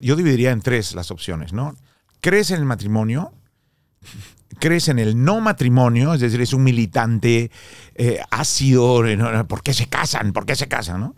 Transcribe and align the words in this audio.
Yo 0.00 0.16
dividiría 0.16 0.50
en 0.50 0.60
tres 0.62 0.94
las 0.94 1.10
opciones, 1.10 1.52
¿no? 1.52 1.76
Crees 2.20 2.50
en 2.50 2.56
el 2.58 2.64
matrimonio, 2.64 3.32
crees 4.58 4.88
en 4.88 4.98
el 4.98 5.22
no 5.22 5.40
matrimonio, 5.40 6.14
es 6.14 6.20
decir, 6.20 6.40
es 6.40 6.52
un 6.52 6.64
militante 6.64 7.50
eh, 7.94 8.20
ácido, 8.30 9.06
eh, 9.06 9.16
no, 9.16 9.46
¿por 9.46 9.62
qué 9.62 9.72
se 9.74 9.86
casan? 9.86 10.32
¿Por 10.32 10.46
qué 10.46 10.56
se 10.56 10.68
casan, 10.68 11.00
no? 11.00 11.14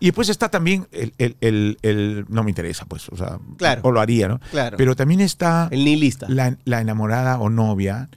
Y 0.00 0.06
después 0.06 0.28
está 0.28 0.48
también 0.50 0.88
el, 0.90 1.14
el- 1.18 1.36
el- 1.40 1.78
el- 1.82 2.24
no 2.28 2.42
me 2.42 2.50
interesa, 2.50 2.84
pues, 2.84 3.08
o 3.10 3.16
sea, 3.16 3.38
Claro. 3.56 3.80
o 3.84 3.92
lo 3.92 4.00
haría, 4.00 4.26
¿no? 4.28 4.40
Claro. 4.50 4.76
Pero 4.76 4.96
también 4.96 5.20
está 5.20 5.68
el 5.70 5.84
nihilista. 5.84 6.26
la, 6.28 6.56
la 6.64 6.80
enamorada 6.80 7.38
o 7.38 7.48
novia 7.48 8.08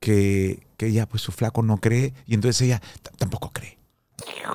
que, 0.00 0.66
que 0.78 0.86
ella, 0.86 1.06
pues 1.06 1.22
su 1.22 1.30
flaco 1.32 1.62
no 1.62 1.76
cree 1.76 2.14
y 2.26 2.32
entonces 2.34 2.62
ella 2.62 2.80
tampoco 3.18 3.50
cree. 3.52 3.78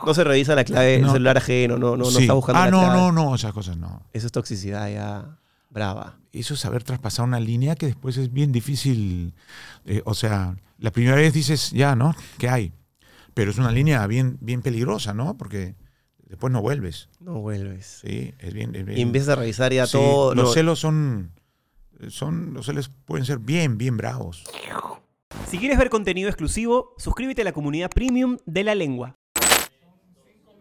No 0.05 0.13
se 0.13 0.23
revisa 0.23 0.55
la 0.55 0.63
clave 0.63 0.91
del 0.93 1.01
No. 1.03 1.11
celular 1.13 1.37
ajeno, 1.37 1.77
no, 1.77 1.97
no, 1.97 2.09
no 2.11 2.19
está 2.19 2.33
buscando 2.33 2.61
Ah, 2.61 2.65
la 2.65 2.71
no, 2.71 2.79
clave. 2.79 2.95
no, 2.97 3.11
no, 3.11 3.35
esas 3.35 3.53
cosas 3.53 3.77
no. 3.77 4.03
Eso 4.13 4.25
es 4.27 4.31
toxicidad 4.31 4.89
ya 4.89 5.37
brava. 5.69 6.17
Eso 6.31 6.53
es 6.53 6.59
saber 6.59 6.83
traspasar 6.83 7.25
una 7.25 7.39
línea 7.39 7.75
que 7.75 7.85
después 7.87 8.17
es 8.17 8.31
bien 8.31 8.51
difícil. 8.51 9.33
eh, 9.85 10.01
o 10.05 10.13
sea, 10.13 10.55
la 10.77 10.91
primera 10.91 11.15
vez 11.15 11.33
dices, 11.33 11.71
ya, 11.71 11.95
¿no? 11.95 12.13
¿Qué 12.37 12.49
hay? 12.49 12.73
Pero 13.33 13.51
es 13.51 13.57
una 13.57 13.71
línea 13.71 14.05
bien, 14.07 14.37
bien 14.41 14.61
peligrosa, 14.61 15.13
¿no? 15.13 15.37
Porque 15.37 15.75
después 16.27 16.51
no 16.53 16.61
vuelves. 16.61 17.09
No 17.19 17.39
vuelves. 17.41 17.99
Sí, 18.01 18.33
es 18.39 18.53
bien. 18.53 18.75
es 18.75 18.85
bien- 18.85 18.97
Y 18.97 19.01
empiezas 19.01 19.29
a 19.29 19.35
revisar 19.35 19.71
ya 19.73 19.85
Sí, 19.85 19.93
todo. 19.93 20.33
Los 20.35 20.45
lo- 20.45 20.53
celos 20.53 20.79
son, 20.79 21.31
son. 22.09 22.53
Los 22.53 22.65
celos 22.67 22.89
pueden 23.05 23.25
ser 23.25 23.39
bien, 23.39 23.77
bien 23.77 23.97
bravos. 23.97 24.43
Si 25.49 25.57
quieres 25.59 25.77
ver 25.77 25.89
contenido 25.89 26.29
exclusivo, 26.29 26.93
suscríbete 26.97 27.41
a 27.41 27.45
la 27.45 27.51
comunidad 27.51 27.89
premium 27.89 28.37
de 28.45 28.63
la 28.63 28.75
lengua. 28.75 29.15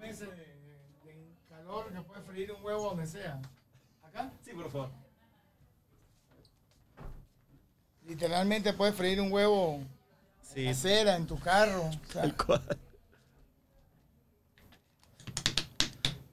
meses 0.00 0.28
de, 0.28 1.10
de 1.10 1.32
calor 1.48 1.86
que 1.92 2.00
puedes 2.02 2.24
freír 2.26 2.52
un 2.52 2.62
huevo 2.74 2.90
donde 2.90 3.06
sea. 3.06 3.40
¿Acá? 4.02 4.30
Sí, 4.44 4.50
por 4.52 4.70
favor. 4.70 4.90
Literalmente 8.06 8.72
puedes 8.74 8.94
freír 8.94 9.20
un 9.20 9.32
huevo 9.32 9.80
Sí. 10.42 10.60
en 10.66 10.68
acera, 10.68 11.16
en 11.16 11.26
tu 11.26 11.38
carro. 11.38 11.84
O 11.86 11.92
sea, 12.12 12.22
Tal 12.22 12.36
cual. 12.36 12.62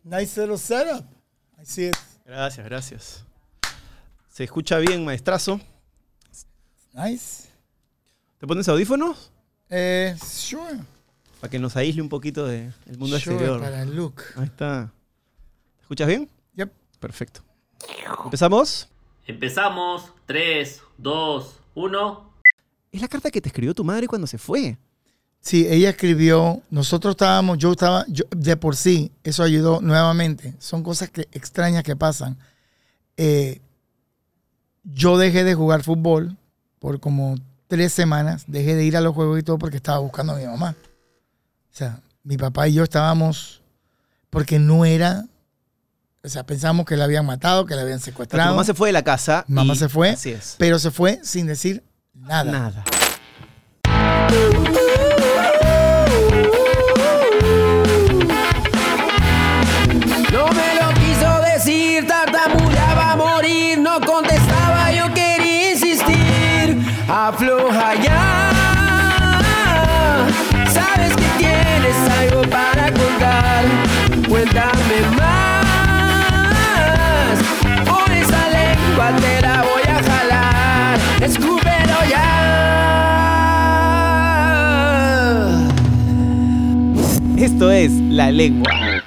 nice 0.03 0.39
little 0.39 0.58
setup. 0.58 1.06
I 1.62 1.66
see 1.66 1.88
it. 1.88 1.95
Gracias, 2.25 2.66
gracias. 2.66 3.23
Se 4.30 4.44
escucha 4.44 4.78
bien, 4.78 5.03
maestrazo. 5.06 5.59
Nice. 6.94 7.50
¿Te 8.39 8.47
pones 8.47 8.67
audífonos? 8.67 9.31
Eh, 9.69 10.16
sure. 10.23 10.80
Para 11.39 11.50
que 11.52 11.59
nos 11.59 11.75
aísle 11.78 12.02
un 12.02 12.09
poquito 12.09 12.45
del 12.47 12.73
mundo 12.97 13.17
Sure, 13.19 13.36
exterior. 13.36 13.59
para 13.62 13.81
el 13.84 13.95
look. 13.95 14.22
Ahí 14.36 14.45
está. 14.45 14.92
¿Te 15.92 15.95
escuchas 15.95 16.08
bien? 16.08 16.30
Yep. 16.56 16.72
Perfecto. 17.02 17.42
¿Empezamos? 18.23 18.88
Empezamos. 19.28 20.14
3, 20.25 20.81
2, 20.97 21.56
1. 21.75 22.34
Es 22.94 23.02
la 23.02 23.09
carta 23.09 23.30
que 23.30 23.42
te 23.42 23.50
escribió 23.50 23.73
tu 23.73 23.84
madre 23.84 24.08
cuando 24.08 24.25
se 24.25 24.38
fue. 24.38 24.78
Sí, 25.42 25.67
ella 25.69 25.89
escribió, 25.89 26.62
nosotros 26.69 27.12
estábamos, 27.12 27.58
yo 27.58 27.73
estaba, 27.73 28.06
yo- 28.08 28.23
de 28.34 28.56
por 28.56 28.78
sí, 28.78 29.12
eso 29.25 29.44
ayudó 29.44 29.81
nuevamente. 29.81 30.56
Son 30.59 30.81
cosas 30.81 31.09
que, 31.09 31.28
extrañas 31.34 31.84
que 31.84 31.97
pasan. 31.97 32.38
Eh, 33.17 33.59
yo 34.86 35.17
dejé 35.17 35.44
de 35.44 35.56
jugar 35.56 35.84
fútbol 35.84 36.38
por 36.80 37.02
como 37.02 37.36
tres 37.67 37.92
semanas, 37.92 38.45
dejé 38.47 38.75
de 38.75 38.86
ir 38.86 38.95
a 38.95 39.02
los 39.02 39.14
juegos 39.14 39.39
y 39.39 39.44
todo 39.44 39.58
porque 39.58 39.75
estaba 39.75 40.00
buscando 40.00 40.31
a 40.31 40.38
mi 40.38 40.45
mamá. 40.45 40.73
O 40.80 41.75
sea, 41.75 42.00
mi 42.23 42.38
papá 42.38 42.69
y 42.69 42.75
yo 42.75 42.84
estábamos, 42.84 43.62
porque 44.30 44.58
no 44.58 44.86
era, 44.86 45.25
o 46.23 46.30
sea, 46.30 46.45
pensamos 46.45 46.86
que 46.86 46.95
la 46.97 47.05
habían 47.05 47.25
matado, 47.25 47.66
que 47.66 47.75
la 47.75 47.81
habían 47.81 48.00
secuestrado, 48.00 48.52
mamá 48.52 48.64
se 48.64 48.73
fue 48.73 48.89
de 48.89 48.94
la 48.94 49.03
casa. 49.03 49.44
Mamá 49.47 49.73
y- 49.73 49.77
se 49.77 49.89
fue. 49.89 50.09
Así 50.11 50.31
es. 50.31 50.55
pero 50.58 50.78
se 50.80 50.91
fue 50.91 51.19
sin 51.23 51.47
decir 51.47 51.83
nada. 52.13 52.52
Nada. 52.52 52.83
Esto 87.41 87.72
es 87.72 87.91
La 87.91 88.29
Lengua. 88.29 89.02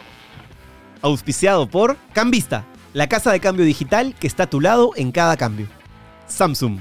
Auspiciado 1.02 1.68
por 1.68 1.96
Cambista, 2.12 2.66
la 2.92 3.08
casa 3.08 3.30
de 3.30 3.38
cambio 3.38 3.64
digital 3.64 4.12
que 4.18 4.26
está 4.26 4.42
a 4.42 4.50
tu 4.50 4.60
lado 4.60 4.90
en 4.96 5.12
cada 5.12 5.36
cambio. 5.36 5.68
Samsung. 6.26 6.80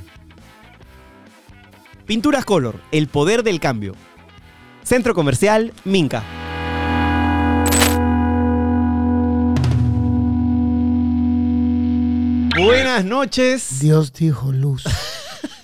Pinturas 2.08 2.44
Color, 2.44 2.80
el 2.92 3.08
poder 3.08 3.44
del 3.44 3.60
cambio. 3.60 3.94
Centro 4.82 5.14
Comercial 5.14 5.74
Minca. 5.84 6.24
Buenas 12.58 13.06
noches. 13.06 13.80
Dios 13.80 14.12
dijo 14.12 14.52
luz. 14.52 14.86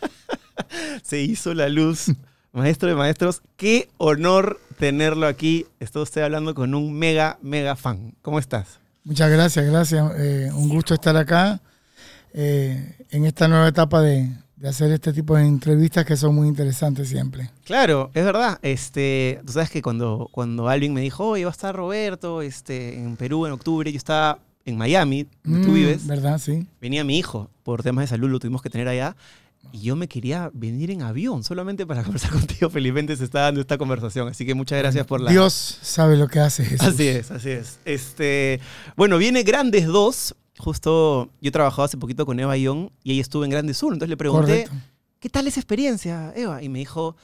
Se 1.01 1.19
hizo 1.19 1.56
la 1.56 1.67
luz. 1.67 2.11
Maestro 2.51 2.89
de 2.89 2.95
maestros, 2.95 3.41
qué 3.57 3.89
honor 3.97 4.59
tenerlo 4.79 5.28
aquí. 5.28 5.67
Está 5.79 6.00
usted 6.00 6.22
hablando 6.22 6.56
con 6.56 6.73
un 6.73 6.94
mega, 6.94 7.38
mega 7.41 7.75
fan. 7.75 8.16
¿Cómo 8.22 8.40
estás? 8.40 8.79
Muchas 9.03 9.29
gracias, 9.29 9.66
gracias. 9.66 10.12
Eh, 10.17 10.50
un 10.53 10.69
gusto 10.69 10.94
estar 10.94 11.16
acá 11.17 11.62
eh, 12.34 12.95
en 13.12 13.25
esta 13.25 13.47
nueva 13.47 13.68
etapa 13.68 14.01
de, 14.01 14.29
de 14.56 14.69
hacer 14.69 14.91
este 14.91 15.12
tipo 15.13 15.35
de 15.35 15.45
entrevistas 15.45 16.06
que 16.06 16.16
son 16.16 16.34
muy 16.35 16.47
interesantes 16.47 17.09
siempre. 17.09 17.50
Claro, 17.66 18.09
es 18.13 18.23
verdad. 18.23 18.57
Este, 18.62 19.41
tú 19.45 19.51
sabes 19.53 19.69
que 19.69 19.81
cuando, 19.81 20.29
cuando 20.31 20.69
Alvin 20.69 20.94
me 20.94 21.01
dijo, 21.01 21.28
oye, 21.28 21.44
va 21.45 21.51
a 21.51 21.51
estar 21.51 21.75
Roberto 21.75 22.41
este, 22.41 22.95
en 22.97 23.16
Perú 23.18 23.45
en 23.45 23.51
octubre, 23.51 23.91
yo 23.91 23.97
estaba 23.97 24.39
en 24.66 24.78
Miami, 24.78 25.28
donde 25.44 25.66
tú 25.66 25.72
Mm, 25.72 25.75
vives. 25.75 26.07
¿Verdad? 26.07 26.38
Sí. 26.39 26.68
Venía 26.79 27.03
mi 27.03 27.18
hijo, 27.18 27.50
por 27.63 27.84
temas 27.84 28.03
de 28.03 28.07
salud 28.07 28.29
lo 28.29 28.39
tuvimos 28.39 28.62
que 28.62 28.69
tener 28.69 28.88
allá. 28.88 29.16
Y 29.71 29.81
yo 29.81 29.95
me 29.95 30.07
quería 30.07 30.49
venir 30.53 30.89
en 30.91 31.01
avión 31.01 31.43
solamente 31.43 31.85
para 31.85 32.03
conversar 32.05 32.31
contigo. 32.31 32.69
Felizmente 32.69 33.15
se 33.15 33.23
está 33.23 33.41
dando 33.41 33.61
esta 33.61 33.77
conversación. 33.77 34.27
Así 34.27 34.45
que 34.45 34.53
muchas 34.53 34.79
gracias 34.79 35.05
por 35.05 35.21
la, 35.21 35.31
Dios 35.31 35.53
sabe 35.81 36.17
lo 36.17 36.27
que 36.27 36.39
hace 36.39 36.65
Jesús. 36.65 36.87
Así 36.87 37.07
es, 37.07 37.31
así 37.31 37.49
es. 37.51 37.79
Este, 37.85 38.59
bueno, 38.95 39.17
viene 39.17 39.43
Grandes 39.43 39.85
2. 39.85 40.35
Justo 40.57 41.29
yo 41.39 41.47
he 41.49 41.51
trabajado 41.51 41.83
hace 41.83 41.97
poquito 41.97 42.25
con 42.25 42.39
Eva 42.39 42.57
Young 42.57 42.89
y 43.03 43.13
ella 43.13 43.21
estuvo 43.21 43.45
en 43.45 43.51
Grandes 43.51 43.81
1. 43.81 43.93
Entonces 43.93 44.09
le 44.09 44.17
pregunté, 44.17 44.65
Correcto. 44.65 44.75
¿qué 45.19 45.29
tal 45.29 45.47
esa 45.47 45.59
experiencia, 45.59 46.33
Eva? 46.35 46.61
Y 46.61 46.69
me 46.69 46.79
dijo, 46.79 47.15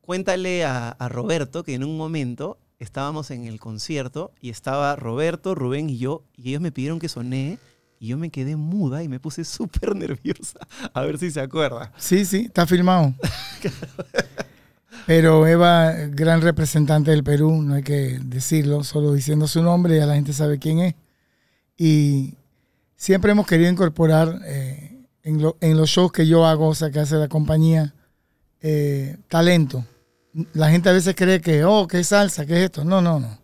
cuéntale 0.00 0.64
a, 0.64 0.90
a 0.90 1.08
Roberto 1.08 1.62
que 1.64 1.74
en 1.74 1.84
un 1.84 1.96
momento 1.96 2.58
estábamos 2.78 3.30
en 3.30 3.44
el 3.46 3.58
concierto 3.58 4.32
y 4.40 4.50
estaba 4.50 4.96
Roberto, 4.96 5.54
Rubén 5.54 5.88
y 5.90 5.98
yo, 5.98 6.24
y 6.36 6.50
ellos 6.50 6.60
me 6.60 6.72
pidieron 6.72 6.98
que 6.98 7.08
soné 7.08 7.58
y 8.00 8.08
yo 8.08 8.16
me 8.18 8.30
quedé 8.30 8.56
muda 8.56 9.02
y 9.02 9.08
me 9.08 9.18
puse 9.20 9.44
súper 9.44 9.94
nerviosa. 9.96 10.58
A 10.94 11.02
ver 11.02 11.18
si 11.18 11.30
se 11.30 11.40
acuerda. 11.40 11.92
Sí, 11.98 12.24
sí, 12.24 12.44
está 12.46 12.66
filmado. 12.66 13.14
Pero 15.06 15.46
Eva, 15.46 15.92
gran 16.10 16.42
representante 16.42 17.10
del 17.10 17.24
Perú, 17.24 17.62
no 17.62 17.74
hay 17.74 17.82
que 17.82 18.18
decirlo, 18.22 18.84
solo 18.84 19.12
diciendo 19.14 19.46
su 19.46 19.62
nombre 19.62 19.96
ya 19.96 20.06
la 20.06 20.14
gente 20.14 20.32
sabe 20.32 20.58
quién 20.58 20.80
es. 20.80 20.94
Y 21.76 22.34
siempre 22.96 23.32
hemos 23.32 23.46
querido 23.46 23.70
incorporar 23.70 24.40
eh, 24.44 25.06
en, 25.22 25.40
lo- 25.40 25.56
en 25.60 25.76
los 25.76 25.88
shows 25.88 26.12
que 26.12 26.26
yo 26.26 26.44
hago, 26.46 26.68
o 26.68 26.74
sea, 26.74 26.90
que 26.90 26.98
hace 27.00 27.14
la 27.16 27.28
compañía, 27.28 27.94
eh, 28.60 29.16
talento. 29.28 29.84
La 30.52 30.70
gente 30.70 30.88
a 30.88 30.92
veces 30.92 31.14
cree 31.16 31.40
que, 31.40 31.64
oh, 31.64 31.86
¿qué 31.86 32.00
es 32.00 32.08
salsa? 32.08 32.44
¿Qué 32.44 32.54
es 32.58 32.64
esto? 32.64 32.84
No, 32.84 33.00
no, 33.00 33.18
no. 33.18 33.38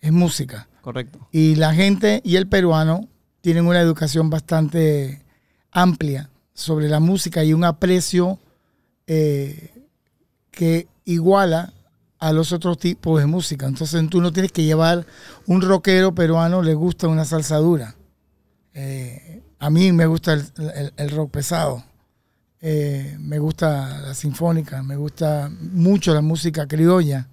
Es 0.00 0.12
música. 0.12 0.68
Correcto. 0.82 1.28
Y 1.32 1.54
la 1.54 1.72
gente 1.74 2.20
y 2.24 2.36
el 2.36 2.46
peruano 2.46 3.08
tienen 3.46 3.68
una 3.68 3.80
educación 3.80 4.28
bastante 4.28 5.22
amplia 5.70 6.28
sobre 6.52 6.88
la 6.88 6.98
música 6.98 7.44
y 7.44 7.52
un 7.52 7.62
aprecio 7.62 8.40
eh, 9.06 9.70
que 10.50 10.88
iguala 11.04 11.72
a 12.18 12.32
los 12.32 12.50
otros 12.50 12.76
tipos 12.76 13.20
de 13.20 13.26
música. 13.26 13.66
Entonces 13.68 14.04
tú 14.10 14.20
no 14.20 14.32
tienes 14.32 14.50
que 14.50 14.64
llevar 14.64 15.06
un 15.46 15.62
rockero 15.62 16.12
peruano, 16.12 16.60
le 16.60 16.74
gusta 16.74 17.06
una 17.06 17.24
salsa 17.24 17.58
dura. 17.58 17.94
Eh, 18.74 19.44
a 19.60 19.70
mí 19.70 19.92
me 19.92 20.06
gusta 20.06 20.32
el, 20.32 20.92
el- 20.96 21.10
rock 21.10 21.30
pesado. 21.30 21.84
Eh, 22.60 23.16
me 23.20 23.38
gusta 23.38 24.00
la 24.00 24.14
sinfónica, 24.14 24.82
me 24.82 24.96
gusta 24.96 25.48
mucho 25.70 26.12
la 26.12 26.20
música 26.20 26.66
criolla. 26.66 27.28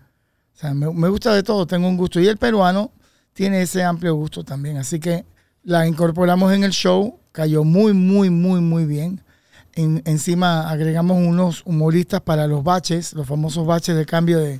O 0.55 0.59
sea, 0.59 0.75
me, 0.75 0.93
me 0.93 1.09
gusta 1.09 1.33
de 1.33 1.41
todo, 1.41 1.65
tengo 1.65 1.87
un 1.87 1.97
gusto. 1.97 2.19
Y 2.19 2.27
el 2.27 2.37
peruano 2.37 2.91
tiene 3.33 3.63
ese 3.63 3.83
amplio 3.83 4.13
gusto 4.13 4.43
también. 4.43 4.77
Así 4.77 4.99
que 4.99 5.25
la 5.63 5.87
incorporamos 5.87 6.53
en 6.53 6.63
el 6.63 6.71
show, 6.71 7.19
cayó 7.31 7.63
muy, 7.63 7.93
muy, 7.93 8.29
muy, 8.29 8.61
muy 8.61 8.85
bien. 8.85 9.21
En- 9.75 10.01
encima 10.05 10.69
agregamos 10.69 11.17
unos 11.17 11.63
humoristas 11.65 12.21
para 12.21 12.45
los 12.47 12.63
baches, 12.63 13.13
los 13.13 13.25
famosos 13.27 13.65
baches 13.65 13.95
de 13.95 14.05
cambio 14.05 14.39
de, 14.39 14.59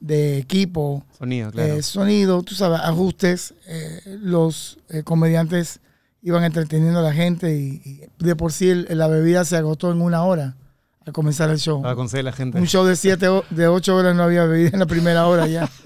de 0.00 0.38
equipo, 0.38 1.04
Sonido, 1.18 1.50
claro. 1.50 1.74
eh, 1.74 1.82
sonido, 1.82 2.42
tú 2.42 2.54
sabes, 2.54 2.80
ajustes. 2.80 3.54
eh, 3.66 4.00
los 4.22 4.78
eh, 4.88 5.02
comediantes 5.02 5.80
iban 6.22 6.42
entreteniendo 6.44 7.00
a 7.00 7.02
la 7.02 7.12
gente 7.12 7.54
y, 7.56 7.80
y 7.84 8.00
de 8.24 8.34
por 8.36 8.52
sí 8.52 8.70
el- 8.70 8.86
la 8.90 9.08
bebida 9.08 9.44
se 9.44 9.56
agotó 9.56 9.92
en 9.92 10.00
una 10.00 10.22
hora 10.22 10.56
al 11.04 11.12
comenzar 11.12 11.50
el 11.50 11.58
show. 11.58 11.82
Para 11.82 11.94
conseguir 11.94 12.24
la 12.24 12.32
gente. 12.32 12.58
Un 12.58 12.66
show 12.66 12.84
de 12.84 12.96
siete, 12.96 13.26
de 13.50 13.68
ocho 13.68 13.94
horas 13.94 14.16
no 14.16 14.22
había 14.24 14.44
bebida 14.44 14.70
en 14.72 14.78
la 14.80 14.86
primera 14.86 15.26
hora 15.26 15.46
ya. 15.46 15.68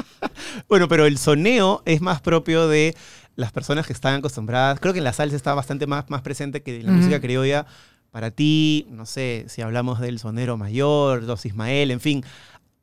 Bueno, 0.69 0.87
pero 0.87 1.07
el 1.07 1.17
soneo 1.19 1.83
es 1.87 2.01
más 2.03 2.21
propio 2.21 2.69
de 2.69 2.95
las 3.41 3.53
personas 3.53 3.87
que 3.87 3.93
están 3.93 4.15
acostumbradas. 4.15 4.79
Creo 4.81 4.93
que 4.93 4.99
en 4.99 5.05
la 5.05 5.13
salsa 5.13 5.35
está 5.37 5.55
bastante 5.55 5.87
más, 5.87 6.09
más 6.11 6.23
presente 6.23 6.63
que 6.63 6.81
en 6.81 6.87
la 6.87 6.93
música 6.93 7.21
criolla. 7.21 7.67
Para 8.11 8.31
ti, 8.31 8.87
no 8.91 9.07
sé, 9.07 9.47
si 9.49 9.63
hablamos 9.63 10.01
del 10.01 10.19
sonero 10.19 10.57
mayor, 10.57 11.25
Dos 11.27 11.47
Ismael, 11.47 11.91
en 11.91 12.01
fin. 12.01 12.25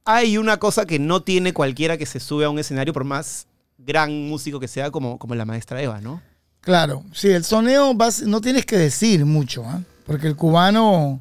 Hay 0.05 0.37
una 0.37 0.57
cosa 0.57 0.85
que 0.85 0.99
no 0.99 1.21
tiene 1.21 1.53
cualquiera 1.53 1.97
que 1.97 2.05
se 2.05 2.19
sube 2.21 2.45
a 2.45 2.49
un 2.49 2.59
escenario, 2.59 2.93
por 2.93 3.03
más 3.03 3.45
gran 3.77 4.27
músico 4.29 4.59
que 4.59 4.67
sea, 4.69 4.89
como, 4.89 5.17
como 5.19 5.35
la 5.35 5.43
maestra 5.45 5.81
Eva, 5.81 5.99
¿no? 6.01 6.21
Claro, 6.61 7.03
sí, 7.13 7.29
el 7.29 7.43
soneo 7.43 7.93
vas- 7.93 8.23
no 8.23 8.39
tienes 8.41 8.65
que 8.65 8.77
decir 8.77 9.25
mucho, 9.25 9.63
¿ah? 9.65 9.81
porque 10.05 10.27
el 10.27 10.35
cubano, 10.37 11.19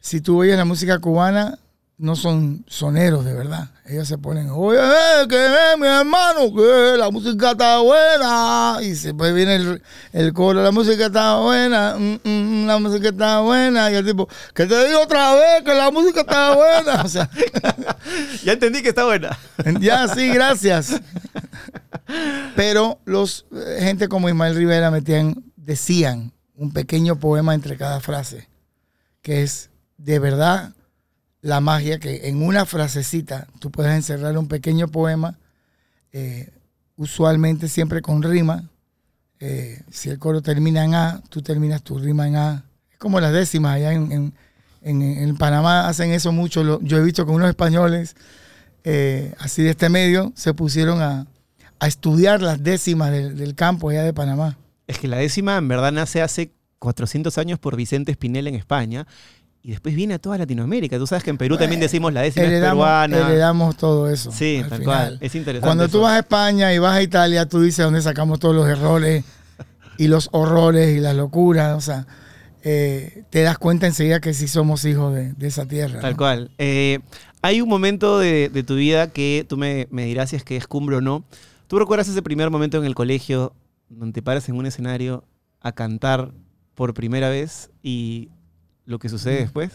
si 0.00 0.20
tú 0.20 0.40
oyes 0.40 0.56
la 0.56 0.64
música 0.66 0.98
cubana, 0.98 1.58
no 1.98 2.14
son 2.14 2.64
soneros 2.68 3.24
de 3.24 3.34
verdad. 3.34 3.70
Ellos 3.84 4.06
se 4.06 4.18
ponen, 4.18 4.50
oye, 4.50 4.78
eh, 4.78 5.26
que 5.28 5.36
eh, 5.36 5.76
mi 5.78 5.86
hermano, 5.88 6.54
que 6.54 6.96
la 6.96 7.10
música 7.10 7.50
está 7.50 7.78
buena. 7.80 8.78
Y 8.80 8.90
después 8.90 9.34
viene 9.34 9.56
el, 9.56 9.82
el 10.12 10.32
coro, 10.32 10.62
la 10.62 10.70
música 10.70 11.06
está 11.06 11.38
buena, 11.38 11.96
mm, 11.98 12.20
mm, 12.22 12.66
la 12.66 12.78
música 12.78 13.08
está 13.08 13.40
buena. 13.40 13.90
Y 13.90 13.96
el 13.96 14.06
tipo, 14.06 14.28
que 14.54 14.66
te 14.66 14.86
digo 14.86 15.00
otra 15.02 15.34
vez 15.34 15.64
que 15.64 15.74
la 15.74 15.90
música 15.90 16.20
está 16.20 16.54
buena. 16.54 17.02
O 17.04 17.08
sea, 17.08 17.28
Ya 18.44 18.52
entendí 18.52 18.80
que 18.82 18.90
está 18.90 19.04
buena. 19.04 19.36
ya, 19.80 20.06
sí, 20.08 20.28
gracias. 20.28 21.00
Pero 22.54 23.00
los 23.06 23.46
eh, 23.52 23.78
gente 23.80 24.08
como 24.08 24.28
Ismael 24.28 24.54
Rivera 24.54 24.90
metían, 24.90 25.42
decían 25.56 26.32
un 26.54 26.72
pequeño 26.72 27.16
poema 27.16 27.54
entre 27.54 27.76
cada 27.76 28.00
frase, 28.00 28.48
que 29.22 29.42
es 29.42 29.70
de 29.96 30.18
verdad 30.18 30.72
la 31.40 31.60
magia 31.60 31.98
que 31.98 32.28
en 32.28 32.42
una 32.42 32.66
frasecita 32.66 33.46
tú 33.60 33.70
puedes 33.70 33.92
encerrar 33.94 34.36
un 34.38 34.48
pequeño 34.48 34.88
poema, 34.88 35.38
eh, 36.12 36.50
usualmente 36.96 37.68
siempre 37.68 38.02
con 38.02 38.22
rima. 38.22 38.64
Eh, 39.40 39.82
si 39.90 40.08
el 40.10 40.18
coro 40.18 40.42
termina 40.42 40.84
en 40.84 40.94
A, 40.94 41.22
tú 41.28 41.42
terminas 41.42 41.82
tu 41.82 41.98
rima 41.98 42.26
en 42.26 42.36
A. 42.36 42.64
Es 42.90 42.98
como 42.98 43.20
las 43.20 43.32
décimas 43.32 43.76
allá 43.76 43.92
en, 43.92 44.10
en- 44.82 45.02
en- 45.02 45.36
Panamá 45.36 45.88
hacen 45.88 46.10
eso 46.10 46.32
mucho. 46.32 46.80
Yo 46.82 46.96
he 46.98 47.02
visto 47.04 47.24
que 47.24 47.30
unos 47.32 47.48
españoles 47.48 48.16
eh, 48.84 49.34
así 49.38 49.62
de 49.62 49.70
este 49.70 49.88
medio 49.88 50.32
se 50.34 50.54
pusieron 50.54 51.00
a, 51.02 51.26
a 51.78 51.86
estudiar 51.86 52.42
las 52.42 52.62
décimas 52.64 53.10
del, 53.12 53.36
del 53.36 53.54
campo 53.54 53.90
allá 53.90 54.02
de 54.02 54.12
Panamá. 54.12 54.56
Es 54.88 54.98
que 54.98 55.06
la 55.08 55.18
décima 55.18 55.56
en 55.56 55.68
verdad 55.68 55.92
nace 55.92 56.22
hace 56.22 56.52
400 56.80 57.36
años 57.38 57.58
por 57.58 57.76
Vicente 57.76 58.10
Espinel 58.12 58.46
en 58.46 58.54
España 58.54 59.06
y 59.68 59.72
después 59.72 59.94
viene 59.94 60.14
a 60.14 60.18
toda 60.18 60.38
Latinoamérica. 60.38 60.96
Tú 60.96 61.06
sabes 61.06 61.22
que 61.22 61.28
en 61.28 61.36
Perú 61.36 61.58
también 61.58 61.78
decimos 61.78 62.10
la 62.10 62.22
décima 62.22 62.46
es 62.46 62.52
Heredamos, 62.52 62.86
peruana. 62.86 63.18
heredamos 63.18 63.76
todo 63.76 64.08
eso. 64.08 64.32
Sí, 64.32 64.62
al 64.64 64.70
tal 64.70 64.78
final. 64.78 64.84
cual. 65.10 65.18
Es 65.20 65.34
interesante. 65.34 65.66
Cuando 65.66 65.88
tú 65.90 66.00
vas 66.00 66.14
a 66.14 66.20
España 66.20 66.72
y 66.72 66.78
vas 66.78 66.94
a 66.96 67.02
Italia, 67.02 67.44
tú 67.46 67.60
dices 67.60 67.84
dónde 67.84 68.00
sacamos 68.00 68.40
todos 68.40 68.54
los 68.54 68.66
errores 68.66 69.26
y 69.98 70.08
los 70.08 70.30
horrores 70.32 70.96
y 70.96 71.00
las 71.00 71.14
locuras. 71.14 71.76
O 71.76 71.82
sea, 71.82 72.06
eh, 72.64 73.24
te 73.28 73.42
das 73.42 73.58
cuenta 73.58 73.86
enseguida 73.86 74.20
que 74.20 74.32
sí 74.32 74.48
somos 74.48 74.86
hijos 74.86 75.14
de, 75.14 75.34
de 75.34 75.46
esa 75.46 75.66
tierra. 75.66 76.00
Tal 76.00 76.12
¿no? 76.12 76.16
cual. 76.16 76.50
Eh, 76.56 77.00
hay 77.42 77.60
un 77.60 77.68
momento 77.68 78.18
de, 78.18 78.48
de 78.48 78.62
tu 78.62 78.74
vida 78.74 79.08
que 79.12 79.44
tú 79.46 79.58
me, 79.58 79.86
me 79.90 80.06
dirás 80.06 80.30
si 80.30 80.36
es 80.36 80.44
que 80.44 80.56
es 80.56 80.66
cumbre 80.66 80.96
o 80.96 81.02
no. 81.02 81.24
¿Tú 81.66 81.78
recuerdas 81.78 82.08
ese 82.08 82.22
primer 82.22 82.48
momento 82.48 82.78
en 82.78 82.86
el 82.86 82.94
colegio 82.94 83.52
donde 83.90 84.14
te 84.14 84.22
paras 84.22 84.48
en 84.48 84.54
un 84.56 84.64
escenario 84.64 85.24
a 85.60 85.72
cantar 85.72 86.32
por 86.74 86.94
primera 86.94 87.28
vez 87.28 87.70
y 87.82 88.30
lo 88.88 88.98
que 88.98 89.08
sucede 89.08 89.40
después? 89.40 89.70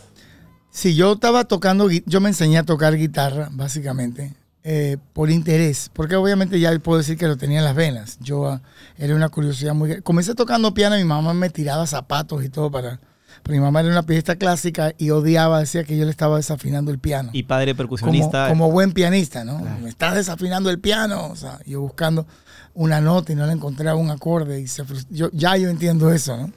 Sí, 0.72 0.96
yo 0.96 1.14
estaba 1.14 1.46
tocando, 1.46 1.88
yo 1.90 2.20
me 2.20 2.30
enseñé 2.30 2.58
a 2.58 2.64
tocar 2.64 2.98
guitarra, 2.98 3.50
básicamente, 3.52 4.34
eh, 4.64 4.98
por 5.14 5.30
interés, 5.30 5.92
porque 5.94 6.16
obviamente 6.16 6.60
ya 6.60 6.78
puedo 6.80 6.98
decir 6.98 7.16
que 7.16 7.28
lo 7.28 7.38
tenía 7.38 7.60
en 7.60 7.64
las 7.64 7.76
venas. 7.76 8.18
Yo 8.22 8.48
ah, 8.48 8.62
era 8.98 9.16
una 9.16 9.30
curiosidad 9.30 9.76
muy... 9.76 10.02
Comencé 10.02 10.34
tocando 10.34 10.74
piano, 10.74 10.96
mi 10.96 11.04
mamá 11.04 11.34
me 11.36 11.52
tiraba 11.52 11.86
zapatos 11.86 12.44
y 12.44 12.50
todo 12.50 12.72
para... 12.72 13.00
Pero 13.44 13.56
mi 13.56 13.62
mamá 13.62 13.82
era 13.82 13.90
una 13.90 14.04
pianista 14.04 14.36
clásica 14.36 14.94
y 14.98 15.12
odiaba, 15.12 15.60
decía 15.60 15.84
que 15.84 15.98
yo 15.98 16.06
le 16.06 16.12
estaba 16.12 16.38
desafinando 16.38 16.92
el 16.92 16.98
piano. 16.98 17.30
Y 17.34 17.44
padre 17.44 17.76
percusionista. 17.76 18.48
como 18.48 18.72
buen 18.72 18.94
pianista, 18.94 19.44
¿no? 19.44 19.60
Claro. 19.60 19.80
Me 19.80 19.90
estás 19.90 20.16
desafinando 20.16 20.70
el 20.70 20.80
piano, 20.80 21.28
o 21.28 21.36
sea, 21.36 21.60
yo 21.66 21.82
buscando 21.82 22.26
una 22.74 23.02
nota 23.02 23.32
y 23.34 23.36
no 23.36 23.46
le 23.46 23.54
encontraba 23.54 24.00
un 24.00 24.10
acorde 24.10 24.62
y 24.62 24.68
se 24.68 24.84
yo, 25.10 25.30
ya 25.34 25.58
yo 25.58 25.70
entiendo 25.70 26.12
eso, 26.12 26.38
¿no? 26.38 26.52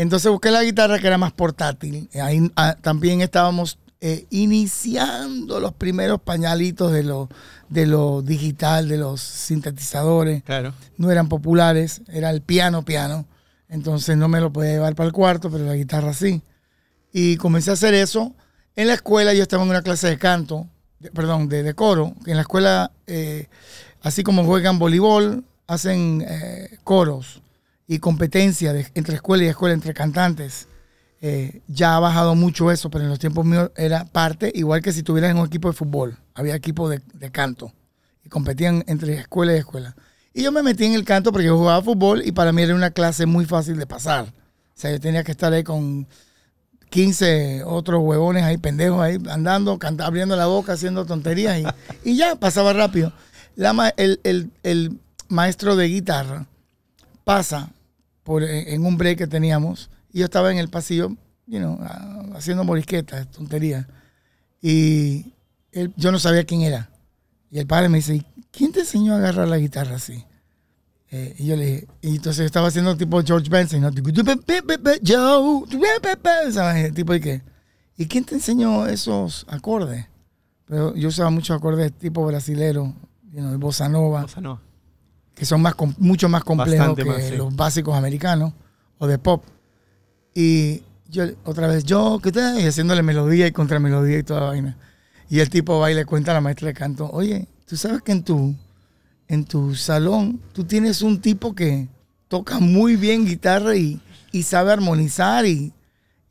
Entonces 0.00 0.30
busqué 0.30 0.50
la 0.50 0.62
guitarra 0.64 0.98
que 0.98 1.06
era 1.06 1.18
más 1.18 1.32
portátil. 1.32 2.08
Ahí 2.22 2.50
ah, 2.56 2.76
también 2.80 3.20
estábamos 3.20 3.78
eh, 4.00 4.24
iniciando 4.30 5.60
los 5.60 5.74
primeros 5.74 6.20
pañalitos 6.22 6.90
de 6.90 7.02
lo, 7.02 7.28
de 7.68 7.86
lo 7.86 8.22
digital, 8.22 8.88
de 8.88 8.96
los 8.96 9.20
sintetizadores. 9.20 10.42
Claro. 10.44 10.72
No 10.96 11.10
eran 11.10 11.28
populares, 11.28 12.00
era 12.08 12.30
el 12.30 12.40
piano 12.40 12.82
piano. 12.82 13.26
Entonces 13.68 14.16
no 14.16 14.26
me 14.28 14.40
lo 14.40 14.50
podía 14.52 14.72
llevar 14.72 14.94
para 14.94 15.06
el 15.08 15.12
cuarto, 15.12 15.50
pero 15.50 15.64
la 15.64 15.74
guitarra 15.76 16.14
sí. 16.14 16.40
Y 17.12 17.36
comencé 17.36 17.68
a 17.70 17.74
hacer 17.74 17.92
eso. 17.92 18.34
En 18.76 18.86
la 18.86 18.94
escuela 18.94 19.34
yo 19.34 19.42
estaba 19.42 19.64
en 19.64 19.68
una 19.70 19.82
clase 19.82 20.06
de 20.08 20.16
canto, 20.16 20.66
de- 20.98 21.10
perdón, 21.10 21.48
de, 21.50 21.62
de 21.62 21.74
coro. 21.74 22.14
En 22.24 22.36
la 22.36 22.42
escuela, 22.42 22.90
eh, 23.06 23.48
así 24.00 24.22
como 24.22 24.44
juegan 24.44 24.78
voleibol, 24.78 25.44
hacen 25.66 26.24
eh, 26.26 26.78
coros 26.84 27.42
y 27.92 27.98
competencia 27.98 28.72
de- 28.72 28.86
entre 28.94 29.16
escuela 29.16 29.42
y 29.42 29.48
escuela, 29.48 29.74
entre 29.74 29.92
cantantes. 29.94 30.68
Eh, 31.20 31.60
ya 31.66 31.96
ha 31.96 32.00
bajado 32.00 32.36
mucho 32.36 32.70
eso, 32.70 32.88
pero 32.88 33.02
en 33.02 33.10
los 33.10 33.18
tiempos 33.18 33.44
míos 33.44 33.70
era 33.76 34.04
parte, 34.04 34.52
igual 34.54 34.80
que 34.80 34.92
si 34.92 35.02
tuvieras 35.02 35.32
en 35.32 35.38
un 35.38 35.46
equipo 35.48 35.68
de 35.68 35.74
fútbol. 35.74 36.16
Había 36.34 36.54
equipo 36.54 36.88
de, 36.88 37.02
de 37.14 37.30
canto 37.32 37.72
y 38.24 38.28
competían 38.28 38.84
entre 38.86 39.14
escuela 39.18 39.52
y 39.54 39.58
escuela. 39.58 39.96
Y 40.32 40.44
yo 40.44 40.52
me 40.52 40.62
metí 40.62 40.84
en 40.84 40.94
el 40.94 41.04
canto 41.04 41.32
porque 41.32 41.48
yo 41.48 41.58
jugaba 41.58 41.82
fútbol 41.82 42.22
y 42.24 42.30
para 42.30 42.52
mí 42.52 42.62
era 42.62 42.76
una 42.76 42.92
clase 42.92 43.26
muy 43.26 43.44
fácil 43.44 43.76
de 43.76 43.86
pasar. 43.88 44.26
O 44.26 44.80
sea, 44.80 44.92
yo 44.92 45.00
tenía 45.00 45.24
que 45.24 45.32
estar 45.32 45.52
ahí 45.52 45.64
con 45.64 46.06
15 46.90 47.62
otros 47.64 48.00
huevones 48.02 48.44
ahí, 48.44 48.56
pendejos 48.56 49.00
ahí, 49.02 49.18
andando, 49.28 49.78
canta- 49.80 50.06
abriendo 50.06 50.36
la 50.36 50.46
boca, 50.46 50.74
haciendo 50.74 51.04
tonterías 51.06 51.58
y, 51.58 51.64
y 52.10 52.16
ya, 52.16 52.36
pasaba 52.36 52.72
rápido. 52.72 53.12
La 53.56 53.92
el, 53.96 54.20
el- 54.22 54.50
el 54.62 54.98
maestro 55.28 55.74
de 55.76 55.88
guitarra 55.88 56.46
pasa 57.24 57.70
en 58.26 58.84
un 58.84 58.96
break 58.96 59.18
que 59.18 59.26
teníamos 59.26 59.90
y 60.12 60.20
yo 60.20 60.24
estaba 60.24 60.50
en 60.50 60.58
el 60.58 60.68
pasillo, 60.68 61.10
you 61.46 61.78
ah, 61.80 62.24
haciendo 62.34 62.64
morisquetas, 62.64 63.30
tonterías. 63.30 63.86
Y 64.62 65.32
yo 65.96 66.12
no 66.12 66.18
sabía 66.18 66.44
quién 66.44 66.62
era. 66.62 66.90
Y 67.50 67.58
el 67.58 67.66
padre 67.66 67.88
me 67.88 67.98
dice, 67.98 68.16
"¿Y 68.16 68.24
¿quién 68.50 68.72
te 68.72 68.80
enseñó 68.80 69.14
a 69.14 69.18
agarrar 69.18 69.48
la 69.48 69.58
guitarra 69.58 69.96
así? 69.96 70.24
Eh, 71.12 71.34
y 71.38 71.46
yo 71.46 71.56
le 71.56 71.66
dije, 71.66 71.88
y 72.02 72.10
entonces 72.16 72.38
yo 72.38 72.44
estaba 72.44 72.68
haciendo 72.68 72.96
tipo 72.96 73.20
George 73.22 73.50
Benson, 73.50 73.80
¿no? 73.80 73.90
Joe, 75.04 75.64
tipo 76.94 77.12
de 77.12 77.20
qué. 77.20 77.42
¿Y 77.96 78.06
quién 78.06 78.24
te 78.24 78.36
enseñó 78.36 78.86
esos 78.86 79.44
acordes? 79.48 80.06
Pero 80.66 80.94
yo 80.94 81.08
usaba 81.08 81.30
muchos 81.30 81.56
acordes 81.56 81.92
tipo 81.92 82.24
brasilero, 82.24 82.94
you 83.32 83.40
know, 83.40 83.58
bossa 83.58 83.88
nova, 83.88 84.22
Bossa 84.22 84.40
nova. 84.40 84.62
Que 85.40 85.46
son 85.46 85.62
más 85.62 85.74
mucho 85.96 86.28
más 86.28 86.44
complejos 86.44 86.78
Bastante 86.78 87.02
que 87.02 87.08
más, 87.08 87.22
sí. 87.22 87.34
los 87.34 87.56
básicos 87.56 87.96
americanos 87.96 88.52
o 88.98 89.06
de 89.06 89.18
pop. 89.18 89.42
Y 90.34 90.82
yo 91.08 91.24
otra 91.44 91.66
vez, 91.66 91.84
yo, 91.84 92.20
¿qué 92.22 92.30
tal? 92.30 92.60
Y 92.60 92.66
haciéndole 92.66 93.02
melodía 93.02 93.46
y 93.46 93.50
contramelodía 93.50 94.18
y 94.18 94.22
toda 94.22 94.40
la 94.40 94.46
vaina. 94.48 94.76
Y 95.30 95.40
el 95.40 95.48
tipo 95.48 95.78
va 95.78 95.90
y 95.90 95.94
le 95.94 96.04
cuenta 96.04 96.32
a 96.32 96.34
la 96.34 96.42
maestra 96.42 96.68
de 96.68 96.74
canto, 96.74 97.08
oye, 97.10 97.48
tú 97.64 97.78
sabes 97.78 98.02
que 98.02 98.12
en 98.12 98.22
tu, 98.22 98.54
en 99.28 99.46
tu 99.46 99.74
salón 99.74 100.42
tú 100.52 100.64
tienes 100.64 101.00
un 101.00 101.22
tipo 101.22 101.54
que 101.54 101.88
toca 102.28 102.58
muy 102.60 102.96
bien 102.96 103.24
guitarra 103.24 103.74
y, 103.76 103.98
y 104.32 104.42
sabe 104.42 104.72
armonizar 104.72 105.46
y, 105.46 105.72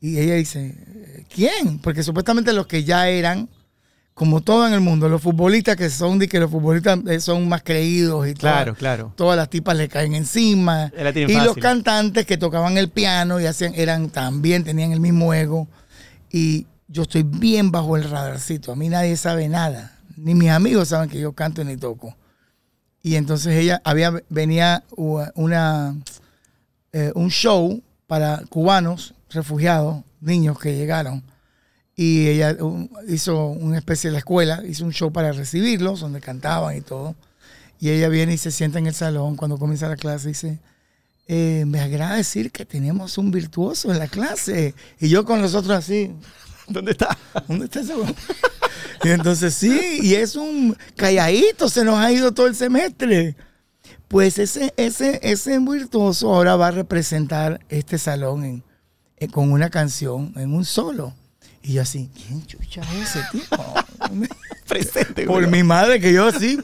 y 0.00 0.18
ella 0.20 0.36
dice, 0.36 1.26
¿quién? 1.34 1.80
Porque 1.80 2.04
supuestamente 2.04 2.52
los 2.52 2.68
que 2.68 2.84
ya 2.84 3.08
eran, 3.08 3.48
como 4.20 4.42
todo 4.42 4.66
en 4.66 4.74
el 4.74 4.80
mundo, 4.80 5.08
los 5.08 5.22
futbolistas 5.22 5.76
que 5.76 5.88
son 5.88 6.18
de 6.18 6.28
que 6.28 6.38
los 6.38 6.50
futbolistas 6.50 6.98
eh, 7.08 7.20
son 7.20 7.48
más 7.48 7.62
creídos 7.62 8.28
y 8.28 8.34
Claro, 8.34 8.74
claro. 8.74 9.14
todas 9.16 9.34
las 9.34 9.48
tipas 9.48 9.74
le 9.78 9.88
caen 9.88 10.14
encima. 10.14 10.92
Tienen 11.14 11.30
Y 11.30 11.40
los 11.42 11.56
cantantes 11.56 12.26
que 12.26 12.36
tocaban 12.36 12.76
el 12.76 12.90
piano 12.90 13.40
y 13.40 13.46
hacían, 13.46 13.72
eran 13.74 14.10
también, 14.10 14.62
tenían 14.62 14.92
el 14.92 15.00
mismo 15.00 15.32
ego. 15.32 15.68
Y 16.30 16.66
yo 16.86 17.04
estoy 17.04 17.22
bien 17.22 17.70
bajo 17.70 17.96
el 17.96 18.04
radarcito. 18.04 18.72
A 18.72 18.76
mí 18.76 18.90
nadie 18.90 19.16
sabe 19.16 19.48
nada. 19.48 19.96
Ni 20.18 20.34
mis 20.34 20.50
amigos 20.50 20.88
saben 20.88 21.08
que 21.08 21.18
yo 21.18 21.32
canto 21.32 21.64
ni 21.64 21.78
toco. 21.78 22.14
Y 23.02 23.14
entonces 23.14 23.54
ella 23.54 23.80
había, 23.84 24.12
venía 24.28 24.84
una, 24.96 25.96
eh, 26.92 27.10
un 27.14 27.30
show 27.30 27.82
para 28.06 28.42
cubanos, 28.50 29.14
refugiados, 29.30 30.04
niños 30.20 30.58
que 30.58 30.76
llegaron. 30.76 31.24
Y 32.02 32.28
ella 32.28 32.56
hizo 33.08 33.48
una 33.48 33.76
especie 33.76 34.10
de 34.10 34.16
escuela, 34.16 34.62
hizo 34.66 34.86
un 34.86 34.92
show 34.92 35.12
para 35.12 35.32
recibirlos, 35.32 36.00
donde 36.00 36.20
cantaban 36.22 36.74
y 36.74 36.80
todo. 36.80 37.14
Y 37.78 37.90
ella 37.90 38.08
viene 38.08 38.32
y 38.32 38.38
se 38.38 38.50
sienta 38.50 38.78
en 38.78 38.86
el 38.86 38.94
salón 38.94 39.36
cuando 39.36 39.58
comienza 39.58 39.86
la 39.86 39.96
clase 39.96 40.28
y 40.28 40.32
dice, 40.32 40.58
eh, 41.28 41.64
me 41.66 41.78
agrada 41.78 42.16
decir 42.16 42.50
que 42.52 42.64
tenemos 42.64 43.18
un 43.18 43.30
virtuoso 43.30 43.92
en 43.92 43.98
la 43.98 44.08
clase. 44.08 44.74
Y 44.98 45.10
yo 45.10 45.26
con 45.26 45.42
los 45.42 45.54
otros 45.54 45.76
así, 45.76 46.10
¿Dónde 46.68 46.92
está? 46.92 47.18
¿dónde 47.46 47.66
está 47.66 47.80
ese? 47.80 47.92
Y 49.04 49.08
entonces 49.10 49.52
sí, 49.52 49.98
y 50.00 50.14
es 50.14 50.36
un 50.36 50.74
calladito, 50.96 51.68
se 51.68 51.84
nos 51.84 51.96
ha 51.96 52.10
ido 52.12 52.32
todo 52.32 52.46
el 52.46 52.54
semestre. 52.56 53.36
Pues 54.08 54.38
ese, 54.38 54.72
ese, 54.78 55.20
ese 55.22 55.58
virtuoso 55.58 56.32
ahora 56.34 56.56
va 56.56 56.68
a 56.68 56.70
representar 56.70 57.60
este 57.68 57.98
salón 57.98 58.44
en- 59.18 59.28
con 59.32 59.52
una 59.52 59.68
canción, 59.68 60.32
en 60.36 60.54
un 60.54 60.64
solo. 60.64 61.12
Y 61.62 61.74
yo 61.74 61.82
así, 61.82 62.10
¿quién 62.14 62.44
chucha 62.46 62.80
es 62.80 63.16
ese 63.16 63.22
tipo? 63.32 63.74
Presente, 64.68 65.26
Por 65.26 65.46
mi 65.48 65.62
madre, 65.62 66.00
que 66.00 66.12
yo 66.12 66.26
así. 66.26 66.58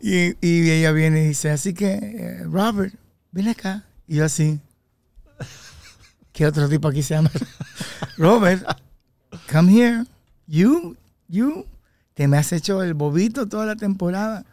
y, 0.00 0.46
y 0.46 0.70
ella 0.70 0.92
viene 0.92 1.22
y 1.24 1.28
dice, 1.28 1.50
así 1.50 1.72
que, 1.74 1.94
eh, 1.94 2.44
Robert, 2.44 2.94
ven 3.32 3.48
acá. 3.48 3.84
Y 4.06 4.16
yo 4.16 4.24
así. 4.24 4.60
¿Qué 6.32 6.46
otro 6.46 6.68
tipo 6.68 6.88
aquí 6.88 7.02
se 7.02 7.14
llama? 7.14 7.30
Robert, 8.18 8.62
come 9.50 9.72
here. 9.72 10.04
You, 10.46 10.96
you, 11.28 11.66
te 12.14 12.28
me 12.28 12.36
has 12.36 12.52
hecho 12.52 12.82
el 12.82 12.94
bobito 12.94 13.48
toda 13.48 13.64
la 13.64 13.76
temporada. 13.76 14.44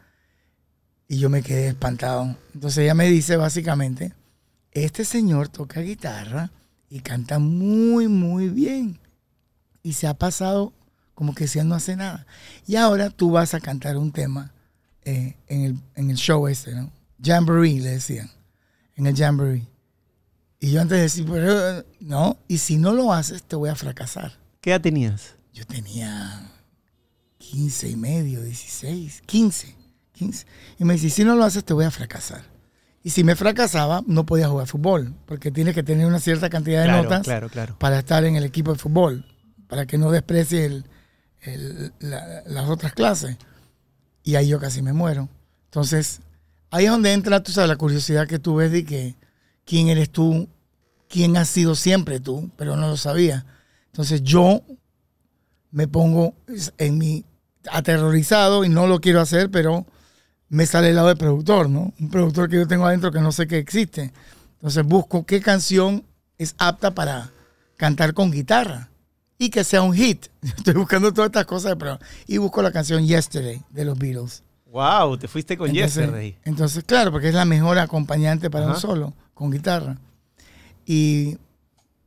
Y 1.10 1.20
yo 1.20 1.30
me 1.30 1.44
quedé 1.44 1.68
espantado. 1.68 2.38
Entonces 2.53 2.80
ella 2.80 2.94
me 2.96 3.08
dice 3.10 3.36
básicamente, 3.36 4.13
este 4.72 5.03
señor 5.03 5.50
toca 5.50 5.82
guitarra 5.82 6.50
y 6.90 7.00
canta 7.00 7.40
muy, 7.40 8.08
muy 8.08 8.50
bien. 8.50 9.00
Y 9.82 9.94
se 9.94 10.08
ha 10.08 10.13
pasado 10.13 10.74
como 11.13 11.36
que 11.36 11.48
si 11.48 11.60
él 11.60 11.68
no 11.68 11.75
hace 11.75 11.96
nada. 11.96 12.25
Y 12.66 12.75
ahora 12.75 13.10
tú 13.10 13.32
vas 13.32 13.54
a 13.54 13.60
cantar 13.60 13.98
un 13.98 14.12
tema 14.12 14.54
eh, 15.04 15.36
en, 15.48 15.62
el, 15.62 15.80
en 15.96 16.10
el 16.10 16.18
show 16.18 16.48
este, 16.48 16.74
¿no? 16.74 16.92
Jamboree, 17.22 17.80
le 17.80 17.92
decían. 17.92 18.30
En 18.96 19.08
el 19.08 19.16
Jamboree. 19.16 19.68
Y 20.60 20.72
yo 20.72 20.82
antes 20.82 20.98
de 20.98 21.02
decir, 21.02 21.25
pero, 21.30 21.86
no, 22.00 22.38
y 22.48 22.58
si 22.58 22.78
no 22.78 22.94
lo 22.94 23.12
haces, 23.12 23.44
te 23.44 23.56
voy 23.56 23.70
a 23.70 23.75
fracasar. 23.75 24.40
¿Qué 24.62 24.70
edad 24.70 24.82
tenías? 24.82 25.36
Yo 25.54 25.66
tenía 25.66 26.50
15 27.38 27.90
y 27.90 27.96
medio, 27.98 28.42
16, 28.42 29.24
15, 29.25 29.75
15. 30.13 30.46
Y 30.80 30.86
me 30.86 30.94
dice, 30.94 31.10
si 31.10 31.25
no 31.25 31.36
lo 31.36 31.44
haces, 31.44 31.66
te 31.66 31.74
voy 31.74 31.84
a 31.86 31.92
fracasar. 31.92 32.53
Y 33.04 33.10
si 33.10 33.24
me 33.24 33.36
fracasaba, 33.36 34.02
no 34.08 34.26
podía 34.26 34.48
jugar 34.48 34.68
fútbol, 34.68 35.14
porque 35.26 35.52
tienes 35.52 35.76
que 35.76 35.84
tener 35.84 36.06
una 36.08 36.20
cierta 36.20 36.50
cantidad 36.50 36.82
de 36.82 36.88
Claro, 36.88 37.04
notas 37.04 37.24
claro, 37.24 37.50
claro. 37.50 37.76
para 37.78 38.00
estar 38.00 38.24
en 38.24 38.38
el 38.38 38.46
equipo 38.46 38.72
de 38.72 38.80
fútbol, 38.80 39.26
para 39.68 39.86
que 39.86 39.98
no 39.98 40.10
desprecie 40.10 40.66
el- 40.66 40.86
el- 41.42 41.94
la- 42.00 42.44
las 42.48 42.70
otras 42.70 42.94
clases. 42.94 43.38
Y 44.24 44.36
ahí 44.36 44.48
yo 44.48 44.60
casi 44.60 44.82
me 44.82 44.94
muero. 44.94 45.28
Entonces, 45.66 46.22
ahí 46.72 46.86
es 46.86 46.92
donde 46.92 47.12
entra, 47.12 47.44
tú 47.44 47.52
sabes, 47.52 47.68
la 47.70 47.76
curiosidad 47.76 48.26
que 48.28 48.40
tú 48.40 48.56
ves 48.56 48.72
de 48.72 48.86
que 48.86 49.16
quién 49.66 49.90
eres 49.90 50.10
tú, 50.10 50.48
quién 51.10 51.36
has 51.36 51.50
sido 51.50 51.76
siempre 51.76 52.22
tú, 52.22 52.52
pero 52.56 52.78
no 52.78 52.88
lo 52.88 52.96
sabía. 52.98 53.46
Entonces 53.88 54.24
yo 54.24 54.62
me 55.72 55.88
pongo 55.90 56.36
en 56.78 56.98
mi 56.98 57.26
aterrorizado 57.70 58.64
y 58.64 58.70
no 58.70 58.88
lo 58.88 59.00
quiero 59.02 59.20
hacer, 59.20 59.50
pero 59.52 59.86
me 60.50 60.66
sale 60.66 60.90
el 60.90 60.96
lado 60.96 61.08
de 61.08 61.16
productor, 61.16 61.70
¿no? 61.70 61.94
Un 62.00 62.10
productor 62.10 62.50
que 62.50 62.58
yo 62.58 62.68
tengo 62.68 62.86
adentro 62.86 63.12
que 63.12 63.22
no 63.22 63.32
sé 63.32 63.48
que 63.48 63.58
existe. 63.58 64.12
Entonces 64.56 64.84
busco 64.86 65.26
qué 65.26 65.42
canción 65.42 66.04
es 66.38 66.56
apta 66.58 66.92
para 66.94 67.32
cantar 67.78 68.14
con 68.14 68.32
guitarra 68.32 68.90
y 69.38 69.50
que 69.50 69.64
sea 69.64 69.82
un 69.82 69.94
hit. 69.94 70.28
Estoy 70.42 70.74
buscando 70.76 71.12
todas 71.12 71.30
estas 71.30 71.46
cosas, 71.46 71.76
pero 71.78 72.00
y 72.28 72.38
busco 72.38 72.62
la 72.62 72.72
canción 72.72 73.06
Yesterday 73.06 73.62
de 73.72 73.86
los 73.86 73.98
Beatles. 73.98 74.44
Wow, 74.72 75.18
te 75.18 75.28
fuiste 75.28 75.56
con 75.58 75.70
Entonces, 75.70 75.96
Yesterday. 76.06 76.38
entonces, 76.46 76.84
claro, 76.84 77.12
porque 77.12 77.28
es 77.30 77.36
la 77.36 77.46
mejor 77.46 77.78
acompañante 77.78 78.50
para 78.50 78.66
Ajá. 78.66 78.74
un 78.76 78.80
solo 78.82 79.14
con 79.36 79.52
guitarra. 79.52 79.98
Y 80.86 81.38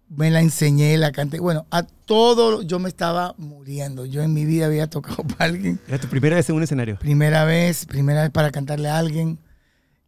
me 0.08 0.30
la 0.30 0.40
enseñé, 0.40 0.96
la 0.96 1.12
canté. 1.12 1.40
Bueno, 1.40 1.66
a 1.70 1.82
todo 1.82 2.62
yo 2.62 2.78
me 2.78 2.88
estaba 2.88 3.34
muriendo. 3.38 4.06
Yo 4.06 4.22
en 4.22 4.32
mi 4.32 4.44
vida 4.44 4.66
había 4.66 4.88
tocado 4.88 5.24
para 5.36 5.46
alguien. 5.46 5.80
Era 5.88 5.98
tu 5.98 6.08
primera 6.08 6.36
vez 6.36 6.48
en 6.48 6.56
un 6.56 6.62
escenario. 6.62 6.98
Primera 6.98 7.44
vez, 7.44 7.84
primera 7.86 8.22
vez 8.22 8.30
para 8.30 8.50
cantarle 8.50 8.88
a 8.88 8.98
alguien 8.98 9.38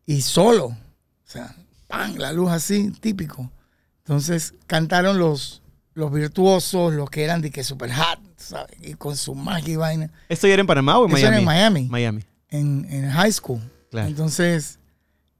y 0.06 0.20
solo. 0.22 0.66
O 0.66 0.76
sea, 1.24 1.54
¡pam! 1.88 2.14
La 2.16 2.32
luz 2.32 2.50
así, 2.50 2.90
típico. 3.00 3.50
Entonces 4.00 4.54
cantaron 4.66 5.18
los, 5.18 5.62
los 5.94 6.10
virtuosos, 6.12 6.94
los 6.94 7.10
que 7.10 7.24
eran 7.24 7.42
de 7.42 7.50
que 7.50 7.62
super 7.64 7.92
hot, 7.92 8.20
¿sabes? 8.36 8.76
Y 8.80 8.94
con 8.94 9.16
su 9.16 9.34
magia 9.34 9.74
y 9.74 9.76
vaina. 9.76 10.10
¿Esto 10.28 10.46
ya 10.46 10.54
era 10.54 10.60
en 10.62 10.66
Panamá 10.66 10.98
o 10.98 11.04
en 11.06 11.10
Eso 11.10 11.20
Miami? 11.26 11.28
era 11.28 11.38
en 11.40 11.44
Miami 11.44 11.88
Miami. 11.88 12.22
en, 12.48 12.86
en 12.90 13.10
high 13.10 13.32
school. 13.32 13.60
Claro. 13.90 14.08
Entonces 14.08 14.78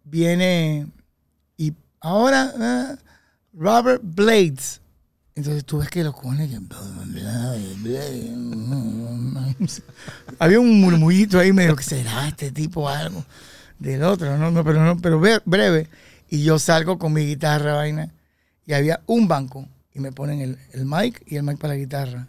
viene 0.04 0.86
y 1.56 1.72
ahora 2.00 2.52
eh, 2.60 2.96
Robert 3.58 4.00
Blades. 4.04 4.80
Entonces 5.34 5.64
tú 5.64 5.78
ves 5.78 5.88
que 5.88 6.02
los 6.02 6.14
cojones 6.14 6.50
que- 6.50 6.58
había 10.38 10.60
un 10.60 10.80
murmullito 10.80 11.38
ahí 11.38 11.52
medio 11.52 11.76
que 11.76 11.82
será 11.84 12.28
este 12.28 12.50
tipo 12.50 12.88
algo 12.88 13.24
del 13.78 14.02
otro, 14.02 14.36
no, 14.36 14.50
no, 14.50 14.64
pero 14.64 14.84
no, 14.84 14.96
pero 14.98 15.20
ve- 15.20 15.40
breve. 15.44 15.88
Y 16.28 16.42
yo 16.42 16.58
salgo 16.58 16.98
con 16.98 17.12
mi 17.12 17.24
guitarra 17.24 17.74
vaina 17.74 18.12
y 18.66 18.72
había 18.74 19.00
un 19.06 19.28
banco 19.28 19.66
y 19.94 20.00
me 20.00 20.12
ponen 20.12 20.40
el, 20.40 20.58
el 20.72 20.84
mic 20.84 21.22
y 21.26 21.36
el 21.36 21.42
mic 21.44 21.58
para 21.58 21.74
la 21.74 21.78
guitarra. 21.80 22.26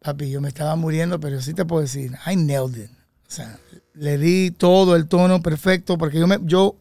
Papi, 0.00 0.30
yo 0.30 0.40
me 0.40 0.48
estaba 0.48 0.76
muriendo, 0.76 1.20
pero 1.20 1.40
sí 1.42 1.52
te 1.54 1.64
puedo 1.64 1.82
decir, 1.82 2.12
I 2.26 2.36
nailed 2.36 2.84
it. 2.84 2.90
O 2.90 3.30
sea, 3.30 3.58
le 3.94 4.16
di 4.16 4.50
todo 4.50 4.96
el 4.96 5.06
tono 5.06 5.42
perfecto 5.42 5.98
porque 5.98 6.18
yo 6.18 6.26
me, 6.26 6.38
yo, 6.42 6.76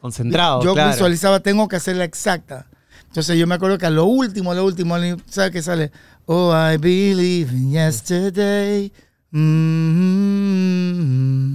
Concentrado, 0.00 0.62
yo 0.62 0.72
claro. 0.74 0.92
visualizaba, 0.92 1.40
tengo 1.40 1.68
que 1.68 1.76
hacerla 1.76 2.04
exacta. 2.04 2.66
Entonces 3.14 3.38
yo 3.38 3.46
me 3.46 3.54
acuerdo 3.54 3.78
que 3.78 3.86
a 3.86 3.90
lo 3.90 4.06
último, 4.06 4.50
a 4.50 4.56
lo 4.56 4.64
último, 4.64 4.96
¿sabes 5.30 5.52
qué 5.52 5.62
sale? 5.62 5.92
Oh, 6.26 6.52
I 6.52 6.78
believe 6.78 7.52
in 7.52 7.70
yesterday. 7.70 8.90
Mm, 9.30 9.38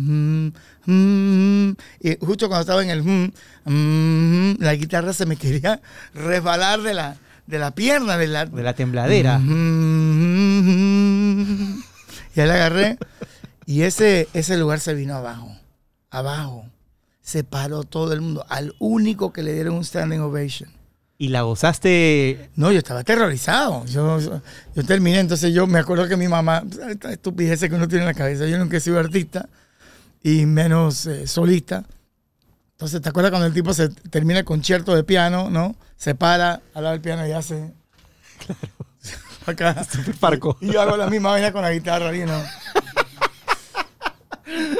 mm, 0.06 0.54
mm. 0.86 1.76
Y 2.00 2.16
justo 2.26 2.48
cuando 2.48 2.62
estaba 2.62 2.82
en 2.82 2.92
el 2.92 3.04
mm, 3.04 3.34
mm, 3.66 4.56
la 4.62 4.74
guitarra 4.76 5.12
se 5.12 5.26
me 5.26 5.36
quería 5.36 5.82
resbalar 6.14 6.82
de 6.82 6.94
la, 6.94 7.18
de 7.46 7.60
la 7.60 7.72
pierna, 7.72 8.18
de 8.18 8.28
la, 8.28 8.46
De 8.46 8.64
la 8.64 8.72
tembladera. 8.74 9.38
Mm. 9.38 10.64
Ya 12.36 12.46
la 12.46 12.54
agarré. 12.54 12.98
Y 13.66 13.82
ese, 13.82 14.30
ese 14.34 14.56
lugar 14.58 14.80
se 14.80 14.94
vino 14.94 15.14
abajo. 15.14 15.54
Abajo. 16.10 16.64
Se 17.22 17.44
paró 17.44 17.84
todo 17.84 18.14
el 18.14 18.22
mundo. 18.22 18.46
Al 18.48 18.76
único 18.80 19.34
que 19.34 19.44
le 19.44 19.52
dieron 19.54 19.76
un 19.76 19.84
standing 19.84 20.22
ovation. 20.22 20.79
Y 21.22 21.28
la 21.28 21.42
gozaste. 21.42 22.50
No, 22.56 22.72
yo 22.72 22.78
estaba 22.78 23.02
aterrorizado. 23.02 23.86
Yo, 23.88 24.20
yo, 24.20 24.42
yo 24.74 24.84
terminé, 24.86 25.20
entonces 25.20 25.54
yo 25.54 25.68
me 25.68 25.78
acuerdo 25.78 26.08
que 26.08 26.16
mi 26.16 26.30
mamá, 26.30 26.64
esta 26.90 27.12
estupidez 27.12 27.60
que 27.60 27.76
uno 27.76 27.90
tiene 27.90 28.04
en 28.04 28.08
la 28.08 28.14
cabeza, 28.14 28.48
yo 28.48 28.58
nunca 28.58 28.78
he 28.78 28.80
sido 28.80 28.98
artista 28.98 29.50
y 30.24 30.46
menos 30.46 31.06
eh, 31.08 31.28
solista. 31.28 31.84
Entonces, 32.72 33.02
¿te 33.02 33.10
acuerdas 33.10 33.32
cuando 33.32 33.48
el 33.48 33.54
tipo 33.54 33.74
se 33.74 33.90
termina 33.90 34.40
el 34.40 34.46
concierto 34.46 34.96
de 34.96 35.04
piano, 35.04 35.50
no? 35.50 35.76
Se 35.98 36.16
para 36.16 36.62
al 36.74 36.84
lado 36.84 36.94
del 36.94 37.02
piano 37.02 37.28
y 37.28 37.34
hace... 37.34 37.74
Acá. 39.46 39.86
Parco. 40.22 40.58
Y 40.62 40.72
yo 40.72 40.82
hago 40.82 40.96
la 40.96 41.10
misma 41.10 41.32
vaina 41.32 41.52
con 41.52 41.64
la 41.64 41.74
guitarra, 41.74 42.14
¿sí, 42.14 42.20
¿no? 42.20 42.42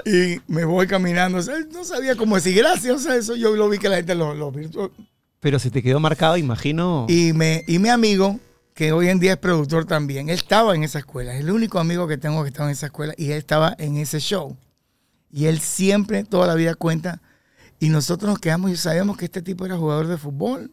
Y 0.06 0.40
me 0.48 0.64
voy 0.64 0.88
caminando. 0.88 1.40
o 1.40 1.42
sea, 1.42 1.56
no 1.74 1.84
sabía 1.84 2.16
cómo 2.16 2.36
decir 2.36 2.56
gracias. 2.56 2.96
O 2.96 3.00
sea, 3.00 3.16
eso 3.18 3.36
yo 3.36 3.56
lo 3.58 3.68
vi 3.68 3.78
que 3.78 3.90
la 3.90 3.98
gente 3.98 4.16
lo, 4.16 4.34
lo 4.34 4.52
virtuó. 4.52 4.92
Pero 5.40 5.60
se 5.60 5.72
te 5.72 5.82
quedó 5.82 6.00
marcado, 6.00 6.38
imagino. 6.38 7.06
Y, 7.08 7.34
me, 7.34 7.64
y 7.68 7.80
mi 7.80 7.90
amigo, 7.90 8.40
que 8.74 8.92
hoy 8.92 9.10
en 9.10 9.20
día 9.20 9.34
es 9.34 9.38
productor 9.38 9.86
también, 9.86 10.30
él 10.30 10.36
estaba 10.36 10.76
en 10.76 10.84
esa 10.84 11.00
escuela. 11.00 11.34
Es 11.34 11.42
el 11.42 11.52
único 11.52 11.80
amigo 11.80 12.08
que 12.08 12.18
tengo 12.18 12.44
que 12.44 12.50
estaba 12.50 12.70
en 12.70 12.74
esa 12.74 12.88
escuela 12.88 13.14
y 13.18 13.32
él 13.32 13.38
estaba 13.38 13.76
en 13.78 13.98
ese 13.98 14.20
show. 14.20 14.58
Y 15.32 15.46
él 15.46 15.60
siempre, 15.60 16.24
toda 16.24 16.48
la 16.48 16.56
vida 16.56 16.76
cuenta. 16.76 17.22
Y 17.80 17.90
nosotros 17.90 18.30
nos 18.30 18.40
quedamos 18.40 18.72
y 18.72 18.76
sabíamos 18.76 19.18
que 19.18 19.26
este 19.26 19.42
tipo 19.42 19.66
era 19.66 19.78
jugador 19.78 20.08
de 20.08 20.18
fútbol. 20.18 20.72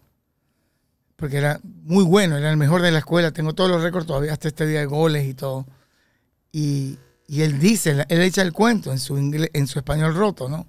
Porque 1.16 1.38
era 1.38 1.60
muy 1.62 2.04
bueno, 2.04 2.36
era 2.36 2.50
el 2.50 2.56
mejor 2.56 2.82
de 2.82 2.90
la 2.90 2.98
escuela. 2.98 3.30
Tengo 3.30 3.54
todos 3.54 3.70
los 3.70 3.82
récords 3.82 4.06
todavía 4.06 4.32
hasta 4.32 4.48
este 4.48 4.66
día 4.66 4.80
de 4.80 4.86
goles 4.86 5.26
y 5.26 5.34
todo. 5.34 5.66
Y, 6.52 6.98
y 7.26 7.42
él 7.42 7.58
dice, 7.58 8.04
él 8.08 8.20
echa 8.20 8.42
el 8.42 8.52
cuento 8.52 8.92
en 8.92 8.98
su, 8.98 9.16
inglés, 9.18 9.50
en 9.52 9.66
su 9.66 9.78
español 9.78 10.14
roto, 10.14 10.48
¿no? 10.48 10.66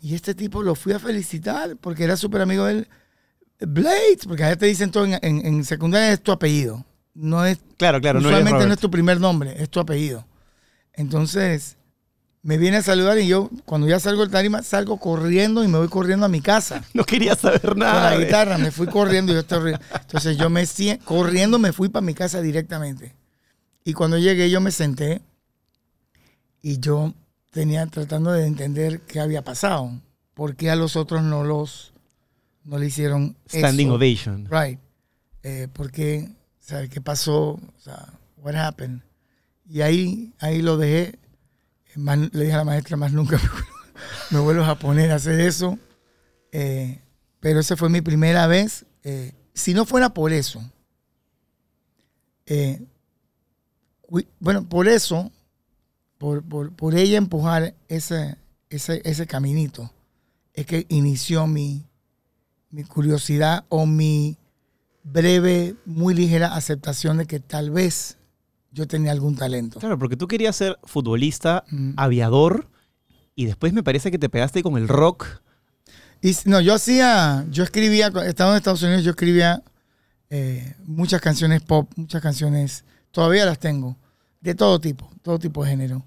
Y 0.00 0.14
este 0.14 0.34
tipo 0.34 0.62
lo 0.62 0.74
fui 0.74 0.92
a 0.92 0.98
felicitar 0.98 1.76
porque 1.76 2.04
era 2.04 2.16
súper 2.16 2.40
amigo 2.40 2.64
de 2.64 2.72
él. 2.72 2.88
Blades, 3.60 4.26
porque 4.26 4.44
allá 4.44 4.56
te 4.56 4.66
dicen 4.66 4.90
todo 4.90 5.04
en, 5.04 5.18
en- 5.22 5.44
en 5.46 5.64
secundaria 5.64 6.12
es 6.12 6.22
tu 6.22 6.32
apellido. 6.32 6.84
No 7.14 7.44
es, 7.44 7.58
claro, 7.76 8.00
claro, 8.00 8.20
usualmente 8.20 8.66
no, 8.66 8.72
es 8.72 8.78
tu 8.80 8.90
primer 8.90 9.20
nombre, 9.20 9.54
es 9.62 9.68
tu 9.68 9.80
apellido. 9.80 10.24
Entonces, 10.92 11.76
me 12.42 12.56
viene 12.56 12.78
a 12.78 12.82
saludar 12.82 13.18
y 13.18 13.26
yo, 13.26 13.50
cuando 13.66 13.86
ya 13.88 14.00
salgo 14.00 14.22
del 14.22 14.30
tarima, 14.30 14.62
salgo 14.62 14.98
corriendo 14.98 15.62
y 15.64 15.68
me 15.68 15.76
voy 15.78 15.88
corriendo 15.88 16.24
a 16.26 16.28
mi 16.28 16.40
casa. 16.40 16.84
No 16.94 17.04
quería 17.04 17.34
saber 17.34 17.60
Con 17.60 17.78
nada. 17.80 18.10
la 18.12 18.18
de- 18.18 18.24
guitarra, 18.24 18.58
me 18.58 18.70
fui 18.70 18.86
corriendo 18.86 19.32
y 19.32 19.34
yo 19.36 19.42
ri- 19.42 19.78
Entonces 20.00 20.36
yo 20.38 20.48
me 20.48 20.64
corriendo 21.04 21.58
me 21.58 21.72
fui 21.72 21.88
para 21.88 22.04
mi 22.06 22.14
casa 22.14 22.40
directamente. 22.40 23.14
Y 23.84 23.92
cuando 23.92 24.16
llegué 24.18 24.48
yo 24.50 24.60
me 24.60 24.70
senté 24.70 25.20
y 26.62 26.78
yo 26.78 27.12
tenía 27.50 27.86
tratando 27.86 28.32
de 28.32 28.46
entender 28.46 29.00
qué 29.02 29.20
había 29.20 29.42
pasado. 29.42 29.90
¿Por 30.34 30.54
qué 30.56 30.70
a 30.70 30.76
los 30.76 30.96
otros 30.96 31.22
no 31.22 31.44
los 31.44 31.92
no 32.64 32.78
le 32.78 32.86
hicieron 32.86 33.36
Standing 33.48 33.88
eso? 33.88 33.94
ovation. 33.94 34.46
Right. 34.50 34.78
Eh, 35.42 35.68
¿Por 35.72 35.90
qué? 35.90 36.28
O 36.60 36.62
sea, 36.62 36.86
¿qué 36.88 37.00
pasó? 37.00 37.52
O 37.52 37.60
sea, 37.78 38.12
what 38.36 38.54
happened? 38.54 39.02
Y 39.68 39.80
ahí, 39.82 40.32
ahí 40.38 40.62
lo 40.62 40.76
dejé. 40.76 41.18
Más- 41.96 42.18
le 42.32 42.40
dije 42.44 42.52
a 42.54 42.58
la 42.58 42.64
maestra, 42.64 42.96
más 42.96 43.12
nunca 43.12 43.36
me, 43.42 43.42
vuelvo- 43.48 43.66
me 44.30 44.40
vuelvas 44.40 44.68
a 44.68 44.78
poner 44.78 45.10
a 45.10 45.16
hacer 45.16 45.40
eso. 45.40 45.78
Eh, 46.52 47.00
pero 47.40 47.60
esa 47.60 47.76
fue 47.76 47.88
mi 47.88 48.00
primera 48.00 48.46
vez. 48.46 48.84
Eh, 49.02 49.32
si 49.54 49.72
no 49.74 49.84
fuera 49.86 50.10
por 50.14 50.32
eso, 50.32 50.62
bueno, 54.40 54.68
por 54.68 54.88
eso, 54.88 55.30
por, 56.18 56.42
por, 56.42 56.72
por 56.74 56.94
ella 56.94 57.18
empujar 57.18 57.74
ese, 57.88 58.36
ese, 58.68 59.00
ese 59.04 59.26
caminito, 59.26 59.90
es 60.54 60.66
que 60.66 60.86
inició 60.88 61.46
mi, 61.46 61.86
mi 62.70 62.84
curiosidad 62.84 63.64
o 63.68 63.86
mi 63.86 64.36
breve, 65.02 65.74
muy 65.86 66.14
ligera 66.14 66.54
aceptación 66.54 67.18
de 67.18 67.26
que 67.26 67.40
tal 67.40 67.70
vez 67.70 68.18
yo 68.72 68.86
tenía 68.86 69.12
algún 69.12 69.34
talento. 69.36 69.80
Claro, 69.80 69.98
porque 69.98 70.16
tú 70.16 70.28
querías 70.28 70.54
ser 70.56 70.78
futbolista, 70.84 71.64
Mm. 71.70 71.94
aviador, 71.96 72.68
y 73.34 73.46
después 73.46 73.72
me 73.72 73.82
parece 73.82 74.10
que 74.10 74.18
te 74.18 74.28
pegaste 74.28 74.62
con 74.62 74.76
el 74.76 74.86
rock. 74.88 75.26
Y 76.22 76.36
no, 76.44 76.60
yo 76.60 76.74
hacía, 76.74 77.46
yo 77.50 77.64
escribía, 77.64 78.08
estando 78.26 78.52
en 78.52 78.56
Estados 78.58 78.82
Unidos, 78.82 79.02
yo 79.04 79.10
escribía 79.10 79.62
eh, 80.32 80.76
muchas 80.84 81.20
canciones 81.20 81.60
pop, 81.62 81.90
muchas 81.96 82.22
canciones, 82.22 82.84
todavía 83.10 83.44
las 83.46 83.58
tengo, 83.58 83.96
de 84.40 84.54
todo 84.54 84.78
tipo, 84.80 85.10
todo 85.22 85.38
tipo 85.40 85.64
de 85.64 85.70
género. 85.70 86.04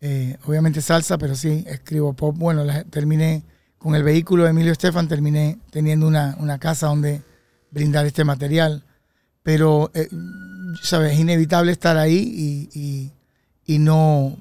Eh, 0.00 0.38
obviamente 0.46 0.80
salsa, 0.80 1.18
pero 1.18 1.34
sí, 1.34 1.64
escribo 1.66 2.14
pop. 2.14 2.34
Bueno, 2.38 2.64
las- 2.64 2.86
terminé 2.86 3.42
con 3.78 3.94
el 3.94 4.02
vehículo 4.02 4.44
de 4.44 4.50
Emilio 4.50 4.72
Estefan, 4.72 5.08
terminé 5.08 5.58
teniendo 5.70 6.06
una, 6.06 6.36
una 6.40 6.58
casa 6.58 6.88
donde 6.88 7.22
brindar 7.70 8.06
este 8.06 8.24
material. 8.24 8.84
Pero, 9.42 9.90
eh, 9.94 10.08
¿sabes? 10.82 11.12
Es 11.14 11.18
inevitable 11.20 11.72
estar 11.72 11.96
ahí 11.96 12.68
y, 12.74 12.78
y- 12.78 13.12
y 13.74 13.78
no 13.78 14.36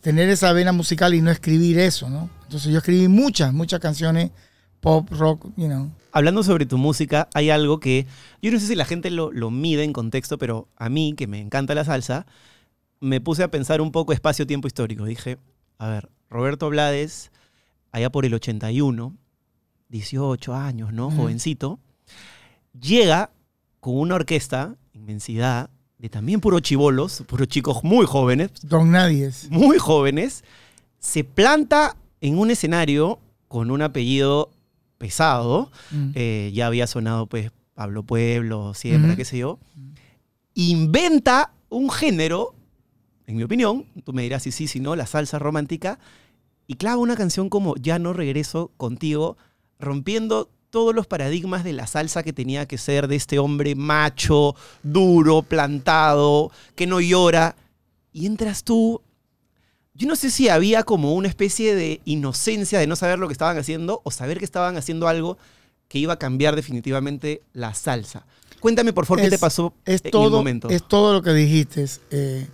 tener 0.00 0.28
esa 0.28 0.52
vena 0.52 0.72
musical 0.72 1.14
y 1.14 1.22
no 1.22 1.30
escribir 1.30 1.78
eso, 1.78 2.10
¿no? 2.10 2.28
Entonces 2.44 2.70
yo 2.72 2.78
escribí 2.78 3.08
muchas, 3.08 3.52
muchas 3.52 3.80
canciones 3.80 4.30
pop, 4.80 5.08
rock, 5.10 5.46
you 5.56 5.66
know. 5.66 5.90
Hablando 6.12 6.42
sobre 6.42 6.66
tu 6.66 6.76
música, 6.76 7.28
hay 7.34 7.50
algo 7.50 7.80
que 7.80 8.06
yo 8.42 8.50
no 8.50 8.58
sé 8.58 8.66
si 8.66 8.74
la 8.74 8.84
gente 8.84 9.10
lo, 9.10 9.30
lo 9.32 9.50
mide 9.50 9.84
en 9.84 9.92
contexto, 9.92 10.38
pero 10.38 10.68
a 10.76 10.88
mí, 10.88 11.14
que 11.16 11.26
me 11.26 11.38
encanta 11.40 11.74
la 11.74 11.84
salsa, 11.84 12.26
me 12.98 13.20
puse 13.20 13.42
a 13.42 13.50
pensar 13.50 13.80
un 13.80 13.92
poco 13.92 14.12
espacio-tiempo 14.12 14.66
histórico. 14.66 15.04
Dije, 15.04 15.38
a 15.78 15.88
ver, 15.88 16.08
Roberto 16.28 16.68
Blades, 16.68 17.30
allá 17.92 18.10
por 18.10 18.24
el 18.24 18.34
81, 18.34 19.14
18 19.88 20.54
años, 20.54 20.92
¿no? 20.92 21.10
Jovencito, 21.10 21.78
llega 22.78 23.30
con 23.80 23.96
una 23.96 24.14
orquesta, 24.14 24.76
inmensidad, 24.92 25.70
de 25.98 26.08
también 26.08 26.40
puros 26.40 26.62
chivolos, 26.62 27.24
puros 27.26 27.48
chicos 27.48 27.84
muy 27.84 28.06
jóvenes, 28.06 28.52
Don 28.62 28.90
Nadies. 28.90 29.48
muy 29.50 29.78
jóvenes, 29.78 30.44
se 30.98 31.24
planta 31.24 31.96
en 32.20 32.38
un 32.38 32.50
escenario 32.50 33.18
con 33.48 33.70
un 33.70 33.82
apellido 33.82 34.50
pesado. 34.98 35.70
Mm. 35.90 36.10
eh, 36.14 36.50
ya 36.54 36.66
había 36.66 36.86
sonado 36.86 37.26
pues 37.26 37.50
Pablo 37.74 38.02
Pueblo, 38.02 38.74
Siembra, 38.74 39.16
qué 39.16 39.24
sé 39.24 39.38
yo. 39.38 39.58
Inventa 40.54 41.52
un 41.70 41.90
género, 41.90 42.54
en 43.26 43.36
mi 43.36 43.42
opinión, 43.42 43.86
tú 44.04 44.12
me 44.12 44.22
dirás 44.22 44.42
si 44.42 44.52
sí, 44.52 44.68
si 44.68 44.80
no, 44.80 44.96
la 44.96 45.06
salsa 45.06 45.38
romántica, 45.38 45.98
y 46.70 46.76
clava 46.76 46.98
una 46.98 47.16
canción 47.16 47.48
como 47.48 47.74
Ya 47.74 47.98
no 47.98 48.12
regreso 48.12 48.70
contigo, 48.76 49.36
rompiendo 49.80 50.48
todos 50.70 50.94
los 50.94 51.08
paradigmas 51.08 51.64
de 51.64 51.72
la 51.72 51.88
salsa 51.88 52.22
que 52.22 52.32
tenía 52.32 52.68
que 52.68 52.78
ser 52.78 53.08
de 53.08 53.16
este 53.16 53.40
hombre 53.40 53.74
macho, 53.74 54.54
duro, 54.84 55.42
plantado, 55.42 56.52
que 56.76 56.86
no 56.86 57.00
llora. 57.00 57.56
Y 58.12 58.26
entras 58.26 58.62
tú. 58.62 59.02
Yo 59.94 60.06
no 60.06 60.14
sé 60.14 60.30
si 60.30 60.48
había 60.48 60.84
como 60.84 61.14
una 61.14 61.26
especie 61.26 61.74
de 61.74 62.00
inocencia 62.04 62.78
de 62.78 62.86
no 62.86 62.94
saber 62.94 63.18
lo 63.18 63.26
que 63.26 63.32
estaban 63.32 63.58
haciendo 63.58 64.00
o 64.04 64.12
saber 64.12 64.38
que 64.38 64.44
estaban 64.44 64.76
haciendo 64.76 65.08
algo 65.08 65.38
que 65.88 65.98
iba 65.98 66.12
a 66.12 66.18
cambiar 66.20 66.54
definitivamente 66.54 67.42
la 67.52 67.74
salsa. 67.74 68.24
Cuéntame, 68.60 68.92
por 68.92 69.06
favor, 69.06 69.24
qué 69.24 69.30
te 69.30 69.38
pasó 69.38 69.74
Es 69.84 70.02
en 70.02 70.06
el 70.06 70.10
todo, 70.12 70.36
momento. 70.36 70.68
es 70.68 70.86
todo 70.86 71.14
lo 71.14 71.22
que 71.22 71.32
dijiste. 71.32 71.84
Eh, 72.12 72.46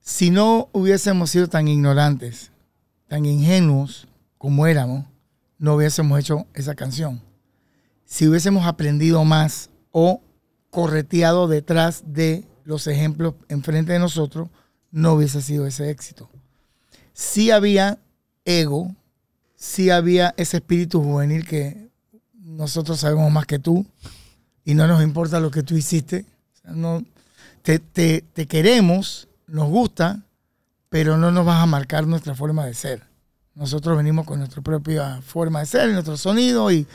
si 0.00 0.30
no 0.30 0.68
hubiésemos 0.72 1.30
sido 1.30 1.46
tan 1.46 1.68
ignorantes, 1.68 2.50
tan 3.10 3.26
ingenuos 3.26 4.06
como 4.38 4.68
éramos, 4.68 5.04
no 5.58 5.74
hubiésemos 5.74 6.18
hecho 6.20 6.46
esa 6.54 6.76
canción. 6.76 7.20
Si 8.04 8.28
hubiésemos 8.28 8.64
aprendido 8.66 9.24
más 9.24 9.68
o 9.90 10.20
correteado 10.70 11.48
detrás 11.48 12.04
de 12.06 12.44
los 12.64 12.86
ejemplos 12.86 13.34
enfrente 13.48 13.92
de 13.92 13.98
nosotros, 13.98 14.48
no 14.92 15.14
hubiese 15.14 15.42
sido 15.42 15.66
ese 15.66 15.90
éxito. 15.90 16.30
Sí 17.12 17.50
había 17.50 17.98
ego, 18.44 18.94
sí 19.56 19.90
había 19.90 20.32
ese 20.36 20.58
espíritu 20.58 21.02
juvenil 21.02 21.44
que 21.44 21.88
nosotros 22.32 23.00
sabemos 23.00 23.30
más 23.32 23.44
que 23.44 23.58
tú 23.58 23.84
y 24.64 24.74
no 24.74 24.86
nos 24.86 25.02
importa 25.02 25.40
lo 25.40 25.50
que 25.50 25.64
tú 25.64 25.76
hiciste. 25.76 26.26
No, 26.64 27.04
te- 27.62 27.80
te 28.22 28.46
queremos, 28.46 29.26
nos 29.48 29.68
gusta, 29.68 30.22
pero 30.90 31.16
no 31.16 31.30
nos 31.30 31.46
vas 31.46 31.62
a 31.62 31.66
marcar 31.66 32.06
nuestra 32.06 32.34
forma 32.34 32.66
de 32.66 32.74
ser. 32.74 33.02
Nosotros 33.54 33.96
venimos 33.96 34.26
con 34.26 34.38
nuestra 34.38 34.60
propia 34.60 35.22
forma 35.22 35.60
de 35.60 35.66
ser, 35.66 35.90
nuestro 35.90 36.16
sonido 36.16 36.70
y 36.70 36.86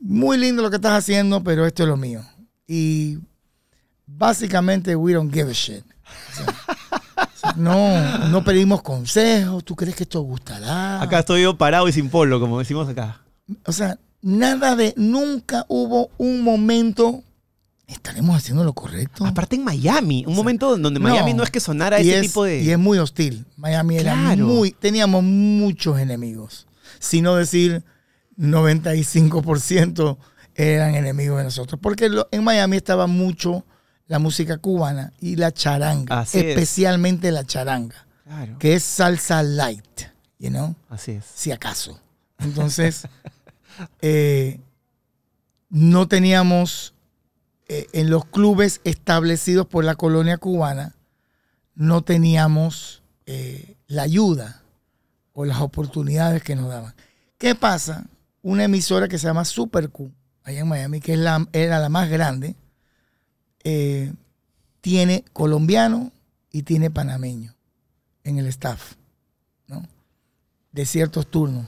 muy 0.00 0.36
lindo 0.36 0.62
lo 0.62 0.70
que 0.70 0.76
estás 0.76 0.98
haciendo, 0.98 1.42
pero 1.44 1.66
esto 1.66 1.84
es 1.84 1.88
lo 1.88 1.96
mío. 1.96 2.22
Y 2.66 3.18
básicamente 4.06 4.96
we 4.96 5.12
don't 5.12 5.32
give 5.32 5.50
a 5.50 5.54
shit. 5.54 5.84
O 5.84 6.34
sea, 6.34 6.46
o 7.16 7.36
sea, 7.36 7.52
no, 7.56 8.28
no 8.28 8.44
pedimos 8.44 8.82
consejos, 8.82 9.64
¿tú 9.64 9.76
crees 9.76 9.94
que 9.94 10.04
esto 10.04 10.20
gustará? 10.22 11.00
Acá 11.00 11.20
estoy 11.20 11.42
yo 11.42 11.56
parado 11.56 11.88
y 11.88 11.92
sin 11.92 12.10
polo, 12.10 12.40
como 12.40 12.58
decimos 12.58 12.88
acá. 12.88 13.20
O 13.66 13.72
sea, 13.72 13.98
nada 14.22 14.74
de, 14.74 14.94
nunca 14.96 15.66
hubo 15.68 16.10
un 16.16 16.42
momento, 16.42 17.22
¿estaremos 17.86 18.36
haciendo 18.36 18.64
lo 18.64 18.72
correcto? 18.72 19.26
Aparte 19.26 19.56
en 19.56 19.64
Miami, 19.64 20.24
un 20.26 20.34
momento 20.34 20.76
donde. 20.76 21.00
Miami 21.00 21.34
no 21.34 21.42
es 21.42 21.50
que 21.50 21.60
sonara 21.60 21.98
ese 21.98 22.16
es, 22.18 22.22
tipo 22.22 22.44
de... 22.44 22.62
Y 22.62 22.70
es 22.70 22.78
muy 22.78 22.98
hostil. 22.98 23.44
Miami 23.56 23.96
era 23.98 24.14
muy, 24.36 24.72
teníamos 24.72 25.22
muchos 25.22 25.98
enemigos. 25.98 26.66
Si 26.98 27.20
no 27.22 27.34
decir 27.36 27.84
95% 28.38 30.16
eran 30.54 30.94
enemigos 30.94 31.38
de 31.38 31.44
nosotros. 31.44 31.80
Porque 31.82 32.08
lo- 32.08 32.28
en 32.30 32.44
Miami 32.44 32.76
estaba 32.76 33.06
mucho 33.06 33.64
la 34.06 34.18
música 34.18 34.58
cubana 34.58 35.12
y 35.20 35.36
la 35.36 35.52
charanga. 35.52 36.20
Así 36.20 36.38
es. 36.38 36.44
especialmente 36.46 37.30
la 37.32 37.44
charanga, 37.44 38.06
Claro, 38.24 38.58
que 38.58 38.74
es 38.74 38.82
salsa 38.84 39.42
light, 39.42 40.02
you 40.38 40.50
know? 40.50 40.74
así 40.88 41.12
es. 41.12 41.24
si 41.34 41.52
acaso. 41.52 41.98
Entonces, 42.38 43.06
eh, 44.02 44.60
no 45.70 46.06
teníamos 46.08 46.93
eh, 47.66 47.86
en 47.92 48.10
los 48.10 48.26
clubes 48.26 48.80
establecidos 48.84 49.66
por 49.66 49.84
la 49.84 49.94
colonia 49.94 50.36
cubana, 50.36 50.94
no 51.74 52.02
teníamos 52.02 53.02
eh, 53.26 53.76
la 53.86 54.02
ayuda 54.02 54.62
o 55.32 55.44
las 55.44 55.60
oportunidades 55.60 56.42
que 56.42 56.56
nos 56.56 56.68
daban. 56.68 56.94
¿Qué 57.38 57.54
pasa? 57.54 58.06
Una 58.42 58.64
emisora 58.64 59.08
que 59.08 59.18
se 59.18 59.26
llama 59.26 59.44
Super 59.44 59.88
Q, 59.90 60.12
allá 60.42 60.60
en 60.60 60.68
Miami, 60.68 61.00
que 61.00 61.14
es 61.14 61.18
la, 61.18 61.46
era 61.52 61.78
la 61.78 61.88
más 61.88 62.10
grande, 62.10 62.54
eh, 63.64 64.12
tiene 64.80 65.24
colombiano 65.32 66.12
y 66.50 66.62
tiene 66.62 66.90
panameño 66.90 67.54
en 68.22 68.38
el 68.38 68.46
staff, 68.46 68.94
¿no? 69.66 69.82
De 70.72 70.84
ciertos 70.84 71.30
turnos. 71.30 71.66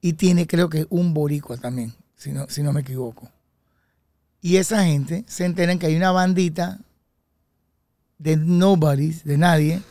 Y 0.00 0.14
tiene 0.14 0.46
creo 0.46 0.70
que 0.70 0.86
un 0.88 1.12
boricua 1.12 1.58
también, 1.58 1.94
si 2.16 2.32
no, 2.32 2.48
si 2.48 2.62
no 2.62 2.72
me 2.72 2.80
equivoco. 2.80 3.30
Y 4.42 4.56
esa 4.56 4.84
gente 4.84 5.24
se 5.26 5.44
enteran 5.44 5.78
que 5.78 5.86
hay 5.86 5.96
una 5.96 6.12
bandita 6.12 6.78
de 8.18 8.36
nobodies, 8.36 9.24
de 9.24 9.36
nadie, 9.38 9.82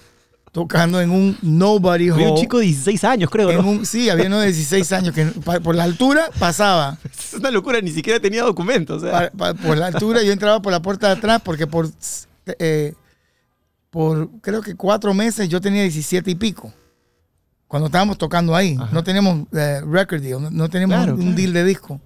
tocando 0.51 0.99
en 1.01 1.12
un 1.12 1.38
nobody 1.41 2.09
Había 2.09 2.27
un 2.29 2.33
hall. 2.33 2.39
chico 2.41 2.57
de 2.59 2.65
16 2.65 3.03
años, 3.03 3.29
creo, 3.29 3.51
en 3.51 3.57
¿no? 3.62 3.69
un- 3.69 3.85
sí, 3.85 4.09
había 4.09 4.25
uno 4.27 4.39
de 4.39 4.47
16 4.47 4.91
años 4.93 5.13
que 5.13 5.25
por 5.25 5.75
la 5.75 5.83
altura 5.83 6.29
pasaba. 6.39 6.97
Es 7.19 7.33
una 7.35 7.51
locura, 7.51 7.79
ni 7.81 7.91
siquiera 7.91 8.19
tenía 8.19 8.43
documentos. 8.43 9.03
por 9.63 9.77
la 9.77 9.88
altura 9.88 10.23
yo 10.23 10.31
entraba 10.31 10.62
por 10.62 10.71
la 10.71 10.81
puerta 10.81 11.07
de 11.07 11.13
atrás 11.13 11.41
porque 11.43 11.67
por, 11.67 11.88
eh, 12.59 12.93
por 13.91 14.29
creo 14.41 14.62
que 14.62 14.75
cuatro 14.75 15.13
meses 15.13 15.47
yo 15.49 15.62
tenía 15.62 15.83
17 15.83 16.31
y 16.31 16.35
pico. 16.35 16.73
Cuando 17.67 17.85
estábamos 17.85 18.17
tocando 18.17 18.55
ahí. 18.55 18.75
Ajá. 18.79 18.89
No 18.91 19.03
tenemos 19.03 19.47
eh, 19.53 19.81
record 19.88 20.21
deal, 20.23 20.41
no, 20.41 20.49
no 20.49 20.69
tenemos 20.69 20.97
Claro, 20.97 21.13
un, 21.13 21.19
un 21.19 21.25
claro. 21.27 21.38
deal 21.38 21.53
de 21.53 21.63
disco. 21.65 22.01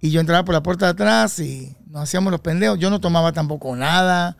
Y 0.00 0.10
yo 0.10 0.20
entraba 0.20 0.44
por 0.44 0.54
la 0.54 0.62
puerta 0.62 0.86
de 0.86 0.92
atrás 0.92 1.38
y 1.38 1.76
nos 1.88 2.02
hacíamos 2.02 2.30
los 2.30 2.40
pendejos. 2.40 2.78
Yo 2.78 2.90
no 2.90 3.00
tomaba 3.00 3.32
tampoco 3.32 3.74
nada. 3.76 4.36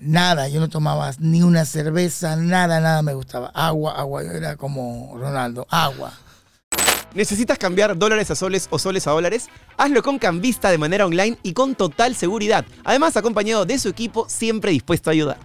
Nada, 0.00 0.48
yo 0.48 0.60
no 0.60 0.68
tomaba 0.68 1.12
ni 1.18 1.42
una 1.42 1.64
cerveza, 1.64 2.36
nada, 2.36 2.80
nada 2.80 3.02
me 3.02 3.12
gustaba. 3.12 3.48
Agua, 3.48 3.92
agua, 3.98 4.22
yo 4.22 4.30
era 4.30 4.56
como 4.56 5.14
Ronaldo, 5.18 5.66
agua. 5.68 6.12
¿Necesitas 7.12 7.58
cambiar 7.58 7.98
dólares 7.98 8.30
a 8.30 8.36
soles 8.36 8.68
o 8.70 8.78
soles 8.78 9.06
a 9.06 9.10
dólares? 9.10 9.48
Hazlo 9.76 10.02
con 10.02 10.18
Cambista 10.18 10.70
de 10.70 10.78
manera 10.78 11.06
online 11.06 11.36
y 11.42 11.52
con 11.52 11.74
total 11.74 12.14
seguridad. 12.14 12.64
Además, 12.84 13.16
acompañado 13.16 13.66
de 13.66 13.78
su 13.78 13.88
equipo 13.88 14.26
siempre 14.28 14.70
dispuesto 14.70 15.10
a 15.10 15.12
ayudar. 15.12 15.38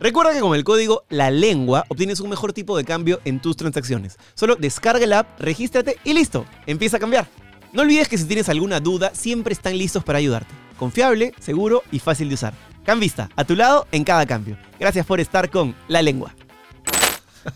Recuerda 0.00 0.34
que 0.34 0.40
con 0.40 0.56
el 0.56 0.64
código 0.64 1.04
La 1.08 1.30
Lengua 1.30 1.84
obtienes 1.88 2.18
un 2.18 2.28
mejor 2.28 2.52
tipo 2.52 2.76
de 2.76 2.84
cambio 2.84 3.20
en 3.24 3.40
tus 3.40 3.56
transacciones. 3.56 4.18
Solo 4.34 4.56
descarga 4.56 5.06
la 5.06 5.20
app, 5.20 5.40
regístrate 5.40 5.98
y 6.02 6.14
listo. 6.14 6.44
Empieza 6.66 6.96
a 6.96 7.00
cambiar. 7.00 7.28
No 7.74 7.82
olvides 7.82 8.08
que 8.08 8.16
si 8.16 8.24
tienes 8.24 8.48
alguna 8.48 8.78
duda, 8.78 9.10
siempre 9.14 9.52
están 9.52 9.76
listos 9.76 10.04
para 10.04 10.20
ayudarte. 10.20 10.54
Confiable, 10.78 11.34
seguro 11.40 11.82
y 11.90 11.98
fácil 11.98 12.28
de 12.28 12.34
usar. 12.34 12.54
Cambista, 12.84 13.28
a 13.34 13.44
tu 13.44 13.56
lado 13.56 13.88
en 13.90 14.04
cada 14.04 14.24
cambio. 14.26 14.56
Gracias 14.78 15.04
por 15.04 15.18
estar 15.18 15.50
con 15.50 15.74
La 15.88 16.00
Lengua. 16.00 16.32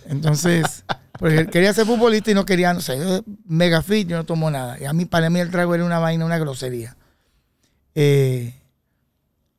Entonces, 0.08 0.84
porque 1.20 1.46
quería 1.46 1.72
ser 1.72 1.86
futbolista 1.86 2.32
y 2.32 2.34
no 2.34 2.44
quería, 2.44 2.74
no 2.74 2.80
sé, 2.80 3.22
mega 3.46 3.80
fit, 3.80 4.08
yo 4.08 4.16
no 4.16 4.24
tomo 4.24 4.50
nada. 4.50 4.76
Y 4.80 4.86
a 4.86 4.92
mí, 4.92 5.04
para 5.04 5.30
mí 5.30 5.38
el 5.38 5.52
trago 5.52 5.76
era 5.76 5.84
una 5.84 6.00
vaina, 6.00 6.24
una 6.24 6.38
grosería. 6.38 6.96
Eh, 7.94 8.54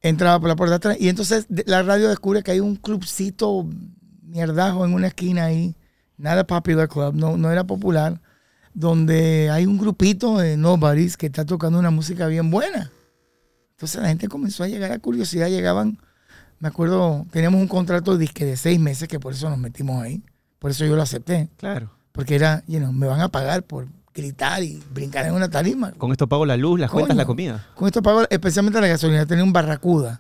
entraba 0.01 0.41
por 0.41 0.49
la 0.49 0.57
puerta 0.57 0.75
atrás 0.75 0.97
y 0.99 1.07
entonces 1.07 1.45
la 1.49 1.83
radio 1.83 2.09
descubre 2.09 2.43
que 2.43 2.51
hay 2.51 2.59
un 2.59 2.75
clubcito 2.75 3.65
mierdajo 4.23 4.85
en 4.85 4.93
una 4.93 5.07
esquina 5.07 5.45
ahí, 5.45 5.75
nada 6.17 6.45
popular 6.45 6.89
club, 6.89 7.15
no, 7.15 7.37
no 7.37 7.49
era 7.49 7.65
popular, 7.65 8.21
donde 8.73 9.49
hay 9.51 9.65
un 9.65 9.77
grupito 9.77 10.37
de 10.37 10.57
nobodies 10.57 11.17
que 11.17 11.25
está 11.27 11.45
tocando 11.45 11.79
una 11.79 11.91
música 11.91 12.27
bien 12.27 12.49
buena. 12.51 12.91
Entonces 13.71 14.01
la 14.01 14.09
gente 14.09 14.27
comenzó 14.27 14.63
a 14.63 14.67
llegar 14.67 14.91
a 14.91 14.99
curiosidad, 14.99 15.47
llegaban, 15.47 15.99
me 16.59 16.67
acuerdo, 16.67 17.25
teníamos 17.31 17.61
un 17.61 17.67
contrato 17.67 18.13
de 18.13 18.19
disque 18.19 18.45
de 18.45 18.57
seis 18.57 18.79
meses, 18.79 19.07
que 19.07 19.19
por 19.19 19.33
eso 19.33 19.49
nos 19.49 19.57
metimos 19.57 20.03
ahí, 20.03 20.21
por 20.59 20.71
eso 20.71 20.85
yo 20.85 20.95
lo 20.95 21.01
acepté, 21.01 21.47
Claro. 21.57 21.89
porque 22.11 22.35
era, 22.35 22.63
you 22.67 22.79
know, 22.79 22.91
me 22.91 23.07
van 23.07 23.21
a 23.21 23.29
pagar 23.29 23.63
por 23.63 23.87
gritar 24.13 24.61
y 24.63 24.83
brincar 24.93 25.25
en 25.27 25.33
una 25.33 25.49
tarima. 25.49 25.91
Con 25.93 26.11
esto 26.11 26.27
pago 26.27 26.45
la 26.45 26.57
luz, 26.57 26.77
las 26.79 26.91
cuentas, 26.91 27.15
la 27.15 27.25
comida. 27.25 27.67
Con 27.75 27.87
esto 27.87 28.01
pago 28.01 28.23
especialmente 28.29 28.81
la 28.81 28.87
gasolina, 28.87 29.25
tenía 29.25 29.43
un 29.45 29.53
barracuda. 29.53 30.19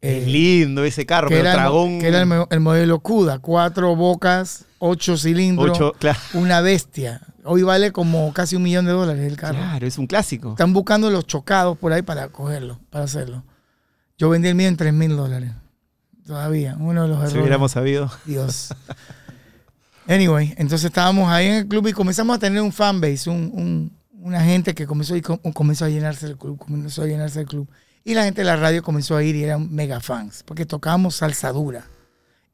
Es 0.00 0.24
eh, 0.24 0.30
lindo 0.30 0.84
ese 0.84 1.06
carro, 1.06 1.28
pero 1.28 1.40
era, 1.40 1.68
que 1.98 2.06
era 2.06 2.22
el 2.50 2.60
modelo 2.60 3.00
CUDA, 3.00 3.40
cuatro 3.40 3.96
bocas, 3.96 4.65
ocho 4.78 5.16
cilindros, 5.16 5.70
ocho, 5.78 5.92
claro. 5.98 6.18
una 6.34 6.60
bestia. 6.60 7.20
Hoy 7.44 7.62
vale 7.62 7.92
como 7.92 8.32
casi 8.32 8.56
un 8.56 8.62
millón 8.62 8.86
de 8.86 8.92
dólares 8.92 9.24
el 9.24 9.36
carro. 9.36 9.58
Claro, 9.58 9.86
es 9.86 9.98
un 9.98 10.06
clásico. 10.06 10.50
Están 10.50 10.72
buscando 10.72 11.10
los 11.10 11.26
chocados 11.26 11.78
por 11.78 11.92
ahí 11.92 12.02
para 12.02 12.28
cogerlo, 12.28 12.80
para 12.90 13.04
hacerlo. 13.04 13.44
Yo 14.18 14.28
vendí 14.30 14.48
el 14.48 14.54
mío 14.54 14.68
en 14.68 14.76
3 14.76 14.92
mil 14.92 15.16
dólares. 15.16 15.52
Todavía, 16.26 16.76
uno 16.80 17.02
de 17.02 17.08
los 17.08 17.16
errores. 17.18 17.32
Si 17.32 17.38
hubiéramos 17.38 17.70
sabido. 17.72 18.10
Dios. 18.24 18.70
Anyway, 20.08 20.54
entonces 20.56 20.84
estábamos 20.86 21.28
ahí 21.30 21.46
en 21.46 21.54
el 21.54 21.66
club 21.68 21.86
y 21.88 21.92
comenzamos 21.92 22.36
a 22.36 22.38
tener 22.38 22.60
un 22.62 22.72
fanbase, 22.72 23.28
un, 23.30 23.50
un- 23.52 23.96
una 24.22 24.40
gente 24.42 24.74
que 24.74 24.86
comenzó, 24.86 25.14
y 25.16 25.22
com- 25.22 25.38
comenzó 25.52 25.84
a 25.84 25.88
llenarse 25.88 26.26
el 26.26 26.36
club, 26.36 26.58
comenzó 26.58 27.02
a 27.02 27.06
llenarse 27.06 27.40
el 27.40 27.46
club. 27.46 27.68
Y 28.04 28.14
la 28.14 28.24
gente 28.24 28.40
de 28.40 28.44
la 28.44 28.56
radio 28.56 28.82
comenzó 28.82 29.16
a 29.16 29.22
ir 29.22 29.36
y 29.36 29.44
eran 29.44 29.72
mega 29.72 30.00
fans, 30.00 30.42
porque 30.44 30.66
tocábamos 30.66 31.16
salsa 31.16 31.52
dura. 31.52 31.86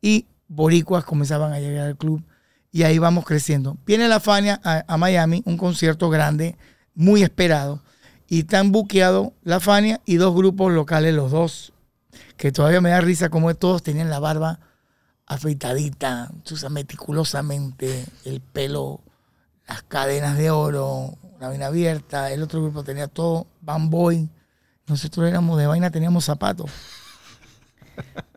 Y 0.02 0.26
boricuas 0.54 1.04
comenzaban 1.04 1.52
a 1.52 1.60
llegar 1.60 1.86
al 1.86 1.96
club 1.96 2.22
y 2.70 2.84
ahí 2.84 2.98
vamos 2.98 3.24
creciendo. 3.24 3.76
Viene 3.86 4.08
la 4.08 4.20
Fania 4.20 4.60
a, 4.64 4.84
a 4.86 4.96
Miami, 4.96 5.42
un 5.46 5.56
concierto 5.56 6.10
grande, 6.10 6.56
muy 6.94 7.22
esperado. 7.22 7.82
Y 8.28 8.40
están 8.40 8.72
buqueados 8.72 9.30
la 9.42 9.60
Fania 9.60 10.00
y 10.06 10.16
dos 10.16 10.34
grupos 10.34 10.72
locales, 10.72 11.14
los 11.14 11.30
dos, 11.30 11.72
que 12.36 12.50
todavía 12.52 12.80
me 12.80 12.90
da 12.90 13.00
risa 13.00 13.28
como 13.28 13.54
todos 13.54 13.82
tenían 13.82 14.08
la 14.08 14.20
barba 14.20 14.58
afeitadita, 15.26 16.30
meticulosamente, 16.70 18.04
el 18.24 18.40
pelo, 18.40 19.00
las 19.66 19.82
cadenas 19.82 20.36
de 20.36 20.50
oro, 20.50 21.16
una 21.36 21.48
vaina 21.48 21.66
abierta. 21.66 22.30
El 22.30 22.42
otro 22.42 22.62
grupo 22.62 22.84
tenía 22.84 23.08
todo 23.08 23.46
bamboy. 23.60 24.28
Nosotros 24.86 25.28
éramos 25.28 25.58
de 25.58 25.66
vaina, 25.66 25.90
teníamos 25.90 26.24
zapatos. 26.24 26.70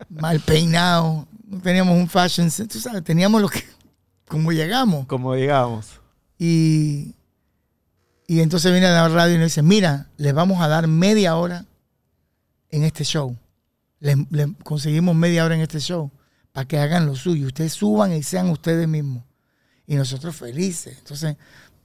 Mal 0.08 0.40
peinados. 0.40 1.26
No 1.46 1.60
teníamos 1.60 1.96
un 1.96 2.08
fashion 2.08 2.50
sense, 2.50 2.66
tú 2.66 2.80
sabes, 2.80 3.02
teníamos 3.04 3.40
lo 3.40 3.48
que, 3.48 3.64
como 4.28 4.52
llegamos. 4.52 5.06
Como 5.06 5.34
digamos. 5.34 6.00
Y, 6.38 7.14
y 8.26 8.40
entonces 8.40 8.72
viene 8.72 8.88
a 8.88 8.90
la 8.90 9.08
radio 9.08 9.36
y 9.36 9.38
nos 9.38 9.46
dice, 9.46 9.62
mira, 9.62 10.10
les 10.16 10.34
vamos 10.34 10.60
a 10.60 10.68
dar 10.68 10.86
media 10.88 11.36
hora 11.36 11.64
en 12.70 12.82
este 12.82 13.04
show. 13.04 13.36
Les, 14.00 14.16
les 14.30 14.48
conseguimos 14.62 15.14
media 15.14 15.44
hora 15.44 15.54
en 15.54 15.60
este 15.60 15.80
show 15.80 16.10
para 16.52 16.66
que 16.66 16.78
hagan 16.78 17.06
lo 17.06 17.14
suyo. 17.14 17.46
Ustedes 17.46 17.72
suban 17.72 18.12
y 18.12 18.22
sean 18.22 18.50
ustedes 18.50 18.88
mismos. 18.88 19.22
Y 19.86 19.94
nosotros 19.94 20.34
felices. 20.34 20.98
Entonces, 20.98 21.36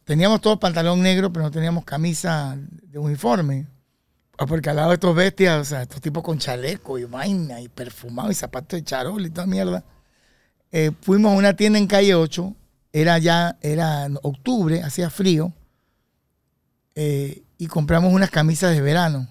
teníamos 0.03 0.41
todo 0.41 0.59
pantalón 0.59 1.01
negro, 1.01 1.31
pero 1.31 1.45
no 1.45 1.51
teníamos 1.51 1.85
camisa 1.85 2.57
de 2.57 2.97
uniforme. 2.97 3.67
Ah, 4.37 4.45
Porque 4.45 4.69
al 4.69 4.77
lado 4.77 4.89
de 4.89 4.95
estos 4.95 5.15
bestias, 5.15 5.61
o 5.61 5.65
sea, 5.65 5.81
estos 5.83 6.01
tipos 6.01 6.23
con 6.23 6.39
chaleco 6.39 6.97
y 6.97 7.03
vaina 7.03 7.61
y 7.61 7.67
perfumado 7.67 8.31
y 8.31 8.35
zapatos 8.35 8.79
de 8.79 8.83
charol 8.83 9.25
y 9.25 9.29
toda 9.29 9.45
mierda. 9.45 9.83
Eh, 10.71 10.91
fuimos 11.01 11.33
a 11.33 11.35
una 11.35 11.55
tienda 11.55 11.77
en 11.77 11.85
calle 11.85 12.15
8, 12.15 12.55
era 12.93 13.17
ya, 13.17 13.57
era 13.61 14.07
octubre, 14.23 14.81
hacía 14.81 15.09
frío, 15.09 15.53
eh, 16.95 17.43
y 17.57 17.67
compramos 17.67 18.13
unas 18.13 18.31
camisas 18.31 18.73
de 18.73 18.81
verano, 18.81 19.27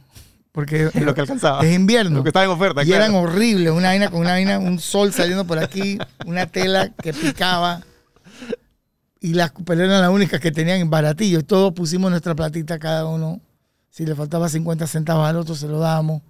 porque 0.53 0.91
lo 1.01 1.15
que 1.15 1.23
alcanzaba. 1.23 1.67
es 1.67 1.75
invierno. 1.75 2.19
Lo 2.19 2.23
que 2.23 2.29
estaba 2.29 2.45
en 2.45 2.51
oferta, 2.51 2.83
y 2.83 2.87
claro. 2.87 3.05
eran 3.05 3.17
horribles, 3.17 3.73
una 3.73 3.89
vaina 3.89 4.11
con 4.11 4.21
una 4.21 4.33
vaina, 4.33 4.59
un 4.59 4.79
sol 4.79 5.13
saliendo 5.13 5.47
por 5.47 5.59
aquí, 5.59 5.99
una 6.27 6.47
tela 6.47 6.91
que 6.91 7.13
picaba. 7.13 7.83
Y 9.23 9.35
las 9.35 9.53
pero 9.67 9.85
eran 9.85 10.01
las 10.01 10.11
únicas 10.11 10.41
que 10.41 10.51
tenían 10.51 10.81
en 10.81 10.89
baratillo. 10.89 11.45
Todos 11.45 11.75
pusimos 11.75 12.11
nuestra 12.11 12.35
platita 12.35 12.79
cada 12.79 13.05
uno. 13.05 13.39
Si 13.91 14.07
le 14.07 14.15
faltaba 14.15 14.49
50 14.49 14.87
centavos 14.87 15.27
al 15.29 15.37
otro, 15.37 15.55
se 15.55 15.67
lo 15.69 15.79
dábamos. 15.81 16.23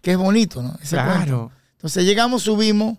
Que 0.00 0.12
es 0.12 0.16
bonito, 0.18 0.62
¿no? 0.62 0.76
Ese 0.82 0.96
cuento. 0.96 1.12
Claro. 1.14 1.52
Entonces 1.72 2.04
llegamos, 2.04 2.42
subimos, 2.42 2.98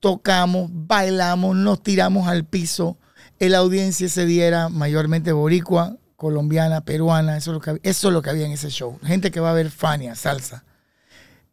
tocamos, 0.00 0.70
bailamos, 0.72 1.56
nos 1.56 1.82
tiramos 1.82 2.28
al 2.28 2.44
piso. 2.44 2.96
La 3.38 3.58
audiencia 3.58 4.06
ese 4.06 4.24
día 4.26 4.46
era 4.46 4.68
mayormente 4.68 5.32
boricua, 5.32 5.96
colombiana, 6.16 6.82
peruana. 6.82 7.36
Eso 7.36 7.50
es 7.50 7.54
lo 7.54 7.60
que, 7.60 7.70
había- 7.70 7.80
eso 7.84 8.08
es 8.08 8.14
lo 8.14 8.22
que 8.22 8.30
había 8.30 8.46
en 8.46 8.52
ese 8.52 8.70
show. 8.70 8.98
Gente 9.02 9.30
que 9.32 9.40
va 9.40 9.50
a 9.50 9.54
ver 9.54 9.70
Fania, 9.70 10.14
salsa. 10.14 10.64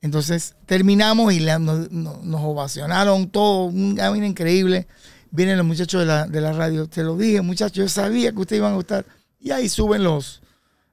Entonces 0.02 0.56
terminamos 0.65 1.34
y 1.34 1.39
la- 1.39 1.60
nos, 1.60 1.91
nos- 1.91 2.41
ovacionaron 2.41 3.30
todo, 3.30 3.65
una 3.65 4.10
vaina 4.10 4.28
increíble. 4.28 4.88
Vienen 5.32 5.58
los 5.58 5.65
muchachos 5.65 5.99
de 6.02 6.06
la, 6.06 6.28
de 6.28 6.41
la 6.41 6.54
radio. 6.54 6.88
Te 6.88 7.04
lo 7.04 7.17
dije, 7.17 7.41
muchachos, 7.41 7.75
yo 7.78 7.89
sabía 7.89 8.32
que 8.32 8.39
ustedes 8.39 8.60
iban 8.60 8.73
a 8.73 8.75
gustar. 8.75 9.06
Y 9.39 9.52
ahí 9.52 9.67
suben 9.69 10.04
los, 10.04 10.41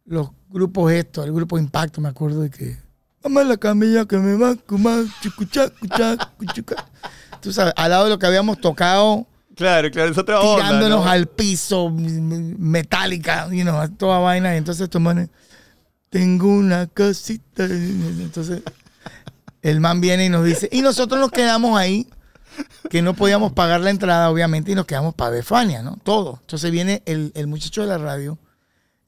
los 0.04 0.30
grupos 0.56 0.90
estos, 0.92 1.26
el 1.26 1.32
grupo 1.32 1.58
Impacto, 1.58 2.00
me 2.00 2.08
acuerdo 2.08 2.40
de 2.40 2.50
que. 2.50 2.78
Mamá 3.22 3.44
la 3.44 3.56
camilla 3.56 4.06
que 4.06 4.16
me 4.16 4.36
va 4.36 4.50
a 4.50 4.56
comer, 4.56 5.04
chucuchá, 5.20 5.68
cuchá, 5.70 6.16
cuchuca". 6.38 6.86
Tú 7.40 7.52
sabes, 7.52 7.74
al 7.76 7.90
lado 7.90 8.04
de 8.04 8.10
lo 8.10 8.18
que 8.18 8.26
habíamos 8.26 8.60
tocado, 8.60 9.26
Claro, 9.56 9.90
claro, 9.90 10.10
es 10.10 10.18
otra 10.18 10.38
onda. 10.40 10.64
tirándonos 10.64 11.04
¿no? 11.04 11.10
al 11.10 11.26
piso, 11.28 11.90
metálica, 11.90 13.48
you 13.50 13.62
know, 13.62 13.88
toda 13.96 14.18
vaina. 14.18 14.54
Y 14.54 14.58
entonces 14.58 14.84
estos 14.84 15.00
manes, 15.00 15.30
tengo 16.10 16.48
una 16.48 16.86
casita. 16.86 17.64
Entonces, 17.64 18.62
el 19.62 19.80
man 19.80 20.00
viene 20.02 20.26
y 20.26 20.28
nos 20.28 20.44
dice, 20.44 20.68
y 20.70 20.82
nosotros 20.82 21.18
nos 21.18 21.30
quedamos 21.30 21.78
ahí, 21.78 22.06
que 22.90 23.00
no 23.00 23.14
podíamos 23.14 23.52
pagar 23.52 23.80
la 23.80 23.90
entrada, 23.90 24.30
obviamente, 24.30 24.72
y 24.72 24.74
nos 24.74 24.84
quedamos 24.84 25.14
para 25.14 25.30
ver 25.30 25.42
Fania, 25.42 25.82
¿no? 25.82 25.96
Todo. 26.02 26.38
Entonces 26.42 26.70
viene 26.70 27.02
el, 27.06 27.32
el 27.34 27.46
muchacho 27.46 27.80
de 27.80 27.86
la 27.86 27.98
radio 27.98 28.38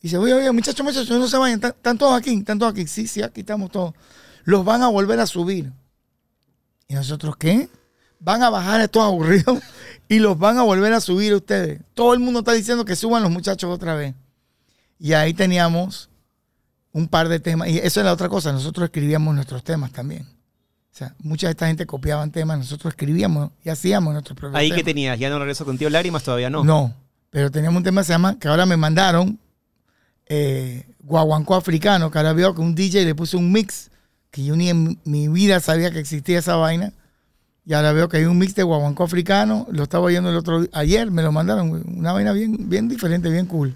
dice, 0.00 0.18
oye, 0.18 0.34
oye, 0.34 0.52
muchachos, 0.52 0.84
muchachos, 0.84 1.10
no 1.18 1.28
se 1.28 1.36
vayan, 1.36 1.56
están, 1.56 1.70
están 1.72 1.98
todos 1.98 2.16
aquí, 2.18 2.34
están 2.34 2.58
todos 2.58 2.72
aquí. 2.72 2.86
Sí, 2.86 3.06
sí, 3.06 3.22
aquí 3.22 3.40
estamos 3.40 3.70
todos. 3.70 3.94
Los 4.44 4.64
van 4.64 4.82
a 4.82 4.88
volver 4.88 5.20
a 5.20 5.26
subir. 5.26 5.72
¿Y 6.86 6.94
nosotros 6.94 7.36
qué? 7.36 7.68
Van 8.20 8.42
a 8.42 8.50
bajar 8.50 8.80
estos 8.80 9.02
aburridos 9.02 9.60
y 10.08 10.18
los 10.18 10.38
van 10.38 10.58
a 10.58 10.62
volver 10.62 10.92
a 10.92 11.00
subir 11.00 11.34
ustedes. 11.34 11.80
Todo 11.94 12.14
el 12.14 12.20
mundo 12.20 12.40
está 12.40 12.52
diciendo 12.52 12.84
que 12.84 12.96
suban 12.96 13.22
los 13.22 13.30
muchachos 13.30 13.70
otra 13.70 13.94
vez. 13.94 14.14
Y 14.98 15.12
ahí 15.12 15.34
teníamos 15.34 16.08
un 16.92 17.08
par 17.08 17.28
de 17.28 17.40
temas. 17.40 17.68
Y 17.68 17.78
eso 17.78 18.00
es 18.00 18.06
la 18.06 18.12
otra 18.12 18.28
cosa, 18.28 18.52
nosotros 18.52 18.86
escribíamos 18.86 19.34
nuestros 19.34 19.62
temas 19.62 19.92
también. 19.92 20.22
O 20.22 20.96
sea, 20.98 21.14
mucha 21.20 21.46
de 21.46 21.52
esta 21.52 21.68
gente 21.68 21.86
copiaban 21.86 22.32
temas, 22.32 22.58
nosotros 22.58 22.92
escribíamos 22.92 23.50
y 23.64 23.68
hacíamos 23.68 24.12
nuestros 24.12 24.36
propios 24.36 24.58
Ahí 24.58 24.68
temas. 24.68 24.78
que 24.78 24.84
tenías, 24.84 25.18
ya 25.18 25.30
no 25.30 25.38
regreso 25.38 25.64
contigo 25.64 25.90
lágrimas, 25.90 26.24
todavía 26.24 26.50
no. 26.50 26.64
No, 26.64 26.92
pero 27.30 27.50
teníamos 27.52 27.78
un 27.78 27.84
tema 27.84 28.00
que 28.00 28.06
se 28.06 28.12
llama, 28.14 28.38
que 28.38 28.48
ahora 28.48 28.66
me 28.66 28.76
mandaron, 28.76 29.38
eh, 30.28 30.84
Guaguancó 31.00 31.54
Africano, 31.54 32.10
que 32.10 32.18
ahora 32.18 32.32
veo 32.32 32.54
que 32.54 32.60
un 32.60 32.74
DJ 32.74 33.04
le 33.04 33.14
puso 33.14 33.38
un 33.38 33.50
mix, 33.52 33.90
que 34.30 34.44
yo 34.44 34.56
ni 34.56 34.68
en 34.68 34.98
mi 35.04 35.28
vida 35.28 35.58
sabía 35.60 35.90
que 35.90 35.98
existía 36.00 36.38
esa 36.38 36.56
vaina, 36.56 36.92
Y 37.64 37.74
ahora 37.74 37.92
veo 37.92 38.08
que 38.08 38.16
hay 38.18 38.24
un 38.24 38.38
mix 38.38 38.54
de 38.54 38.62
guaguancó 38.62 39.04
africano. 39.04 39.66
Lo 39.70 39.82
estaba 39.82 40.04
oyendo 40.04 40.30
el 40.30 40.36
otro 40.36 40.66
ayer, 40.72 41.10
me 41.10 41.22
lo 41.22 41.32
mandaron. 41.32 41.82
Una 41.98 42.12
vaina 42.12 42.32
bien, 42.32 42.68
bien 42.70 42.88
diferente, 42.88 43.28
bien 43.30 43.44
cool. 43.46 43.74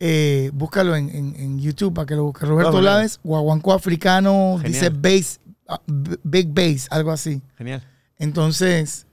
Eh, 0.00 0.50
búscalo 0.52 0.94
en, 0.96 1.08
en- 1.08 1.34
en 1.38 1.60
YouTube 1.60 1.94
para 1.94 2.04
que 2.06 2.14
lo 2.14 2.24
busque. 2.24 2.44
Roberto 2.44 2.72
Vamos, 2.72 2.84
Laves, 2.84 3.20
guaguancó 3.22 3.72
africano, 3.72 4.58
Genial. 4.60 4.72
dice 4.72 4.90
bass, 4.90 5.40
ah, 5.68 5.80
big 6.24 6.48
bass, 6.52 6.88
algo 6.90 7.10
así. 7.10 7.40
Genial. 7.56 7.82
Entonces, 8.18 9.06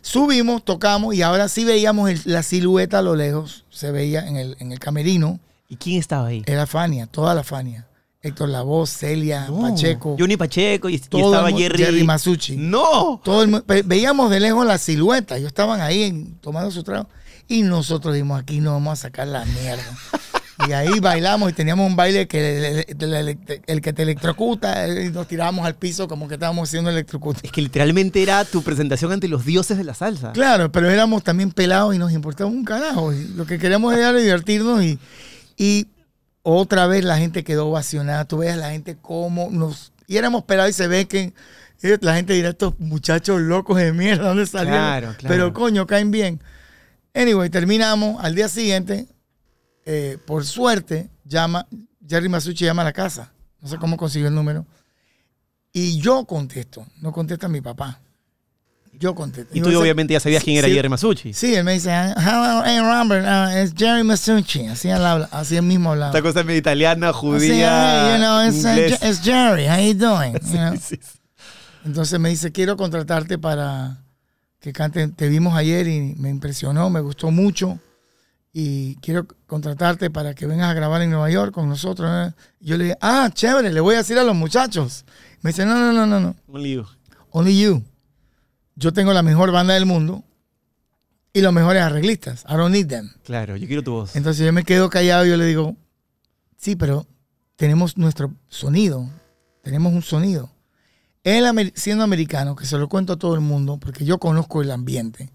subimos, 0.00 0.64
tocamos 0.64 1.14
y 1.14 1.22
ahora 1.22 1.48
sí 1.48 1.64
veíamos 1.64 2.08
el- 2.10 2.20
la 2.24 2.42
silueta 2.42 3.00
a 3.00 3.02
lo 3.02 3.14
lejos. 3.16 3.66
Se 3.68 3.90
veía 3.90 4.26
en 4.26 4.36
el, 4.36 4.56
en 4.60 4.72
el 4.72 4.78
camerino. 4.78 5.38
¿Y 5.68 5.76
quién 5.76 5.98
estaba 6.00 6.28
ahí? 6.28 6.42
Era 6.46 6.66
Fania, 6.66 7.06
toda 7.06 7.34
la 7.34 7.44
Fania. 7.44 7.86
Héctor 8.20 8.48
Lavoz, 8.48 8.90
Celia, 8.90 9.46
No. 9.48 9.60
Pacheco. 9.62 10.16
Johnny 10.18 10.36
Pacheco 10.36 10.88
y, 10.88 10.96
estaba 10.96 11.50
Jerry. 11.52 11.78
Jerry 11.84 12.04
Masucci. 12.04 12.56
¡No! 12.56 13.20
Todo 13.22 13.42
el 13.44 13.62
veíamos 13.84 14.30
de 14.30 14.40
lejos 14.40 14.66
la 14.66 14.76
silueta. 14.78 15.36
Ellos 15.36 15.48
estaban 15.48 15.80
ahí 15.80 16.02
en- 16.02 16.34
tomando 16.40 16.70
su 16.72 16.82
trago. 16.82 17.06
Y 17.46 17.62
nosotros 17.62 18.12
dijimos, 18.14 18.40
aquí 18.40 18.60
no 18.60 18.72
vamos 18.72 18.94
a 18.98 19.02
sacar 19.02 19.28
la 19.28 19.44
mierda. 19.44 19.84
y 20.68 20.72
ahí 20.72 20.98
bailamos 21.00 21.50
y 21.50 21.52
teníamos 21.52 21.86
un 21.86 21.94
baile 21.94 22.26
que 22.26 22.84
el, 22.88 23.02
el- 23.02 23.14
el- 23.14 23.38
el 23.66 23.80
que 23.80 23.92
te 23.92 24.02
electrocuta 24.02 24.86
eh, 24.88 25.04
y 25.06 25.08
nos 25.10 25.28
tirábamos 25.28 25.64
al 25.64 25.76
piso 25.76 26.08
como 26.08 26.26
que 26.26 26.34
estábamos 26.34 26.68
siendo 26.70 26.90
electrocutados. 26.90 27.44
Es 27.44 27.52
que 27.52 27.62
literalmente 27.62 28.20
era 28.20 28.44
tu 28.44 28.62
presentación 28.62 29.12
ante 29.12 29.28
los 29.28 29.44
dioses 29.44 29.78
de 29.78 29.84
la 29.84 29.94
salsa. 29.94 30.32
Claro, 30.32 30.72
pero 30.72 30.90
éramos 30.90 31.22
también 31.22 31.52
pelados 31.52 31.94
y 31.94 31.98
nos 31.98 32.10
importaba 32.12 32.50
un 32.50 32.64
carajo. 32.64 33.12
Y 33.12 33.28
lo 33.28 33.46
que 33.46 33.58
queríamos 33.60 33.94
era 33.94 34.12
divertirnos 34.12 34.82
y, 34.82 34.98
y 35.58 35.88
otra 36.42 36.86
vez 36.86 37.04
la 37.04 37.18
gente 37.18 37.44
quedó 37.44 37.66
ovacionada. 37.66 38.24
Tú 38.24 38.38
ves 38.38 38.54
a 38.54 38.56
la 38.56 38.70
gente 38.70 38.96
como 38.96 39.50
nos... 39.50 39.92
Y 40.06 40.16
éramos 40.16 40.44
pelados 40.44 40.70
y 40.70 40.72
se 40.72 40.86
ve 40.86 41.06
que 41.06 41.34
eh, 41.82 41.98
la 42.00 42.14
gente 42.14 42.32
dirá, 42.32 42.50
estos 42.50 42.78
muchachos 42.78 43.40
locos 43.40 43.76
de 43.76 43.92
mierda, 43.92 44.28
¿dónde 44.28 44.46
salieron? 44.46 44.80
Claro, 44.80 45.14
claro. 45.18 45.34
Pero 45.34 45.52
coño, 45.52 45.86
caen 45.86 46.10
bien. 46.10 46.40
Anyway, 47.12 47.50
terminamos. 47.50 48.24
Al 48.24 48.34
día 48.34 48.48
siguiente, 48.48 49.08
eh, 49.84 50.16
por 50.26 50.46
suerte, 50.46 51.10
llama, 51.24 51.66
Jerry 52.08 52.28
Masucci 52.28 52.64
llama 52.64 52.82
a 52.82 52.86
la 52.86 52.92
casa. 52.92 53.32
No 53.60 53.68
sé 53.68 53.76
cómo 53.76 53.96
consiguió 53.96 54.28
el 54.28 54.34
número. 54.34 54.64
Y 55.72 56.00
yo 56.00 56.24
contesto, 56.24 56.86
no 57.02 57.12
contesta 57.12 57.48
mi 57.48 57.60
papá. 57.60 58.00
Yo 58.98 59.14
contesto. 59.14 59.50
Y 59.52 59.60
tú 59.60 59.68
Entonces, 59.68 59.80
obviamente 59.80 60.12
ya 60.12 60.20
sabías 60.20 60.42
quién 60.42 60.56
era 60.56 60.66
sí, 60.66 60.74
Jerry 60.74 60.88
Masucci. 60.88 61.32
Sí, 61.32 61.54
él 61.54 61.64
me 61.64 61.74
dice, 61.74 61.90
hello, 61.90 62.62
hey 62.64 62.80
Robert, 62.80 63.24
uh, 63.24 63.56
es 63.56 63.72
Jerry 63.76 64.02
Masucci. 64.02 64.66
Así 64.66 64.88
él 64.88 65.04
habla, 65.04 65.28
así 65.30 65.56
él 65.56 65.62
mismo 65.62 65.92
hablaba. 65.92 66.10
Esta 66.10 66.22
cosa 66.22 66.42
medio 66.42 66.58
italiana, 66.58 67.10
Así, 67.10 67.18
judía, 67.18 68.08
hey, 68.08 68.12
you 68.12 68.18
know, 68.18 68.42
it's, 68.48 68.64
uh, 68.64 69.06
it's 69.06 69.22
Jerry, 69.22 69.66
how 69.66 69.78
you 69.78 69.94
doing? 69.94 70.32
You 70.52 70.58
know? 70.58 70.76
Sí, 70.80 70.98
sí. 71.00 71.18
Entonces 71.84 72.18
me 72.18 72.28
dice, 72.28 72.50
quiero 72.50 72.76
contratarte 72.76 73.38
para 73.38 74.02
que 74.60 74.72
canten. 74.72 75.12
Te 75.12 75.28
vimos 75.28 75.54
ayer 75.54 75.86
y 75.86 76.14
me 76.16 76.28
impresionó, 76.28 76.90
me 76.90 77.00
gustó 77.00 77.30
mucho. 77.30 77.78
Y 78.52 78.96
quiero 78.96 79.26
contratarte 79.46 80.10
para 80.10 80.34
que 80.34 80.46
vengas 80.46 80.70
a 80.70 80.74
grabar 80.74 81.02
en 81.02 81.10
Nueva 81.10 81.30
York 81.30 81.52
con 81.52 81.68
nosotros. 81.68 82.10
¿eh?". 82.10 82.34
Y 82.60 82.66
yo 82.66 82.76
le 82.76 82.84
dije, 82.84 82.98
ah, 83.00 83.30
chévere, 83.32 83.72
le 83.72 83.80
voy 83.80 83.94
a 83.94 83.98
decir 83.98 84.18
a 84.18 84.24
los 84.24 84.34
muchachos. 84.34 85.04
Me 85.42 85.50
dice, 85.50 85.64
no, 85.64 85.74
no, 85.78 85.92
no, 85.92 86.06
no, 86.06 86.18
no. 86.18 86.34
Un 86.48 86.62
lío. 86.62 86.88
Only 87.30 87.60
you. 87.60 87.82
Yo 88.78 88.92
tengo 88.92 89.12
la 89.12 89.24
mejor 89.24 89.50
banda 89.50 89.74
del 89.74 89.86
mundo 89.86 90.22
y 91.32 91.40
los 91.40 91.52
mejores 91.52 91.82
arreglistas. 91.82 92.44
I 92.48 92.54
don't 92.54 92.72
need 92.72 92.86
them. 92.86 93.10
Claro, 93.24 93.56
yo 93.56 93.66
quiero 93.66 93.82
tu 93.82 93.90
voz. 93.90 94.14
Entonces 94.14 94.46
yo 94.46 94.52
me 94.52 94.62
quedo 94.62 94.88
callado 94.88 95.26
y 95.26 95.30
yo 95.30 95.36
le 95.36 95.46
digo, 95.46 95.76
sí, 96.56 96.76
pero 96.76 97.04
tenemos 97.56 97.98
nuestro 97.98 98.32
sonido. 98.48 99.10
Tenemos 99.62 99.92
un 99.92 100.02
sonido. 100.02 100.52
Él 101.24 101.72
siendo 101.74 102.04
americano, 102.04 102.54
que 102.54 102.66
se 102.66 102.78
lo 102.78 102.88
cuento 102.88 103.14
a 103.14 103.18
todo 103.18 103.34
el 103.34 103.40
mundo, 103.40 103.78
porque 103.78 104.04
yo 104.04 104.18
conozco 104.18 104.62
el 104.62 104.70
ambiente. 104.70 105.32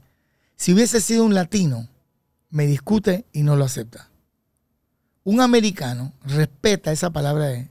Si 0.56 0.74
hubiese 0.74 1.02
sido 1.02 1.26
un 1.26 1.34
latino, 1.34 1.90
me 2.50 2.66
discute 2.66 3.26
y 3.34 3.44
no 3.44 3.58
lo 3.58 3.66
acepta. 3.66 4.10
Un 5.26 5.42
americano 5.42 6.14
respeta 6.24 6.94
esa 6.94 7.12
palabra 7.12 7.48
de 7.48 7.68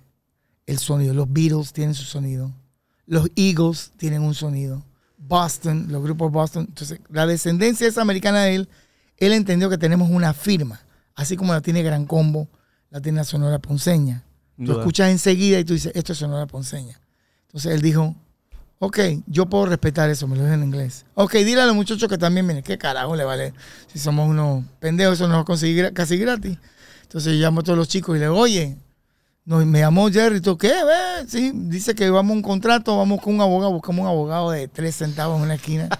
el 0.66 0.78
sonido. 0.78 1.14
Los 1.14 1.32
Beatles 1.32 1.72
tienen 1.72 1.94
su 1.94 2.04
sonido. 2.04 2.52
Los 3.06 3.30
Eagles 3.36 3.92
tienen 3.96 4.20
un 4.20 4.34
sonido. 4.34 4.84
Boston, 5.26 5.86
los 5.88 6.02
grupos 6.02 6.30
Boston. 6.30 6.66
Entonces, 6.68 7.00
la 7.08 7.26
descendencia 7.26 7.86
es 7.86 7.98
americana 7.98 8.42
de 8.42 8.54
él. 8.56 8.68
Él 9.16 9.32
entendió 9.32 9.70
que 9.70 9.78
tenemos 9.78 10.10
una 10.10 10.34
firma, 10.34 10.80
así 11.14 11.36
como 11.36 11.52
la 11.52 11.60
tiene 11.60 11.82
Gran 11.82 12.06
Combo, 12.06 12.48
la 12.90 13.00
tiene 13.00 13.18
la 13.18 13.24
Sonora 13.24 13.58
Ponceña. 13.58 14.24
Tú 14.64 14.72
escuchas 14.72 15.10
enseguida 15.10 15.58
y 15.58 15.64
tú 15.64 15.74
dices, 15.74 15.92
esto 15.94 16.12
es 16.12 16.18
Sonora 16.18 16.46
Ponceña. 16.46 17.00
Entonces 17.46 17.72
él 17.72 17.82
dijo, 17.82 18.14
ok, 18.78 18.98
yo 19.26 19.46
puedo 19.46 19.66
respetar 19.66 20.10
eso, 20.10 20.26
me 20.26 20.36
lo 20.36 20.42
dijo 20.42 20.54
en 20.54 20.64
inglés. 20.64 21.04
Ok, 21.14 21.34
dile 21.34 21.62
a 21.62 21.66
los 21.66 21.74
muchachos 21.74 22.08
que 22.08 22.18
también 22.18 22.46
vienen, 22.46 22.64
¿qué 22.64 22.78
carajo 22.78 23.14
le 23.14 23.24
vale? 23.24 23.54
Si 23.86 23.98
somos 23.98 24.28
unos 24.28 24.64
pendejos, 24.80 25.14
eso 25.14 25.28
nos 25.28 25.38
va 25.38 25.42
a 25.42 25.44
conseguir 25.44 25.92
casi 25.92 26.16
gratis. 26.16 26.58
Entonces 27.02 27.34
yo 27.34 27.40
llamo 27.40 27.60
a 27.60 27.62
todos 27.62 27.78
los 27.78 27.88
chicos 27.88 28.16
y 28.16 28.18
le 28.18 28.26
digo, 28.26 28.38
oye, 28.38 28.76
no, 29.44 29.64
me 29.66 29.80
llamó 29.80 30.08
Jerry, 30.10 30.40
¿tú 30.40 30.56
qué? 30.56 30.68
Ve, 30.68 31.26
Sí, 31.28 31.50
dice 31.54 31.94
que 31.94 32.08
vamos 32.10 32.32
a 32.32 32.36
un 32.36 32.42
contrato, 32.42 32.96
vamos 32.96 33.20
con 33.20 33.34
un 33.34 33.40
abogado, 33.40 33.72
buscamos 33.72 34.02
un 34.02 34.08
abogado 34.08 34.50
de 34.50 34.68
tres 34.68 34.96
centavos 34.96 35.38
en 35.38 35.44
una 35.44 35.54
esquina. 35.54 35.88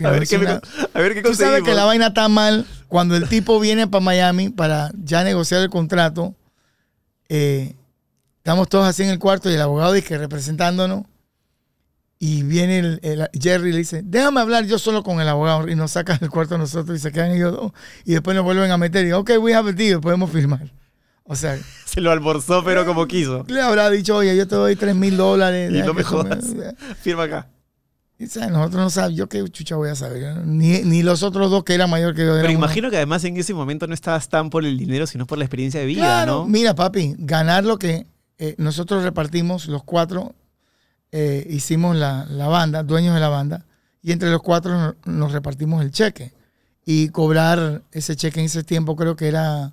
A 0.00 0.02
no 0.04 0.10
ver, 0.12 0.22
es 0.22 0.30
qué 0.30 0.38
una- 0.38 0.60
a 0.94 1.00
ver 1.00 1.12
qué 1.14 1.22
Tú 1.22 1.34
sabes 1.34 1.62
que 1.62 1.74
la 1.74 1.84
vaina 1.84 2.06
está 2.08 2.26
mal 2.28 2.66
cuando 2.88 3.16
el 3.16 3.28
tipo 3.28 3.60
viene 3.60 3.86
para 3.86 4.02
Miami 4.02 4.48
para 4.48 4.90
ya 5.04 5.22
negociar 5.24 5.60
el 5.60 5.68
contrato. 5.68 6.34
eh, 7.28 7.74
estamos 8.38 8.68
todos 8.68 8.86
así 8.86 9.02
en 9.02 9.10
el 9.10 9.18
cuarto 9.18 9.50
y 9.50 9.54
el 9.54 9.60
abogado 9.60 9.92
dice 9.92 10.08
que 10.08 10.18
representándonos. 10.18 11.04
Y 12.18 12.42
viene 12.44 12.78
el, 12.78 13.00
el- 13.02 13.28
Jerry 13.38 13.68
y 13.68 13.72
le 13.72 13.78
dice, 13.78 14.00
déjame 14.04 14.40
hablar 14.40 14.64
yo 14.64 14.78
solo 14.78 15.02
con 15.02 15.20
el 15.20 15.28
abogado. 15.28 15.68
Y 15.68 15.74
nos 15.76 15.90
sacan 15.92 16.18
del 16.18 16.30
cuarto 16.30 16.54
a 16.54 16.58
nosotros 16.58 16.96
y 16.98 17.00
se 17.00 17.12
quedan 17.12 17.32
ellos 17.32 17.52
dos. 17.52 17.72
Y 18.06 18.12
después 18.12 18.34
nos 18.34 18.44
vuelven 18.44 18.70
a 18.70 18.78
meter 18.78 19.06
y 19.06 19.12
ok, 19.12 19.32
we 19.38 19.54
have 19.54 19.68
a 19.68 19.72
deal, 19.72 20.00
podemos 20.00 20.30
firmar. 20.30 20.72
O 21.24 21.36
sea, 21.36 21.58
Se 21.84 22.00
lo 22.00 22.10
almorzó, 22.10 22.64
pero 22.64 22.84
como 22.84 23.06
quiso. 23.06 23.44
le 23.48 23.60
habrá 23.60 23.88
dicho, 23.90 24.16
oye, 24.16 24.36
yo 24.36 24.48
te 24.48 24.54
doy 24.56 24.76
3 24.76 24.94
mil 24.96 25.16
dólares. 25.16 25.72
Y 25.72 25.78
no 25.82 25.94
me 25.94 26.02
jodas. 26.02 26.44
Firma 27.00 27.24
acá. 27.24 27.48
Y, 28.18 28.26
¿sabes? 28.26 28.50
Nosotros 28.50 28.82
no 28.82 28.90
sabemos, 28.90 29.16
yo 29.16 29.28
qué 29.28 29.42
chucha 29.48 29.76
voy 29.76 29.88
a 29.90 29.94
saber. 29.94 30.44
Ni, 30.44 30.82
ni 30.82 31.02
los 31.02 31.22
otros 31.22 31.50
dos 31.50 31.64
que 31.64 31.74
eran 31.74 31.88
mayor 31.88 32.14
que 32.14 32.26
yo. 32.26 32.34
Pero 32.40 32.50
imagino 32.52 32.90
que 32.90 32.96
además 32.96 33.24
en 33.24 33.36
ese 33.36 33.54
momento 33.54 33.86
no 33.86 33.94
estabas 33.94 34.28
tan 34.28 34.50
por 34.50 34.64
el 34.64 34.76
dinero, 34.76 35.06
sino 35.06 35.26
por 35.26 35.38
la 35.38 35.44
experiencia 35.44 35.80
de 35.80 35.86
vida, 35.86 36.02
Claro, 36.02 36.32
¿no? 36.40 36.46
mira, 36.46 36.74
papi, 36.74 37.14
ganar 37.18 37.64
lo 37.64 37.78
que 37.78 38.06
eh, 38.38 38.54
nosotros 38.58 39.04
repartimos, 39.04 39.66
los 39.68 39.84
cuatro, 39.84 40.34
eh, 41.12 41.46
hicimos 41.48 41.96
la, 41.96 42.26
la 42.26 42.48
banda, 42.48 42.82
dueños 42.82 43.14
de 43.14 43.20
la 43.20 43.28
banda, 43.28 43.64
y 44.02 44.12
entre 44.12 44.30
los 44.30 44.42
cuatro 44.42 44.72
no- 44.78 44.96
nos 45.06 45.32
repartimos 45.32 45.82
el 45.82 45.90
cheque. 45.90 46.32
Y 46.84 47.08
cobrar 47.10 47.82
ese 47.92 48.16
cheque 48.16 48.40
en 48.40 48.46
ese 48.46 48.64
tiempo 48.64 48.96
creo 48.96 49.16
que 49.16 49.28
era 49.28 49.72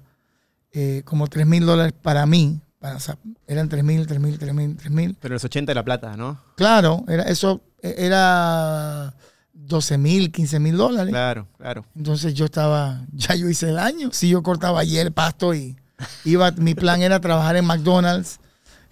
eh, 0.80 1.02
como 1.06 1.28
3 1.28 1.48
mil 1.48 1.66
dólares 1.66 1.92
para 2.00 2.26
mí. 2.28 2.62
Para, 2.78 2.98
o 2.98 3.00
sea, 3.00 3.18
eran 3.48 3.68
3 3.68 3.84
mil, 3.84 4.06
3 4.06 4.20
mil, 4.20 4.38
3 4.38 4.54
mil, 4.54 4.78
3 4.78 4.92
mil. 4.92 5.18
Pero 5.20 5.34
los 5.34 5.44
80 5.44 5.72
de 5.72 5.74
la 5.76 5.84
plata, 5.84 6.16
¿no? 6.16 6.40
Claro, 6.56 7.04
era, 7.08 7.24
eso 7.24 7.62
eh, 7.82 7.96
era 7.98 9.16
12 9.54 9.98
mil, 9.98 10.32
15 10.32 10.60
mil 10.60 10.78
dólares. 10.78 11.12
Claro, 11.12 11.48
claro. 11.58 11.84
Entonces 11.96 12.36
yo 12.36 12.46
estaba, 12.46 13.02
ya 13.14 13.34
yo 13.34 13.50
hice 13.50 13.70
el 13.70 13.80
año. 13.80 14.10
Si 14.12 14.30
yo 14.30 14.44
cortaba 14.44 14.82
ayer 14.82 15.08
el 15.08 15.14
pasto 15.14 15.56
y 15.56 15.76
iba, 16.26 16.52
mi 16.52 16.76
plan 16.76 17.02
era 17.02 17.20
trabajar 17.20 17.56
en 17.56 17.66
McDonald's, 17.66 18.40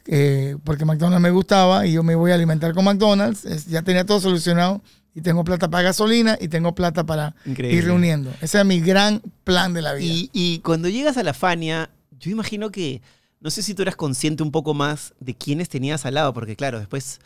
eh, 0.08 0.58
porque 0.63 0.86
McDonald's 0.86 1.21
me 1.21 1.30
gustaba 1.30 1.86
y 1.86 1.93
yo 1.93 2.02
me 2.02 2.15
voy 2.15 2.32
a 2.32 2.34
alimentar 2.36 2.74
con 2.74 2.84
McDonald's. 2.86 3.45
Es- 3.45 3.67
ya 3.67 3.84
tenía 3.84 4.04
todo 4.06 4.19
solucionado 4.19 4.82
y 5.15 5.21
tengo 5.21 5.45
plata 5.45 5.69
para 5.69 5.84
gasolina 5.86 6.38
y 6.39 6.49
tengo 6.49 6.75
plata 6.75 7.06
para 7.06 7.36
Increíble. 7.45 7.78
ir 7.78 7.86
reuniendo. 7.86 8.34
Ese 8.41 8.60
es 8.60 8.65
mi 8.65 8.82
gran 8.82 9.21
plan 9.45 9.73
de 9.73 9.82
la 9.82 9.93
vida. 9.93 10.13
Y, 10.13 10.30
y 10.34 10.60
cuando 10.60 10.89
llegas 10.89 11.15
a 11.15 11.23
la 11.23 11.34
Fania, 11.34 11.89
yo 12.19 12.30
imagino 12.30 12.69
que, 12.69 13.01
no 13.39 13.49
sé 13.49 13.63
si 13.63 13.73
tú 13.73 13.82
eras 13.82 13.95
consciente 13.95 14.43
un 14.43 14.51
poco 14.51 14.73
más 14.73 15.13
de 15.21 15.34
quiénes 15.34 15.69
tenías 15.69 16.06
al 16.06 16.15
lado, 16.15 16.34
porque 16.34 16.58
claro, 16.58 16.80
después 16.80 17.21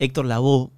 Héctor 0.00 0.26
Lavoe, 0.26 0.70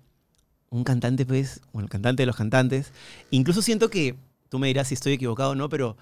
un 0.69 0.85
cantante, 0.85 1.25
pues, 1.25 1.63
bueno, 1.73 1.87
el 1.87 1.91
cantante 1.91 2.23
de 2.23 2.27
los 2.27 2.37
cantantes, 2.37 2.93
incluso 3.31 3.63
siento 3.63 3.89
que, 3.89 4.17
tú 4.51 4.59
me 4.59 4.67
dirás 4.67 4.89
si 4.89 4.95
estoy 4.95 5.15
equivocado 5.15 5.53
o 5.53 5.55
no, 5.55 5.71
pero 5.71 5.97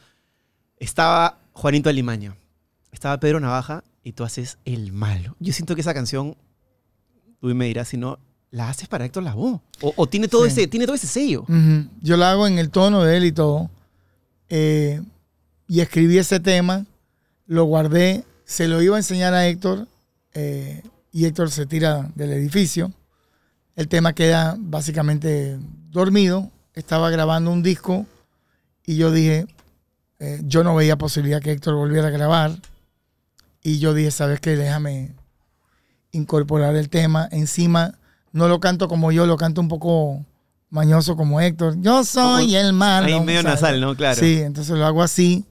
estaba 0.79 1.39
Juanito 1.53 1.89
Alimaño, 1.89 2.35
estaba 2.91 3.21
Pedro 3.21 3.39
Navaja 3.39 3.85
y 4.03 4.13
tú 4.13 4.25
haces 4.25 4.59
El 4.65 4.93
Malo. 4.93 5.37
Yo 5.39 5.53
siento 5.53 5.77
que 5.77 5.83
esa 5.83 5.95
canción, 5.95 6.37
tú 7.41 7.55
me 7.55 7.67
dirás 7.67 7.89
si 7.89 7.97
no, 7.97 8.19
la 8.51 8.69
haces 8.69 8.89
para 8.89 9.05
Héctor 9.05 9.23
Lavoe. 9.23 9.61
O, 9.81 9.93
o 9.97 10.07
tiene, 10.09 10.27
todo 10.29 10.45
Sí. 10.47 10.51
ese, 10.53 10.67
tiene 10.67 10.87
todo 10.87 10.97
ese 10.97 11.07
sello. 11.07 11.43
Ujú. 11.43 11.87
Yo 12.03 12.17
la 12.17 12.33
hago 12.33 12.47
en 12.47 12.59
el 12.59 12.71
tono 12.71 13.03
de 13.05 13.17
él 13.17 13.25
y 13.25 13.33
todo. 13.33 13.71
Eh, 14.49 15.01
y 15.69 15.81
escribí 15.81 16.19
ese 16.19 16.41
tema, 16.41 16.85
lo 17.47 17.65
guardé, 17.65 18.25
se 18.45 18.67
lo 18.67 18.83
iba 18.83 18.97
a 18.97 18.99
enseñar 18.99 19.35
a 19.35 19.47
Héctor 19.47 19.87
eh, 20.35 20.83
y 21.13 21.27
Héctor 21.27 21.51
se 21.51 21.67
tira 21.67 22.11
del 22.17 22.33
edificio. 22.33 22.93
El 23.77 23.87
tema 23.87 24.13
queda 24.13 24.57
básicamente 24.59 25.57
dormido. 25.91 26.51
Estaba 26.75 27.11
grabando 27.11 27.53
un 27.53 27.63
disco 27.63 28.07
y 28.85 28.97
yo 28.97 29.13
dije, 29.13 29.47
eh, 30.19 30.41
yo 30.45 30.65
no 30.65 30.75
veía 30.75 30.97
posibilidad 30.99 31.41
que 31.41 31.53
Héctor 31.53 31.75
volviera 31.77 32.09
a 32.09 32.11
grabar. 32.11 32.51
Y 33.63 33.79
yo 33.79 33.95
dije, 33.95 34.11
¿sabes 34.11 34.41
qué? 34.41 34.57
Déjame 34.57 35.13
incorporar 36.13 36.75
el 36.77 36.89
tema. 36.89 37.29
Encima 37.31 37.95
No 38.33 38.49
lo 38.49 38.61
canto 38.61 38.89
como 38.89 39.13
yo, 39.13 39.27
lo 39.27 39.37
canto 39.37 39.61
un 39.61 39.69
poco 39.69 40.25
mañoso 40.69 41.17
como 41.17 41.41
Héctor. 41.41 41.77
Yo 41.81 42.05
soy 42.05 42.55
el 42.57 42.73
malo. 42.73 43.07
Ahí 43.07 43.21
medio 43.21 43.43
¿sabes? 43.43 43.61
nasal, 43.61 43.81
¿no? 43.81 43.97
Claro. 43.97 44.19
Sí, 44.19 44.41
entonces 44.41 44.77
lo 44.77 44.87
hago 44.87 45.03
así, 45.03 45.45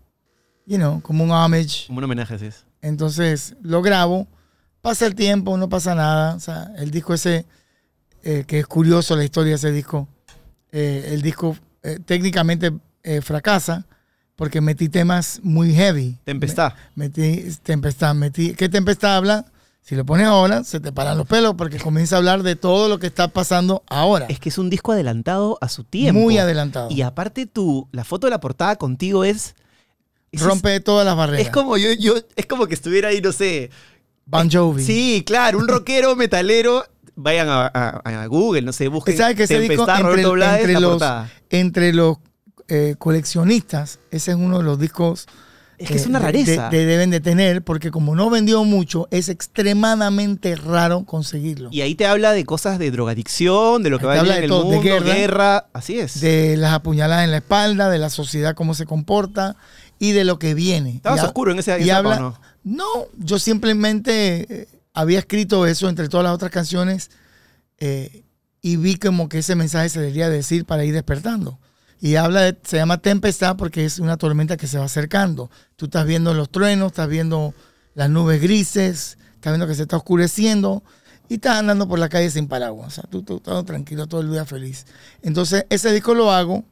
you 0.65 0.77
know, 0.77 1.01
como 1.01 1.23
un 1.23 1.31
homage. 1.31 1.87
Como 1.87 1.99
un 1.99 2.05
homenaje, 2.05 2.35
así 2.35 2.45
es. 2.45 2.65
Entonces 2.81 3.55
lo 3.61 3.81
grabo, 3.81 4.27
pasa 4.81 5.05
el 5.05 5.15
tiempo, 5.15 5.57
no 5.57 5.67
pasa 5.69 5.95
nada. 5.95 6.35
O 6.35 6.39
sea, 6.39 6.71
el 6.77 6.91
disco 6.91 7.13
ese, 7.13 7.45
eh, 8.23 8.45
que 8.47 8.59
es 8.59 8.67
curioso 8.67 9.15
la 9.15 9.25
historia 9.25 9.51
de 9.51 9.55
ese 9.57 9.71
disco, 9.71 10.07
eh, 10.71 11.09
el 11.11 11.21
disco 11.21 11.57
eh, 11.83 11.99
técnicamente 12.05 12.71
eh, 13.03 13.21
fracasa 13.21 13.85
porque 14.35 14.61
metí 14.61 14.87
temas 14.87 15.41
muy 15.43 15.73
heavy. 15.73 16.17
Tempestad. 16.23 16.73
Metí 16.95 17.43
tempestad, 17.61 18.15
metí. 18.15 18.53
¿Qué 18.53 18.69
tempestad 18.69 19.17
habla? 19.17 19.45
Si 19.89 19.95
lo 19.95 20.05
pones 20.05 20.27
ahora, 20.27 20.63
se 20.63 20.79
te 20.79 20.91
paran 20.91 21.17
los 21.17 21.25
pelos 21.25 21.55
porque 21.55 21.79
comienza 21.79 22.13
a 22.13 22.19
hablar 22.19 22.43
de 22.43 22.55
todo 22.55 22.87
lo 22.89 22.99
que 22.99 23.07
está 23.07 23.27
pasando 23.29 23.81
ahora. 23.89 24.27
Es 24.29 24.39
que 24.39 24.49
es 24.49 24.59
un 24.59 24.69
disco 24.69 24.91
adelantado 24.91 25.57
a 25.61 25.67
su 25.67 25.83
tiempo. 25.83 26.21
Muy 26.21 26.37
adelantado. 26.37 26.91
Y 26.91 27.01
aparte 27.01 27.47
tú, 27.47 27.87
la 27.91 28.03
foto 28.03 28.27
de 28.27 28.31
la 28.31 28.39
portada 28.39 28.75
contigo 28.75 29.23
es... 29.23 29.55
es- 30.31 30.41
Rompe 30.43 30.79
todas 30.79 31.07
las 31.07 31.15
barreras. 31.15 31.47
Es 31.47 31.51
como 31.51 31.75
yo, 31.77 31.91
yo, 31.93 32.13
es 32.35 32.45
como 32.45 32.67
que 32.67 32.75
estuviera 32.75 33.07
ahí, 33.09 33.19
no 33.19 33.31
sé. 33.31 33.71
Bon 34.27 34.47
Jovi. 34.51 34.83
Sí, 34.83 35.23
claro, 35.25 35.57
un 35.57 35.67
rockero 35.67 36.15
metalero. 36.15 36.85
Vayan 37.15 37.49
a, 37.49 37.65
a- 37.65 38.21
a 38.21 38.25
Google, 38.27 38.61
no 38.61 38.73
sé, 38.73 38.89
busquen 38.89 39.17
¿Sabes 39.17 39.37
que 39.37 39.43
ese 39.45 39.59
disco 39.59 39.87
entre, 39.89 40.21
entre 40.21 40.79
los, 40.79 41.01
entre 41.49 41.93
los 41.93 42.17
eh, 42.67 42.93
coleccionistas, 42.99 43.97
ese 44.11 44.29
es 44.31 44.37
uno 44.37 44.59
de 44.59 44.63
los 44.65 44.79
discos 44.79 45.25
Es 45.79 45.87
que 45.89 45.95
es 45.95 46.05
una 46.07 46.19
rareza. 46.19 46.69
de- 46.69 46.77
de- 46.79 46.85
deben 46.85 47.09
de 47.09 47.19
tener, 47.21 47.63
porque 47.63 47.89
como 47.89 48.13
no 48.15 48.29
vendió 48.29 48.63
mucho, 48.65 49.07
es 49.11 49.29
extremadamente 49.29 50.55
raro 50.55 51.05
conseguirlo. 51.05 51.69
Y 51.71 51.81
ahí 51.81 51.95
te 51.95 52.05
habla 52.05 52.33
de 52.33 52.43
cosas 52.45 52.79
de 52.79 52.91
drogadicción, 52.91 53.81
de 53.83 53.89
lo 53.89 53.97
que 53.97 54.01
Te 54.03 54.07
va 54.07 54.13
a 54.13 54.19
en 54.19 54.25
de 54.25 54.37
el 54.39 54.49
todo, 54.49 54.69
de 54.69 54.75
mundo, 54.77 54.81
guerra. 54.83 55.13
guerra. 55.15 55.65
Así 55.73 55.97
es. 55.99 56.19
De 56.21 56.57
las 56.57 56.73
apuñaladas 56.73 57.23
en 57.23 57.31
la 57.31 57.37
espalda, 57.37 57.89
de 57.89 57.97
la 57.97 58.09
sociedad, 58.09 58.55
cómo 58.55 58.73
se 58.73 58.85
comporta 58.85 59.55
y 59.99 60.11
de 60.11 60.25
lo 60.25 60.37
que 60.37 60.53
viene. 60.53 60.91
Estabas 60.95 61.21
Y 61.23 61.25
oscuro 61.25 61.51
en 61.51 61.59
ese 61.59 61.79
y 61.79 61.83
esa 61.83 61.97
habla, 61.97 62.15
etapa, 62.15 62.27
¿o 62.27 62.31
no? 62.31 62.39
No, 62.63 63.05
yo 63.17 63.39
simplemente 63.39 64.45
eh, 64.63 64.67
había 64.93 65.19
escrito 65.19 65.65
eso 65.65 65.87
entre 65.87 66.09
todas 66.09 66.25
las 66.25 66.33
otras 66.33 66.51
canciones 66.51 67.09
eh, 67.79 68.23
y 68.61 68.75
vi 68.75 68.95
como 68.95 69.29
que 69.29 69.39
ese 69.39 69.55
mensaje 69.55 69.87
se 69.89 69.99
debería 70.01 70.29
decir 70.29 70.65
para 70.65 70.83
ir 70.83 70.93
despertando. 70.93 71.57
Y 72.01 72.15
habla 72.15 72.41
de, 72.41 72.57
se 72.63 72.77
llama 72.77 72.97
tempestad 72.99 73.57
porque 73.57 73.83
es 73.85 73.99
una 73.99 74.17
tormenta 74.17 74.55
que 74.57 74.67
se 74.67 74.77
va 74.77 74.85
acercando. 74.85 75.49
Tú 75.75 75.85
estás 75.85 76.05
viendo 76.05 76.33
los 76.33 76.49
truenos, 76.49 76.87
estás 76.87 77.09
viendo 77.09 77.53
las 77.93 78.09
nubes 78.09 78.41
grises, 78.41 79.17
estás 79.35 79.51
viendo 79.53 79.67
que 79.67 79.75
se 79.75 79.81
está 79.81 79.97
oscureciendo 79.97 80.81
y 81.27 81.35
estás 81.35 81.57
andando 81.57 81.87
por 81.87 81.99
la 81.99 82.07
calle 82.09 82.29
sin 82.31 82.47
paraguas. 82.47 82.87
O 82.87 82.91
sea, 82.91 83.03
tú, 83.09 83.35
estás 83.37 83.65
tranquilo 83.65 84.07
todo 84.07 84.21
el 84.21 84.31
día 84.31 84.45
feliz. 84.45 84.85
Entonces, 85.21 85.65
ese 85.69 85.91
disco 85.91 86.13
lo 86.13 86.31
hago, 86.31 86.63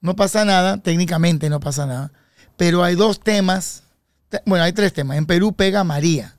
no 0.00 0.14
pasa 0.14 0.44
nada, 0.44 0.78
técnicamente 0.78 1.50
no 1.50 1.58
pasa 1.58 1.86
nada, 1.86 2.12
pero 2.56 2.84
hay 2.84 2.94
dos 2.94 3.18
temas, 3.20 3.82
te- 4.28 4.42
bueno, 4.46 4.64
hay 4.64 4.72
tres 4.72 4.92
temas. 4.92 5.16
En 5.18 5.26
Perú 5.26 5.52
pega 5.52 5.82
María, 5.82 6.36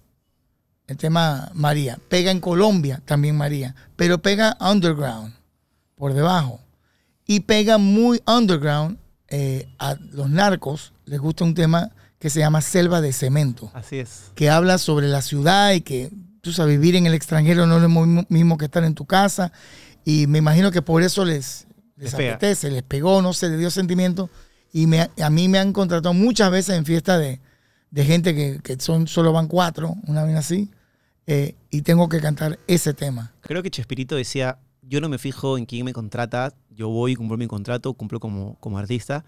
el 0.88 0.95
tema 0.95 1.51
María. 1.53 1.99
Pega 2.07 2.31
en 2.31 2.39
Colombia 2.39 3.01
también 3.03 3.36
María, 3.36 3.75
pero 3.97 4.19
pega 4.21 4.55
underground, 4.62 5.33
por 5.95 6.13
debajo. 6.13 6.62
Y 7.27 7.41
pega 7.41 7.77
muy 7.77 8.21
underground 8.25 8.97
eh, 9.27 9.67
a 9.79 9.95
los 10.11 10.29
narcos, 10.29 10.93
les 11.05 11.19
gusta 11.19 11.43
un 11.43 11.53
tema 11.53 11.91
que 12.19 12.29
se 12.29 12.39
llama 12.39 12.61
Selva 12.61 13.01
de 13.01 13.11
Cemento 13.13 13.69
Así 13.73 13.97
es. 13.99 14.31
que 14.33 14.49
habla 14.49 14.77
sobre 14.77 15.07
la 15.07 15.21
ciudad 15.21 15.73
y 15.73 15.81
que 15.81 16.09
tú 16.41 16.51
sabes, 16.53 16.79
vivir 16.79 16.95
en 16.95 17.05
el 17.05 17.13
extranjero 17.13 17.67
no 17.67 17.75
es 17.75 17.81
lo 17.83 17.89
mismo- 18.29 18.57
que 18.57 18.65
estar 18.65 18.83
en 18.85 18.95
tu 18.95 19.05
casa. 19.05 19.51
Y 20.05 20.27
me 20.27 20.37
imagino 20.37 20.71
que 20.71 20.81
por 20.81 21.03
eso 21.03 21.25
les, 21.25 21.67
les 21.97 22.13
apetece, 22.13 22.71
les 22.71 22.83
pegó, 22.83 23.21
no 23.21 23.33
sé, 23.33 23.49
les 23.49 23.59
dio 23.59 23.69
sentimiento. 23.69 24.29
Y 24.71 24.87
me- 24.87 25.09
a 25.21 25.29
mí 25.29 25.49
me 25.49 25.59
han 25.59 25.73
contratado 25.73 26.13
muchas 26.13 26.49
veces 26.49 26.77
en 26.77 26.85
fiestas 26.85 27.19
de, 27.19 27.41
de 27.91 28.05
gente 28.05 28.33
que, 28.33 28.59
que 28.63 28.79
son, 28.79 29.07
solo 29.07 29.33
van 29.33 29.47
cuatro, 29.47 29.95
una 30.07 30.23
vez 30.23 30.37
así, 30.37 30.71
eh, 31.25 31.55
y 31.69 31.81
tengo 31.81 32.07
que 32.07 32.21
cantar 32.21 32.57
ese 32.67 32.93
tema. 32.93 33.33
Creo 33.41 33.61
que 33.61 33.69
Chespirito 33.69 34.15
decía, 34.15 34.57
yo 34.81 35.01
no 35.01 35.09
me 35.09 35.17
fijo 35.17 35.57
en 35.57 35.65
quién 35.65 35.83
me 35.83 35.91
contrata, 35.93 36.53
yo 36.77 36.89
voy, 36.89 37.15
cumplo 37.15 37.35
mi 37.37 37.47
contrato, 37.47 37.93
cumplo 37.93 38.19
como, 38.19 38.55
como 38.59 38.77
artista. 38.77 39.25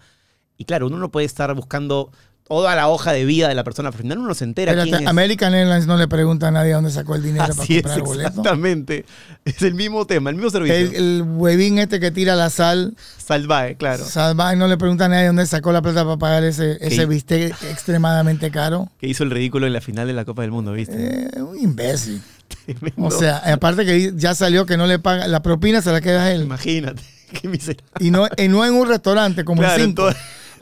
Y 0.56 0.64
claro, 0.64 0.86
uno 0.86 0.98
no 0.98 1.10
puede 1.10 1.26
estar 1.26 1.52
buscando 1.54 2.10
toda 2.46 2.74
la 2.74 2.88
hoja 2.88 3.12
de 3.12 3.24
vida 3.24 3.48
de 3.48 3.54
la 3.54 3.62
persona, 3.62 3.90
pero 3.90 3.98
al 3.98 4.02
final 4.02 4.18
uno 4.18 4.28
no 4.28 4.34
se 4.34 4.42
entera 4.42 4.72
Espérate, 4.72 4.90
quién 4.90 5.02
es. 5.02 5.08
American 5.08 5.54
Airlines 5.54 5.86
no 5.86 5.96
le 5.96 6.08
pregunta 6.08 6.48
a 6.48 6.50
nadie 6.50 6.72
dónde 6.72 6.90
sacó 6.90 7.14
el 7.14 7.22
dinero 7.22 7.46
para 7.48 7.62
Así 7.62 7.76
es, 7.76 7.82
comprar 7.82 7.98
el 7.98 8.04
boleto. 8.04 8.28
exactamente. 8.28 9.04
Es 9.44 9.62
el 9.62 9.74
mismo 9.74 10.04
tema, 10.04 10.30
el 10.30 10.36
mismo 10.36 10.50
servicio. 10.50 10.76
El, 10.76 10.94
el 10.96 11.22
huevín 11.22 11.78
este 11.78 12.00
que 12.00 12.10
tira 12.10 12.34
la 12.34 12.50
sal, 12.50 12.96
Salvae, 13.18 13.76
claro. 13.76 14.04
Salvaje 14.04 14.56
no 14.56 14.66
le 14.66 14.76
pregunta 14.78 15.04
a 15.04 15.08
nadie 15.08 15.28
dónde 15.28 15.46
sacó 15.46 15.70
la 15.70 15.80
plata 15.80 16.04
para 16.04 16.16
pagar 16.18 16.42
ese, 16.44 16.76
ese 16.80 17.06
bistec 17.06 17.54
extremadamente 17.70 18.50
caro. 18.50 18.88
Que 18.98 19.06
hizo 19.06 19.22
el 19.22 19.30
ridículo 19.30 19.68
en 19.68 19.72
la 19.72 19.80
final 19.80 20.08
de 20.08 20.12
la 20.14 20.24
Copa 20.24 20.42
del 20.42 20.50
Mundo, 20.50 20.72
¿viste? 20.72 21.28
Eh, 21.36 21.42
un 21.42 21.56
imbécil. 21.56 22.20
Tremendo. 22.66 23.04
O 23.04 23.10
sea, 23.12 23.38
aparte 23.38 23.86
que 23.86 24.12
ya 24.16 24.34
salió 24.34 24.66
que 24.66 24.76
no 24.76 24.88
le 24.88 24.98
paga, 24.98 25.28
la 25.28 25.40
propina 25.40 25.82
se 25.82 25.92
la 25.92 26.00
queda 26.00 26.24
a 26.24 26.32
él. 26.32 26.42
Imagínate, 26.42 27.00
qué. 27.42 27.76
Y 28.00 28.10
no, 28.10 28.26
y 28.36 28.48
no 28.48 28.64
en 28.64 28.74
un 28.74 28.88
restaurante 28.88 29.44
como 29.44 29.62
Claro, 29.62 29.82
el 29.82 29.94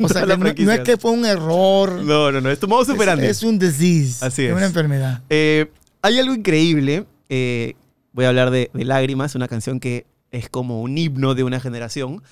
O 0.00 0.08
sea, 0.08 0.22
que 0.22 0.36
no, 0.36 0.36
no 0.36 0.72
es 0.72 0.80
que 0.80 0.96
fue 0.96 1.10
un 1.10 1.24
error. 1.24 2.02
No, 2.04 2.30
no, 2.30 2.40
no, 2.40 2.50
es 2.50 2.60
tu 2.60 2.68
modo 2.68 2.82
es, 2.82 3.42
un 3.42 3.58
disease. 3.58 4.24
Así 4.24 4.44
es 4.44 4.50
es. 4.50 4.56
una 4.56 4.66
enfermedad. 4.66 5.22
Eh, 5.28 5.70
hay 6.02 6.18
algo 6.18 6.34
increíble. 6.34 7.04
eh, 7.28 7.74
voy 8.12 8.24
a 8.24 8.28
hablar 8.28 8.50
de, 8.50 8.70
de 8.72 8.84
Lágrimas, 8.84 9.34
una 9.34 9.48
canción 9.48 9.80
que 9.80 10.06
es 10.30 10.48
como 10.48 10.82
un 10.82 10.96
himno 10.96 11.34
de 11.34 11.44
una 11.44 11.60
generación. 11.60 12.22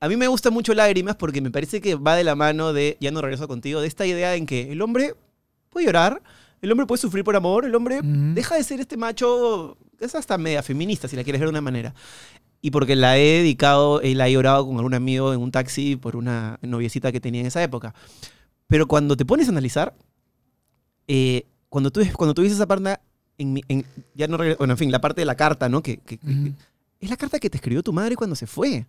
A 0.00 0.08
mí 0.08 0.16
me 0.16 0.28
gusta 0.28 0.50
mucho 0.50 0.74
Lágrimas 0.74 1.16
porque 1.16 1.40
me 1.40 1.50
parece 1.50 1.80
que 1.80 1.94
va 1.94 2.16
de 2.16 2.24
la 2.24 2.34
mano 2.34 2.72
de 2.72 2.96
Ya 3.00 3.10
no 3.10 3.20
regreso 3.20 3.46
contigo, 3.48 3.80
de 3.80 3.86
esta 3.86 4.06
idea 4.06 4.34
en 4.34 4.46
que 4.46 4.72
el 4.72 4.80
hombre 4.80 5.14
puede 5.68 5.86
llorar, 5.86 6.22
el 6.62 6.72
hombre 6.72 6.86
puede 6.86 7.00
sufrir 7.00 7.24
por 7.24 7.36
amor, 7.36 7.64
el 7.64 7.74
hombre 7.74 8.00
deja 8.02 8.54
de 8.54 8.64
ser 8.64 8.80
este 8.80 8.96
macho, 8.96 9.76
es 9.98 10.14
hasta 10.14 10.38
media 10.38 10.62
feminista, 10.62 11.06
si 11.08 11.16
la 11.16 11.24
quieres 11.24 11.40
ver 11.40 11.48
de 11.48 11.52
una 11.52 11.60
manera. 11.60 11.94
Y 12.62 12.70
porque 12.72 12.94
la 12.96 13.16
he 13.16 13.38
dedicado, 13.38 14.00
eh, 14.02 14.14
la 14.14 14.28
he 14.28 14.32
llorado 14.32 14.66
con 14.66 14.76
algún 14.76 14.94
amigo 14.94 15.32
en 15.32 15.40
un 15.40 15.50
taxi 15.50 15.96
por 15.96 16.16
una 16.16 16.58
noviecita 16.62 17.10
que 17.12 17.20
tenía 17.20 17.40
en 17.40 17.46
esa 17.46 17.62
época. 17.62 17.94
Pero 18.66 18.86
cuando 18.86 19.16
te 19.16 19.24
pones 19.24 19.48
a 19.48 19.50
analizar, 19.50 19.94
eh, 21.08 21.46
cuando, 21.68 21.90
tú, 21.90 22.02
cuando 22.16 22.34
tú 22.34 22.42
dices 22.42 22.56
esa 22.58 22.66
parte, 22.66 22.96
en, 23.38 23.52
mi- 23.54 23.64
en- 23.68 23.84
ya 24.14 24.26
no 24.28 24.36
bueno, 24.36 24.74
en 24.74 24.76
fin, 24.78 24.92
la 24.92 25.00
parte 25.00 25.22
de 25.22 25.24
la 25.24 25.34
carta, 25.36 25.68
¿no? 25.68 25.82
Que, 25.82 25.96
que- 25.98 26.18
que- 26.18 26.26
Ujú. 26.30 26.52
es 27.00 27.08
la 27.10 27.16
carta 27.16 27.38
que 27.38 27.48
te 27.48 27.56
escribió 27.56 27.82
tu 27.82 27.92
madre 27.92 28.14
cuando 28.16 28.36
se 28.36 28.46
fue. 28.46 28.86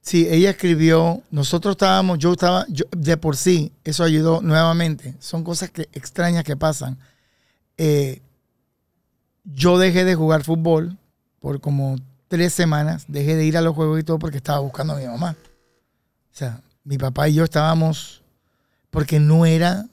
Sí, 0.00 0.26
ella 0.28 0.50
escribió, 0.50 1.22
nosotros 1.30 1.72
estábamos, 1.72 2.18
yo 2.18 2.32
estaba, 2.32 2.64
yo- 2.68 2.86
de 2.96 3.16
por 3.18 3.36
sí, 3.36 3.70
eso 3.84 4.02
ayudó 4.02 4.40
nuevamente. 4.40 5.14
Son 5.20 5.44
cosas 5.44 5.70
que, 5.70 5.82
extrañas 5.92 6.42
que 6.44 6.56
pasan. 6.56 6.98
Eh, 7.76 8.20
yo 9.44 9.78
dejé 9.78 10.04
de 10.04 10.14
jugar 10.14 10.42
fútbol 10.44 10.96
por 11.40 11.60
como 11.60 11.96
tres 12.32 12.54
semanas, 12.54 13.04
dejé 13.08 13.36
de 13.36 13.44
ir 13.44 13.58
a 13.58 13.60
los 13.60 13.74
juegos 13.74 14.00
y 14.00 14.04
todo 14.04 14.18
porque 14.18 14.38
estaba 14.38 14.60
buscando 14.60 14.94
a 14.94 14.96
mi 14.96 15.04
mamá. 15.06 15.36
O 15.38 16.34
sea, 16.34 16.62
mi 16.82 16.96
papá 16.96 17.28
y 17.28 17.34
yo 17.34 17.44
estábamos, 17.44 18.22
porque 18.90 19.20
no 19.20 19.44
era, 19.44 19.84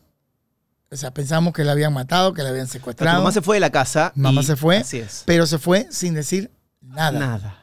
o 0.90 0.96
sea, 0.96 1.14
pensamos 1.14 1.54
que 1.54 1.66
la 1.66 1.74
habían 1.74 1.92
matado, 1.92 2.34
que 2.34 2.42
la 2.42 2.48
habían 2.50 2.68
secuestrado, 2.68 3.18
mamá 3.20 3.34
se 3.34 3.42
fue 3.42 3.58
de 3.58 3.60
la 3.60 3.72
casa. 3.72 4.14
Mamá 4.16 4.40
y- 4.40 4.46
se 4.46 4.56
fue. 4.56 4.78
Así 4.78 5.00
es. 5.00 5.24
pero 5.26 5.46
se 5.46 5.58
fue 5.60 5.88
sin 5.92 6.14
decir 6.14 6.50
nada. 6.82 7.20
Nada. 7.20 7.56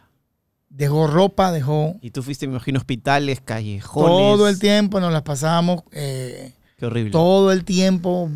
Dejó 0.69 1.07
ropa, 1.07 1.53
dejó 1.53 1.97
Y 2.03 2.11
tú 2.11 2.23
fuiste, 2.23 2.47
me 2.47 2.53
imagino, 2.53 2.79
hospitales, 2.79 3.41
callejones. 3.43 4.11
todo 4.11 4.47
el 4.47 4.59
tiempo, 4.59 5.01
nos 5.01 5.11
las 5.11 5.23
pasábamos. 5.23 5.85
eh, 5.93 6.53
Qué 6.77 6.85
horrible. 6.85 7.13
todo 7.13 7.51
el 7.51 7.65
tiempo 7.65 8.29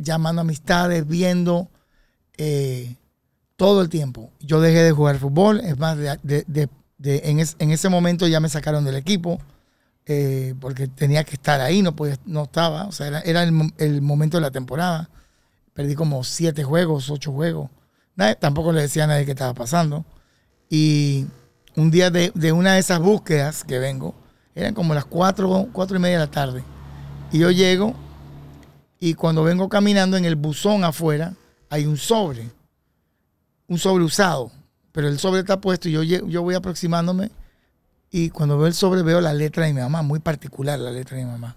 llamando 0.00 0.40
amistades, 0.42 1.06
viendo, 1.06 1.70
eh, 2.38 2.96
todo 3.60 3.82
el 3.82 3.90
tiempo. 3.90 4.30
Yo 4.40 4.58
dejé 4.62 4.82
de 4.82 4.90
jugar 4.92 5.18
fútbol, 5.18 5.60
es 5.60 5.76
más, 5.78 5.98
en, 5.98 7.40
es- 7.40 7.56
en 7.58 7.70
ese 7.72 7.90
momento 7.90 8.26
ya 8.26 8.40
me 8.40 8.48
sacaron 8.48 8.86
del 8.86 8.94
equipo, 8.96 9.38
eh, 10.06 10.54
porque 10.62 10.88
tenía 10.88 11.24
que 11.24 11.34
estar 11.34 11.60
ahí, 11.60 11.82
no, 11.82 11.94
podía, 11.94 12.16
no 12.24 12.44
estaba, 12.44 12.86
o 12.86 12.92
sea, 12.92 13.06
era, 13.22 13.42
el, 13.42 13.52
mo- 13.52 13.68
el 13.76 14.00
momento 14.00 14.38
de 14.38 14.40
la 14.40 14.50
temporada. 14.50 15.10
Perdí 15.74 15.94
como 15.94 16.24
siete 16.24 16.64
juegos, 16.64 17.10
ocho 17.10 17.32
juegos. 17.32 17.68
Nadie- 18.16 18.36
tampoco 18.36 18.72
le 18.72 18.80
decía 18.80 19.04
a 19.04 19.08
nadie 19.08 19.26
qué 19.26 19.32
estaba 19.32 19.52
pasando. 19.52 20.06
Y 20.70 21.26
un 21.76 21.90
día 21.90 22.10
de, 22.10 22.32
de 22.34 22.52
una 22.52 22.72
de 22.72 22.78
esas 22.80 22.98
búsquedas 23.00 23.62
que 23.62 23.78
vengo, 23.78 24.14
eran 24.54 24.72
como 24.72 24.94
las 24.94 25.04
cuatro, 25.04 25.68
cuatro 25.70 25.98
y 25.98 26.00
media 26.00 26.18
de 26.18 26.24
la 26.24 26.30
tarde. 26.30 26.64
Y 27.30 27.40
yo 27.40 27.50
llego 27.50 27.92
y 28.98 29.12
cuando 29.12 29.42
vengo 29.44 29.68
caminando 29.68 30.16
en 30.16 30.24
el 30.24 30.36
buzón 30.36 30.82
afuera 30.82 31.34
hay 31.68 31.84
un 31.84 31.98
sobre, 31.98 32.48
un 33.70 33.78
sobre 33.78 34.02
usado, 34.02 34.50
pero 34.90 35.06
el 35.06 35.20
sobre 35.20 35.40
está 35.40 35.60
puesto 35.60 35.88
y 35.88 35.92
yo, 35.92 36.02
yo 36.02 36.42
voy 36.42 36.56
aproximándome 36.56 37.30
y 38.10 38.30
cuando 38.30 38.58
veo 38.58 38.66
el 38.66 38.74
sobre 38.74 39.02
veo 39.02 39.20
la 39.20 39.32
letra 39.32 39.64
de 39.64 39.72
mi 39.72 39.80
mamá, 39.80 40.02
muy 40.02 40.18
particular 40.18 40.76
la 40.76 40.90
letra 40.90 41.16
de 41.16 41.24
mi 41.24 41.30
mamá. 41.30 41.56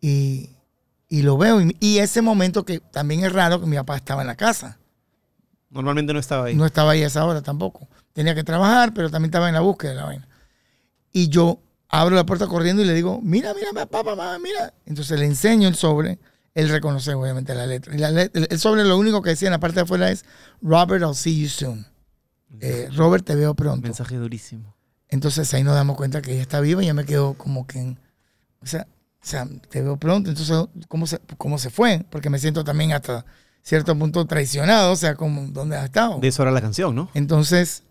Y, 0.00 0.48
y 1.10 1.20
lo 1.20 1.36
veo 1.36 1.60
y, 1.60 1.76
y 1.78 1.98
ese 1.98 2.22
momento 2.22 2.64
que 2.64 2.80
también 2.80 3.22
es 3.22 3.34
raro 3.34 3.60
que 3.60 3.66
mi 3.66 3.76
papá 3.76 3.96
estaba 3.96 4.22
en 4.22 4.28
la 4.28 4.34
casa. 4.34 4.78
Normalmente 5.68 6.14
no 6.14 6.18
estaba 6.18 6.46
ahí. 6.46 6.54
No 6.54 6.64
estaba 6.64 6.92
ahí 6.92 7.02
a 7.02 7.08
esa 7.08 7.22
hora 7.26 7.42
tampoco. 7.42 7.86
Tenía 8.14 8.34
que 8.34 8.42
trabajar, 8.42 8.94
pero 8.94 9.10
también 9.10 9.28
estaba 9.28 9.48
en 9.48 9.54
la 9.54 9.60
búsqueda 9.60 9.90
de 9.90 9.96
la 9.98 10.04
vaina. 10.06 10.28
Y 11.12 11.28
yo 11.28 11.60
abro 11.90 12.16
la 12.16 12.24
puerta 12.24 12.46
corriendo 12.46 12.80
y 12.80 12.86
le 12.86 12.94
digo, 12.94 13.20
mira, 13.22 13.52
mira, 13.52 13.68
papá, 13.74 14.02
papá, 14.02 14.38
mira. 14.38 14.72
Entonces 14.86 15.20
le 15.20 15.26
enseño 15.26 15.68
el 15.68 15.74
sobre. 15.74 16.18
Él 16.54 16.68
reconoce 16.68 17.14
obviamente 17.14 17.54
la 17.54 17.66
letra. 17.66 17.94
Y 17.94 17.98
la 17.98 18.10
let- 18.10 18.30
el, 18.34 18.58
sobre 18.58 18.84
lo 18.84 18.98
único 18.98 19.22
que 19.22 19.30
decía 19.30 19.48
en 19.48 19.52
la 19.52 19.60
parte 19.60 19.76
de 19.76 19.80
afuera 19.82 20.10
es, 20.10 20.24
Robert, 20.62 21.02
I'll 21.02 21.14
see 21.14 21.40
you 21.40 21.48
soon. 21.48 21.86
Eh, 22.60 22.88
Robert, 22.94 23.24
te 23.24 23.34
veo 23.36 23.54
pronto. 23.54 23.82
Mensaje 23.82 24.16
durísimo. 24.16 24.74
Entonces 25.08 25.52
ahí 25.54 25.62
nos 25.62 25.74
damos 25.74 25.96
cuenta 25.96 26.22
que 26.22 26.32
ella 26.32 26.42
está 26.42 26.60
viva 26.60 26.82
y 26.82 26.86
ya 26.86 26.94
me 26.94 27.04
quedo 27.04 27.34
como 27.34 27.66
que, 27.66 27.78
en- 27.78 27.98
o 28.60 28.66
sea, 28.66 28.86
o 29.22 29.26
sea, 29.26 29.46
te 29.68 29.82
veo 29.82 29.96
pronto. 29.96 30.30
Entonces, 30.30 30.56
¿cómo 30.88 31.06
se, 31.06 31.20
cómo 31.36 31.58
se 31.58 31.70
fue? 31.70 32.04
Porque 32.10 32.30
me 32.30 32.38
siento 32.38 32.64
también 32.64 32.92
hasta 32.92 33.24
cierto 33.62 33.96
punto 33.96 34.24
traicionado, 34.26 34.92
o 34.92 34.96
sea, 34.96 35.14
como, 35.14 35.46
¿dónde 35.52 35.76
has 35.76 35.84
estado? 35.84 36.18
De 36.18 36.28
eso 36.28 36.42
era 36.42 36.50
la 36.50 36.60
canción, 36.62 36.94
¿no? 36.94 37.10
Entonces, 37.14 37.82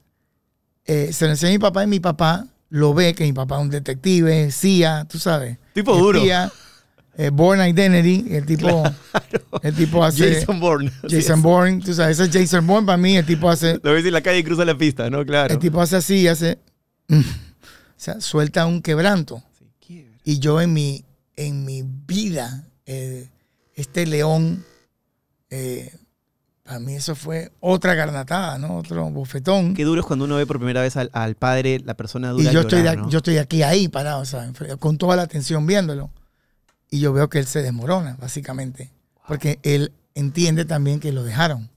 eh, 0.85 1.13
se 1.13 1.25
lo 1.25 1.31
enseñé 1.31 1.51
a 1.51 1.55
mi 1.55 1.59
papá 1.59 1.83
y 1.83 1.87
mi 1.87 1.99
papá 1.99 2.47
lo 2.69 2.93
ve, 2.93 3.13
que 3.13 3.23
mi 3.23 3.33
papá 3.33 3.57
es 3.57 3.61
un 3.61 3.69
detective, 3.69 4.51
CIA, 4.51 5.05
tú 5.05 5.19
sabes. 5.19 5.57
Tipo 5.73 5.95
duro. 5.95 6.17
espía, 6.19 6.51
eh, 7.21 7.29
Born 7.31 7.59
Identity, 7.59 8.33
el 8.33 8.45
tipo, 8.45 8.81
el 9.61 9.75
tipo 9.75 10.05
hace 10.05 10.35
Jason, 10.35 10.39
Jason 10.39 10.59
Bourne. 10.61 10.91
Es. 11.03 11.41
Bourne, 11.41 11.81
tú 11.83 11.93
sabes, 11.93 12.17
ese 12.17 12.29
es 12.29 12.49
Jason 12.49 12.65
Bourne 12.65 12.85
para 12.85 12.97
mí, 12.97 13.17
el 13.17 13.25
tipo 13.25 13.49
hace, 13.49 13.77
Lo 13.83 13.91
ves 13.91 14.05
en 14.05 14.13
la 14.13 14.21
calle 14.21 14.39
y 14.39 14.43
cruza 14.43 14.63
la 14.63 14.77
pista, 14.77 15.09
¿no? 15.09 15.25
Claro. 15.25 15.53
el 15.53 15.59
tipo 15.59 15.81
hace 15.81 15.97
así, 15.97 16.27
hace, 16.29 16.59
mm, 17.09 17.19
o 17.19 17.23
sea, 17.97 18.21
suelta 18.21 18.65
un 18.65 18.81
quebranto. 18.81 19.43
Y 20.23 20.39
yo 20.39 20.61
en 20.61 20.71
mi, 20.73 21.03
en 21.35 21.65
mi 21.65 21.83
vida, 21.83 22.65
eh, 22.85 23.27
este 23.75 24.05
león, 24.05 24.63
eh, 25.49 25.91
para 26.63 26.79
mí 26.79 26.93
eso 26.95 27.15
fue 27.15 27.51
otra 27.59 27.95
garnatada, 27.95 28.59
¿no? 28.59 28.77
Otro 28.77 29.09
bofetón. 29.09 29.73
Qué 29.73 29.83
duro 29.83 30.01
es 30.01 30.07
cuando 30.07 30.25
uno 30.25 30.35
ve 30.35 30.45
por 30.45 30.57
primera 30.57 30.81
vez 30.83 30.95
al, 30.97 31.09
al 31.13 31.35
padre, 31.35 31.81
la 31.83 31.95
persona 31.95 32.29
dura. 32.29 32.49
Y 32.49 32.53
yo 32.53 32.61
estoy, 32.61 32.83
de- 32.83 32.95
¿no? 32.95 33.09
yo 33.09 33.17
estoy 33.17 33.37
aquí 33.39 33.63
ahí 33.63 33.87
parado, 33.87 34.21
o 34.21 34.25
sea, 34.25 34.51
con 34.79 34.97
toda 34.97 35.15
la 35.15 35.23
atención 35.23 35.65
viéndolo. 35.65 36.11
Y 36.89 36.99
yo 36.99 37.13
veo 37.13 37.29
que 37.29 37.39
él 37.39 37.45
se 37.45 37.61
desmorona, 37.61 38.17
básicamente. 38.19 38.91
Porque 39.27 39.59
él 39.63 39.91
entiende 40.15 40.65
también 40.65 40.99
que 40.99 41.11
lo 41.11 41.23
dejaron. 41.23 41.69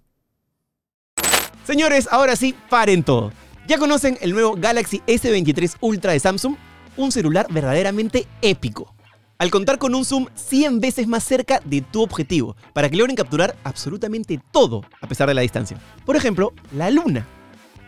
Señores, 1.67 2.09
ahora 2.11 2.35
sí, 2.35 2.55
paren 2.69 3.05
todo. 3.05 3.33
¿Ya 3.69 3.79
conocen 3.79 4.19
el 4.21 4.33
nuevo 4.33 4.57
Galaxy 4.57 5.01
S23 5.07 5.77
Ultra 5.81 6.13
de 6.13 6.21
Samsung? 6.21 6.57
Un 6.97 7.13
celular 7.13 7.47
verdaderamente 7.51 8.27
épico. 8.41 8.95
Al 9.39 9.51
contar 9.51 9.79
con 9.79 9.95
un 9.95 10.05
zoom 10.05 10.27
100 10.35 10.81
veces 10.81 11.07
más 11.07 11.25
cerca 11.25 11.61
de 11.65 11.81
tu 11.81 12.03
objetivo, 12.03 12.57
para 12.73 12.89
que 12.89 12.97
logren 12.97 13.17
capturar 13.17 13.57
absolutamente 13.65 14.41
todo 14.51 14.83
a 15.01 15.07
pesar 15.07 15.29
de 15.29 15.35
la 15.35 15.43
distancia. 15.43 15.79
Por 16.05 16.17
ejemplo, 16.17 16.53
la 16.73 16.91
luna. 16.91 17.27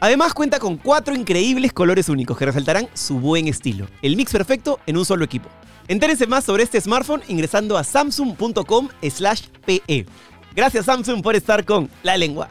Además 0.01 0.35
cuenta 0.35 0.59
con 0.59 0.77
cuatro 0.77 1.15
increíbles 1.15 1.73
colores 1.73 2.09
únicos 2.09 2.37
que 2.37 2.47
resaltarán 2.47 2.89
su 2.95 3.19
buen 3.19 3.49
estilo. 3.49 3.87
El 4.03 4.17
mix 4.17 4.33
perfecto 4.33 4.79
en 4.87 4.97
un 4.97 5.05
solo 5.05 5.25
equipo. 5.25 5.49
Entérense 5.89 6.27
más 6.27 6.45
sobre 6.45 6.63
este 6.63 6.81
smartphone 6.81 7.23
ingresando 7.29 7.77
a 7.77 7.85
samsung.com 7.85 8.89
slash 9.11 9.49
pe. 9.67 10.07
Gracias 10.55 10.87
Samsung 10.87 11.23
por 11.23 11.35
estar 11.35 11.65
con 11.65 11.91
La 12.03 12.17
Lengua. 12.17 12.49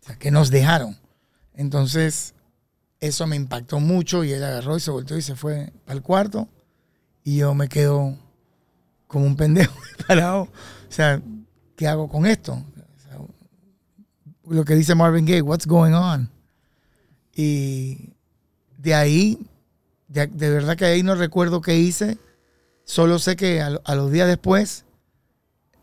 O 0.00 0.06
sea, 0.06 0.16
que 0.16 0.30
nos 0.30 0.50
dejaron. 0.50 0.96
Entonces, 1.54 2.34
eso 3.00 3.26
me 3.26 3.36
impactó 3.36 3.80
mucho 3.80 4.22
y 4.22 4.32
él 4.32 4.44
agarró 4.44 4.76
y 4.76 4.80
se 4.80 4.90
volteó 4.90 5.16
y 5.16 5.22
se 5.22 5.34
fue 5.34 5.72
al 5.86 6.02
cuarto. 6.02 6.48
Y 7.24 7.38
yo 7.38 7.54
me 7.54 7.68
quedo 7.68 8.16
como 9.06 9.26
un 9.26 9.36
pendejo 9.36 9.74
parado. 10.06 10.42
O 10.42 10.92
sea, 10.92 11.20
¿qué 11.76 11.88
hago 11.88 12.08
con 12.08 12.26
esto? 12.26 12.62
Lo 14.46 14.64
que 14.64 14.74
dice 14.74 14.94
Marvin 14.94 15.24
Gaye, 15.24 15.42
what's 15.42 15.66
going 15.66 15.94
on? 15.94 16.30
Y 17.34 18.12
de 18.78 18.94
ahí, 18.94 19.38
de, 20.22 20.50
verdad 20.50 20.76
que 20.76 20.84
ahí 20.84 21.02
no 21.02 21.14
recuerdo 21.14 21.60
qué 21.60 21.76
hice. 21.76 22.18
Solo 22.84 23.18
sé 23.18 23.36
que 23.36 23.60
a 23.62 23.94
los 23.94 24.10
días 24.12 24.28
después 24.28 24.84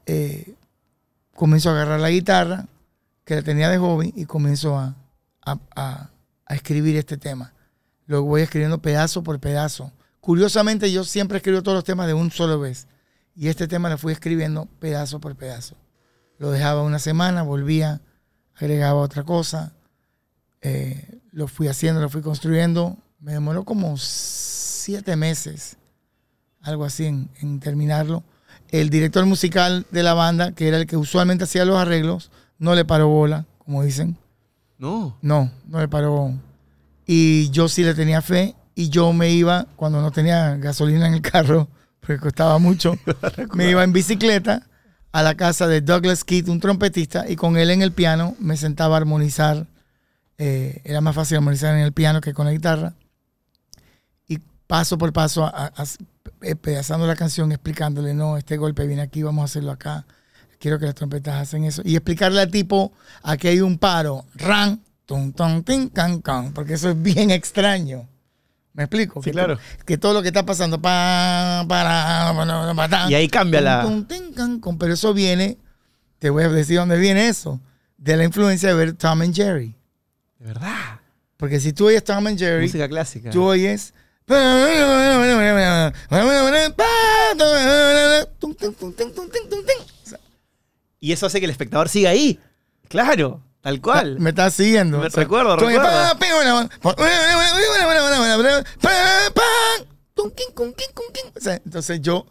eh, 0.06 0.56
comienzo 1.36 1.70
a 1.70 1.74
agarrar 1.74 2.00
la 2.00 2.10
guitarra 2.10 2.68
que 3.26 3.36
la 3.36 3.42
tenía 3.42 3.70
de 3.70 3.78
hobby 3.78 4.14
y 4.16 4.26
comienzo 4.26 4.78
a, 4.78 4.96
a- 5.46 5.60
a- 5.76 6.10
a 6.46 6.56
escribir 6.56 6.98
este 6.98 7.18
tema. 7.18 7.54
Lo 8.08 8.24
voy 8.24 8.42
escribiendo 8.42 8.82
pedazo 8.82 9.24
por 9.24 9.40
pedazo. 9.40 9.92
Curiosamente, 10.20 10.92
yo 10.92 11.04
siempre 11.04 11.38
escribo 11.38 11.64
todos 11.64 11.76
los 11.76 11.84
temas 11.84 12.08
de 12.08 12.14
un 12.14 12.30
solo 12.32 12.60
vez. 12.60 12.88
Y 13.36 13.48
este 13.48 13.68
tema 13.68 13.90
lo 13.90 13.98
fui 13.98 14.12
escribiendo 14.12 14.66
pedazo 14.80 15.20
por 15.22 15.36
pedazo. 15.36 15.76
Lo 16.38 16.52
dejaba 16.52 16.84
una 16.84 17.00
semana, 17.00 17.44
volvía, 17.44 18.02
agregaba 18.56 19.00
otra 19.00 19.24
cosa. 19.24 19.74
eh, 20.62 21.20
lo 21.32 21.48
fui 21.48 21.68
haciendo, 21.70 22.02
lo 22.02 22.10
fui 22.10 22.22
construyendo. 22.22 22.98
Me 23.22 23.34
demoró 23.34 23.64
como 23.64 23.96
siete 23.98 25.16
meses, 25.16 25.78
algo 26.62 26.84
así, 26.86 27.06
en, 27.06 27.30
en 27.40 27.60
terminarlo. 27.60 28.24
El 28.70 28.90
director 28.90 29.26
musical 29.26 29.86
de 29.92 30.04
la 30.04 30.14
banda, 30.14 30.54
que 30.54 30.68
era 30.68 30.78
el 30.78 30.88
que 30.88 30.98
usualmente 30.98 31.44
hacía 31.44 31.66
los 31.66 31.78
arreglos, 31.78 32.32
no 32.58 32.76
le 32.76 32.84
paró 32.84 33.08
bola, 33.08 33.46
como 33.60 33.84
dicen. 33.84 34.18
No. 34.78 35.18
No, 35.22 35.52
no 35.68 35.80
le 35.80 35.88
paró. 35.88 36.34
Y 37.06 37.50
yo 37.52 37.68
sí 37.68 37.84
le 37.84 37.94
tenía 37.94 38.22
fe 38.22 38.56
y 38.74 38.90
yo 38.90 39.14
me 39.14 39.30
iba, 39.30 39.68
cuando 39.76 40.02
no 40.02 40.12
tenía 40.12 40.56
gasolina 40.58 41.08
en 41.08 41.14
el 41.14 41.22
carro, 41.22 41.68
porque 42.00 42.18
costaba 42.18 42.58
mucho, 42.58 42.98
me 43.54 43.70
iba 43.70 43.84
en 43.84 43.94
bicicleta 43.94 44.68
a 45.12 45.22
la 45.22 45.36
casa 45.36 45.68
de 45.68 45.82
Douglas 45.82 46.24
Keith, 46.24 46.48
un 46.48 46.60
trompetista, 46.60 47.30
y 47.30 47.36
con 47.36 47.58
él 47.58 47.70
en 47.70 47.82
el 47.82 47.92
piano 47.92 48.36
me 48.40 48.58
sentaba 48.58 48.96
a 48.96 48.98
armonizar. 48.98 49.68
Eh, 50.38 50.82
era 50.86 51.02
más 51.02 51.14
fácil 51.14 51.38
armonizar 51.38 51.76
en 51.76 51.82
el 51.82 51.92
piano 51.92 52.22
que 52.22 52.34
con 52.34 52.46
la 52.48 52.54
guitarra. 52.54 52.96
Paso 54.72 54.98
por 54.98 55.12
paso, 55.12 55.44
a- 55.44 55.66
a- 55.76 55.84
eh, 56.44 56.56
pedazando 56.56 57.06
la 57.06 57.18
canción, 57.18 57.52
explicándole, 57.52 58.14
no, 58.14 58.38
este 58.38 58.56
golpe 58.56 58.88
viene 58.88 59.02
aquí, 59.02 59.22
vamos 59.22 59.42
a 59.42 59.46
hacerlo 59.46 59.70
acá. 59.72 60.06
Quiero 60.60 60.80
que 60.80 60.86
las 60.86 60.96
trompetas 60.96 61.42
hacen 61.42 61.66
eso. 61.66 61.82
Y 61.84 61.98
explicarle 61.98 62.40
al 62.40 62.50
tipo, 62.50 62.94
aquí 63.22 63.50
hay 63.50 63.60
un 63.60 63.78
paro, 63.78 64.24
ran, 64.36 64.80
tum, 65.06 65.34
tum, 65.34 65.62
tin, 65.64 65.90
can, 65.90 66.22
can, 66.22 66.54
porque 66.54 66.76
eso 66.76 66.90
es 66.90 67.02
bien 67.02 67.32
extraño. 67.32 68.08
¿Me 68.72 68.84
explico? 68.84 69.20
Sí, 69.22 69.26
que, 69.26 69.32
claro. 69.34 69.58
que 69.86 69.98
todo 69.98 70.14
lo 70.14 70.22
que 70.22 70.30
está 70.30 70.46
pasando, 70.46 70.82
pa, 70.82 71.66
para, 71.68 72.34
pa, 72.74 72.88
pa, 72.88 73.12
Y 73.12 73.16
ahí 73.16 73.28
cambia 73.28 73.60
tum, 73.60 73.66
la- 73.66 73.82
tum, 73.82 74.06
tin, 74.06 74.34
can, 74.34 74.60
con, 74.62 74.78
pero 74.78 74.94
eso 74.94 75.14
viene, 75.14 75.58
te 76.18 76.30
voy 76.30 76.46
a 76.46 76.48
decir 76.50 76.78
dónde 76.78 76.98
viene 76.98 77.28
eso, 77.28 77.60
de 77.98 78.16
la 78.16 78.24
influencia 78.24 78.70
de 78.70 78.76
ver 78.76 78.94
Tom 78.94 79.22
and 79.22 79.36
Jerry. 79.36 79.76
De 80.40 80.46
verdad. 80.46 81.02
Porque 81.36 81.60
si 81.60 81.74
tú 81.74 81.88
oyes 81.88 82.06
Tom 82.06 82.26
and 82.26 82.40
Jerry, 82.40 82.68
Música 82.68 82.88
clásica. 82.88 83.32
tú 83.32 83.44
oyes. 83.44 83.94
Y 91.00 91.12
eso 91.12 91.26
hace 91.26 91.40
que 91.40 91.46
el 91.46 91.52
espectador 91.52 91.90
siga 91.90 92.12
ahí. 92.12 92.40
Claro, 92.88 93.42
tal 93.62 93.82
cual. 93.82 94.20
Me 94.20 94.30
estás 94.30 94.54
siguiendo. 94.54 95.00
Me 95.00 95.10
recuerdo, 95.10 95.56
recuerdo. 95.56 95.90
Entonces 101.66 102.02
yo 102.02 102.26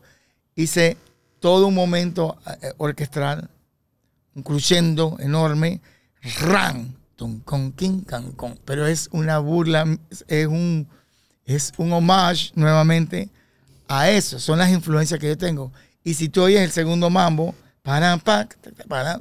hice 0.55 0.97
todo 1.41 1.67
un 1.67 1.75
momento 1.75 2.39
eh, 2.63 2.73
orquestral, 2.77 3.51
un 4.35 4.43
crescendo 4.43 5.17
enorme, 5.19 5.81
ran, 6.41 6.97
con, 7.17 7.41
con. 7.41 8.59
pero 8.65 8.87
es 8.87 9.09
una 9.13 9.39
burla, 9.39 9.99
es 10.29 10.47
un, 10.47 10.89
es 11.57 11.73
un 11.77 11.93
homage 11.93 12.53
nuevamente 12.55 13.29
a 13.89 14.11
eso, 14.11 14.39
son 14.39 14.59
las 14.59 14.71
influencias 14.71 15.19
que 15.19 15.29
yo 15.29 15.37
tengo. 15.39 15.73
Y 16.05 16.15
si 16.15 16.29
tú 16.29 16.43
oyes 16.43 16.61
el 16.63 16.71
segundo 16.71 17.11
mambo, 17.11 17.55
para, 17.83 18.17
pa, 18.19 18.49
para, 18.89 19.21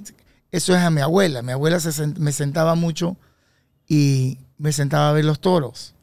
eso 0.52 0.76
es 0.76 0.80
a 0.82 0.90
mi 0.90 1.02
abuela. 1.02 1.42
Mi 1.42 1.52
abuela 1.52 1.80
me 2.18 2.32
sentaba 2.32 2.76
mucho 2.76 3.18
y 3.88 4.38
me 4.58 4.72
sentaba 4.72 5.10
a 5.10 5.14
ver 5.14 5.26
los 5.26 5.40
toros. 5.40 5.94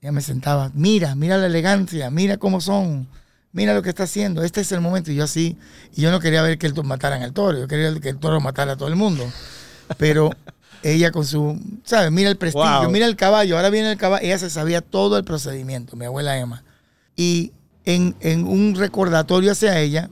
Ella 0.00 0.12
me 0.12 0.22
sentaba, 0.22 0.70
mira, 0.74 1.14
mira 1.14 1.36
la 1.36 1.46
elegancia, 1.46 2.10
mira 2.10 2.38
cómo 2.38 2.60
son, 2.60 3.06
mira 3.52 3.74
lo 3.74 3.82
que 3.82 3.90
está 3.90 4.04
haciendo, 4.04 4.42
este 4.42 4.60
es 4.62 4.72
el 4.72 4.80
momento. 4.80 5.10
Y 5.10 5.16
yo 5.16 5.24
así, 5.24 5.58
y 5.94 6.00
yo 6.00 6.10
no 6.10 6.20
quería 6.20 6.40
ver 6.42 6.56
que 6.58 6.66
el 6.66 6.72
to- 6.74 6.82
mataran 6.82 7.22
al 7.22 7.32
toro, 7.32 7.58
yo 7.58 7.68
quería 7.68 7.92
que 8.00 8.08
el 8.10 8.18
toro 8.18 8.40
matara 8.40 8.72
a 8.72 8.76
todo 8.76 8.88
el 8.88 8.96
mundo. 8.96 9.30
Pero 9.98 10.30
ella 10.82 11.10
con 11.10 11.24
su, 11.24 11.58
¿sabes? 11.84 12.10
Mira 12.10 12.30
el 12.30 12.36
prestigio, 12.36 12.82
Wow. 12.82 12.90
mira 12.90 13.06
el 13.06 13.16
caballo, 13.16 13.56
ahora 13.56 13.70
viene 13.70 13.92
el 13.92 13.98
caballo. 13.98 14.24
Ella 14.24 14.38
se 14.38 14.50
sabía 14.50 14.80
todo 14.80 15.16
el 15.18 15.24
procedimiento, 15.24 15.96
mi 15.96 16.06
abuela 16.06 16.38
Emma. 16.38 16.62
Y 17.16 17.52
en, 17.84 18.14
en 18.20 18.46
un 18.46 18.74
recordatorio 18.74 19.52
hacia 19.52 19.78
ella, 19.78 20.10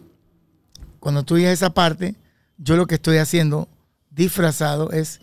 cuando 1.00 1.22
tú 1.22 1.36
dices 1.36 1.54
esa 1.54 1.70
parte, 1.70 2.14
yo 2.58 2.76
lo 2.76 2.86
que 2.86 2.96
estoy 2.96 3.18
haciendo 3.18 3.68
disfrazado 4.10 4.90
es 4.90 5.20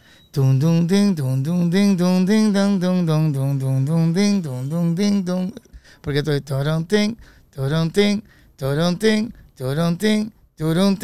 porque 6.02 6.20
estoy 6.20 6.42
toron 8.56 8.98
tin, 8.98 9.34
toron 9.58 9.98
tin, 9.98 10.34
toron 10.56 10.98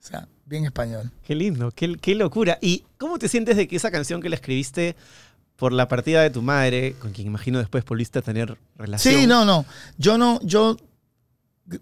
O 0.00 0.06
sea, 0.06 0.26
bien 0.46 0.64
español. 0.64 1.10
Qué 1.22 1.34
lindo, 1.34 1.70
qué, 1.70 1.96
qué 1.96 2.14
locura. 2.14 2.58
¿Y 2.62 2.84
cómo 2.96 3.18
te 3.18 3.28
sientes 3.28 3.56
de 3.56 3.68
que 3.68 3.76
esa 3.76 3.90
canción 3.90 4.22
que 4.22 4.30
la 4.30 4.36
escribiste 4.36 4.96
por 5.56 5.72
la 5.72 5.86
partida 5.86 6.22
de 6.22 6.30
tu 6.30 6.40
madre, 6.40 6.94
con 6.98 7.12
quien 7.12 7.26
imagino 7.26 7.58
después 7.58 7.84
volviste 7.84 8.18
a 8.18 8.22
tener 8.22 8.56
relación? 8.76 9.14
Sí, 9.14 9.26
no, 9.26 9.44
no. 9.44 9.66
Yo 9.98 10.16
no, 10.16 10.40
yo, 10.42 10.76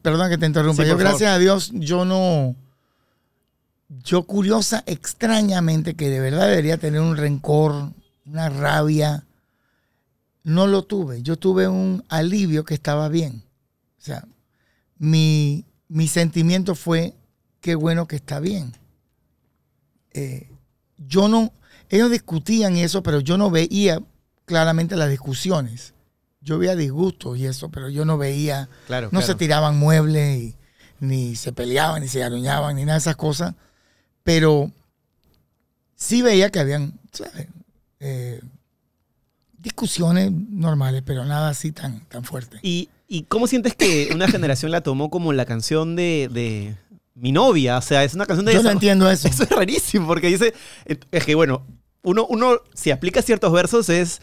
perdón 0.03 0.29
que 0.29 0.39
te 0.39 0.47
interrumpa. 0.47 0.83
Sí, 0.83 0.89
yo, 0.89 0.97
gracias 0.97 1.31
favor. 1.31 1.37
a 1.37 1.39
Dios, 1.39 1.71
yo 1.75 2.05
no, 2.05 2.57
yo 3.89 4.25
curiosa 4.25 4.83
extrañamente 4.87 5.95
que 5.95 6.09
de 6.09 6.21
verdad 6.21 6.49
debería 6.49 6.79
tener 6.79 7.01
un 7.01 7.17
rencor, 7.17 7.93
una 8.27 8.49
rabia. 8.49 9.25
No 10.45 10.67
lo 10.67 10.83
tuve. 10.83 11.23
Yo 11.23 11.37
tuve 11.37 11.69
un 11.69 12.05
alivio 12.09 12.65
que 12.65 12.75
estaba 12.75 13.09
bien. 13.09 13.45
O 14.03 14.05
sea, 14.05 14.27
mi, 14.99 15.65
mi 15.87 16.09
sentimiento 16.09 16.75
fue, 16.75 17.15
qué 17.61 17.77
bueno 17.77 18.09
que 18.09 18.17
está 18.17 18.41
bien. 18.41 18.77
Eh, 20.11 20.51
yo 20.99 21.29
no, 21.29 21.53
ellos 21.89 22.11
discutían 22.11 22.77
eso, 22.77 23.05
pero 23.05 23.21
yo 23.21 23.39
no 23.39 23.49
veía 23.49 24.03
claramente 24.45 24.97
las 24.97 25.09
discusiones. 25.09 25.95
Yo 26.41 26.59
veía 26.59 26.75
disgustos 26.75 27.39
y 27.39 27.47
eso, 27.47 27.71
pero 27.71 27.89
yo 27.91 28.05
no 28.05 28.19
veía, 28.19 28.69
Claro, 28.89 29.07
no 29.07 29.21
claro. 29.21 29.27
se 29.27 29.35
tiraban 29.37 29.79
muebles, 29.79 30.39
y, 30.41 30.57
ni 30.99 31.37
se 31.37 31.53
peleaban, 31.53 32.03
ni 32.03 32.09
se 32.09 32.25
aruñaban, 32.25 32.75
ni 32.75 32.83
nada 32.85 32.95
de 32.95 33.03
esas 33.03 33.17
cosas. 33.17 33.55
Pero 34.25 34.73
sí 35.95 36.23
veía 36.23 36.51
que 36.51 36.59
habían 36.59 36.99
¿sabes? 37.13 37.47
Eh, 38.01 38.41
discusiones 39.59 40.33
normales, 40.33 41.03
pero 41.07 41.25
nada 41.25 41.51
así 41.51 41.71
tan, 41.71 42.01
tan 42.07 42.25
fuerte. 42.25 42.59
¿Y, 42.63 42.89
y 43.15 43.25
cómo 43.25 43.47
sientes 43.47 43.75
que 43.75 44.11
una 44.15 44.29
generación 44.29 44.71
la 44.71 44.81
tomó 44.81 45.11
como 45.11 45.33
la 45.33 45.45
canción 45.45 45.97
de, 45.97 46.29
de 46.33 46.75
mi 47.15 47.33
novia? 47.33 47.79
O 47.79 47.83
sea, 47.83 48.05
es 48.05 48.15
una 48.15 48.27
canción 48.27 48.47
de... 48.47 48.55
Yo 48.55 48.63
no 48.63 48.71
desam- 48.71 48.73
entiendo 48.73 49.11
eso. 49.11 49.29
Eso 49.33 49.43
es 49.45 49.51
rarísimo, 49.51 50.07
porque 50.07 50.29
dice... 50.29 50.55
Es 51.11 51.25
que, 51.25 51.35
bueno, 51.35 51.67
uno, 52.03 52.27
uno 52.29 52.59
si 52.75 52.91
aplica 52.91 53.21
ciertos 53.23 53.53
versos 53.53 53.89
es... 53.89 54.21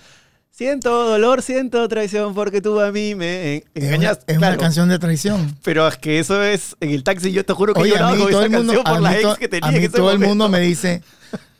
Siento 0.51 0.89
dolor, 1.07 1.41
siento 1.43 1.87
traición 1.87 2.33
porque 2.33 2.59
tú 2.61 2.79
a 2.81 2.91
mí 2.91 3.13
me 3.15 3.57
Es, 3.57 3.63
una, 3.75 3.85
engañas. 3.85 4.19
es 4.27 4.37
una 4.37 4.47
Claro, 4.47 4.59
canción 4.61 4.89
de 4.89 4.99
traición. 4.99 5.55
Pero 5.63 5.87
es 5.87 5.95
que 5.97 6.19
eso 6.19 6.43
es... 6.43 6.75
En 6.81 6.89
el 6.89 7.03
taxi 7.03 7.31
yo 7.31 7.45
te 7.45 7.53
juro 7.53 7.73
que 7.73 7.79
he 7.81 7.83
Oye, 7.83 7.93
con 7.93 8.01
esa 8.01 8.09
mundo, 8.49 8.49
canción 8.49 8.83
por 8.83 9.01
la 9.01 9.17
ex 9.19 9.37
que 9.37 9.47
tenía 9.47 9.67
a 9.69 9.71
en 9.71 9.77
mí 9.79 9.85
ese 9.85 9.95
todo 9.95 10.11
el 10.11 10.19
mundo 10.19 10.49
me 10.49 10.59
dice, 10.59 11.01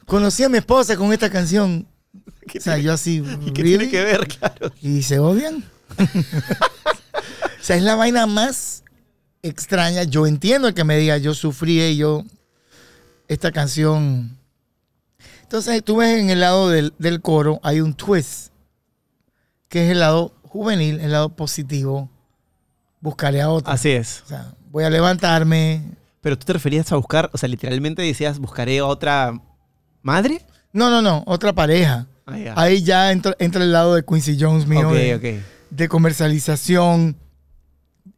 conocí 0.05 0.43
a 0.43 0.49
mi 0.49 0.57
esposa 0.57 0.97
con 0.97 1.13
esta 1.13 1.29
canción. 1.29 1.85
¿Qué 2.47 2.57
O 2.57 2.61
sea, 2.61 2.73
tiene- 2.73 2.87
yo 2.87 2.93
así, 2.93 3.23
¿Y 3.45 3.51
qué 3.53 3.61
¿really? 3.61 3.77
tiene 3.87 3.89
que 3.91 4.03
ver? 4.03 4.27
Claro. 4.27 4.73
¿Y 4.81 5.03
se 5.03 5.19
odian? 5.19 5.63
O 7.59 7.63
sea, 7.63 7.75
es 7.75 7.83
la 7.83 7.95
vaina 7.95 8.25
más 8.25 8.83
extraña. 9.41 10.03
Yo 10.03 10.27
entiendo 10.27 10.67
el 10.67 10.73
que 10.73 10.83
me 10.83 10.97
diga, 10.97 11.17
yo 11.17 11.33
sufrí 11.33 11.81
y 11.81 11.97
yo, 11.97 12.23
esta 13.27 13.51
canción. 13.51 14.37
Entonces, 15.43 15.83
tú 15.83 15.97
ves 15.97 16.19
en 16.19 16.29
el 16.29 16.41
lado 16.41 16.69
del, 16.69 16.93
del 16.99 17.21
coro, 17.21 17.59
hay 17.63 17.81
un 17.81 17.93
twist, 17.93 18.51
que 19.67 19.85
es 19.85 19.91
el 19.91 19.99
lado 19.99 20.33
juvenil, 20.43 20.99
el 20.99 21.11
lado 21.11 21.29
positivo. 21.29 22.09
Buscaré 23.01 23.41
a 23.41 23.49
otro. 23.49 23.71
Así 23.71 23.89
es. 23.91 24.23
O 24.25 24.27
sea, 24.29 24.53
voy 24.71 24.83
a 24.83 24.89
levantarme. 24.89 25.83
Pero 26.21 26.37
tú 26.37 26.45
te 26.45 26.53
referías 26.53 26.91
a 26.91 26.97
buscar, 26.97 27.29
o 27.33 27.37
sea, 27.37 27.47
literalmente 27.47 28.01
decías, 28.01 28.39
buscaré 28.39 28.79
a 28.79 28.85
otra 28.85 29.39
madre. 30.01 30.45
No, 30.73 30.89
no, 30.89 31.01
no, 31.01 31.23
otra 31.25 31.53
pareja. 31.53 32.07
Ah. 32.27 32.53
Ahí 32.57 32.83
ya 32.83 33.11
entra, 33.11 33.35
entra 33.39 33.63
el 33.63 33.71
lado 33.71 33.95
de 33.95 34.03
Quincy 34.03 34.37
Jones 34.39 34.67
mío. 34.67 34.89
ok, 34.89 34.93
de- 34.93 35.41
de 35.71 35.87
comercialización 35.87 37.15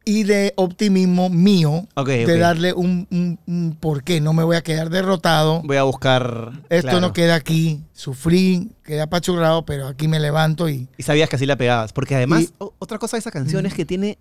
y 0.04 0.24
de 0.24 0.54
optimismo 0.56 1.30
mío, 1.30 1.88
de 2.06 2.38
darle 2.38 2.74
un, 2.74 3.08
un, 3.12 3.40
un 3.46 3.78
por 3.80 4.04
qué, 4.04 4.20
no 4.20 4.34
me 4.34 4.44
voy 4.44 4.56
a 4.56 4.62
quedar 4.64 4.90
derrotado, 4.90 5.62
Voy 5.64 5.78
a 5.78 5.84
buscar. 5.84 6.52
esto 6.70 6.88
claro. 6.90 7.02
no 7.02 7.14
queda 7.14 7.36
aquí, 7.36 7.82
sufrí, 7.94 8.72
quedé 8.84 9.02
apachurrado, 9.02 9.64
pero 9.66 9.88
aquí 9.88 10.08
me 10.08 10.20
levanto 10.20 10.68
y 10.70 10.88
Y 10.98 11.04
sabías 11.04 11.30
que 11.30 11.36
así 11.36 11.46
la 11.46 11.56
pegabas. 11.56 11.94
Porque 11.94 12.16
además, 12.16 12.44
Y- 12.44 12.50
otra 12.80 12.98
cosa 12.98 13.18
de 13.18 13.20
esa 13.20 13.32
canción 13.32 13.66
es 13.68 13.74
que 13.76 13.86
tiene 13.86 14.18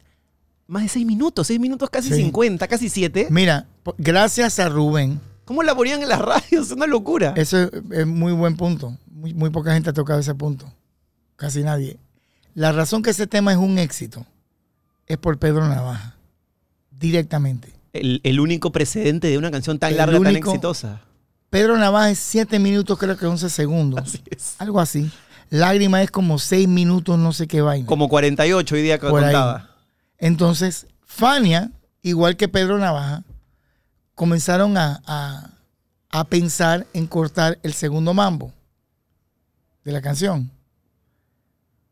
más 0.66 0.82
de 0.82 0.88
seis 0.90 1.06
minutos, 1.06 1.46
seis 1.46 1.58
minutos 1.58 1.88
casi 1.90 2.10
Sí. 2.10 2.16
50, 2.24 2.68
casi 2.68 2.88
siete. 2.90 3.26
mira, 3.30 3.66
gracias 3.98 4.58
a 4.58 4.68
Rubén, 4.68 5.20
¿Cómo 5.46 5.62
la 5.64 5.74
ponían 5.74 6.00
en 6.02 6.08
las 6.08 6.18
radios? 6.22 6.66
Es 6.66 6.72
una 6.72 6.86
locura. 6.86 7.32
eso 7.36 7.58
es, 7.58 7.70
es 7.90 8.06
muy 8.06 8.32
buen 8.32 8.56
punto, 8.56 8.96
muy, 9.10 9.34
muy 9.34 9.50
poca 9.50 9.72
gente 9.72 9.90
ha 9.90 9.92
tocado 9.94 10.20
ese 10.20 10.34
punto, 10.34 10.70
casi 11.36 11.62
nadie. 11.62 11.98
La 12.54 12.70
razón 12.70 13.02
que 13.02 13.10
ese 13.10 13.26
tema 13.26 13.50
es 13.50 13.58
un 13.58 13.78
éxito 13.78 14.24
es 15.12 15.18
por 15.18 15.38
Pedro 15.38 15.66
Navaja, 15.68 16.16
directamente. 16.90 17.72
El, 17.92 18.20
el 18.24 18.40
único 18.40 18.70
precedente 18.72 19.28
de 19.28 19.38
una 19.38 19.50
canción 19.50 19.78
tan 19.78 19.90
El 19.92 19.96
larga, 19.98 20.18
tan 20.18 20.26
único- 20.28 20.50
exitosa. 20.50 21.00
Pedro 21.50 21.76
Navaja 21.76 22.10
es 22.10 22.18
7 22.20 22.58
minutos, 22.60 22.96
creo 22.98 23.16
que 23.16 23.26
11 23.26 23.50
segundos. 23.50 24.00
Así 24.00 24.22
es. 24.30 24.54
Algo 24.58 24.78
así. 24.80 25.10
Lágrima 25.48 26.00
es 26.00 26.12
como 26.12 26.38
seis 26.38 26.68
minutos, 26.68 27.18
no 27.18 27.32
sé 27.32 27.48
qué 27.48 27.60
vaina. 27.60 27.86
Como 27.88 28.08
48 28.08 28.72
hoy 28.76 28.82
día 28.82 28.98
que 29.00 29.06
ahí. 29.06 29.12
contaba. 29.12 29.70
Entonces, 30.18 30.86
Fania, 31.04 31.72
igual 32.02 32.36
que 32.36 32.46
Pedro 32.46 32.78
Navaja, 32.78 33.24
comenzaron 34.14 34.76
a, 34.76 35.02
a- 35.06 35.50
a 36.10 36.24
pensar 36.24 36.86
en 36.92 37.08
cortar 37.08 37.58
el 37.64 37.72
segundo 37.72 38.14
mambo 38.14 38.52
de 39.84 39.90
la 39.90 40.00
canción. 40.00 40.50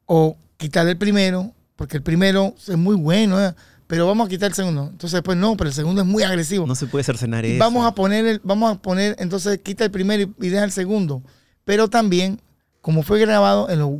O 0.06 0.36
quitar 0.56 0.86
el 0.86 0.96
primero, 0.96 1.52
porque 1.78 1.96
el 1.96 2.02
primero 2.02 2.54
es 2.66 2.76
muy 2.76 2.96
bueno, 2.96 3.40
¿eh? 3.40 3.54
pero 3.86 4.04
vamos 4.08 4.26
a 4.26 4.28
quitar 4.28 4.48
el 4.50 4.54
segundo. 4.54 4.88
Entonces, 4.90 5.12
después 5.12 5.38
no, 5.38 5.56
pero 5.56 5.68
el 5.70 5.74
segundo 5.74 6.02
es 6.02 6.06
muy 6.08 6.24
agresivo. 6.24 6.66
No 6.66 6.74
se 6.74 6.86
puede 6.88 7.04
cercenar 7.04 7.44
Y 7.46 7.52
eso. 7.52 7.60
vamos 7.60 7.86
a 7.86 7.94
poner, 7.94 8.26
el, 8.26 8.40
vamos 8.42 8.72
a 8.72 8.82
poner, 8.82 9.14
entonces 9.20 9.60
quita 9.62 9.84
el 9.84 9.90
primero 9.92 10.24
y, 10.40 10.46
y 10.46 10.48
deja 10.50 10.64
el 10.64 10.72
segundo. 10.72 11.22
Pero 11.64 11.88
también, 11.88 12.40
como 12.80 13.02
fue 13.04 13.20
grabado 13.20 13.70
en 13.70 13.78
los 13.78 13.90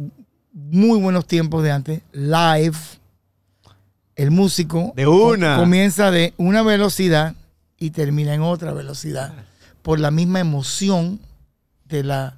muy 0.52 0.98
buenos 0.98 1.24
tiempos 1.26 1.62
de 1.62 1.70
antes, 1.70 2.02
live, 2.12 2.76
el 4.16 4.30
músico 4.30 4.92
De 4.96 5.06
una. 5.06 5.54
com- 5.54 5.64
comienza 5.64 6.10
de 6.10 6.34
una 6.36 6.62
velocidad 6.62 7.34
y 7.78 7.90
termina 7.90 8.34
en 8.34 8.42
otra 8.42 8.72
velocidad 8.72 9.32
por 9.82 10.00
la 10.00 10.10
misma 10.10 10.40
emoción 10.40 11.20
de 11.84 12.02
la, 12.02 12.34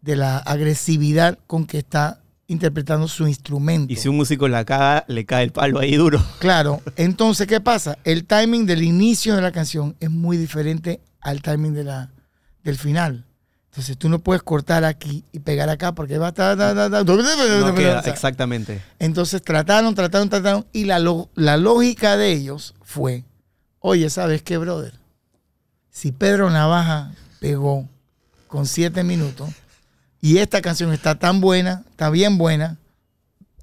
de 0.00 0.16
la 0.16 0.38
agresividad 0.38 1.38
con 1.46 1.64
que 1.66 1.78
está 1.78 2.19
interpretando 2.50 3.06
su 3.08 3.26
instrumento. 3.28 3.92
Y 3.92 3.96
si 3.96 4.08
un 4.08 4.16
músico 4.16 4.48
la 4.48 4.64
caga, 4.64 5.04
le 5.08 5.24
cae 5.24 5.44
el 5.44 5.52
palo 5.52 5.78
ahí 5.78 5.94
duro. 5.96 6.22
Claro, 6.40 6.80
entonces, 6.96 7.46
¿qué 7.46 7.60
pasa? 7.60 7.96
El 8.04 8.24
timing 8.24 8.66
del 8.66 8.82
inicio 8.82 9.36
de 9.36 9.42
la 9.42 9.52
canción 9.52 9.96
es 10.00 10.10
muy 10.10 10.36
diferente 10.36 11.00
al 11.20 11.42
timing 11.42 11.74
de 11.74 11.84
la, 11.84 12.10
del 12.64 12.76
final. 12.76 13.24
Entonces, 13.70 13.96
tú 13.96 14.08
no 14.08 14.18
puedes 14.18 14.42
cortar 14.42 14.84
aquí 14.84 15.22
y 15.30 15.38
pegar 15.38 15.68
acá 15.68 15.94
porque 15.94 16.18
va... 16.18 16.32
ta, 16.32 16.56
ta, 16.56 16.74
ta, 16.74 16.90
ta, 16.90 17.04
No 17.04 17.74
queda, 17.74 18.00
o 18.00 18.02
sea, 18.02 18.12
exactamente. 18.12 18.82
entonces, 18.98 19.40
trataron, 19.42 19.94
trataron, 19.94 20.28
trataron 20.28 20.66
y 20.72 20.84
la, 20.86 20.98
lo- 20.98 21.30
la 21.36 21.56
lógica 21.56 22.16
de 22.16 22.32
ellos 22.32 22.74
fue, 22.82 23.24
oye, 23.78 24.10
¿sabes 24.10 24.42
qué, 24.42 24.58
brother? 24.58 24.94
Si 25.88 26.10
Pedro 26.10 26.50
Navaja 26.50 27.12
pegó 27.38 27.88
con 28.48 28.66
siete 28.66 29.04
minutos 29.04 29.48
y 30.20 30.38
esta 30.38 30.60
canción 30.60 30.92
está 30.92 31.18
tan 31.18 31.40
buena, 31.40 31.84
está 31.90 32.10
bien 32.10 32.38
buena, 32.38 32.78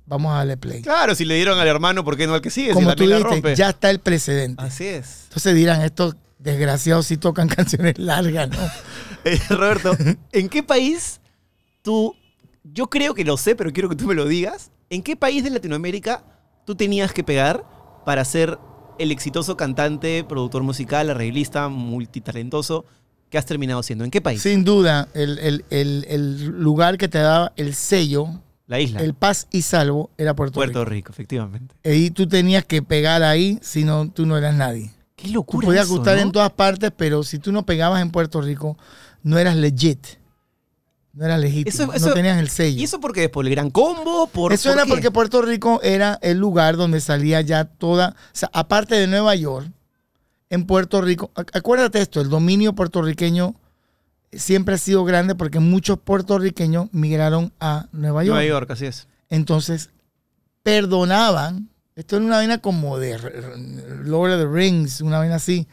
vamos 0.06 0.34
a 0.34 0.38
darle 0.38 0.58
play. 0.58 0.82
Claro, 0.82 1.14
si 1.14 1.26
le 1.26 1.36
dieron 1.36 1.60
al 1.60 1.68
hermano, 1.68 2.04
¿por 2.04 2.18
qué 2.18 2.26
no 2.26 2.34
al 2.34 2.42
que 2.42 2.50
sigue? 2.50 2.74
Como 2.74 2.90
si 2.90 2.96
tú 2.96 3.04
dijiste, 3.04 3.30
rompe. 3.30 3.56
ya 3.56 3.70
está 3.70 3.90
el 3.90 4.00
precedente. 4.00 4.64
Así 4.64 4.86
es. 4.86 5.26
Entonces 5.26 5.56
dirán, 5.56 5.82
estos 5.82 6.16
desgraciados 6.40 7.06
sí 7.06 7.18
tocan 7.18 7.48
canciones 7.48 7.98
largas, 7.98 8.50
¿no? 8.50 8.58
Eh, 9.24 9.42
Roberto, 9.50 9.98
¿en 10.32 10.48
qué 10.48 10.64
país 10.64 11.20
tú, 11.82 12.16
yo 12.64 12.88
creo 12.88 13.14
que 13.14 13.26
lo 13.26 13.36
sé, 13.36 13.56
pero 13.56 13.74
quiero 13.74 13.90
que 13.90 13.96
tú 13.98 14.06
me 14.06 14.14
lo 14.14 14.26
digas, 14.26 14.72
¿en 14.90 15.04
qué 15.04 15.18
país 15.18 15.44
de 15.44 15.50
Latinoamérica 15.50 16.24
tú 16.66 16.76
tenías 16.76 17.12
que 17.12 17.26
pegar 17.26 17.66
para 18.06 18.24
ser 18.24 18.58
el 19.00 19.12
exitoso 19.12 19.58
cantante, 19.58 20.24
productor 20.24 20.64
musical, 20.64 21.10
arreglista, 21.10 21.68
multitalentoso 21.68 22.86
que 23.30 23.38
has 23.38 23.46
terminado 23.46 23.84
siendo? 23.84 24.04
¿En 24.06 24.12
qué 24.12 24.22
país? 24.22 24.42
Sin 24.42 24.64
duda, 24.64 25.08
el, 25.14 25.38
el- 25.40 25.66
el- 25.70 26.06
el 26.10 26.46
lugar 26.60 26.98
que 26.98 27.08
te 27.08 27.18
daba 27.20 27.52
el 27.58 27.74
sello, 27.76 28.28
La 28.68 28.80
isla. 28.80 29.02
el 29.02 29.14
paz 29.14 29.48
y 29.52 29.62
salvo, 29.64 30.10
era 30.18 30.36
Puerto, 30.36 30.56
Puerto 30.56 30.86
Rico. 30.86 31.10
Rico, 31.10 31.12
efectivamente. 31.12 31.76
Y 31.84 32.12
tú 32.12 32.28
tenías 32.28 32.64
que 32.66 32.82
pegar 32.82 33.24
ahí, 33.24 33.60
si 33.62 33.84
no, 33.84 34.10
tú 34.10 34.26
no 34.26 34.38
eras 34.38 34.56
nadie. 34.56 34.92
Qué 35.16 35.28
Tú 35.28 35.34
locura 35.34 35.66
podías 35.66 35.86
eso, 35.86 35.96
gustar 35.96 36.16
¿no? 36.18 36.22
en 36.24 36.32
todas 36.32 36.52
partes, 36.52 36.92
pero 36.96 37.24
si 37.24 37.40
tú 37.40 37.52
no 37.52 37.66
pegabas 37.66 38.02
en 38.02 38.12
Puerto 38.12 38.40
Rico, 38.42 38.78
no 39.24 39.38
eras 39.40 39.56
legit. 39.56 40.06
No 41.14 41.26
eras 41.26 41.40
legítimo. 41.40 41.70
Eso- 41.70 41.94
eso- 41.94 42.08
no 42.10 42.14
tenías 42.14 42.38
el 42.38 42.50
sello. 42.50 42.80
¿Y 42.80 42.84
eso 42.84 43.00
por 43.00 43.12
qué? 43.14 43.28
¿Por 43.28 43.46
el 43.46 43.52
gran 43.52 43.72
combo? 43.72 44.28
¿Por, 44.28 44.54
Eso 44.54 44.70
por 44.70 44.78
era 44.78 44.84
qué? 44.86 44.90
porque 44.92 45.10
Puerto 45.12 45.42
Rico 45.42 45.82
era 45.82 46.20
el 46.22 46.38
lugar 46.38 46.78
donde 46.78 47.02
salía 47.02 47.42
ya 47.42 47.66
toda, 47.66 48.10
o 48.10 48.16
sea, 48.34 48.50
aparte 48.54 48.94
de 48.96 49.08
Nueva 49.08 49.34
York, 49.36 49.68
en 50.50 50.66
Puerto 50.66 51.02
Rico, 51.02 51.32
ac- 51.36 51.50
acuérdate 51.54 52.02
esto, 52.02 52.22
el 52.22 52.30
dominio 52.30 52.74
puertorriqueño 52.74 53.56
siempre 54.32 54.76
ha 54.76 54.78
sido 54.78 55.04
grande 55.06 55.36
porque 55.36 55.60
muchos 55.60 56.00
puertorriqueños 56.00 56.88
migraron 56.94 57.52
a 57.60 57.88
Nueva 57.92 58.24
York. 58.24 58.36
Nueva 58.36 58.48
York, 58.50 58.72
así 58.72 58.86
es. 58.86 59.08
Entonces, 59.30 59.90
perdonaban 60.64 61.70
esto 61.96 62.18
era 62.18 62.26
una 62.26 62.36
vaina 62.36 62.60
como 62.60 63.00
de 63.00 63.18
Lord 64.04 64.34
of 64.34 64.40
the 64.40 64.48
Rings, 64.48 65.02
una 65.02 65.18
vaina 65.18 65.36
así. 65.38 65.68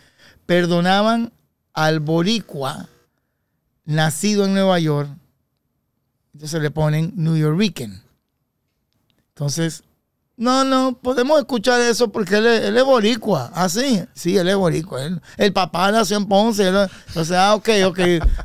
Perdonaban 0.46 1.32
al 1.74 2.00
boricua 2.00 2.88
nacido 3.84 4.46
en 4.46 4.54
Nueva 4.54 4.78
York, 4.78 5.10
entonces 6.32 6.62
le 6.62 6.70
ponen 6.70 7.12
New 7.16 7.36
Yorkican. 7.36 8.02
Entonces, 9.28 9.84
no, 10.36 10.64
no, 10.64 10.98
podemos 11.00 11.38
escuchar 11.38 11.80
eso 11.80 12.10
porque 12.10 12.36
él 12.38 12.46
es, 12.46 12.60
él 12.64 12.76
es 12.76 12.84
boricua. 12.84 13.50
Ah, 13.54 13.68
sí, 13.68 14.02
sí, 14.14 14.36
él 14.36 14.48
es 14.48 14.56
boricua. 14.56 15.04
Él- 15.04 15.20
el 15.36 15.52
papá 15.52 15.92
nació 15.92 16.16
en 16.16 16.26
Ponce. 16.26 16.68
él- 16.68 16.88
entonces, 17.08 17.36
ah, 17.36 17.54
ok, 17.54 17.68
ok, 17.86 17.98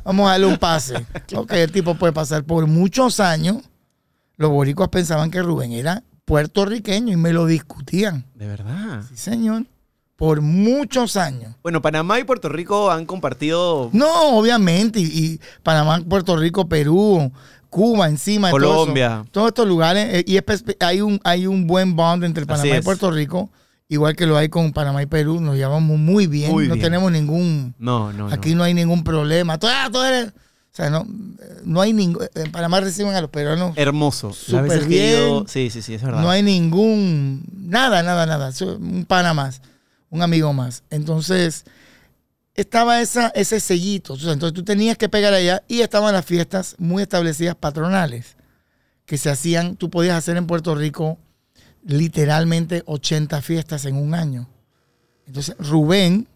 vamos 0.04 0.28
a 0.28 0.32
darle 0.32 0.46
un 0.46 0.56
pase. 0.58 0.94
Ok, 1.36 1.52
el 1.52 1.72
tipo 1.72 1.94
puede 1.96 2.12
pasar 2.12 2.44
por 2.44 2.66
muchos 2.66 3.18
años. 3.20 3.58
Los 4.36 4.50
boricuas 4.50 4.88
pensaban 4.88 5.30
que 5.30 5.42
Rubén 5.42 5.72
era 5.72 6.02
puertorriqueño 6.24 7.12
y 7.12 7.16
me 7.16 7.32
lo 7.32 7.44
discutían. 7.46 8.24
De 8.34 8.46
verdad. 8.46 9.02
Sí, 9.08 9.16
señor. 9.16 9.64
Por 10.16 10.42
muchos 10.42 11.16
años. 11.16 11.54
Bueno, 11.62 11.80
Panamá 11.82 12.18
y 12.20 12.24
Puerto 12.24 12.48
Rico 12.50 12.90
han 12.90 13.06
compartido 13.06 13.88
No, 13.92 14.36
obviamente. 14.38 15.00
Y, 15.00 15.04
y 15.06 15.40
Panamá, 15.62 16.00
Puerto 16.08 16.36
Rico, 16.36 16.68
Perú, 16.68 17.32
Cuba 17.70 18.08
encima. 18.08 18.50
todo. 18.50 18.60
Colombia. 18.60 19.24
Todos 19.30 19.48
estos 19.48 19.66
lugares. 19.66 20.08
eh, 20.10 20.24
y 20.26 20.38
hay 20.84 21.00
un, 21.00 21.20
hay 21.24 21.46
un 21.46 21.66
buen 21.66 21.96
bond 21.96 22.24
entre 22.24 22.44
Panamá 22.44 22.78
y. 22.78 22.82
Puerto 22.82 23.10
Rico. 23.10 23.50
Igual 23.88 24.14
que 24.14 24.26
lo 24.26 24.36
hay 24.36 24.48
con 24.48 24.72
Panamá 24.72 25.02
y 25.02 25.06
Perú. 25.06 25.40
Nos 25.40 25.56
llevamos 25.56 25.98
muy 25.98 26.26
bien. 26.26 26.52
Muy 26.52 26.68
no 26.68 26.74
bien. 26.74 26.84
tenemos 26.84 27.10
ningún... 27.10 27.74
No, 27.78 28.12
no. 28.12 28.28
Aquí 28.28 28.54
no 28.54 28.62
hay 28.62 28.72
ningún 28.74 29.02
problema. 29.02 29.58
Tú, 29.58 29.66
ah, 29.68 29.88
tú 29.90 30.00
eres- 30.00 30.28
o 30.28 30.76
sea, 30.76 30.90
no, 30.90 31.04
no 31.64 31.80
hay 31.80 31.92
ningún... 31.92 32.24
En 32.36 32.52
Panamá 32.52 32.78
reciben 32.80 33.12
a 33.16 33.20
los 33.20 33.30
peruanos. 33.30 33.72
Hermoso. 33.76 34.32
Súper 34.32 34.84
bien. 34.84 35.44
Sí, 35.48 35.70
sí, 35.70 35.82
sí, 35.82 35.94
es 35.94 36.02
verdad. 36.02 36.22
No 36.22 36.30
hay 36.30 36.44
ningún, 36.44 37.42
nada, 37.52 38.04
nada, 38.04 38.26
nada. 38.26 38.52
Un 38.78 39.04
pana 39.06 39.34
más, 39.34 39.60
un 40.10 40.22
amigo 40.22 40.52
más. 40.52 40.84
Entonces, 40.90 41.64
estaba 42.54 43.00
esa, 43.00 43.28
ese 43.28 43.60
sellito. 43.60 44.14
Entonces 44.14 44.52
tú 44.52 44.64
tenías 44.64 44.98
que 44.98 45.08
pegar 45.08 45.32
allá 45.32 45.62
y 45.68 45.80
estaban 45.80 46.12
las 46.12 46.24
fiestas 46.24 46.76
muy 46.78 47.02
establecidas 47.02 47.56
patronales 47.56 48.36
que 49.10 49.18
se 49.18 49.28
hacían, 49.28 49.74
tú 49.74 49.90
podías 49.90 50.16
hacer 50.16 50.36
en 50.36 50.46
Puerto 50.46 50.72
Rico 50.76 51.18
literalmente 51.84 52.84
80 52.86 53.42
fiestas 53.42 53.84
en 53.84 53.96
un 53.96 54.14
año. 54.14 54.48
Entonces, 55.26 55.56
Rubén, 55.58 56.28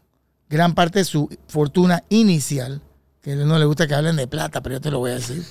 gran 0.49 0.75
parte 0.75 0.99
de 0.99 1.05
su 1.05 1.29
fortuna 1.47 2.03
inicial, 2.09 2.81
que 3.23 3.31
a 3.31 3.35
él 3.35 3.47
no 3.47 3.61
le 3.61 3.65
gusta 3.65 3.87
que 3.87 3.95
hablen 3.95 4.17
de 4.17 4.27
plata, 4.27 4.61
pero 4.61 4.75
yo 4.75 4.81
te 4.81 4.91
lo 4.91 4.99
voy 4.99 5.13
a 5.13 5.15
decir, 5.15 5.45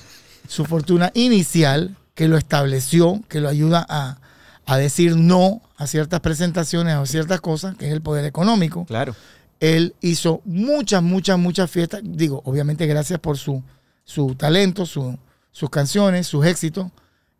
su 0.48 0.66
fortuna 0.66 1.12
inicial, 1.14 1.96
que 2.14 2.28
lo 2.28 2.36
estableció, 2.36 3.22
que 3.28 3.40
lo 3.40 3.48
ayuda 3.48 3.86
a, 3.88 4.18
a 4.66 4.76
decir 4.76 5.16
no 5.16 5.62
a 5.78 5.86
ciertas 5.86 6.20
presentaciones 6.20 6.96
o 6.96 7.06
ciertas 7.06 7.40
cosas, 7.40 7.74
que 7.76 7.86
es 7.86 7.92
el 7.94 8.02
poder 8.02 8.26
económico. 8.26 8.84
Claro. 8.84 9.16
Él 9.60 9.94
hizo 10.00 10.40
muchas, 10.44 11.02
muchas, 11.02 11.38
muchas 11.38 11.70
fiestas. 11.70 12.00
Digo, 12.04 12.42
obviamente 12.44 12.86
gracias 12.86 13.18
por 13.20 13.38
su, 13.38 13.62
su 14.04 14.34
talento, 14.34 14.86
su- 14.86 15.18
sus 15.50 15.70
canciones, 15.70 16.26
sus 16.26 16.44
éxitos. 16.46 16.90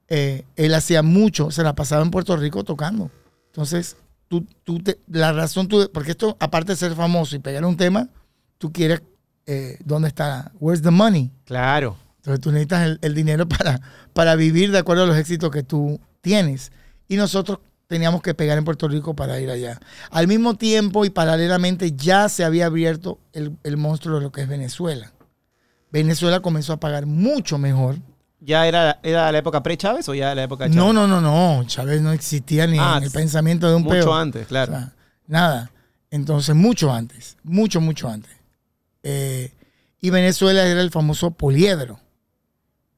Eh, 0.08 0.44
él 0.56 0.74
hacía 0.74 1.02
mucho, 1.02 1.50
se 1.50 1.62
la 1.62 1.74
pasaba 1.74 2.02
en 2.02 2.10
Puerto 2.10 2.36
Rico 2.36 2.62
tocando. 2.64 3.10
Entonces, 3.46 3.96
tú, 4.28 4.46
tú 4.64 4.78
te- 4.80 4.98
la 5.08 5.32
razón, 5.32 5.66
tú, 5.68 5.90
porque 5.92 6.12
esto, 6.12 6.36
aparte 6.40 6.72
de 6.72 6.76
ser 6.76 6.94
famoso 6.94 7.34
y 7.36 7.40
pegar 7.40 7.64
un 7.64 7.76
tema, 7.76 8.08
tú 8.58 8.72
quieres, 8.72 9.02
eh, 9.46 9.78
¿dónde 9.84 10.08
está? 10.08 10.52
Where's 10.60 10.82
the 10.82 10.90
money? 10.90 11.30
Claro. 11.44 11.96
Entonces 12.18 12.40
tú 12.40 12.50
necesitas 12.52 12.86
el, 12.86 12.98
el 13.02 13.14
dinero 13.14 13.46
para, 13.48 13.80
para 14.12 14.34
vivir 14.36 14.70
de 14.70 14.78
acuerdo 14.78 15.02
a 15.02 15.06
los 15.06 15.16
éxitos 15.16 15.50
que 15.50 15.62
tú 15.62 16.00
tienes. 16.20 16.72
Y 17.08 17.16
nosotros 17.16 17.58
teníamos 17.86 18.22
que 18.22 18.34
pegar 18.34 18.56
en 18.58 18.64
Puerto 18.64 18.88
Rico 18.88 19.14
para 19.14 19.38
ir 19.40 19.50
allá. 19.50 19.78
Al 20.10 20.26
mismo 20.26 20.54
tiempo 20.54 21.04
y 21.04 21.10
paralelamente 21.10 21.92
ya 21.92 22.28
se 22.28 22.44
había 22.44 22.66
abierto 22.66 23.18
el, 23.32 23.56
el 23.62 23.76
monstruo 23.76 24.16
de 24.18 24.22
lo 24.24 24.32
que 24.32 24.42
es 24.42 24.48
Venezuela. 24.48 25.12
Venezuela 25.90 26.40
comenzó 26.40 26.72
a 26.72 26.80
pagar 26.80 27.06
mucho 27.06 27.58
mejor. 27.58 27.96
¿Ya 28.40 28.66
era, 28.66 28.98
era 29.02 29.30
la 29.32 29.38
época 29.38 29.62
pre-Chávez 29.62 30.08
o 30.08 30.14
ya 30.14 30.34
la 30.34 30.42
época 30.42 30.64
Chávez? 30.64 30.76
No, 30.76 30.92
no, 30.92 31.06
no, 31.06 31.20
no. 31.20 31.64
Chávez 31.66 32.02
no 32.02 32.12
existía 32.12 32.66
ni 32.66 32.78
Ah, 32.78 32.96
en 32.98 33.04
el 33.04 33.10
pensamiento 33.10 33.68
de 33.68 33.76
un 33.76 33.82
Mucho 33.84 33.94
peo. 33.94 34.14
antes, 34.14 34.46
claro. 34.48 34.72
O 34.72 34.76
sea, 34.76 34.92
nada. 35.26 35.70
Entonces, 36.10 36.54
mucho 36.54 36.92
antes. 36.92 37.36
Mucho, 37.42 37.80
mucho 37.80 38.08
antes. 38.08 38.32
Eh, 39.02 39.52
y 40.00 40.10
Venezuela 40.10 40.66
era 40.66 40.80
el 40.80 40.90
famoso 40.90 41.30
poliedro. 41.30 42.00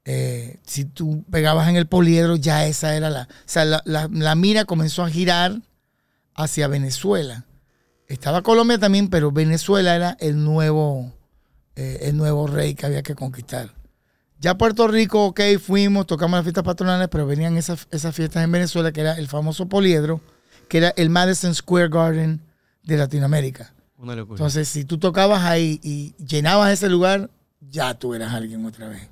Eh, 0.09 0.61
si 0.65 0.85
tú 0.85 1.25
pegabas 1.31 1.69
en 1.69 1.75
el 1.77 1.87
poliedro, 1.87 2.37
ya 2.37 2.65
esa 2.67 2.95
era 2.97 3.11
la. 3.11 3.23
O 3.23 3.27
sea, 3.45 3.65
la, 3.65 3.83
la- 3.85 4.09
la 4.13 4.35
mira 4.37 4.65
comenzó 4.65 5.03
a 5.03 5.11
girar 5.11 5.61
hacia 6.35 6.69
Venezuela. 6.69 7.45
Estaba 8.07 8.43
Colombia 8.43 8.79
también, 8.79 9.09
pero 9.09 9.33
Venezuela 9.33 9.97
era 9.97 10.17
el 10.21 10.45
nuevo, 10.45 11.13
eh, 11.75 11.99
el 12.03 12.17
nuevo 12.17 12.47
rey 12.47 12.75
que 12.75 12.87
había 12.87 13.03
que 13.03 13.17
conquistar. 13.17 13.75
Ya 14.39 14.57
Puerto 14.57 14.87
Rico, 14.87 15.25
ok, 15.27 15.41
fuimos, 15.61 16.07
tocamos 16.07 16.37
las 16.39 16.45
fiestas 16.45 16.63
patronales, 16.63 17.09
pero 17.09 17.27
venían 17.27 17.57
esas, 17.57 17.89
esas 17.91 18.15
fiestas 18.15 18.45
en 18.45 18.53
Venezuela, 18.53 18.93
que 18.93 19.01
era 19.01 19.15
el 19.15 19.27
famoso 19.27 19.67
poliedro, 19.67 20.21
que 20.69 20.79
era 20.79 20.91
el 20.97 21.11
Madison 21.11 21.53
Square 21.55 21.89
Garden 21.89 22.41
de 22.85 22.97
Latinoamérica. 22.97 23.73
Una 23.99 24.15
locura. 24.15 24.37
Entonces, 24.37 24.69
si 24.69 24.85
tú 24.85 24.99
tocabas 24.99 25.43
ahí 25.43 25.81
y 25.83 26.15
llenabas 26.23 26.71
ese 26.73 26.89
lugar, 26.91 27.31
ya 27.61 27.95
tú 27.95 28.15
eras 28.15 28.33
alguien 28.35 28.65
otra 28.67 28.89
vez. 28.89 29.09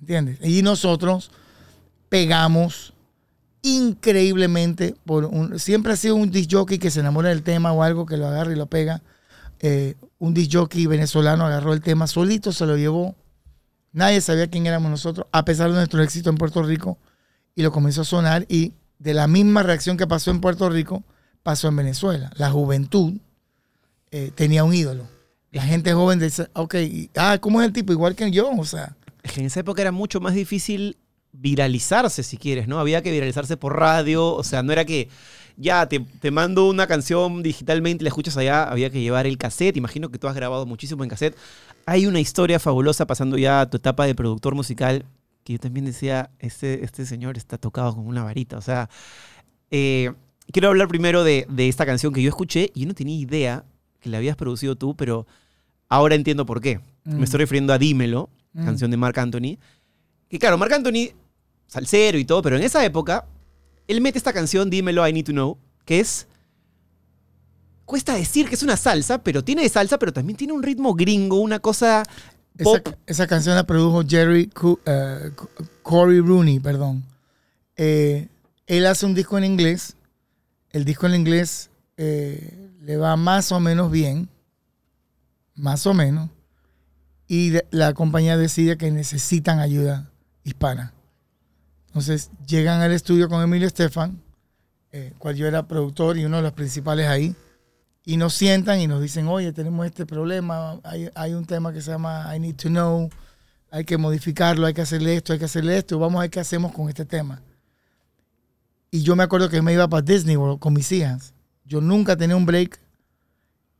¿Entiendes? 0.00 0.38
Y 0.42 0.62
nosotros 0.62 1.30
pegamos 2.08 2.94
increíblemente 3.62 4.94
por 5.04 5.24
un, 5.24 5.58
siempre 5.58 5.92
ha 5.92 5.96
sido 5.96 6.14
un 6.14 6.30
disc 6.30 6.50
jockey 6.52 6.78
que 6.78 6.90
se 6.90 7.00
enamora 7.00 7.30
del 7.30 7.42
tema 7.42 7.72
o 7.72 7.82
algo 7.82 8.06
que 8.06 8.16
lo 8.16 8.26
agarra 8.26 8.52
y 8.52 8.56
lo 8.56 8.66
pega. 8.66 9.02
Eh, 9.60 9.94
un 10.18 10.34
disc 10.34 10.52
venezolano 10.88 11.46
agarró 11.46 11.72
el 11.72 11.80
tema 11.80 12.06
solito, 12.06 12.52
se 12.52 12.66
lo 12.66 12.76
llevó. 12.76 13.16
Nadie 13.92 14.20
sabía 14.20 14.48
quién 14.48 14.66
éramos 14.66 14.90
nosotros, 14.90 15.26
a 15.32 15.44
pesar 15.44 15.70
de 15.70 15.76
nuestro 15.76 16.02
éxito 16.02 16.30
en 16.30 16.36
Puerto 16.36 16.62
Rico, 16.62 16.98
y 17.54 17.62
lo 17.62 17.72
comenzó 17.72 18.02
a 18.02 18.04
sonar. 18.04 18.44
Y 18.48 18.74
de 18.98 19.14
la 19.14 19.26
misma 19.26 19.62
reacción 19.62 19.96
que 19.96 20.06
pasó 20.06 20.30
en 20.30 20.40
Puerto 20.40 20.68
Rico, 20.68 21.02
pasó 21.42 21.68
en 21.68 21.76
Venezuela. 21.76 22.30
La 22.36 22.50
juventud 22.50 23.14
eh, 24.10 24.32
tenía 24.34 24.64
un 24.64 24.74
ídolo. 24.74 25.06
La 25.50 25.62
gente 25.62 25.94
joven 25.94 26.18
dice, 26.18 26.48
ok, 26.52 26.74
ah, 27.16 27.38
¿cómo 27.40 27.62
es 27.62 27.66
el 27.66 27.72
tipo? 27.72 27.92
Igual 27.92 28.14
que 28.14 28.30
yo, 28.30 28.50
o 28.50 28.64
sea. 28.64 28.95
Es 29.26 29.32
que 29.32 29.40
en 29.40 29.46
esa 29.46 29.58
época 29.58 29.82
era 29.82 29.90
mucho 29.90 30.20
más 30.20 30.34
difícil 30.34 30.98
viralizarse, 31.32 32.22
si 32.22 32.36
quieres, 32.36 32.68
¿no? 32.68 32.78
Había 32.78 33.02
que 33.02 33.10
viralizarse 33.10 33.56
por 33.56 33.76
radio, 33.76 34.32
o 34.32 34.44
sea, 34.44 34.62
no 34.62 34.72
era 34.72 34.84
que 34.84 35.08
ya 35.56 35.88
te, 35.88 35.98
te 35.98 36.30
mando 36.30 36.68
una 36.68 36.86
canción 36.86 37.42
digitalmente 37.42 38.02
y 38.02 38.04
la 38.04 38.08
escuchas 38.08 38.36
allá, 38.36 38.62
había 38.62 38.88
que 38.88 39.00
llevar 39.00 39.26
el 39.26 39.36
cassette, 39.36 39.76
imagino 39.76 40.10
que 40.10 40.18
tú 40.18 40.28
has 40.28 40.36
grabado 40.36 40.64
muchísimo 40.64 41.02
en 41.02 41.10
cassette. 41.10 41.36
Hay 41.86 42.06
una 42.06 42.20
historia 42.20 42.60
fabulosa 42.60 43.08
pasando 43.08 43.36
ya 43.36 43.62
a 43.62 43.68
tu 43.68 43.78
etapa 43.78 44.06
de 44.06 44.14
productor 44.14 44.54
musical, 44.54 45.04
que 45.42 45.54
yo 45.54 45.58
también 45.58 45.86
decía, 45.86 46.30
este, 46.38 46.84
este 46.84 47.04
señor 47.04 47.36
está 47.36 47.58
tocado 47.58 47.96
con 47.96 48.06
una 48.06 48.22
varita, 48.22 48.56
o 48.56 48.62
sea, 48.62 48.88
eh, 49.72 50.12
quiero 50.52 50.68
hablar 50.68 50.86
primero 50.86 51.24
de, 51.24 51.48
de 51.50 51.68
esta 51.68 51.84
canción 51.84 52.12
que 52.12 52.22
yo 52.22 52.28
escuché 52.28 52.70
y 52.74 52.82
yo 52.82 52.86
no 52.86 52.94
tenía 52.94 53.16
idea 53.16 53.64
que 53.98 54.08
la 54.08 54.18
habías 54.18 54.36
producido 54.36 54.76
tú, 54.76 54.94
pero 54.94 55.26
ahora 55.88 56.14
entiendo 56.14 56.46
por 56.46 56.60
qué. 56.60 56.78
Mm. 57.02 57.16
Me 57.16 57.24
estoy 57.24 57.38
refiriendo 57.38 57.72
a 57.72 57.78
Dímelo, 57.78 58.30
Mm. 58.56 58.64
canción 58.64 58.90
de 58.90 58.96
Marc 58.96 59.16
Anthony. 59.18 59.58
Que 60.28 60.38
claro, 60.38 60.58
Marc 60.58 60.72
Anthony, 60.72 61.10
salsero 61.66 62.18
y 62.18 62.24
todo, 62.24 62.42
pero 62.42 62.56
en 62.56 62.62
esa 62.62 62.84
época, 62.84 63.26
él 63.86 64.00
mete 64.00 64.18
esta 64.18 64.32
canción, 64.32 64.68
Dímelo, 64.70 65.06
I 65.06 65.12
Need 65.12 65.26
to 65.26 65.32
Know, 65.32 65.58
que 65.84 66.00
es. 66.00 66.26
Cuesta 67.84 68.14
decir 68.14 68.48
que 68.48 68.56
es 68.56 68.62
una 68.64 68.76
salsa, 68.76 69.22
pero 69.22 69.44
tiene 69.44 69.62
de 69.62 69.68
salsa, 69.68 69.98
pero 69.98 70.12
también 70.12 70.36
tiene 70.36 70.52
un 70.52 70.62
ritmo 70.62 70.94
gringo, 70.94 71.38
una 71.38 71.60
cosa 71.60 72.02
pop. 72.60 72.88
esa 73.06 73.28
canción 73.28 73.54
la 73.54 73.64
produjo 73.64 74.02
Jerry 74.04 74.48
Co- 74.48 74.80
Corey 75.82 76.18
Rooney, 76.20 76.58
perdón. 76.58 77.04
Eh, 77.76 78.26
él 78.66 78.86
hace 78.86 79.06
un 79.06 79.14
disco 79.14 79.38
en 79.38 79.44
inglés. 79.44 79.94
El 80.70 80.84
disco 80.84 81.06
en 81.06 81.14
inglés 81.14 81.70
eh, 81.96 82.70
le 82.82 82.96
va 82.96 83.14
más 83.16 83.52
o 83.52 83.60
menos 83.60 83.90
bien. 83.92 84.28
Más 85.54 85.86
o 85.86 85.94
menos. 85.94 86.28
Y 87.28 87.54
la 87.70 87.92
compañía 87.94 88.36
decide 88.36 88.76
que 88.76 88.90
necesitan 88.90 89.58
ayuda 89.58 90.10
hispana. 90.44 90.94
Entonces 91.88 92.30
llegan 92.46 92.80
al 92.82 92.92
estudio 92.92 93.28
con 93.28 93.42
Emilio 93.42 93.66
Estefan, 93.66 94.20
eh, 94.92 95.12
cual 95.18 95.34
yo 95.34 95.46
era 95.46 95.66
productor 95.66 96.18
y 96.18 96.24
uno 96.24 96.36
de 96.36 96.42
los 96.42 96.52
principales 96.52 97.06
ahí. 97.08 97.34
Y 98.04 98.16
nos 98.16 98.34
sientan 98.34 98.80
y 98.80 98.86
nos 98.86 99.02
dicen, 99.02 99.26
oye, 99.26 99.52
tenemos 99.52 99.84
este 99.84 100.06
problema, 100.06 100.78
hay, 100.84 101.10
hay 101.14 101.34
un 101.34 101.44
tema 101.44 101.72
que 101.72 101.80
se 101.80 101.90
llama 101.90 102.34
I 102.36 102.38
Need 102.38 102.56
to 102.56 102.68
Know, 102.68 103.10
hay 103.70 103.84
que 103.84 103.98
modificarlo, 103.98 104.66
hay 104.66 104.74
que 104.74 104.82
hacerle 104.82 105.16
esto, 105.16 105.32
hay 105.32 105.40
que 105.40 105.46
hacerle 105.46 105.76
esto, 105.76 105.98
vamos 105.98 106.18
a 106.18 106.22
ver 106.22 106.30
qué 106.30 106.38
hacemos 106.38 106.72
con 106.72 106.88
este 106.88 107.04
tema. 107.04 107.42
Y 108.90 109.02
yo 109.02 109.16
me 109.16 109.24
acuerdo 109.24 109.48
que 109.48 109.60
me 109.60 109.72
iba 109.72 109.88
para 109.88 110.02
Disney 110.02 110.36
World 110.36 110.60
con 110.60 110.72
mis 110.72 110.90
hijas. 110.92 111.34
Yo 111.64 111.80
nunca 111.80 112.16
tenía 112.16 112.36
un 112.36 112.46
break 112.46 112.78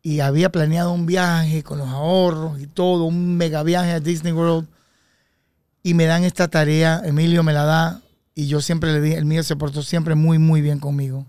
y 0.06 0.20
había 0.20 0.52
planeado 0.52 0.92
un 0.92 1.04
viaje 1.04 1.64
con 1.64 1.78
los 1.78 1.88
ahorros 1.88 2.60
y 2.60 2.68
todo, 2.68 3.06
un 3.06 3.36
mega 3.36 3.64
viaje 3.64 3.90
a 3.90 3.98
Disney 3.98 4.32
World. 4.32 4.68
Y 5.82 5.94
me 5.94 6.04
dan 6.04 6.22
esta 6.22 6.46
tarea, 6.46 7.02
Emilio 7.04 7.42
me 7.42 7.52
la 7.52 7.64
da 7.64 8.02
y 8.32 8.46
yo 8.46 8.60
siempre 8.60 8.92
le 8.92 9.00
di, 9.00 9.14
el 9.14 9.24
mío 9.24 9.42
se 9.42 9.56
portó 9.56 9.82
siempre 9.82 10.14
muy, 10.14 10.38
muy 10.38 10.60
bien 10.60 10.78
conmigo. 10.78 11.26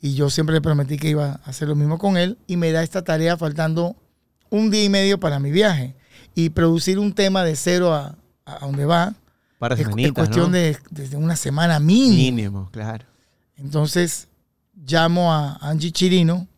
Y 0.00 0.14
yo 0.14 0.28
siempre 0.28 0.54
le 0.56 0.60
prometí 0.60 0.96
que 0.96 1.08
iba 1.08 1.40
a 1.44 1.48
hacer 1.48 1.68
lo 1.68 1.76
mismo 1.76 1.98
con 1.98 2.16
él 2.16 2.36
y 2.48 2.56
me 2.56 2.72
da 2.72 2.82
esta 2.82 3.04
tarea 3.04 3.36
faltando 3.36 3.94
un 4.50 4.72
día 4.72 4.82
y 4.82 4.88
medio 4.88 5.20
para 5.20 5.38
mi 5.38 5.52
viaje. 5.52 5.94
Y 6.34 6.50
producir 6.50 6.98
un 6.98 7.12
tema 7.12 7.44
de 7.44 7.54
cero 7.54 7.94
a, 7.94 8.16
a 8.44 8.58
donde 8.58 8.86
va 8.86 9.14
Para 9.60 9.76
es, 9.76 9.82
es 9.82 9.86
semanitas, 9.86 10.14
cuestión 10.14 10.46
¿no? 10.46 10.58
de, 10.58 10.76
de 10.90 11.16
una 11.16 11.36
semana 11.36 11.78
mínimo. 11.78 12.16
Mínimo, 12.16 12.70
claro. 12.72 13.04
Entonces 13.56 14.26
llamo 14.74 15.32
a 15.32 15.58
Angie 15.60 15.92
Chirino, 15.92 16.48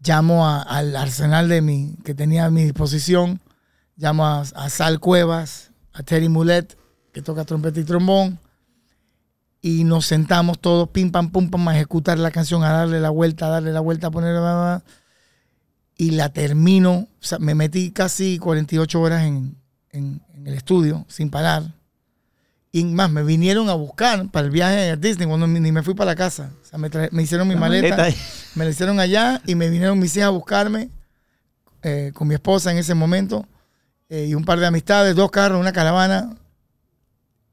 llamo 0.00 0.48
al 0.48 0.94
arsenal 0.96 1.48
de 1.48 1.62
mi, 1.62 1.96
que 2.04 2.14
tenía 2.14 2.46
a 2.46 2.50
mi 2.50 2.64
disposición, 2.64 3.40
llamo 3.96 4.26
a, 4.26 4.44
Sal 4.70 5.00
Cuevas, 5.00 5.70
a 5.92 6.02
Terry 6.02 6.28
Mulet, 6.28 6.76
que 7.12 7.22
toca 7.22 7.44
trompeta 7.44 7.80
y 7.80 7.84
trombón, 7.84 8.38
y 9.62 9.84
nos 9.84 10.06
sentamos 10.06 10.60
todos, 10.60 10.88
pim, 10.90 11.10
pam, 11.10 11.30
pum, 11.30 11.48
pam, 11.50 11.68
a 11.68 11.74
ejecutar 11.76 12.18
la 12.18 12.30
canción, 12.30 12.62
a 12.62 12.70
darle 12.70 13.00
la 13.00 13.10
vuelta, 13.10 13.46
a 13.46 13.50
darle 13.50 13.72
la 13.72 13.80
vuelta, 13.80 14.08
a 14.08 14.10
bla, 14.10 14.82
y 15.96 16.10
la 16.10 16.28
termino, 16.28 17.08
me 17.40 17.54
metí 17.54 17.90
casi 17.90 18.38
48 18.38 19.00
horas 19.00 19.24
en- 19.24 19.56
en 19.90 20.20
el 20.44 20.54
estudio, 20.54 21.06
sin 21.08 21.30
parar. 21.30 21.75
Y 22.76 22.84
más, 22.84 23.10
me 23.10 23.22
vinieron 23.22 23.70
a 23.70 23.74
buscar 23.74 24.28
para 24.30 24.44
el 24.44 24.50
viaje 24.52 24.90
a 24.90 24.96
Disney 24.96 25.26
cuando 25.26 25.46
ni 25.46 25.72
me 25.72 25.82
fui 25.82 25.94
para 25.94 26.10
la 26.10 26.14
casa. 26.14 26.50
O 26.62 26.64
sea, 26.66 26.78
me, 26.78 27.22
hicieron 27.22 27.48
mi 27.48 27.54
La 27.54 27.60
maleta, 27.60 27.96
maleta. 27.96 28.18
me 28.54 28.64
la 28.64 28.70
hicieron 28.70 29.00
allá 29.00 29.40
y 29.46 29.54
me 29.54 29.70
vinieron 29.70 29.98
mis 29.98 30.14
hijas 30.16 30.26
a 30.26 30.30
buscarme 30.30 30.90
eh, 31.82 32.10
con 32.14 32.28
mi 32.28 32.34
esposa 32.34 32.70
en 32.72 32.76
ese 32.76 32.94
momento 32.94 33.46
eh, 34.10 34.26
y 34.28 34.34
un 34.34 34.44
par 34.44 34.58
de 34.60 34.66
amistades, 34.66 35.16
dos 35.16 35.30
carros, 35.30 35.58
una 35.58 35.72
caravana. 35.72 36.36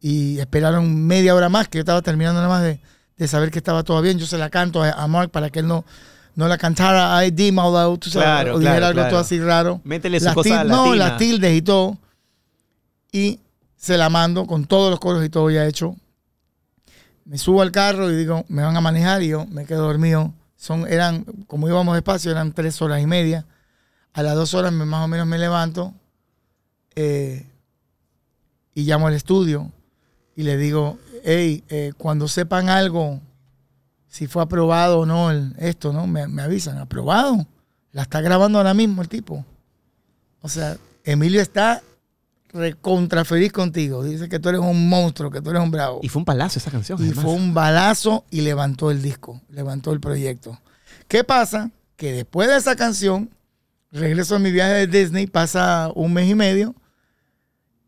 Y 0.02 0.40
esperaron 0.40 1.06
media 1.08 1.34
hora 1.36 1.48
más, 1.48 1.70
que 1.70 1.78
yo 1.78 1.84
estaba 1.84 2.02
terminando 2.02 2.42
nada 2.42 2.50
más 2.54 2.64
de, 2.64 2.82
de 3.16 3.28
saber 3.30 3.50
que 3.50 3.60
estaba 3.60 3.84
todo 3.84 4.02
bien. 4.02 4.20
Yo 4.20 4.26
se 4.26 4.38
la 4.38 4.50
canto 4.50 4.84
a, 4.84 4.92
a 4.92 5.08
Mark 5.08 5.32
para 5.32 5.50
que 5.50 5.60
él 5.60 5.68
no, 5.68 5.86
no 6.36 6.50
la 6.50 6.58
cantara 6.58 7.26
ID 7.26 7.58
out, 7.58 8.02
tú 8.02 8.10
sabes, 8.10 8.26
Claro, 8.26 8.56
o 8.56 8.60
dijera 8.60 8.76
claro, 8.76 8.86
algo 8.88 8.98
claro. 8.98 9.10
todo 9.12 9.20
así 9.22 9.40
raro. 9.40 9.80
Métele 9.86 10.20
su 10.20 10.26
Las 10.26 10.34
cosa 10.34 10.50
til- 10.50 10.56
latina. 10.58 10.76
No, 10.76 10.96
las 10.96 11.18
tildes 11.18 11.56
y 11.58 11.62
todo. 11.62 11.98
Y 13.14 13.40
se 13.84 13.98
la 13.98 14.10
mando 14.10 14.48
con 14.48 14.64
todos 14.64 14.90
los 14.90 14.98
coros 14.98 15.26
y 15.26 15.30
todo 15.30 15.52
ya 15.52 15.68
hecho. 15.68 15.98
Me 17.26 17.38
subo 17.38 17.62
al 17.62 17.74
carro 17.74 18.10
y 18.10 18.16
digo, 18.16 18.46
me 18.48 18.64
van 18.64 18.78
a 18.78 18.80
manejar 18.80 19.22
y 19.22 19.28
yo 19.28 19.46
me 19.48 19.66
quedo 19.66 19.84
dormido. 19.84 20.34
Son, 20.56 20.88
eran, 20.88 21.26
como 21.48 21.68
íbamos 21.68 21.94
despacio, 21.94 22.32
eran 22.32 22.54
tres 22.54 22.82
horas 22.82 23.02
y 23.02 23.08
media. 23.08 23.46
A 24.14 24.24
las 24.24 24.36
dos 24.36 24.54
horas 24.54 24.72
más 24.72 25.04
o 25.04 25.10
menos 25.10 25.28
me 25.28 25.38
levanto 25.38 25.94
eh, 26.96 27.46
y 28.74 28.84
llamo 28.84 29.08
al 29.08 29.16
estudio 29.16 29.70
y 30.34 30.44
le 30.44 30.56
digo, 30.56 30.98
hey, 31.26 31.66
eh, 31.68 31.92
cuando 31.98 32.30
sepan 32.30 32.70
algo, 32.70 33.20
si 34.08 34.28
fue 34.28 34.44
aprobado 34.44 35.00
o 35.00 35.06
no 35.06 35.30
esto, 35.58 35.92
¿no? 35.92 36.08
Me, 36.08 36.26
me 36.30 36.42
avisan, 36.42 36.78
aprobado. 36.78 37.46
La 37.92 38.04
está 38.04 38.22
grabando 38.22 38.60
ahora 38.60 38.74
mismo 38.74 39.02
el 39.02 39.10
tipo. 39.10 39.44
O 40.42 40.48
sea, 40.48 40.78
Emilio 41.04 41.42
está 41.42 41.84
recontra 42.54 43.26
feliz 43.26 43.52
contigo. 43.52 44.04
Dice 44.04 44.30
que 44.30 44.40
tú 44.40 44.50
eres 44.50 44.62
un 44.62 44.88
monstruo, 44.88 45.32
que 45.32 45.42
tú 45.42 45.50
eres 45.50 45.62
un 45.62 45.72
bravo. 45.72 46.00
Y 46.04 46.10
fue 46.10 46.20
un 46.20 46.26
palazo 46.26 46.60
esa 46.60 46.72
canción. 46.72 47.00
Y 47.00 47.06
además. 47.06 47.24
fue 47.24 47.34
un 47.34 47.54
balazo 47.54 48.26
y 48.30 48.42
levantó 48.42 48.92
el 48.92 49.02
disco, 49.02 49.42
levantó 49.50 49.92
el 49.92 50.00
proyecto. 50.00 50.60
¿Qué 51.08 51.24
pasa? 51.24 51.72
Que 51.96 52.12
después 52.12 52.48
de 52.48 52.58
esa 52.58 52.76
canción, 52.76 53.30
regreso 53.92 54.36
a 54.36 54.40
mi 54.40 54.52
viaje 54.52 54.74
de 54.74 54.88
Disney, 54.88 55.28
pasa 55.28 55.92
un 55.96 56.14
mes 56.14 56.30
y 56.30 56.36
medio, 56.36 56.76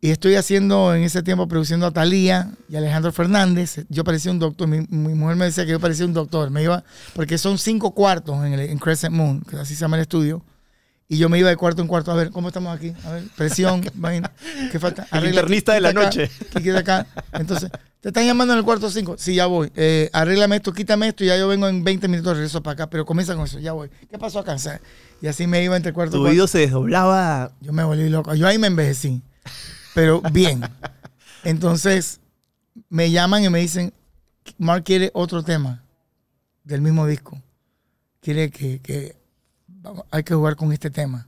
y 0.00 0.10
estoy 0.10 0.34
haciendo 0.34 0.94
en 0.94 1.02
ese 1.02 1.22
tiempo 1.22 1.48
produciendo 1.48 1.86
a 1.86 1.90
Talía 1.90 2.52
y 2.68 2.76
Alejandro 2.76 3.12
Fernández. 3.12 3.86
Yo 3.88 4.04
parecía 4.04 4.30
un 4.30 4.38
doctor, 4.38 4.68
mi, 4.68 4.80
mi 4.88 5.14
mujer 5.14 5.36
me 5.36 5.46
decía 5.46 5.64
que 5.64 5.72
yo 5.72 5.80
parecía 5.80 6.04
un 6.04 6.12
doctor, 6.12 6.50
me 6.50 6.62
iba, 6.62 6.84
porque 7.14 7.38
son 7.38 7.58
cinco 7.58 7.92
cuartos 7.92 8.44
en, 8.44 8.52
el, 8.52 8.60
en 8.60 8.78
Crescent 8.78 9.14
Moon, 9.14 9.40
que 9.40 9.56
así 9.56 9.74
se 9.74 9.80
llama 9.80 9.96
el 9.96 10.02
estudio. 10.02 10.42
Y 11.08 11.18
yo 11.18 11.28
me 11.28 11.38
iba 11.38 11.48
de 11.48 11.56
cuarto 11.56 11.82
en 11.82 11.88
cuarto. 11.88 12.10
A 12.10 12.14
ver, 12.16 12.30
¿cómo 12.30 12.48
estamos 12.48 12.74
aquí? 12.76 12.92
A 13.04 13.12
ver, 13.12 13.24
presión, 13.36 13.80
vaina. 13.94 14.32
¿qué 14.72 14.78
falta? 14.80 15.02
El 15.04 15.08
Arregla 15.18 15.28
aquí, 15.28 15.36
internista 15.38 15.72
de 15.74 15.80
la 15.80 15.88
acá, 15.90 16.02
noche. 16.02 16.30
quita 16.58 16.78
acá. 16.80 17.06
Entonces, 17.32 17.70
te 18.00 18.08
están 18.08 18.26
llamando 18.26 18.54
en 18.54 18.58
el 18.58 18.64
cuarto 18.64 18.90
5. 18.90 19.14
Sí, 19.16 19.34
ya 19.36 19.46
voy. 19.46 19.70
Eh, 19.76 20.10
arréglame 20.12 20.56
esto, 20.56 20.72
quítame 20.72 21.08
esto 21.08 21.22
y 21.22 21.28
ya 21.28 21.36
yo 21.38 21.46
vengo 21.48 21.68
en 21.68 21.84
20 21.84 22.08
minutos, 22.08 22.34
regreso 22.36 22.60
para 22.62 22.72
acá. 22.72 22.90
Pero 22.90 23.06
comienza 23.06 23.34
con 23.36 23.44
eso, 23.44 23.58
ya 23.60 23.72
voy. 23.72 23.88
¿Qué 24.10 24.18
pasó 24.18 24.40
acá? 24.40 24.54
O 24.54 24.58
sea, 24.58 24.80
y 25.22 25.28
así 25.28 25.46
me 25.46 25.62
iba 25.62 25.76
entre 25.76 25.92
cuarto 25.92 26.16
y 26.16 26.18
Tu 26.18 26.22
cuarto. 26.22 26.30
oído 26.32 26.46
se 26.48 26.58
desdoblaba. 26.58 27.52
Yo 27.60 27.72
me 27.72 27.84
volví 27.84 28.08
loco. 28.08 28.34
Yo 28.34 28.48
ahí 28.48 28.58
me 28.58 28.66
envejecí. 28.66 29.22
Pero 29.94 30.20
bien. 30.32 30.60
Entonces, 31.44 32.20
me 32.88 33.10
llaman 33.10 33.44
y 33.44 33.48
me 33.48 33.60
dicen, 33.60 33.92
Mark 34.58 34.82
quiere 34.84 35.10
otro 35.14 35.42
tema 35.44 35.84
del 36.64 36.80
mismo 36.82 37.06
disco. 37.06 37.40
Quiere 38.20 38.50
que, 38.50 39.16
hay 40.10 40.22
que 40.22 40.34
jugar 40.34 40.56
con 40.56 40.72
este 40.72 40.90
tema. 40.90 41.26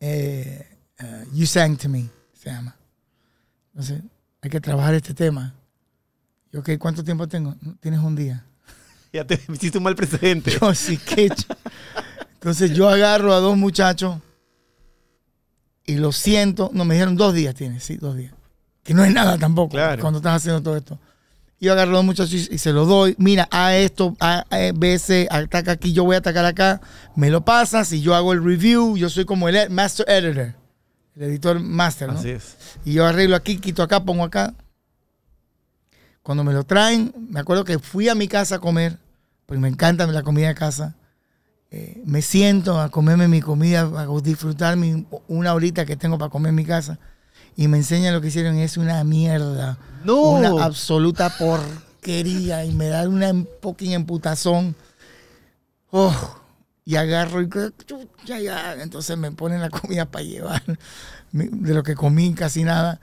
Eh, 0.00 0.66
eh, 0.98 1.24
you 1.32 1.46
Sang 1.46 1.76
to 1.76 1.88
Me, 1.88 2.08
se 2.32 2.50
llama. 2.50 2.74
Entonces, 3.72 4.02
hay 4.42 4.50
que 4.50 4.60
trabajar 4.60 4.94
este 4.94 5.14
tema. 5.14 5.54
Yo, 6.52 6.60
ok, 6.60 6.70
¿cuánto 6.78 7.02
tiempo 7.04 7.26
tengo? 7.28 7.54
"No, 7.60 7.76
Tienes 7.80 8.00
un 8.00 8.14
día. 8.16 8.44
Ya 9.12 9.24
te 9.26 9.40
hiciste 9.52 9.78
un 9.78 9.84
mal 9.84 9.96
precedente. 9.96 10.58
Yo 10.60 10.74
sí 10.74 10.98
que. 10.98 11.32
Entonces 12.34 12.72
yo 12.72 12.88
agarro 12.88 13.32
a 13.32 13.38
dos 13.40 13.56
muchachos 13.56 14.18
y 15.86 15.96
lo 15.96 16.12
siento. 16.12 16.70
No, 16.74 16.84
me 16.84 16.94
dijeron 16.94 17.16
dos 17.16 17.32
días 17.32 17.54
tienes, 17.54 17.82
sí, 17.82 17.96
dos 17.96 18.16
días. 18.16 18.34
Que 18.82 18.92
no 18.94 19.04
es 19.04 19.12
nada 19.12 19.38
tampoco 19.38 19.70
Claro. 19.70 20.00
cuando 20.02 20.18
estás 20.18 20.36
haciendo 20.36 20.62
todo 20.62 20.76
esto. 20.76 20.98
Yo 21.58 21.72
agarro 21.72 21.92
a 21.92 21.96
dos 21.96 22.04
muchachos 22.04 22.32
y, 22.50 22.58
se 22.58 22.72
lo 22.72 22.84
doy. 22.84 23.14
Mira, 23.18 23.48
a 23.50 23.74
esto, 23.76 24.14
a, 24.20 24.44
a 24.50 25.36
ataca 25.38 25.72
aquí, 25.72 25.92
yo 25.92 26.04
voy 26.04 26.14
a 26.16 26.18
atacar 26.18 26.44
acá. 26.44 26.80
Me 27.14 27.30
lo 27.30 27.44
pasas 27.44 27.90
y 27.92 28.02
yo 28.02 28.14
hago 28.14 28.32
el 28.34 28.44
review. 28.44 28.96
Yo 28.98 29.08
soy 29.08 29.24
como 29.24 29.48
el 29.48 29.70
master 29.70 30.04
editor, 30.08 30.54
el 31.16 31.22
editor 31.22 31.58
master, 31.60 32.12
¿no? 32.12 32.18
Así 32.18 32.30
es. 32.30 32.56
Y 32.84 32.92
yo 32.92 33.06
arreglo 33.06 33.36
aquí, 33.36 33.56
quito 33.58 33.82
acá, 33.82 34.04
pongo 34.04 34.24
acá. 34.24 34.54
Cuando 36.22 36.44
me 36.44 36.52
lo 36.52 36.64
traen, 36.64 37.14
me 37.30 37.40
acuerdo 37.40 37.64
que 37.64 37.78
fui 37.78 38.08
a 38.08 38.14
mi 38.14 38.28
casa 38.28 38.56
a 38.56 38.58
comer, 38.58 38.98
porque 39.46 39.60
me 39.60 39.68
encanta 39.68 40.06
la 40.06 40.22
comida 40.22 40.48
de 40.48 40.54
casa. 40.54 40.94
Eh, 41.70 42.02
me 42.04 42.20
siento 42.20 42.80
a 42.80 42.90
comerme 42.90 43.28
mi 43.28 43.40
comida, 43.40 43.82
a 43.82 44.06
disfrutar 44.22 44.76
mi- 44.76 45.06
una 45.28 45.54
horita 45.54 45.86
que 45.86 45.96
tengo 45.96 46.18
para 46.18 46.30
comer 46.30 46.50
en 46.50 46.56
mi 46.56 46.64
casa. 46.64 46.98
Y 47.56 47.68
me 47.68 47.78
enseñan 47.78 48.14
lo 48.14 48.20
que 48.20 48.28
hicieron 48.28 48.58
y 48.58 48.62
es 48.62 48.76
una 48.76 49.02
mierda. 49.02 49.78
No. 50.04 50.20
Una 50.20 50.64
absoluta 50.64 51.30
porquería. 51.30 52.64
Y 52.64 52.72
me 52.72 52.88
da 52.88 53.08
una 53.08 53.32
fucking 53.62 53.92
emputazón. 53.92 54.76
Oh, 55.90 56.14
y 56.84 56.96
agarro 56.96 57.42
y 57.42 57.48
ya, 58.26 58.38
ya. 58.38 58.74
Entonces 58.82 59.16
me 59.16 59.32
ponen 59.32 59.60
la 59.60 59.70
comida 59.70 60.04
para 60.06 60.24
llevar. 60.24 60.62
De 61.32 61.74
lo 61.74 61.82
que 61.82 61.94
comí, 61.94 62.34
casi 62.34 62.62
nada. 62.62 63.00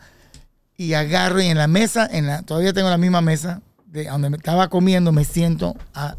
Y 0.78 0.94
agarro 0.94 1.42
y 1.42 1.48
en 1.48 1.58
la 1.58 1.68
mesa, 1.68 2.08
en 2.12 2.28
la, 2.28 2.44
todavía 2.44 2.74
tengo 2.74 2.90
la 2.90 2.98
misma 2.98 3.22
mesa, 3.22 3.62
de 3.86 4.06
donde 4.06 4.30
me 4.30 4.38
estaba 4.38 4.70
comiendo, 4.70 5.12
me 5.12 5.24
siento 5.24 5.76
a 5.94 6.16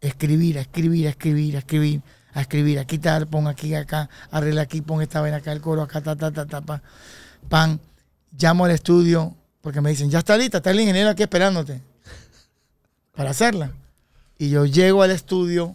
escribir, 0.00 0.58
a 0.58 0.60
escribir, 0.60 1.06
a 1.06 1.10
escribir, 1.10 1.56
a 1.56 1.58
escribir, 1.58 2.02
a 2.32 2.40
escribir, 2.40 2.78
a 2.78 2.84
quitar, 2.84 3.26
pon 3.26 3.48
aquí, 3.48 3.74
acá, 3.74 4.08
arregla 4.30 4.62
aquí, 4.62 4.80
pon 4.80 5.02
esta 5.02 5.20
vaina 5.20 5.38
acá, 5.38 5.52
el 5.52 5.60
coro 5.60 5.82
acá, 5.82 6.00
ta, 6.02 6.14
ta, 6.14 6.30
ta, 6.30 6.46
ta, 6.46 6.60
pa. 6.60 6.82
Pan. 7.46 7.80
Llamo 8.38 8.64
al 8.66 8.72
estudio 8.72 9.34
porque 9.62 9.80
me 9.80 9.90
dicen, 9.90 10.10
ya 10.10 10.18
está 10.18 10.36
lista, 10.36 10.58
está 10.58 10.70
el 10.70 10.80
ingeniero 10.80 11.10
aquí 11.10 11.22
esperándote 11.22 11.80
para 13.14 13.30
hacerla. 13.30 13.72
Y 14.38 14.50
yo 14.50 14.66
llego 14.66 15.02
al 15.02 15.10
estudio 15.10 15.74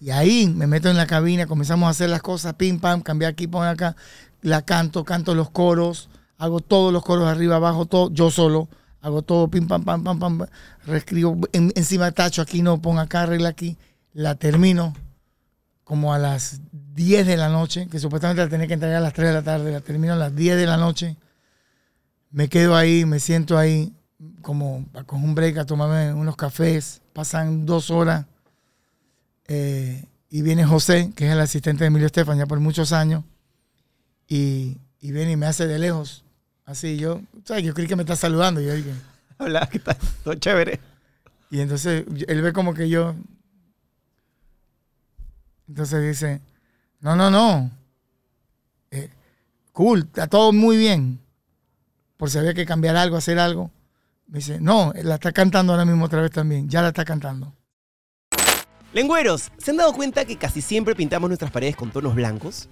y 0.00 0.10
ahí 0.10 0.46
me 0.48 0.66
meto 0.66 0.90
en 0.90 0.96
la 0.96 1.06
cabina, 1.06 1.46
comenzamos 1.46 1.86
a 1.86 1.90
hacer 1.90 2.10
las 2.10 2.22
cosas, 2.22 2.54
pim, 2.54 2.78
pam, 2.78 3.00
cambié 3.00 3.26
aquí, 3.28 3.46
pon 3.46 3.66
acá, 3.66 3.96
la 4.42 4.62
canto, 4.62 5.04
canto 5.04 5.34
los 5.34 5.50
coros, 5.50 6.08
hago 6.36 6.60
todos 6.60 6.92
los 6.92 7.04
coros 7.04 7.26
arriba, 7.26 7.56
abajo, 7.56 7.86
todo, 7.86 8.10
yo 8.12 8.30
solo, 8.30 8.68
hago 9.00 9.22
todo, 9.22 9.48
pim, 9.48 9.66
pam, 9.66 9.84
pam, 9.84 10.04
pam, 10.04 10.18
pam, 10.18 10.46
reescribo, 10.84 11.38
en- 11.52 11.72
encima 11.74 12.12
tacho, 12.12 12.42
aquí 12.42 12.62
no, 12.62 12.80
pon 12.80 12.98
acá, 12.98 13.22
arregla 13.22 13.48
aquí, 13.48 13.76
la 14.12 14.34
termino 14.36 14.94
como 15.88 16.12
a 16.12 16.18
las 16.18 16.60
10 16.94 17.26
de 17.26 17.38
la 17.38 17.48
noche, 17.48 17.88
que 17.88 17.98
supuestamente 17.98 18.42
la 18.42 18.50
tenía 18.50 18.66
que 18.66 18.74
entregar 18.74 18.98
a 18.98 19.00
las 19.00 19.14
3 19.14 19.28
de 19.28 19.34
la 19.34 19.42
tarde, 19.42 19.72
la 19.72 19.80
termino 19.80 20.12
a 20.12 20.16
las 20.16 20.36
10 20.36 20.58
de 20.58 20.66
la 20.66 20.76
noche, 20.76 21.16
me 22.30 22.50
quedo 22.50 22.76
ahí, 22.76 23.06
me 23.06 23.20
siento 23.20 23.56
ahí, 23.56 23.94
como 24.42 24.84
a 24.92 25.04
coger 25.04 25.24
un 25.24 25.34
break, 25.34 25.56
a 25.56 25.64
tomarme 25.64 26.12
unos 26.12 26.36
cafés, 26.36 27.00
pasan 27.14 27.64
dos 27.64 27.90
horas, 27.90 28.26
eh, 29.46 30.04
y 30.28 30.42
viene 30.42 30.66
José, 30.66 31.10
que 31.16 31.26
es 31.26 31.32
el 31.32 31.40
asistente 31.40 31.84
de 31.84 31.88
Emilio 31.88 32.04
Estefan 32.04 32.36
ya 32.36 32.44
por 32.44 32.60
muchos 32.60 32.92
años, 32.92 33.24
y, 34.28 34.76
y 35.00 35.12
viene 35.12 35.32
y 35.32 35.36
me 35.36 35.46
hace 35.46 35.66
de 35.66 35.78
lejos, 35.78 36.22
así 36.66 36.98
yo, 36.98 37.22
¿sabes? 37.46 37.64
Yo 37.64 37.72
creí 37.72 37.88
que 37.88 37.96
me 37.96 38.02
está 38.02 38.14
saludando, 38.14 38.60
yo 38.60 38.74
dije, 38.74 38.92
Hola, 39.38 39.66
¿qué 39.72 39.78
tal? 39.78 39.96
Todo 40.22 40.34
chévere. 40.34 40.80
y 41.50 41.60
entonces 41.60 42.04
él 42.26 42.42
ve 42.42 42.52
como 42.52 42.74
que 42.74 42.90
yo. 42.90 43.14
Entonces 45.68 46.02
dice: 46.02 46.40
No, 47.00 47.14
no, 47.14 47.30
no. 47.30 47.70
Eh, 48.90 49.10
cool, 49.72 50.00
está 50.00 50.26
todo 50.26 50.52
muy 50.52 50.76
bien. 50.76 51.20
Por 52.16 52.30
si 52.30 52.38
había 52.38 52.54
que 52.54 52.66
cambiar 52.66 52.96
algo, 52.96 53.16
hacer 53.16 53.38
algo. 53.38 53.70
Me 54.26 54.38
dice: 54.38 54.58
No, 54.60 54.92
la 55.02 55.16
está 55.16 55.32
cantando 55.32 55.72
ahora 55.72 55.84
mismo 55.84 56.06
otra 56.06 56.22
vez 56.22 56.30
también. 56.30 56.68
Ya 56.68 56.82
la 56.82 56.88
está 56.88 57.04
cantando. 57.04 57.52
Lengüeros, 58.94 59.52
¿se 59.58 59.70
han 59.70 59.76
dado 59.76 59.92
cuenta 59.92 60.24
que 60.24 60.36
casi 60.36 60.62
siempre 60.62 60.94
pintamos 60.94 61.28
nuestras 61.28 61.50
paredes 61.50 61.76
con 61.76 61.90
tonos 61.90 62.14
blancos? 62.14 62.70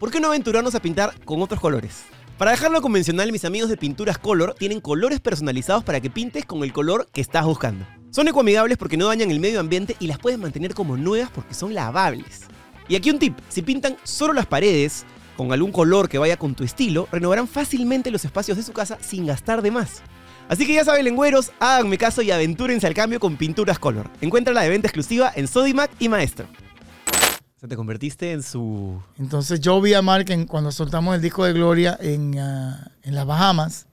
¿Por 0.00 0.10
qué 0.10 0.18
no 0.18 0.28
aventurarnos 0.28 0.74
a 0.74 0.80
pintar 0.80 1.22
con 1.24 1.42
otros 1.42 1.60
colores? 1.60 2.04
Para 2.38 2.52
dejarlo 2.52 2.80
convencional, 2.80 3.32
mis 3.32 3.44
amigos 3.44 3.68
de 3.68 3.76
Pinturas 3.76 4.16
Color 4.16 4.54
tienen 4.54 4.80
colores 4.80 5.20
personalizados 5.20 5.84
para 5.84 6.00
que 6.00 6.08
pintes 6.08 6.46
con 6.46 6.62
el 6.62 6.72
color 6.72 7.08
que 7.12 7.20
estás 7.20 7.44
buscando. 7.44 7.84
Son 8.10 8.26
ecoamigables 8.26 8.78
porque 8.78 8.96
no 8.96 9.06
dañan 9.06 9.30
el 9.30 9.40
medio 9.40 9.60
ambiente 9.60 9.96
y 10.00 10.06
las 10.06 10.18
puedes 10.18 10.38
mantener 10.38 10.74
como 10.74 10.96
nuevas 10.96 11.30
porque 11.30 11.54
son 11.54 11.74
lavables. 11.74 12.42
Y 12.88 12.96
aquí 12.96 13.10
un 13.10 13.18
tip, 13.18 13.36
si 13.48 13.62
pintan 13.62 13.96
solo 14.02 14.32
las 14.32 14.46
paredes 14.46 15.04
con 15.36 15.52
algún 15.52 15.70
color 15.72 16.08
que 16.08 16.18
vaya 16.18 16.36
con 16.36 16.54
tu 16.54 16.64
estilo, 16.64 17.06
renovarán 17.12 17.46
fácilmente 17.46 18.10
los 18.10 18.24
espacios 18.24 18.56
de 18.56 18.62
su 18.62 18.72
casa 18.72 18.98
sin 19.00 19.26
gastar 19.26 19.62
de 19.62 19.70
más. 19.70 20.02
Así 20.48 20.66
que 20.66 20.72
ya 20.72 20.84
saben, 20.84 21.04
lengüeros, 21.04 21.52
háganme 21.60 21.98
caso 21.98 22.22
y 22.22 22.30
aventúrense 22.30 22.86
al 22.86 22.94
cambio 22.94 23.20
con 23.20 23.36
Pinturas 23.36 23.78
Color. 23.78 24.10
Encuéntrala 24.22 24.62
de 24.62 24.70
venta 24.70 24.88
exclusiva 24.88 25.30
en 25.36 25.46
Sodimac 25.46 25.90
y 25.98 26.08
Maestro. 26.08 26.46
O 26.46 27.60
sea, 27.60 27.68
te 27.68 27.76
convertiste 27.76 28.32
en 28.32 28.42
su... 28.42 28.98
Entonces 29.18 29.60
yo 29.60 29.80
vi 29.82 29.92
a 29.92 30.00
Mark 30.00 30.30
en- 30.30 30.46
cuando 30.46 30.72
soltamos 30.72 31.14
el 31.14 31.20
disco 31.20 31.44
de 31.44 31.52
Gloria 31.52 31.98
en, 32.00 32.38
ah, 32.38 32.90
en 33.02 33.14
las 33.14 33.26
Bahamas, 33.26 33.86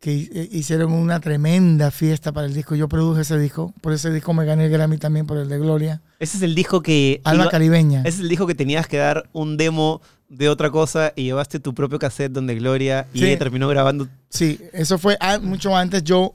que 0.00 0.30
eh, 0.32 0.48
hicieron 0.52 0.92
una 0.92 1.20
tremenda 1.20 1.90
fiesta 1.90 2.32
para 2.32 2.46
el 2.46 2.54
disco. 2.54 2.74
Yo 2.74 2.88
produje 2.88 3.20
ese 3.22 3.38
disco, 3.38 3.74
por 3.82 3.92
ese 3.92 4.10
disco 4.10 4.32
me 4.32 4.44
gané 4.46 4.64
el 4.66 4.70
Grammy 4.72 4.96
también 4.96 5.26
por 5.26 5.36
el 5.36 5.48
de 5.48 5.58
Gloria. 5.58 6.00
Ese 6.18 6.38
es 6.38 6.42
el 6.42 6.54
disco 6.54 6.80
que... 6.82 7.20
Alma 7.24 7.44
iba- 7.44 7.50
Caribeña. 7.50 8.00
Ese 8.00 8.08
es 8.16 8.20
el 8.20 8.28
disco 8.30 8.46
que 8.46 8.54
tenías 8.54 8.86
que 8.86 8.96
dar 8.96 9.28
un 9.32 9.56
demo 9.58 10.00
de 10.30 10.48
otra 10.48 10.70
cosa 10.70 11.12
y 11.16 11.24
llevaste 11.24 11.60
tu 11.60 11.74
propio 11.74 11.98
cassette 11.98 12.32
donde 12.32 12.54
Gloria 12.54 13.06
y 13.12 13.24
ella 13.26 13.38
terminó 13.38 13.68
grabando. 13.68 14.08
Sí, 14.30 14.58
eso 14.72 14.96
fue 14.98 15.18
mucho 15.42 15.76
antes. 15.76 16.02
Yo, 16.02 16.34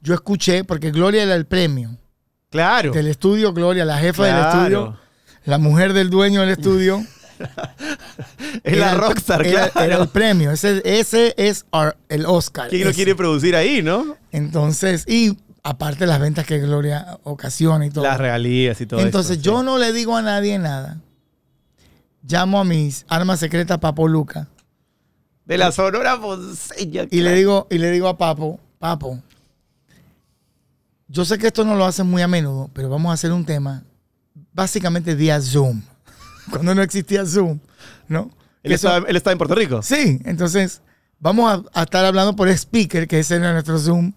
yo 0.00 0.14
escuché, 0.14 0.62
porque 0.62 0.90
Gloria 0.92 1.22
era 1.24 1.34
el 1.34 1.46
premio 1.46 1.96
Claro. 2.50 2.92
del 2.92 3.06
estudio, 3.08 3.52
Gloria, 3.52 3.84
la 3.84 3.98
jefa 3.98 4.24
del 4.24 4.46
estudio, 4.46 4.96
la 5.46 5.58
mujer 5.58 5.94
del 5.94 6.10
dueño 6.10 6.40
del 6.42 6.50
estudio. 6.50 7.04
Es 8.64 8.76
la 8.76 8.86
Era 8.86 8.92
el- 8.92 8.98
rockstar, 8.98 9.46
era, 9.46 9.68
claro. 9.70 9.86
era 9.92 10.02
el 10.02 10.08
premio. 10.08 10.50
Ese, 10.50 10.82
ese 10.84 11.34
es 11.36 11.66
our- 11.72 11.96
el 12.08 12.26
Oscar. 12.26 12.68
¿Quién 12.68 12.84
lo 12.84 12.90
ese. 12.90 12.96
quiere 12.96 13.14
producir 13.14 13.54
ahí, 13.56 13.82
no? 13.82 14.16
Entonces, 14.32 15.04
y 15.08 15.36
aparte 15.62 16.06
las 16.06 16.20
ventas 16.20 16.46
que 16.46 16.58
Gloria 16.58 17.18
ocasiona 17.24 17.84
y 17.86 17.90
todo. 17.90 18.04
Las 18.04 18.18
regalías 18.18 18.80
y 18.80 18.86
todo 18.86 19.00
Entonces 19.00 19.38
esto, 19.38 19.44
yo 19.50 19.60
sí. 19.60 19.66
no 19.66 19.78
le 19.78 19.92
digo 19.92 20.16
a 20.16 20.22
nadie 20.22 20.58
nada. 20.58 20.98
Llamo 22.26 22.60
a 22.60 22.64
mis 22.64 23.04
armas 23.08 23.40
secretas 23.40 23.78
Papo 23.78 24.06
Luca 24.06 24.46
De 25.46 25.56
la 25.56 25.72
Sonora 25.72 26.20
Ponceña. 26.20 27.06
y 27.10 27.20
le 27.22 27.34
digo 27.34 27.66
y 27.70 27.78
le 27.78 27.90
digo 27.90 28.08
a 28.08 28.18
Papo, 28.18 28.60
Papo, 28.78 29.18
yo 31.08 31.24
sé 31.24 31.38
que 31.38 31.48
esto 31.48 31.64
no 31.64 31.74
lo 31.74 31.84
hacen 31.86 32.06
muy 32.06 32.22
a 32.22 32.28
menudo, 32.28 32.70
pero 32.72 32.88
vamos 32.88 33.10
a 33.10 33.14
hacer 33.14 33.32
un 33.32 33.44
tema 33.44 33.82
básicamente 34.52 35.14
vía 35.14 35.40
Zoom. 35.40 35.82
Cuando 36.52 36.74
no 36.74 36.82
existía 36.82 37.24
Zoom, 37.26 37.60
¿no? 38.08 38.30
Él 38.62 38.72
estaba, 38.72 39.08
él 39.08 39.16
estaba 39.16 39.32
en 39.32 39.38
Puerto 39.38 39.54
Rico. 39.54 39.82
Sí, 39.82 40.20
entonces 40.24 40.82
vamos 41.18 41.50
a, 41.50 41.80
a 41.80 41.82
estar 41.84 42.04
hablando 42.04 42.36
por 42.36 42.48
speaker, 42.48 43.08
que 43.08 43.20
ese 43.20 43.36
era 43.36 43.52
nuestro 43.52 43.78
Zoom. 43.78 44.12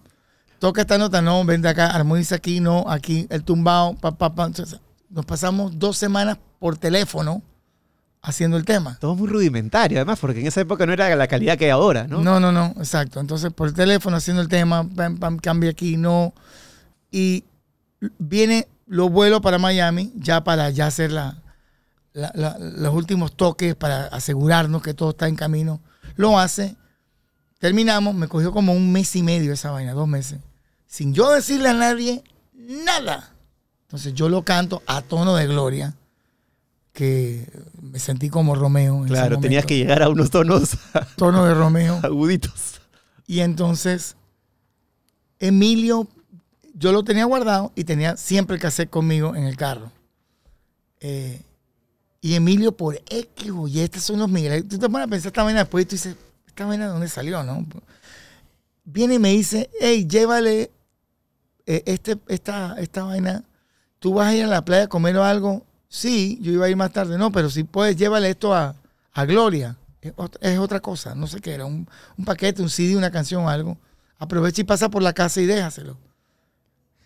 Toca 0.59 0.81
esta 0.81 0.97
nota, 0.97 1.21
no, 1.21 1.43
vente 1.45 1.67
acá, 1.67 1.87
armoniza 1.87 2.35
aquí, 2.35 2.59
no, 2.59 2.85
aquí, 2.87 3.27
el 3.29 3.43
tumbao, 3.43 3.95
pa, 3.95 4.17
pa, 4.17 4.33
pa. 4.33 4.45
Entonces, 4.45 4.79
nos 5.09 5.25
pasamos 5.25 5.77
dos 5.77 5.97
semanas 5.97 6.37
por 6.59 6.77
teléfono 6.77 7.41
haciendo 8.21 8.55
el 8.57 8.65
tema. 8.65 8.97
Todo 8.99 9.15
muy 9.15 9.27
rudimentario, 9.27 9.97
además, 9.97 10.19
porque 10.19 10.39
en 10.39 10.47
esa 10.47 10.61
época 10.61 10.85
no 10.85 10.93
era 10.93 11.13
la 11.15 11.27
calidad 11.27 11.57
que 11.57 11.65
hay 11.65 11.71
ahora, 11.71 12.07
¿no? 12.07 12.21
No, 12.21 12.39
no, 12.39 12.51
no, 12.51 12.73
exacto. 12.77 13.19
Entonces, 13.19 13.51
por 13.51 13.73
teléfono 13.73 14.17
haciendo 14.17 14.41
el 14.41 14.47
tema, 14.47 14.87
pam, 14.95 15.17
pam, 15.17 15.37
cambia 15.37 15.71
aquí, 15.71 15.97
no. 15.97 16.33
Y 17.11 17.43
viene, 18.17 18.67
lo 18.87 19.09
vuelo 19.09 19.41
para 19.41 19.57
Miami, 19.57 20.13
ya 20.15 20.43
para 20.43 20.69
ya 20.69 20.87
hacer 20.87 21.11
la, 21.11 21.42
la- 22.13 22.31
la- 22.35 22.57
los 22.59 22.93
últimos 22.93 23.35
toques, 23.35 23.75
para 23.75 24.05
asegurarnos 24.07 24.81
que 24.81 24.93
todo 24.93 25.11
está 25.11 25.27
en 25.27 25.35
camino. 25.35 25.81
Lo 26.15 26.37
hace. 26.39 26.75
Terminamos, 27.59 28.13
me 28.15 28.27
cogió 28.27 28.51
como 28.51 28.73
un 28.73 28.91
mes 28.91 29.15
y 29.15 29.23
medio 29.23 29.53
esa 29.53 29.71
vaina, 29.71 29.93
dos 29.93 30.07
meses. 30.07 30.39
Sin 30.85 31.13
yo 31.13 31.31
decirle 31.31 31.69
a 31.69 31.73
nadie 31.73 32.23
nada. 32.53 33.33
Entonces 33.83 34.13
yo 34.13 34.29
lo 34.29 34.43
canto 34.43 34.81
a 34.85 35.01
tono 35.01 35.35
de 35.35 35.47
gloria, 35.47 35.95
que 36.91 37.47
me 37.81 37.97
sentí 37.99 38.29
como 38.29 38.53
Romeo. 38.55 38.97
en 39.01 39.05
Claro, 39.07 39.39
tenías 39.39 39.65
que 39.65 39.77
llegar 39.77 40.03
a 40.03 40.09
unos 40.09 40.29
tonos 40.29 40.77
Tono 41.15 41.45
de 41.45 41.53
Romeo. 41.55 41.99
aguditos. 42.03 42.81
Y 43.25 43.39
entonces, 43.39 44.15
Emilio, 45.39 46.07
yo 46.75 46.91
lo 46.91 47.03
tenía 47.03 47.25
guardado 47.25 47.71
y 47.75 47.83
tenía 47.85 48.17
siempre 48.17 48.55
el 48.55 48.61
cassette 48.61 48.89
conmigo 48.89 49.35
en 49.35 49.45
el 49.45 49.55
carro. 49.57 49.91
Eh, 50.99 51.41
y 52.23 52.35
Emilio, 52.35 52.71
por 52.71 52.95
X 52.95 53.51
o 53.53 53.67
Y, 53.67 53.81
estos 53.81 54.01
son 54.03 54.17
los 54.17 54.29
Miguel. 54.29 54.65
Tú 54.65 54.79
te 54.79 54.87
pones 54.87 55.07
a 55.07 55.09
pensar 55.09 55.27
esta 55.27 55.43
vaina 55.43 55.59
después 55.59 55.83
y 55.83 55.85
tú 55.85 55.95
dices, 55.95 56.15
¿esta 56.47 56.65
vaina 56.65 56.85
de 56.85 56.91
dónde 56.91 57.09
salió, 57.09 57.43
no? 57.43 57.65
Viene 58.85 59.15
y 59.15 59.19
me 59.19 59.31
dice, 59.31 59.69
hey, 59.81 60.07
llévale 60.07 60.71
eh, 61.65 61.83
este, 61.85 62.17
esta, 62.29 62.79
esta 62.79 63.03
vaina. 63.03 63.43
¿Tú 63.99 64.13
vas 64.13 64.27
a 64.27 64.35
ir 64.35 64.45
a 64.45 64.47
la 64.47 64.63
playa 64.63 64.85
a 64.85 64.87
comer 64.87 65.17
o 65.17 65.23
algo? 65.25 65.65
Sí, 65.89 66.39
yo 66.41 66.53
iba 66.53 66.65
a 66.65 66.69
ir 66.69 66.77
más 66.77 66.93
tarde. 66.93 67.17
No, 67.17 67.29
pero 67.29 67.49
si 67.49 67.65
puedes, 67.65 67.97
llévale 67.97 68.29
esto 68.29 68.55
a, 68.55 68.73
a 69.11 69.25
Gloria. 69.25 69.75
Es 70.39 70.59
otra 70.59 70.79
cosa, 70.79 71.15
no 71.15 71.27
sé 71.27 71.41
qué 71.41 71.51
era. 71.51 71.65
Un, 71.65 71.89
un 72.17 72.23
paquete, 72.23 72.61
un 72.61 72.69
CD, 72.69 72.95
una 72.95 73.11
canción 73.11 73.43
o 73.43 73.49
algo. 73.49 73.77
Aprovecha 74.17 74.61
y 74.61 74.63
pasa 74.63 74.87
por 74.87 75.03
la 75.03 75.11
casa 75.11 75.41
y 75.41 75.45
déjaselo. 75.45 75.97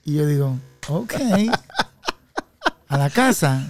Y 0.03 0.13
yo 0.13 0.27
digo, 0.27 0.59
ok. 0.89 1.13
A 2.87 2.97
la 2.99 3.09
casa. 3.09 3.67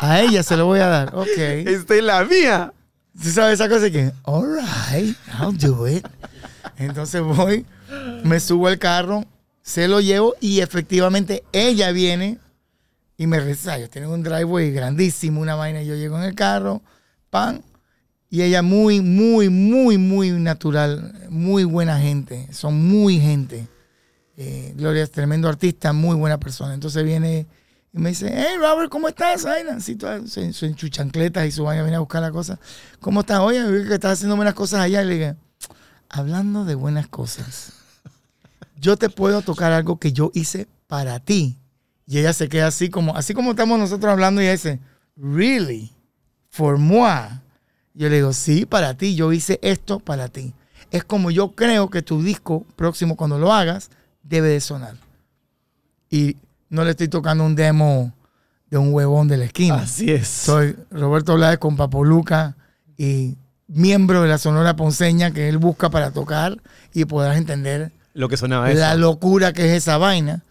A 0.00 0.20
ella 0.20 0.42
se 0.42 0.56
lo 0.56 0.66
voy 0.66 0.80
a 0.80 0.86
dar. 0.86 1.14
Ok. 1.14 1.36
Esta 1.36 1.94
es 1.94 2.02
la 2.02 2.24
mía. 2.24 2.72
¿Tú 3.20 3.30
sabes 3.30 3.54
esa 3.54 3.68
cosa 3.68 3.90
que, 3.90 4.12
all 4.24 4.58
right, 4.92 5.16
I'll 5.40 5.56
do 5.56 5.88
it? 5.88 6.06
Entonces 6.76 7.22
voy, 7.22 7.64
me 8.22 8.40
subo 8.40 8.68
al 8.68 8.78
carro, 8.78 9.24
se 9.62 9.88
lo 9.88 10.00
llevo 10.00 10.34
y 10.40 10.60
efectivamente 10.60 11.42
ella 11.52 11.92
viene 11.92 12.38
y 13.16 13.26
me 13.26 13.40
reza. 13.40 13.78
Yo 13.78 13.88
tengo 13.88 14.12
un 14.12 14.22
driveway 14.22 14.70
grandísimo, 14.70 15.40
una 15.40 15.54
vaina. 15.54 15.82
Yo 15.82 15.94
llego 15.94 16.18
en 16.18 16.24
el 16.24 16.34
carro, 16.34 16.82
pan, 17.30 17.62
y 18.28 18.42
ella 18.42 18.60
muy, 18.60 19.00
muy, 19.00 19.48
muy, 19.48 19.96
muy 19.96 20.30
natural, 20.32 21.14
muy 21.30 21.64
buena 21.64 21.98
gente. 21.98 22.48
Son 22.52 22.86
muy 22.86 23.18
gente. 23.18 23.66
Eh, 24.36 24.74
Gloria 24.76 25.02
es 25.02 25.10
tremendo 25.10 25.48
artista, 25.48 25.94
muy 25.94 26.16
buena 26.16 26.38
persona. 26.38 26.74
Entonces 26.74 27.02
viene 27.04 27.46
y 27.96 27.98
me 27.98 28.10
dice, 28.10 28.30
hey 28.30 28.56
Robert, 28.60 28.90
¿cómo 28.90 29.08
estás? 29.08 29.42
Toda- 29.42 30.20
su, 30.26 30.52
su- 30.52 30.66
en 30.66 30.76
sus 30.76 30.90
chancletas 30.90 31.46
y 31.46 31.50
su 31.50 31.64
vaina 31.64 31.82
viene 31.82 31.96
a 31.96 32.00
buscar 32.00 32.20
la 32.20 32.30
cosa. 32.30 32.60
¿Cómo 33.00 33.20
estás? 33.20 33.40
Oye, 33.40 33.64
vi 33.70 33.88
que 33.88 33.94
estás 33.94 34.12
haciendo 34.12 34.36
buenas 34.36 34.52
cosas 34.54 34.80
allá. 34.80 35.02
Y 35.02 35.06
le 35.06 35.14
dije, 35.14 35.36
hablando 36.10 36.66
de 36.66 36.74
buenas 36.74 37.08
cosas, 37.08 37.72
yo 38.78 38.98
te 38.98 39.08
puedo 39.08 39.40
tocar 39.40 39.72
algo 39.72 39.98
que 39.98 40.12
yo 40.12 40.30
hice 40.34 40.68
para 40.86 41.18
ti. 41.20 41.56
Y 42.06 42.18
ella 42.18 42.34
se 42.34 42.48
queda 42.50 42.66
así 42.66 42.90
como, 42.90 43.16
así 43.16 43.32
como 43.32 43.52
estamos 43.52 43.78
nosotros 43.78 44.12
hablando, 44.12 44.40
y 44.42 44.44
ella 44.44 44.52
dice, 44.52 44.78
really? 45.16 45.90
For 46.50 46.76
moi. 46.78 47.40
Yo 47.94 48.10
le 48.10 48.16
digo, 48.16 48.34
sí, 48.34 48.66
para 48.66 48.94
ti, 48.94 49.16
yo 49.16 49.32
hice 49.32 49.58
esto 49.62 50.00
para 50.00 50.28
ti. 50.28 50.52
Es 50.90 51.02
como 51.02 51.30
yo 51.30 51.52
creo 51.52 51.88
que 51.88 52.02
tu 52.02 52.22
disco 52.22 52.66
próximo, 52.76 53.16
cuando 53.16 53.38
lo 53.38 53.52
hagas, 53.54 53.88
debe 54.22 54.48
de 54.50 54.60
sonar. 54.60 54.96
Y 56.10 56.36
no 56.68 56.84
le 56.84 56.90
estoy 56.90 57.08
tocando 57.08 57.44
un 57.44 57.54
demo 57.54 58.12
de 58.70 58.78
un 58.78 58.92
huevón 58.92 59.28
de 59.28 59.36
la 59.36 59.44
esquina. 59.44 59.76
Así 59.76 60.10
es. 60.10 60.26
Soy 60.28 60.76
Roberto 60.90 61.34
Blades 61.34 61.58
con 61.58 61.76
Papo 61.76 62.04
Luca 62.04 62.56
y 62.98 63.36
miembro 63.68 64.22
de 64.22 64.28
la 64.28 64.38
Sonora 64.38 64.76
Ponceña 64.76 65.30
que 65.30 65.48
él 65.48 65.58
busca 65.58 65.90
para 65.90 66.10
tocar 66.10 66.56
y 66.92 67.04
podrás 67.04 67.36
entender 67.36 67.92
Lo 68.14 68.28
que 68.28 68.36
sonaba 68.36 68.70
eso. 68.70 68.80
la 68.80 68.94
locura 68.96 69.52
que 69.52 69.66
es 69.66 69.82
esa 69.82 69.98
vaina. 69.98 70.42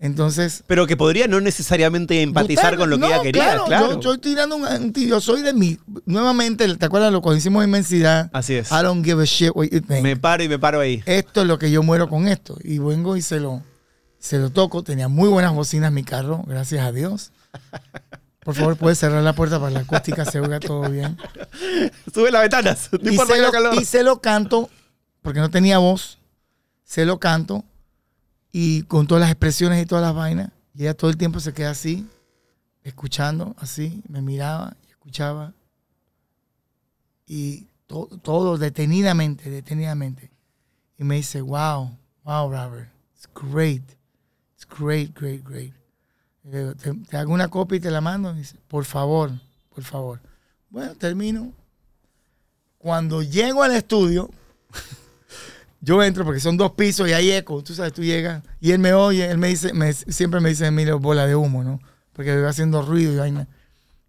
Entonces, 0.00 0.64
Pero 0.66 0.86
que 0.86 0.96
podría 0.96 1.28
no 1.28 1.40
necesariamente 1.40 2.20
empatizar 2.20 2.76
con 2.76 2.90
lo 2.90 2.96
que 2.96 3.00
No, 3.00 3.06
ella 3.06 3.22
quería, 3.22 3.58
claro. 3.64 3.92
Yo, 3.94 4.00
yo 4.00 4.14
estoy 4.14 4.32
tirando 4.32 4.56
un, 4.56 4.64
un- 4.64 4.92
yo 4.92 5.20
soy 5.20 5.40
de 5.40 5.54
mi, 5.54 5.78
nuevamente, 6.04 6.76
¿te 6.76 6.84
acuerdas 6.86 7.10
lo 7.12 7.22
que 7.22 7.34
hicimos 7.34 7.64
Inmensidad? 7.64 8.28
Así 8.32 8.54
es. 8.54 8.70
I 8.70 8.82
don't 8.82 9.04
give 9.04 9.22
a 9.22 9.24
shit 9.24 9.50
what 9.54 9.66
you 9.70 9.80
think. 9.80 10.02
Me 10.02 10.16
paro 10.16 10.42
y 10.42 10.48
me 10.48 10.58
paro 10.58 10.80
ahí. 10.80 11.02
Esto 11.06 11.42
es 11.42 11.46
lo 11.46 11.58
que 11.58 11.70
yo 11.70 11.82
muero 11.82 12.08
con 12.10 12.28
esto. 12.28 12.58
Y 12.62 12.78
vengo 12.78 13.16
y 13.16 13.22
se 13.22 13.40
lo, 13.40 13.62
se 14.24 14.38
lo 14.38 14.48
toco. 14.48 14.82
Tenía 14.82 15.08
muy 15.08 15.28
buenas 15.28 15.52
bocinas 15.52 15.92
mi 15.92 16.02
carro, 16.02 16.42
gracias 16.46 16.82
a 16.82 16.92
Dios. 16.92 17.30
Por 18.40 18.54
favor, 18.54 18.76
puedes 18.76 18.98
cerrar 18.98 19.22
la 19.22 19.34
puerta 19.34 19.58
para 19.58 19.70
la 19.70 19.80
acústica, 19.80 20.24
se 20.24 20.40
oiga 20.40 20.60
todo 20.60 20.88
bien. 20.90 21.18
Sube 22.12 22.30
las 22.30 22.40
ventanas. 22.42 22.88
No 22.92 23.10
y, 23.10 23.16
se 23.18 23.26
lo, 23.26 23.34
haga 23.34 23.50
calor. 23.50 23.74
y 23.74 23.84
se 23.84 24.02
lo 24.02 24.20
canto, 24.22 24.70
porque 25.20 25.40
no 25.40 25.50
tenía 25.50 25.76
voz, 25.78 26.18
se 26.84 27.04
lo 27.04 27.20
canto 27.20 27.64
y 28.50 28.82
con 28.84 29.06
todas 29.06 29.20
las 29.20 29.30
expresiones 29.30 29.82
y 29.82 29.86
todas 29.86 30.02
las 30.02 30.14
vainas. 30.14 30.50
Y 30.74 30.82
ella 30.82 30.94
todo 30.94 31.10
el 31.10 31.18
tiempo 31.18 31.38
se 31.40 31.52
queda 31.52 31.70
así, 31.70 32.06
escuchando, 32.82 33.54
así, 33.58 34.02
me 34.08 34.22
miraba 34.22 34.74
y 34.86 34.90
escuchaba. 34.90 35.52
Y 37.26 37.66
to- 37.86 38.08
todo 38.22 38.56
detenidamente, 38.56 39.50
detenidamente. 39.50 40.30
Y 40.98 41.04
me 41.04 41.16
dice, 41.16 41.40
wow, 41.42 41.96
wow, 42.24 42.50
Robert, 42.50 42.88
it's 43.14 43.28
great, 43.34 43.82
great, 44.78 45.18
great, 45.18 45.42
great. 45.44 45.72
Digo, 46.42 46.74
te, 46.74 47.16
hago 47.16 47.32
una 47.32 47.48
copia 47.48 47.76
y 47.76 47.80
te 47.80 47.90
la 47.90 48.00
mando. 48.00 48.32
Dice, 48.34 48.56
por 48.68 48.84
favor, 48.84 49.30
por 49.74 49.82
favor. 49.84 50.20
Bueno, 50.70 50.94
termino. 50.94 51.52
Cuando 52.78 53.22
llego 53.22 53.62
al 53.62 53.72
estudio, 53.72 54.28
yo 55.80 56.02
entro 56.02 56.24
porque 56.24 56.40
son 56.40 56.56
dos 56.56 56.72
pisos 56.72 57.08
y 57.08 57.12
hay 57.12 57.30
eco. 57.32 57.62
Tú 57.62 57.74
sabes, 57.74 57.92
tú 57.92 58.02
llegas 58.02 58.42
y 58.60 58.72
él 58.72 58.78
me 58.78 58.92
oye, 58.92 59.30
él 59.30 59.38
me 59.38 59.48
dice, 59.48 59.72
me- 59.72 59.92
siempre 59.92 60.40
me 60.40 60.50
dice, 60.50 60.70
mira, 60.70 60.94
bola 60.96 61.26
de 61.26 61.34
humo, 61.34 61.64
¿no? 61.64 61.80
Porque 62.12 62.36
va 62.40 62.50
haciendo 62.50 62.82
ruido 62.82 63.26
y. 63.26 63.30
Y, 63.30 63.46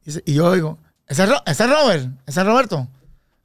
dice- 0.05 0.23
y 0.25 0.33
yo 0.33 0.45
oigo, 0.47 0.77
ese 1.07 1.23
es, 1.23 1.29
Ro- 1.29 1.41
ese 1.45 1.63
es 1.63 1.69
Robert, 1.69 2.09
ese 2.25 2.39
es 2.41 2.45
Roberto. 2.45 2.87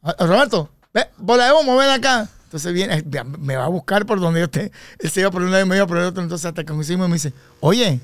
Ah, 0.03 0.15
Roberto, 0.19 0.71
ve, 0.93 1.09
bola 1.19 1.47
de 1.47 1.53
humo, 1.53 1.77
ven 1.77 1.91
acá. 1.91 2.29
Entonces 2.51 2.73
viene, 2.73 2.97
eh, 2.99 3.25
me 3.39 3.55
va 3.55 3.67
a 3.67 3.69
buscar 3.69 4.05
por 4.07 4.19
donde 4.19 4.41
yo 4.41 4.47
esté. 4.47 4.73
Él 4.99 5.09
se 5.09 5.21
iba 5.21 5.31
por 5.31 5.41
un 5.41 5.53
lado 5.53 5.65
y 5.65 5.69
me 5.69 5.77
iba 5.77 5.87
por 5.87 5.99
el 5.99 6.03
otro. 6.07 6.21
Entonces 6.21 6.45
hasta 6.47 6.65
que 6.65 6.73
coincidimos 6.73 7.07
y 7.07 7.11
me 7.11 7.15
dice, 7.15 7.33
oye, 7.61 8.01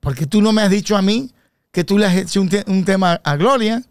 ¿por 0.00 0.14
qué 0.14 0.24
tú 0.26 0.40
no 0.40 0.50
me 0.50 0.62
has 0.62 0.70
dicho 0.70 0.96
a 0.96 1.02
mí 1.02 1.30
que 1.70 1.84
tú 1.84 1.98
le 1.98 2.06
has 2.06 2.16
hecho 2.16 2.40
un, 2.40 2.48
te- 2.48 2.64
un 2.68 2.86
tema 2.86 3.20
a 3.22 3.36
Gloria? 3.36 3.82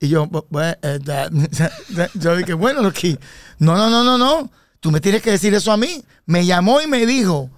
Y 0.00 0.08
yo, 0.08 0.30
eh, 0.58 1.28
yo 2.14 2.36
dije, 2.36 2.54
bueno, 2.54 2.80
Loki, 2.80 3.18
no, 3.58 3.76
no, 3.76 3.90
no, 3.90 4.02
no, 4.02 4.16
no. 4.16 4.50
Tú 4.80 4.90
me 4.90 4.98
tienes 4.98 5.20
que 5.20 5.30
decir 5.32 5.52
eso 5.52 5.70
a 5.70 5.76
mí. 5.76 6.02
Me 6.24 6.46
llamó 6.46 6.80
y 6.80 6.86
me 6.86 7.04
dijo, 7.04 7.50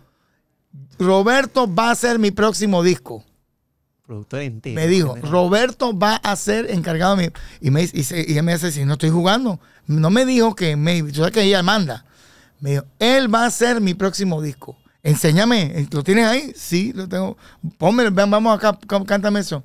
Roberto 0.99 1.73
va 1.73 1.93
a 1.93 1.95
ser 1.95 2.19
mi 2.19 2.33
próximo 2.33 2.83
disco. 2.83 3.25
Productor 4.07 4.41
entero. 4.43 4.75
Me 4.75 4.87
dijo. 4.87 5.17
Roberto 5.23 5.97
va 5.99 6.17
a 6.17 6.37
ser 6.37 6.71
encargado 6.71 7.17
de 7.17 7.27
mí. 7.29 7.33
Y, 7.61 7.71
me, 7.71 7.81
dice- 7.83 7.97
y, 7.99 8.05
se- 8.05 8.25
y 8.29 8.37
él 8.37 8.43
me 8.43 8.53
dice, 8.53 8.71
si 8.71 8.85
no 8.85 8.95
estoy 8.95 9.11
jugando. 9.11 9.61
No 9.87 10.11
me 10.11 10.25
dijo 10.27 10.55
que 10.55 10.77
maybe, 10.77 11.11
tú 11.11 11.17
sabes 11.19 11.33
que 11.33 11.43
ella 11.43 11.63
manda. 11.63 12.05
Me 12.61 12.71
dijo, 12.73 12.85
él 12.99 13.33
va 13.35 13.47
a 13.47 13.51
ser 13.51 13.81
mi 13.81 13.95
próximo 13.95 14.41
disco. 14.43 14.77
Enséñame, 15.03 15.87
¿lo 15.91 16.03
tienes 16.03 16.27
ahí? 16.27 16.53
Sí, 16.57 16.93
lo 16.95 17.09
tengo. 17.09 17.37
Ponme, 17.79 18.09
vamos 18.11 18.57
acá, 18.57 18.79
cá- 18.87 19.05
cántame 19.05 19.41
eso. 19.41 19.63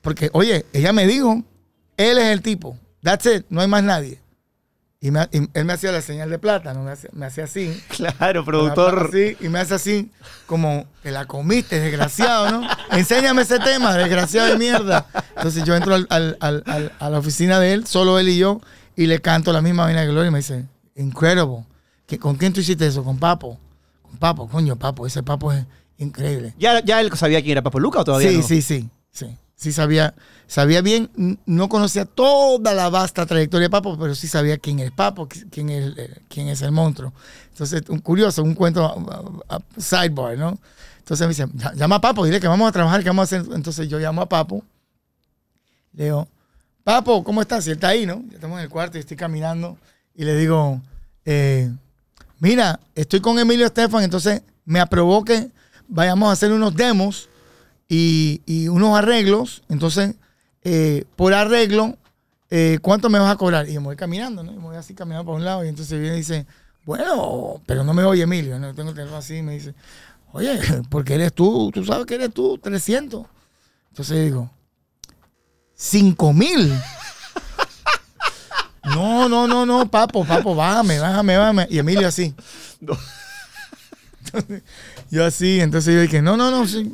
Porque, 0.00 0.30
oye, 0.32 0.64
ella 0.72 0.92
me 0.92 1.06
dijo, 1.06 1.42
él 1.96 2.18
es 2.18 2.24
el 2.26 2.40
tipo. 2.40 2.78
That's 3.02 3.26
it, 3.26 3.46
no 3.50 3.60
hay 3.60 3.68
más 3.68 3.82
nadie. 3.82 4.20
Y, 5.00 5.12
me- 5.12 5.28
y 5.30 5.48
él 5.54 5.64
me 5.64 5.72
hacía 5.74 5.92
la 5.92 6.02
señal 6.02 6.28
de 6.28 6.40
plátano, 6.40 6.82
me 6.82 6.90
hacía, 6.90 7.08
me 7.12 7.26
hacía 7.26 7.44
así. 7.44 7.80
Claro, 7.88 8.44
productor. 8.44 9.10
Así, 9.10 9.36
y 9.40 9.48
me 9.48 9.60
hace 9.60 9.74
así, 9.74 10.10
como, 10.46 10.86
te 11.02 11.12
la 11.12 11.26
comiste, 11.26 11.78
desgraciado, 11.78 12.50
¿no? 12.50 12.68
Enséñame 12.90 13.42
ese 13.42 13.58
tema, 13.60 13.94
desgraciado 13.96 14.48
de 14.48 14.58
mierda. 14.58 15.06
Entonces 15.36 15.62
yo 15.64 15.76
entro 15.76 15.94
al- 15.94 16.06
al- 16.10 16.36
al- 16.40 16.92
a 16.98 17.10
la 17.10 17.18
oficina 17.18 17.60
de 17.60 17.74
él, 17.74 17.86
solo 17.86 18.18
él 18.18 18.28
y 18.28 18.38
yo, 18.38 18.60
y 18.96 19.06
le 19.06 19.20
canto 19.20 19.52
la 19.52 19.62
misma 19.62 19.84
vaina 19.84 20.00
de 20.00 20.08
Gloria 20.08 20.28
y 20.28 20.32
me 20.32 20.38
dice, 20.38 20.64
incredible. 20.96 21.64
¿Qué- 22.06 22.18
¿Con 22.18 22.34
quién 22.36 22.52
tú 22.52 22.60
hiciste 22.60 22.86
eso? 22.86 23.04
Con 23.04 23.18
Papo. 23.18 23.56
Con 24.02 24.16
Papo, 24.16 24.48
coño, 24.48 24.74
Papo, 24.76 25.06
ese 25.06 25.22
Papo 25.22 25.52
es 25.52 25.64
increíble. 25.98 26.54
¿Ya, 26.58 26.82
¿Ya 26.82 27.00
él 27.00 27.10
sabía 27.16 27.40
quién 27.40 27.52
era 27.52 27.62
Papo 27.62 27.78
Luca 27.78 28.00
o 28.00 28.04
todavía 28.04 28.30
Sí, 28.30 28.36
no? 28.38 28.42
sí, 28.42 28.62
sí, 28.62 28.88
sí. 29.12 29.36
Sí 29.60 29.72
sabía, 29.72 30.14
sabía 30.46 30.82
bien, 30.82 31.10
no 31.44 31.68
conocía 31.68 32.04
toda 32.04 32.74
la 32.74 32.88
vasta 32.90 33.26
trayectoria 33.26 33.66
de 33.66 33.70
Papo, 33.70 33.98
pero 33.98 34.14
sí 34.14 34.28
sabía 34.28 34.56
quién 34.56 34.78
es 34.78 34.92
Papo, 34.92 35.28
qui- 35.28 35.48
quién 35.50 35.68
es, 35.68 35.84
el- 35.98 36.22
quién 36.28 36.46
es 36.46 36.62
el 36.62 36.70
monstruo. 36.70 37.12
Entonces, 37.50 37.82
curioso, 38.04 38.44
un 38.44 38.54
cuento 38.54 38.84
a- 38.86 39.16
a- 39.50 39.56
a- 39.56 39.80
sidebar, 39.80 40.38
¿no? 40.38 40.56
Entonces 40.98 41.26
me 41.26 41.34
dice, 41.34 41.46
"Ya- 41.54 41.74
llama 41.74 41.96
a 41.96 42.00
Papo, 42.00 42.24
dile 42.24 42.38
que 42.38 42.46
vamos 42.46 42.68
a 42.68 42.72
trabajar, 42.72 43.02
que 43.02 43.08
vamos 43.08 43.22
a 43.32 43.36
hacer. 43.36 43.52
Entonces 43.52 43.88
yo 43.88 43.98
llamo 43.98 44.22
a 44.22 44.28
Papo, 44.28 44.62
le 45.94 46.04
digo, 46.04 46.28
Papo, 46.84 47.24
¿cómo 47.24 47.42
estás? 47.42 47.66
Y 47.66 47.70
él 47.70 47.74
está 47.76 47.88
ahí, 47.88 48.06
¿no? 48.06 48.22
Ya 48.28 48.36
estamos 48.36 48.58
en 48.58 48.64
el 48.64 48.70
cuarto 48.70 48.96
y 48.96 49.00
estoy 49.00 49.16
caminando 49.16 49.76
y 50.14 50.24
le 50.24 50.36
digo, 50.36 50.80
eh, 51.24 51.68
mira, 52.38 52.78
estoy 52.94 53.20
con 53.20 53.38
Emilio 53.40 53.66
Estefan, 53.66 54.04
entonces 54.04 54.40
me 54.64 54.78
aprobó 54.80 55.24
que 55.24 55.50
vayamos 55.88 56.28
a 56.28 56.32
hacer 56.32 56.52
unos 56.52 56.76
demos 56.76 57.28
y, 57.88 58.42
y 58.46 58.68
unos 58.68 58.96
arreglos. 58.96 59.62
Entonces, 59.68 60.14
eh, 60.62 61.04
por 61.16 61.34
arreglo, 61.34 61.96
eh, 62.50 62.78
¿cuánto 62.82 63.08
me 63.08 63.18
vas 63.18 63.32
a 63.32 63.36
cobrar? 63.36 63.68
Y 63.68 63.74
yo 63.74 63.80
me 63.80 63.86
voy 63.86 63.96
caminando, 63.96 64.42
¿no? 64.42 64.52
Y 64.52 64.56
me 64.56 64.62
voy 64.62 64.76
así 64.76 64.94
caminando 64.94 65.24
por 65.26 65.36
un 65.36 65.44
lado 65.44 65.64
y 65.64 65.68
entonces 65.68 65.98
viene 65.98 66.16
y 66.16 66.18
dice, 66.18 66.46
bueno, 66.84 67.60
pero 67.66 67.84
no 67.84 67.94
me 67.94 68.04
oye 68.04 68.22
Emilio, 68.22 68.58
¿no? 68.58 68.74
Tengo 68.74 68.90
el 68.90 68.94
teléfono 68.94 69.18
así 69.18 69.36
y 69.36 69.42
me 69.42 69.52
dice, 69.52 69.74
oye, 70.32 70.58
porque 70.90 71.14
eres 71.14 71.32
tú, 71.32 71.70
tú 71.72 71.84
sabes 71.84 72.06
que 72.06 72.14
eres 72.14 72.32
tú, 72.32 72.58
300. 72.58 73.26
Entonces 73.90 74.24
digo, 74.24 74.50
5 75.74 76.32
mil. 76.32 76.72
No, 78.84 79.28
no, 79.28 79.46
no, 79.46 79.66
no, 79.66 79.86
papo, 79.90 80.24
papo, 80.24 80.54
bájame, 80.54 80.98
bájame, 80.98 81.36
bájame. 81.36 81.66
Y 81.68 81.78
Emilio 81.78 82.08
así. 82.08 82.34
Entonces, 82.80 83.04
yo 85.10 85.26
así, 85.26 85.60
entonces 85.60 85.94
yo 85.94 86.00
dije, 86.00 86.22
no, 86.22 86.38
no, 86.38 86.50
no, 86.50 86.66
sí. 86.66 86.90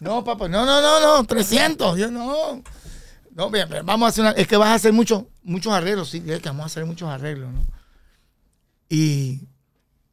No, 0.00 0.22
papá, 0.24 0.48
no, 0.48 0.64
no, 0.66 0.80
no, 0.80 1.00
no, 1.18 1.24
300. 1.24 1.98
Yo 1.98 2.10
no. 2.10 2.62
No, 3.34 3.50
bien, 3.50 3.68
vamos 3.84 4.06
a 4.06 4.08
hacer 4.10 4.22
una, 4.22 4.30
es 4.32 4.46
que 4.46 4.56
vas 4.56 4.68
a 4.68 4.74
hacer 4.74 4.92
muchos 4.92 5.24
muchos 5.42 5.72
arreglos, 5.72 6.10
sí, 6.10 6.22
es 6.26 6.40
que 6.40 6.48
vamos 6.48 6.64
a 6.64 6.66
hacer 6.66 6.84
muchos 6.84 7.08
arreglos, 7.08 7.50
¿no? 7.52 7.60
Y 8.88 9.40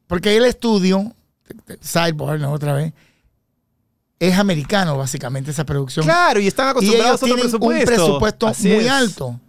porque 0.06 0.36
el 0.36 0.44
estudio, 0.44 1.14
Sideboard, 1.80 2.40
¿no? 2.40 2.52
Otra 2.52 2.72
vez, 2.74 2.92
es 4.18 4.36
americano, 4.38 4.96
básicamente, 4.96 5.50
esa 5.50 5.64
producción. 5.64 6.04
Claro, 6.04 6.40
y 6.40 6.46
están 6.46 6.76
y 6.80 6.86
ellos 6.86 6.94
acostumbrados 7.04 7.10
a 7.10 7.14
otro 7.14 7.26
tienen 7.26 7.42
presupuesto. 7.42 7.80
un 7.80 7.86
presupuesto 7.86 8.46
Así 8.46 8.68
muy 8.68 8.84
es. 8.84 8.90
alto. 8.90 9.40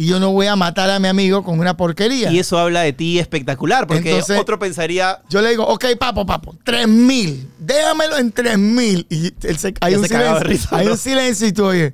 Y 0.00 0.06
yo 0.06 0.20
no 0.20 0.30
voy 0.30 0.46
a 0.46 0.54
matar 0.54 0.88
a 0.90 1.00
mi 1.00 1.08
amigo 1.08 1.42
con 1.42 1.58
una 1.58 1.76
porquería. 1.76 2.30
Y 2.30 2.38
eso 2.38 2.56
habla 2.56 2.82
de 2.82 2.92
ti 2.92 3.18
espectacular, 3.18 3.88
porque 3.88 4.10
Entonces- 4.10 4.38
otro 4.38 4.56
pensaría, 4.56 5.18
Yo 5.28 5.42
le 5.42 5.50
digo, 5.50 5.66
ok, 5.66 5.86
papo, 5.98 6.24
papo, 6.24 6.54
tres 6.62 6.86
mil. 6.86 7.50
Déjamelo 7.58 8.16
en 8.16 8.30
tres 8.30 8.56
mil. 8.58 9.04
Y 9.10 9.32
él 9.44 9.58
se, 9.58 9.74
hay, 9.80 9.96
un 9.96 10.02
se 10.02 10.08
silencio, 10.08 10.38
risa, 10.44 10.68
hay 10.76 10.86
¿no? 10.86 10.92
un 10.92 10.98
silencio 10.98 11.48
y 11.48 11.52
tú 11.52 11.64
oyes. 11.64 11.92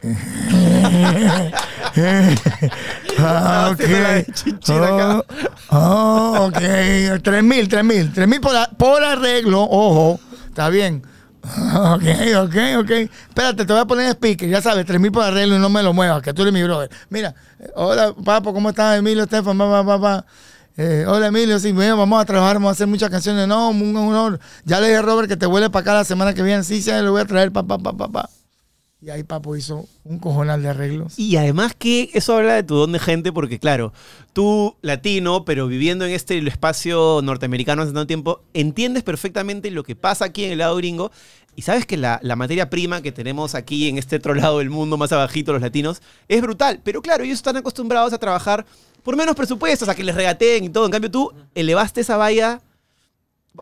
ah, 3.18 3.70
ok. 3.72 3.80
Haciendo 3.80 3.98
la 4.02 4.12
de 4.12 4.26
chinchilla 4.32 4.84
acá. 4.94 5.24
Oh, 5.70 6.36
oh, 6.38 6.46
ok. 6.48 6.58
Tres 7.22 7.42
mil, 7.42 7.66
tres 7.68 7.84
mil. 7.84 8.12
Tres 8.12 8.28
mil 8.28 8.40
por, 8.42 8.54
a- 8.56 8.68
por 8.76 9.02
arreglo, 9.02 9.62
ojo. 9.62 10.20
Está 10.48 10.68
bien. 10.68 11.02
Ok, 11.94 12.04
ok, 12.44 12.56
ok. 12.80 12.90
Espérate, 12.90 13.64
te 13.64 13.72
voy 13.72 13.82
a 13.82 13.84
poner 13.84 14.10
speaker. 14.12 14.48
Ya 14.48 14.60
sabes, 14.60 14.84
tres 14.86 15.00
mil 15.00 15.12
por 15.12 15.24
arreglo 15.24 15.56
y 15.56 15.58
no 15.58 15.68
me 15.68 15.82
lo 15.82 15.92
muevas, 15.92 16.22
que 16.22 16.32
tú 16.32 16.42
eres 16.42 16.54
mi 16.54 16.62
brother. 16.62 16.90
Mira, 17.10 17.34
eh, 17.60 17.70
hola, 17.74 18.14
papo, 18.24 18.52
¿cómo 18.52 18.70
estás, 18.70 18.98
Emilio, 18.98 19.24
Estefan? 19.24 19.56
Pa, 19.56 19.70
pa, 19.70 19.84
pa, 19.84 20.00
pa. 20.00 20.26
Eh, 20.76 21.04
hola, 21.08 21.28
Emilio, 21.28 21.58
sí, 21.58 21.72
bueno, 21.72 21.96
vamos 21.96 22.20
a 22.20 22.24
trabajar, 22.24 22.54
vamos 22.56 22.68
a 22.68 22.72
hacer 22.72 22.86
muchas 22.86 23.10
canciones. 23.10 23.48
No, 23.48 23.70
un 23.70 23.96
honor. 23.96 24.38
Ya 24.64 24.80
le 24.80 24.88
dije 24.88 24.98
a 24.98 25.02
Robert 25.02 25.28
que 25.28 25.36
te 25.36 25.46
vuelve 25.46 25.70
para 25.70 25.80
acá 25.82 25.94
la 25.94 26.04
semana 26.04 26.34
que 26.34 26.42
viene. 26.42 26.62
Sí, 26.64 26.82
sí, 26.82 26.90
le 26.90 27.08
voy 27.08 27.20
a 27.20 27.24
traer, 27.24 27.52
pa, 27.52 27.62
pa, 27.62 27.78
pa, 27.78 27.92
pa, 27.92 28.08
pa. 28.08 28.30
Y 29.00 29.10
ahí 29.10 29.22
Papo 29.22 29.54
hizo 29.54 29.86
un 30.02 30.18
cojonal 30.18 30.60
de 30.60 30.70
arreglos. 30.70 31.16
Y 31.18 31.36
además 31.36 31.72
que 31.78 32.10
eso 32.14 32.36
habla 32.36 32.54
de 32.54 32.64
tu 32.64 32.74
don 32.74 32.90
de 32.90 32.98
gente, 32.98 33.32
porque 33.32 33.60
claro, 33.60 33.92
tú 34.32 34.76
latino, 34.82 35.44
pero 35.44 35.68
viviendo 35.68 36.04
en 36.04 36.12
este 36.12 36.36
espacio 36.38 37.20
norteamericano 37.22 37.82
hace 37.82 37.92
tanto 37.92 38.08
tiempo, 38.08 38.42
entiendes 38.54 39.04
perfectamente 39.04 39.70
lo 39.70 39.84
que 39.84 39.94
pasa 39.94 40.24
aquí 40.24 40.44
en 40.44 40.52
el 40.52 40.58
lado 40.58 40.74
gringo 40.76 41.12
y 41.54 41.62
sabes 41.62 41.86
que 41.86 41.96
la, 41.96 42.18
la 42.22 42.34
materia 42.34 42.70
prima 42.70 43.00
que 43.00 43.12
tenemos 43.12 43.54
aquí 43.54 43.88
en 43.88 43.98
este 43.98 44.16
otro 44.16 44.34
lado 44.34 44.58
del 44.58 44.70
mundo, 44.70 44.96
más 44.96 45.12
abajito 45.12 45.52
los 45.52 45.62
latinos, 45.62 46.02
es 46.26 46.42
brutal. 46.42 46.80
Pero 46.82 47.00
claro, 47.00 47.22
ellos 47.22 47.36
están 47.38 47.56
acostumbrados 47.56 48.12
a 48.12 48.18
trabajar 48.18 48.66
por 49.04 49.16
menos 49.16 49.36
presupuestos, 49.36 49.88
a 49.88 49.94
que 49.94 50.02
les 50.02 50.14
regateen 50.16 50.64
y 50.64 50.68
todo. 50.70 50.86
En 50.86 50.92
cambio 50.92 51.10
tú 51.10 51.32
elevaste 51.54 52.00
esa 52.00 52.16
valla 52.16 52.60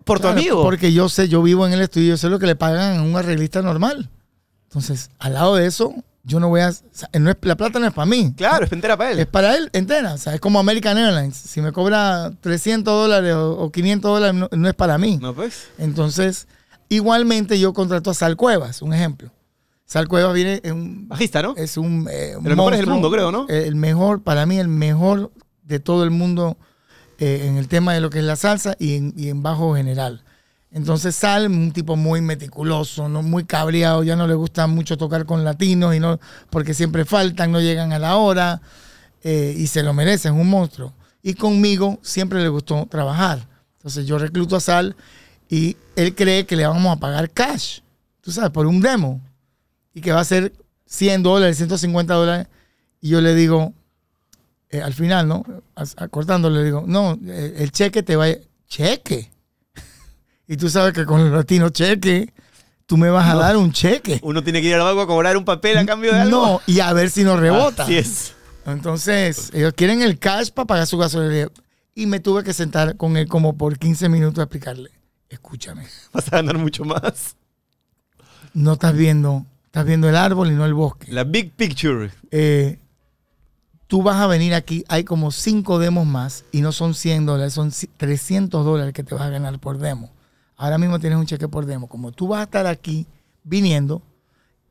por 0.04 0.18
tu 0.18 0.22
Claro, 0.22 0.38
amigo. 0.38 0.62
Porque 0.62 0.94
yo 0.94 1.10
sé, 1.10 1.28
yo 1.28 1.42
vivo 1.42 1.66
en 1.66 1.74
el 1.74 1.82
estudio, 1.82 2.08
yo 2.08 2.16
sé 2.16 2.30
lo 2.30 2.38
que 2.38 2.46
le 2.46 2.56
pagan 2.56 2.98
a 2.98 3.02
un 3.02 3.14
arreglista 3.16 3.60
normal. 3.60 4.10
Entonces, 4.76 5.08
al 5.18 5.32
lado 5.32 5.56
de 5.56 5.66
eso, 5.66 5.94
yo 6.22 6.38
no 6.38 6.48
voy 6.50 6.60
a. 6.60 6.68
o 6.68 6.72
sea, 6.92 7.08
no 7.18 7.30
es- 7.30 7.36
la 7.40 7.56
plata 7.56 7.78
no 7.78 7.86
es 7.86 7.94
para 7.94 8.04
mí. 8.04 8.34
Claro, 8.36 8.64
es 8.64 8.68
pentera 8.70 8.94
para 8.96 9.12
él. 9.12 9.18
Es 9.20 9.26
para 9.26 9.56
él 9.56 9.70
entera. 9.72 10.12
O 10.12 10.18
sea, 10.18 10.34
es 10.34 10.40
como 10.40 10.58
American 10.58 10.98
Airlines. 10.98 11.34
Si 11.36 11.62
me 11.62 11.72
cobra 11.72 12.30
300 12.42 12.92
dólares 12.92 13.34
o, 13.34 13.52
o 13.58 13.72
500 13.72 14.10
dólares, 14.10 14.34
no, 14.34 14.48
no 14.52 14.68
es 14.68 14.74
para 14.74 14.98
mí. 14.98 15.16
No, 15.22 15.34
pues. 15.34 15.68
Entonces, 15.78 16.46
igualmente 16.90 17.58
yo 17.58 17.72
contrato 17.72 18.10
a 18.10 18.14
Sal 18.14 18.36
Cuevas, 18.36 18.82
un 18.82 18.92
ejemplo. 18.92 19.30
Sal 19.86 20.08
Cuevas 20.08 20.34
viene 20.34 20.60
en 20.64 20.74
un 20.74 21.08
Bajista, 21.08 21.40
¿no? 21.42 21.54
es 21.56 21.76
un, 21.76 22.06
eh, 22.10 22.32
los 22.34 22.42
mejores 22.42 22.80
del 22.80 22.86
monstruo. 22.88 22.94
mundo, 22.94 23.10
creo, 23.10 23.30
¿no? 23.32 23.46
El 23.48 23.76
mejor, 23.76 24.20
para 24.20 24.44
mí, 24.44 24.58
el 24.58 24.68
mejor 24.68 25.30
de 25.62 25.78
todo 25.80 26.02
el 26.04 26.10
mundo 26.10 26.58
eh, 27.18 27.46
en 27.46 27.56
el 27.56 27.68
tema 27.68 27.94
de 27.94 28.00
lo 28.00 28.10
que 28.10 28.18
es 28.18 28.24
la 28.24 28.36
salsa 28.36 28.74
y 28.78 28.96
en, 28.96 29.14
y 29.16 29.28
en 29.28 29.42
bajo 29.42 29.74
general. 29.76 30.22
Entonces 30.76 31.16
Sal, 31.16 31.46
un 31.46 31.72
tipo 31.72 31.96
muy 31.96 32.20
meticuloso, 32.20 33.08
¿no? 33.08 33.22
muy 33.22 33.44
cabreado, 33.44 34.02
ya 34.02 34.14
no 34.14 34.26
le 34.26 34.34
gusta 34.34 34.66
mucho 34.66 34.98
tocar 34.98 35.24
con 35.24 35.42
latinos 35.42 35.94
y 35.94 36.00
no, 36.00 36.20
porque 36.50 36.74
siempre 36.74 37.06
faltan, 37.06 37.50
no 37.50 37.62
llegan 37.62 37.94
a 37.94 37.98
la 37.98 38.16
hora 38.16 38.60
eh, 39.24 39.54
y 39.56 39.68
se 39.68 39.82
lo 39.82 39.94
merece, 39.94 40.28
es 40.28 40.34
un 40.34 40.50
monstruo. 40.50 40.92
Y 41.22 41.32
conmigo 41.32 41.98
siempre 42.02 42.42
le 42.42 42.50
gustó 42.50 42.86
trabajar. 42.90 43.48
Entonces 43.78 44.06
yo 44.06 44.18
recluto 44.18 44.54
a 44.54 44.60
Sal 44.60 44.94
y 45.48 45.78
él 45.96 46.14
cree 46.14 46.44
que 46.44 46.56
le 46.56 46.66
vamos 46.66 46.94
a 46.94 47.00
pagar 47.00 47.30
cash, 47.30 47.80
tú 48.20 48.30
sabes, 48.30 48.50
por 48.50 48.66
un 48.66 48.82
demo 48.82 49.22
y 49.94 50.02
que 50.02 50.12
va 50.12 50.20
a 50.20 50.24
ser 50.24 50.52
100 50.84 51.22
dólares, 51.22 51.56
150 51.56 52.12
dólares. 52.12 52.48
Y 53.00 53.08
yo 53.08 53.22
le 53.22 53.34
digo, 53.34 53.72
eh, 54.68 54.82
al 54.82 54.92
final, 54.92 55.26
¿no? 55.26 55.42
Acortando, 55.74 56.50
le 56.50 56.62
digo, 56.62 56.84
no, 56.86 57.18
eh, 57.24 57.54
el 57.60 57.72
cheque 57.72 58.02
te 58.02 58.14
va 58.14 58.26
a... 58.26 58.34
¿Cheque? 58.68 59.30
Y 60.48 60.56
tú 60.56 60.68
sabes 60.70 60.92
que 60.92 61.04
con 61.04 61.20
el 61.20 61.32
latino 61.32 61.68
cheque 61.70 62.32
tú 62.86 62.96
me 62.96 63.10
vas 63.10 63.28
a 63.28 63.34
No. 63.34 63.38
dar 63.40 63.56
un 63.56 63.72
cheque. 63.72 64.20
Uno 64.22 64.42
tiene 64.44 64.60
que 64.62 64.68
ir 64.68 64.74
al 64.74 64.82
banco 64.82 65.00
a 65.02 65.06
cobrar 65.06 65.36
un 65.36 65.44
papel 65.44 65.78
a 65.78 65.86
cambio 65.86 66.12
de 66.12 66.20
algo. 66.20 66.36
No, 66.46 66.60
y 66.66 66.80
a 66.80 66.92
ver 66.92 67.10
si 67.10 67.24
nos 67.24 67.38
rebota. 67.40 67.82
Así 67.84 67.96
es. 67.96 68.32
Entonces, 68.64 69.50
ellos 69.54 69.72
quieren 69.76 70.02
el 70.02 70.18
cash 70.18 70.50
para 70.50 70.66
pagar 70.66 70.86
su 70.86 70.98
gasolina. 70.98 71.48
Y 71.94 72.06
me 72.06 72.20
tuve 72.20 72.44
que 72.44 72.52
sentar 72.52 72.96
con 72.96 73.16
él 73.16 73.26
como 73.28 73.56
por 73.56 73.78
15 73.78 74.08
minutos 74.08 74.38
a 74.38 74.42
explicarle. 74.42 74.90
Escúchame, 75.28 75.86
Vas 76.12 76.28
a 76.28 76.36
ganar 76.36 76.58
mucho 76.58 76.84
más. 76.84 77.36
no 78.54 78.74
estás 78.74 78.94
viendo, 78.96 79.44
estás 79.66 79.84
viendo 79.86 80.08
el 80.08 80.16
árbol 80.16 80.48
y 80.50 80.54
no 80.54 80.64
el 80.64 80.74
bosque. 80.74 81.10
La 81.12 81.24
big 81.24 81.52
picture. 81.52 82.10
Eh, 82.30 82.78
tú 83.86 84.02
vas 84.02 84.16
a 84.16 84.26
venir 84.26 84.54
aquí, 84.54 84.84
hay 84.88 85.04
como 85.04 85.30
5 85.32 85.78
demos 85.78 86.06
más 86.06 86.44
y 86.52 86.60
no 86.60 86.70
son 86.72 86.94
100 86.94 87.26
dólares, 87.26 87.52
son 87.54 87.72
300 87.96 88.64
dólares 88.64 88.92
que 88.94 89.02
te 89.02 89.14
vas 89.14 89.22
a 89.24 89.30
ganar 89.30 89.58
por 89.58 89.78
demo. 89.78 90.10
Ahora 90.56 90.78
mismo 90.78 90.98
tienes 90.98 91.18
un 91.18 91.26
cheque 91.26 91.48
por 91.48 91.66
demo. 91.66 91.86
Como 91.86 92.12
tú 92.12 92.28
vas 92.28 92.40
a 92.40 92.44
estar 92.44 92.66
aquí 92.66 93.06
viniendo, 93.44 94.02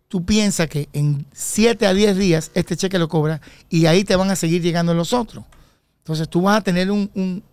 tú 0.07 0.25
piensas 0.25 0.67
que 0.67 0.89
en 0.93 1.25
7 1.31 1.85
a 1.87 1.93
10 1.93 2.17
días 2.17 2.51
este 2.53 2.75
cheque 2.75 2.97
lo 2.99 3.07
cobras 3.07 3.41
y 3.69 3.85
ahí 3.85 4.03
te 4.03 4.15
van 4.15 4.29
a 4.31 4.35
seguir 4.35 4.61
llegando 4.61 4.93
los 4.93 5.13
otros. 5.13 5.43
Entonces 5.99 6.27
tú 6.29 6.41
vas 6.41 6.57
a 6.57 6.61
tener 6.61 6.91
un- 6.91 7.09
un- 7.15 7.43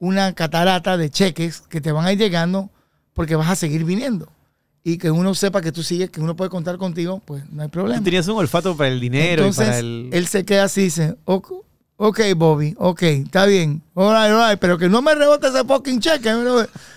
una 0.00 0.32
catarata 0.32 0.96
de 0.96 1.10
cheques 1.10 1.60
que 1.62 1.80
te 1.80 1.90
van 1.92 2.06
a 2.06 2.12
ir 2.12 2.18
llegando 2.18 2.70
porque 3.14 3.34
vas 3.36 3.48
a 3.50 3.56
seguir 3.56 3.84
viniendo. 3.84 4.28
Y 4.84 4.96
que 4.96 5.10
uno 5.10 5.34
sepa 5.34 5.60
que 5.60 5.72
tú 5.72 5.82
sigues, 5.82 6.08
que 6.08 6.20
uno 6.20 6.34
puede 6.36 6.50
contar 6.50 6.78
contigo, 6.78 7.20
pues 7.24 7.48
no 7.50 7.62
hay 7.62 7.68
problema. 7.68 7.98
Tú 7.98 8.04
tenías 8.04 8.26
un 8.28 8.38
olfato 8.38 8.76
para 8.76 8.88
el 8.90 9.00
dinero 9.00 9.42
Entonces, 9.42 9.64
y 9.64 9.68
para 9.68 9.78
el. 9.80 10.10
él 10.12 10.26
se 10.28 10.44
queda 10.44 10.64
así 10.64 10.82
y 10.82 10.84
dice, 10.84 11.16
ok, 11.24 11.52
ok, 12.00 12.20
Bobby, 12.36 12.74
ok, 12.78 13.02
está 13.02 13.44
bien. 13.44 13.82
All 13.94 14.12
right, 14.14 14.32
all 14.32 14.48
right, 14.50 14.58
pero 14.58 14.78
que 14.78 14.88
no 14.88 15.02
me 15.02 15.14
rebote 15.14 15.48
ese 15.48 15.64
fucking 15.64 16.00
cheque. 16.00 16.32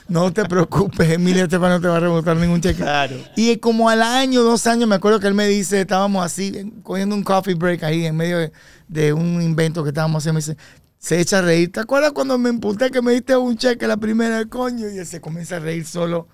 No 0.08 0.32
te 0.32 0.46
preocupes, 0.46 1.10
Emilia 1.10 1.44
Estefan 1.44 1.72
no 1.72 1.82
te 1.82 1.88
va 1.88 1.98
a 1.98 2.00
rebotar 2.00 2.38
ningún 2.38 2.62
cheque. 2.62 2.82
Claro. 2.84 3.16
Y 3.36 3.58
como 3.58 3.90
al 3.90 4.02
año, 4.02 4.44
dos 4.44 4.68
años, 4.68 4.88
me 4.88 4.96
acuerdo 4.96 5.20
que 5.20 5.28
él 5.28 5.34
me 5.34 5.48
dice, 5.48 5.82
estábamos 5.82 6.24
así, 6.24 6.72
cogiendo 6.84 7.16
un 7.16 7.24
coffee 7.24 7.56
break 7.56 7.84
ahí 7.84 8.06
en 8.06 8.16
medio 8.16 8.38
de, 8.38 8.52
de 8.88 9.12
un 9.14 9.42
invento 9.42 9.84
que 9.84 9.90
estábamos 9.90 10.22
haciendo. 10.22 10.36
Me 10.38 10.42
dice, 10.46 10.58
se 11.00 11.20
echa 11.20 11.40
a 11.40 11.42
reír. 11.42 11.72
¿Te 11.72 11.80
acuerdas 11.80 12.12
cuando 12.12 12.38
me 12.38 12.50
emputé 12.50 12.92
que 12.92 13.02
me 13.02 13.12
diste 13.14 13.36
un 13.36 13.58
cheque 13.58 13.88
la 13.88 13.98
primera, 13.98 14.46
coño? 14.46 14.88
Y 14.88 15.00
él 15.00 15.06
se 15.08 15.20
comienza 15.20 15.56
a 15.58 15.60
reír 15.60 15.86
solo. 15.86 16.28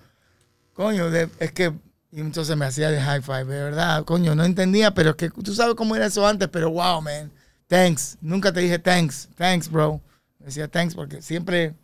Coño, 0.74 1.10
de- 1.10 1.28
es 1.40 1.52
que. 1.52 1.72
Y 2.10 2.20
entonces 2.20 2.56
me 2.56 2.64
hacía 2.64 2.90
de 2.90 3.00
high 3.00 3.20
five, 3.20 3.44
de 3.44 3.62
verdad, 3.64 4.02
coño, 4.04 4.34
no 4.34 4.42
entendía, 4.44 4.94
pero 4.94 5.10
es 5.10 5.16
que 5.16 5.28
tú 5.28 5.54
sabes 5.54 5.74
cómo 5.74 5.94
era 5.94 6.06
eso 6.06 6.26
antes, 6.26 6.48
pero 6.48 6.70
wow, 6.70 7.02
man. 7.02 7.30
Thanks. 7.68 8.18
Nunca 8.20 8.52
te 8.52 8.60
dije 8.60 8.78
thanks. 8.78 9.28
Thanks, 9.36 9.70
bro. 9.70 10.00
Decía 10.40 10.68
thanks 10.68 10.94
porque 10.94 11.22
siempre 11.22 11.74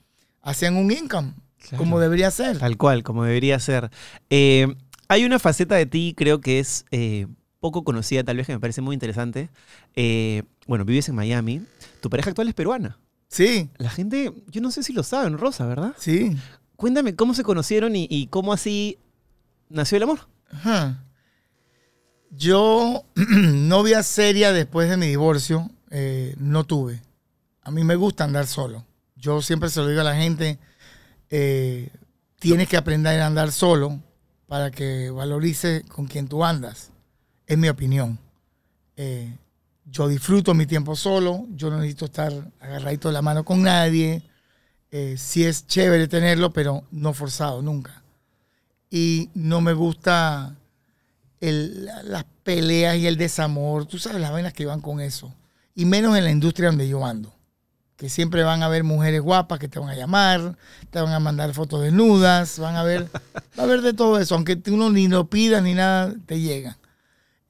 hacían 0.42 0.76
un 0.76 0.90
income, 0.90 1.34
Claro. 1.58 1.78
como 1.78 2.00
debería 2.00 2.30
ser. 2.30 2.58
Tal 2.58 2.76
cual, 2.76 3.02
como 3.02 3.24
debería 3.24 3.58
ser. 3.60 3.90
Eh, 4.30 4.66
hay 5.08 5.24
una 5.24 5.38
faceta 5.38 5.74
de 5.76 5.86
ti, 5.86 6.14
creo 6.16 6.40
que 6.40 6.58
es 6.58 6.84
eh, 6.90 7.26
poco 7.60 7.84
conocida, 7.84 8.24
tal 8.24 8.36
vez 8.38 8.46
que 8.46 8.52
me 8.54 8.60
parece 8.60 8.80
muy 8.80 8.94
interesante. 8.94 9.48
Eh, 9.94 10.42
bueno, 10.66 10.84
vives 10.84 11.08
en 11.08 11.14
Miami. 11.14 11.62
Tu 12.00 12.08
pareja 12.10 12.30
actual 12.30 12.48
es 12.48 12.54
peruana. 12.54 12.98
Sí, 13.28 13.68
La 13.78 13.90
gente, 13.90 14.32
yo 14.48 14.60
no 14.60 14.70
sé 14.70 14.82
si 14.82 14.92
lo 14.92 15.02
saben, 15.02 15.36
Rosa, 15.38 15.66
¿verdad? 15.66 15.94
sí. 15.98 16.36
Cuéntame 16.76 17.14
cómo 17.14 17.34
se 17.34 17.44
conocieron 17.44 17.94
y, 17.94 18.06
y 18.10 18.26
cómo 18.26 18.52
así 18.52 18.98
nació 19.68 19.96
el 19.96 20.02
amor. 20.02 20.20
Ajá. 20.50 21.04
Yo, 22.30 23.04
novia 23.14 24.02
seria 24.02 24.52
después 24.52 24.90
de 24.90 24.96
mi 24.96 25.06
divorcio, 25.06 25.70
eh, 25.96 26.34
no 26.38 26.64
tuve. 26.64 27.00
A 27.62 27.70
mí 27.70 27.84
me 27.84 27.94
gusta 27.94 28.24
andar 28.24 28.48
solo. 28.48 28.84
Yo 29.14 29.40
siempre 29.40 29.70
se 29.70 29.78
lo 29.80 29.86
digo 29.86 30.00
a 30.00 30.04
la 30.04 30.16
gente, 30.16 30.58
eh, 31.30 31.88
tienes 32.40 32.68
que 32.68 32.76
aprender 32.76 33.20
a 33.20 33.26
andar 33.26 33.52
solo 33.52 34.00
para 34.48 34.70
que 34.72 35.10
valorice 35.10 35.84
con 35.88 36.06
quien 36.06 36.26
tú 36.26 36.44
andas. 36.44 36.90
Es 37.46 37.56
mi 37.56 37.68
opinión. 37.68 38.18
Eh, 38.96 39.36
yo 39.86 40.08
disfruto 40.08 40.52
mi 40.52 40.66
tiempo 40.66 40.96
solo, 40.96 41.46
yo 41.50 41.70
no 41.70 41.76
necesito 41.78 42.06
estar 42.06 42.32
agarradito 42.58 43.08
de 43.08 43.14
la 43.14 43.22
mano 43.22 43.44
con 43.44 43.62
nadie. 43.62 44.22
Eh, 44.90 45.14
sí 45.16 45.44
es 45.44 45.66
chévere 45.66 46.08
tenerlo, 46.08 46.52
pero 46.52 46.84
no 46.90 47.14
forzado 47.14 47.62
nunca 47.62 48.02
y 48.90 49.28
no 49.34 49.60
me 49.60 49.72
gusta 49.72 50.54
el- 51.40 51.84
la- 51.84 52.02
las 52.04 52.24
peleas 52.44 52.96
y 52.96 53.06
el 53.06 53.16
desamor. 53.16 53.86
Tú 53.86 53.98
sabes 53.98 54.20
las 54.20 54.30
vainas 54.30 54.52
que 54.52 54.66
van 54.66 54.80
con 54.80 55.00
eso. 55.00 55.34
Y 55.74 55.84
menos 55.84 56.16
en 56.16 56.24
la 56.24 56.30
industria 56.30 56.68
donde 56.68 56.88
yo 56.88 57.04
ando. 57.04 57.34
Que 57.96 58.08
siempre 58.08 58.42
van 58.42 58.62
a 58.62 58.66
haber 58.66 58.84
mujeres 58.84 59.20
guapas 59.20 59.58
que 59.58 59.68
te 59.68 59.78
van 59.78 59.88
a 59.88 59.94
llamar, 59.94 60.56
te 60.90 61.00
van 61.00 61.12
a 61.12 61.20
mandar 61.20 61.54
fotos 61.54 61.82
desnudas, 61.82 62.58
van 62.58 62.76
a 62.76 62.82
ver, 62.82 63.08
va 63.58 63.62
a 63.62 63.62
haber 63.62 63.82
de 63.82 63.92
todo 63.92 64.18
eso. 64.18 64.34
Aunque 64.34 64.56
tú 64.56 64.76
no 64.76 64.90
ni 64.90 65.08
lo 65.08 65.28
pidas 65.28 65.62
ni 65.62 65.74
nada, 65.74 66.12
te 66.26 66.40
llega. 66.40 66.78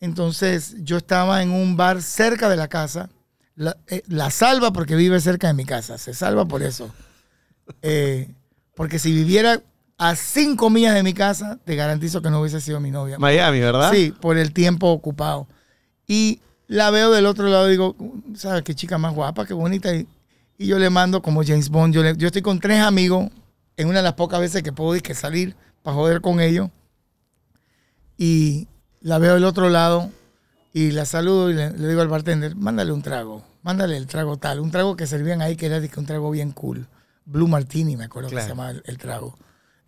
Entonces 0.00 0.76
yo 0.80 0.98
estaba 0.98 1.42
en 1.42 1.50
un 1.50 1.76
bar 1.76 2.02
cerca 2.02 2.48
de 2.48 2.56
la 2.56 2.68
casa. 2.68 3.08
La, 3.56 3.76
eh, 3.86 4.02
la 4.08 4.30
salva 4.30 4.72
porque 4.72 4.96
vive 4.96 5.18
cerca 5.20 5.46
de 5.46 5.54
mi 5.54 5.64
casa. 5.64 5.96
Se 5.96 6.12
salva 6.12 6.44
por 6.44 6.62
eso. 6.62 6.90
Eh, 7.82 8.28
porque 8.74 8.98
si 8.98 9.12
viviera 9.12 9.62
a 9.96 10.16
cinco 10.16 10.70
millas 10.70 10.94
de 10.94 11.02
mi 11.02 11.14
casa, 11.14 11.58
te 11.64 11.76
garantizo 11.76 12.20
que 12.20 12.30
no 12.30 12.40
hubiese 12.40 12.60
sido 12.60 12.80
mi 12.80 12.90
novia. 12.90 13.18
Miami, 13.18 13.60
¿verdad? 13.60 13.92
Sí, 13.92 14.12
por 14.20 14.36
el 14.36 14.52
tiempo 14.52 14.88
ocupado. 14.88 15.46
Y 16.06 16.40
la 16.66 16.90
veo 16.90 17.10
del 17.10 17.26
otro 17.26 17.46
lado 17.48 17.68
y 17.68 17.72
digo, 17.72 17.96
¿sabes 18.34 18.62
qué 18.62 18.74
chica 18.74 18.98
más 18.98 19.14
guapa, 19.14 19.46
qué 19.46 19.54
bonita? 19.54 19.94
Y, 19.94 20.06
y 20.58 20.66
yo 20.66 20.78
le 20.78 20.90
mando 20.90 21.20
como 21.22 21.42
James 21.44 21.68
Bond. 21.68 21.94
Yo, 21.94 22.02
le- 22.02 22.16
yo 22.16 22.26
estoy 22.28 22.42
con 22.42 22.60
tres 22.60 22.80
amigos 22.80 23.28
en 23.76 23.88
una 23.88 23.98
de 23.98 24.04
las 24.04 24.14
pocas 24.14 24.40
veces 24.40 24.62
que 24.62 24.72
puedo 24.72 25.00
que 25.02 25.14
salir 25.14 25.54
para 25.82 25.94
joder 25.96 26.20
con 26.20 26.40
ellos. 26.40 26.70
Y 28.16 28.68
la 29.00 29.18
veo 29.18 29.34
del 29.34 29.44
otro 29.44 29.68
lado 29.68 30.10
y 30.72 30.90
la 30.92 31.04
saludo 31.04 31.50
y 31.50 31.54
le, 31.54 31.70
le 31.72 31.88
digo 31.88 32.00
al 32.00 32.08
bartender, 32.08 32.54
mándale 32.56 32.92
un 32.92 33.02
trago, 33.02 33.44
mándale 33.62 33.96
el 33.96 34.06
trago 34.06 34.36
tal. 34.38 34.60
Un 34.60 34.70
trago 34.70 34.96
que 34.96 35.06
servían 35.06 35.42
ahí 35.42 35.56
que 35.56 35.66
era 35.66 35.80
un 35.96 36.06
trago 36.06 36.30
bien 36.30 36.52
cool. 36.52 36.86
Blue 37.26 37.48
Martini, 37.48 37.96
me 37.96 38.04
acuerdo 38.04 38.28
que 38.30 38.40
se 38.40 38.48
llamaba 38.48 38.70
el, 38.70 38.82
el 38.86 38.98
trago. 38.98 39.36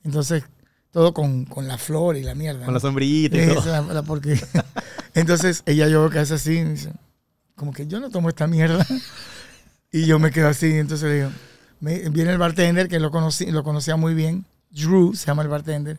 Entonces, 0.02 0.44
todo 0.90 1.12
con, 1.12 1.44
con 1.44 1.68
la 1.68 1.76
flor 1.78 2.16
y 2.16 2.22
la 2.22 2.34
mierda. 2.34 2.60
Con 2.60 2.68
¿no? 2.68 2.72
la 2.74 2.80
sombrillita 2.80 3.36
y 3.36 3.46
todo. 3.54 3.64
la- 3.66 3.82
la 3.82 4.02
porquería. 4.02 4.42
Entonces 5.20 5.62
ella 5.66 5.88
yo 5.88 6.08
que 6.10 6.18
hace 6.18 6.34
así 6.34 6.62
dice, 6.62 6.92
como 7.54 7.72
que 7.72 7.86
yo 7.86 8.00
no 8.00 8.10
tomo 8.10 8.28
esta 8.28 8.46
mierda. 8.46 8.86
Y 9.92 10.04
yo 10.06 10.18
me 10.18 10.30
quedo 10.30 10.48
así, 10.48 10.72
entonces 10.74 11.08
le 11.08 11.14
digo, 11.16 11.30
me- 11.80 12.08
viene 12.10 12.32
el 12.32 12.38
bartender 12.38 12.86
que 12.88 12.98
lo, 13.00 13.10
conocí, 13.10 13.46
lo 13.50 13.62
conocía 13.64 13.96
muy 13.96 14.14
bien, 14.14 14.44
Drew 14.70 15.14
se 15.14 15.26
llama 15.26 15.42
el 15.42 15.48
bartender, 15.48 15.98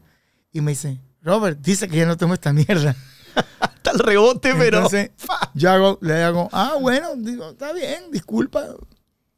y 0.52 0.62
me 0.62 0.72
dice, 0.72 1.00
Robert, 1.24 1.58
dice 1.62 1.88
que 1.88 1.98
ya 1.98 2.06
no 2.06 2.16
tomo 2.16 2.34
esta 2.36 2.54
mierda. 2.54 2.96
Está 3.76 3.92
el 3.92 4.00
rebote, 4.00 4.54
pero. 4.56 4.78
Entonces 4.80 5.12
yo 5.56 5.72
hago, 5.72 5.98
le 6.02 6.22
hago, 6.22 6.50
ah, 6.52 6.76
bueno, 6.80 7.16
digo, 7.18 7.52
está 7.52 7.74
bien, 7.74 8.12
disculpa. 8.12 8.66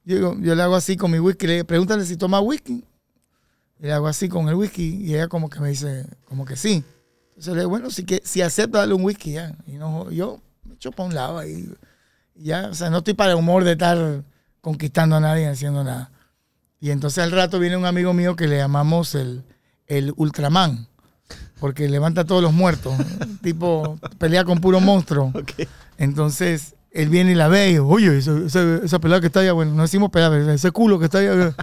Yo, 0.03 0.15
digo, 0.15 0.37
yo 0.41 0.55
le 0.55 0.63
hago 0.63 0.75
así 0.75 0.97
con 0.97 1.11
mi 1.11 1.19
whisky, 1.19 1.47
le 1.47 1.63
pregúntale 1.63 2.03
si 2.05 2.17
toma 2.17 2.41
whisky. 2.41 2.83
Y 3.79 3.83
le 3.83 3.93
hago 3.93 4.07
así 4.07 4.27
con 4.27 4.49
el 4.49 4.55
whisky 4.55 4.95
y 5.05 5.13
ella 5.15 5.27
como 5.29 5.49
que 5.49 5.59
me 5.61 5.69
dice, 5.69 6.05
como 6.25 6.43
que 6.43 6.55
sí. 6.57 6.83
Entonces 7.39 7.53
le 7.53 7.61
digo, 7.61 7.69
bueno, 7.69 7.89
si, 7.89 8.03
que, 8.03 8.21
si 8.25 8.41
acepta, 8.41 8.79
dale 8.79 8.93
un 8.93 9.05
whisky 9.05 9.31
ya. 9.31 9.55
Y 9.65 9.77
no, 9.77 10.11
yo 10.11 10.41
me 10.65 10.75
echo 10.75 10.91
para 10.91 11.07
un 11.07 11.15
lado 11.15 11.37
ahí. 11.37 11.69
Ya, 12.35 12.67
o 12.67 12.73
sea, 12.73 12.89
no 12.89 12.97
estoy 12.97 13.13
para 13.13 13.31
el 13.31 13.37
humor 13.37 13.63
de 13.63 13.71
estar 13.71 14.25
conquistando 14.59 15.15
a 15.15 15.21
nadie 15.21 15.47
haciendo 15.47 15.85
nada. 15.85 16.11
Y 16.81 16.91
entonces 16.91 17.23
al 17.23 17.31
rato 17.31 17.57
viene 17.57 17.77
un 17.77 17.85
amigo 17.85 18.13
mío 18.13 18.35
que 18.35 18.45
le 18.45 18.57
llamamos 18.57 19.15
el, 19.15 19.45
el 19.87 20.13
Ultraman, 20.17 20.89
porque 21.61 21.87
levanta 21.87 22.21
a 22.21 22.25
todos 22.25 22.43
los 22.43 22.51
muertos. 22.51 22.93
tipo, 23.41 23.97
pelea 24.17 24.43
con 24.43 24.59
puro 24.59 24.81
monstruo. 24.81 25.31
Ok. 25.33 25.65
Entonces, 25.97 26.75
él 26.91 27.09
viene 27.09 27.31
y 27.31 27.35
la 27.35 27.47
ve 27.47 27.67
y 27.67 27.69
dice, 27.71 27.79
oye, 27.81 28.17
esa, 28.17 28.37
esa, 28.45 28.77
esa 28.83 28.99
pelada 28.99 29.21
que 29.21 29.27
está 29.27 29.41
allá, 29.41 29.53
bueno, 29.53 29.73
no 29.73 29.83
decimos 29.83 30.09
pelada, 30.09 30.31
pero 30.37 30.51
ese 30.51 30.71
culo 30.71 30.97
que 30.99 31.05
está 31.05 31.19
allá, 31.19 31.55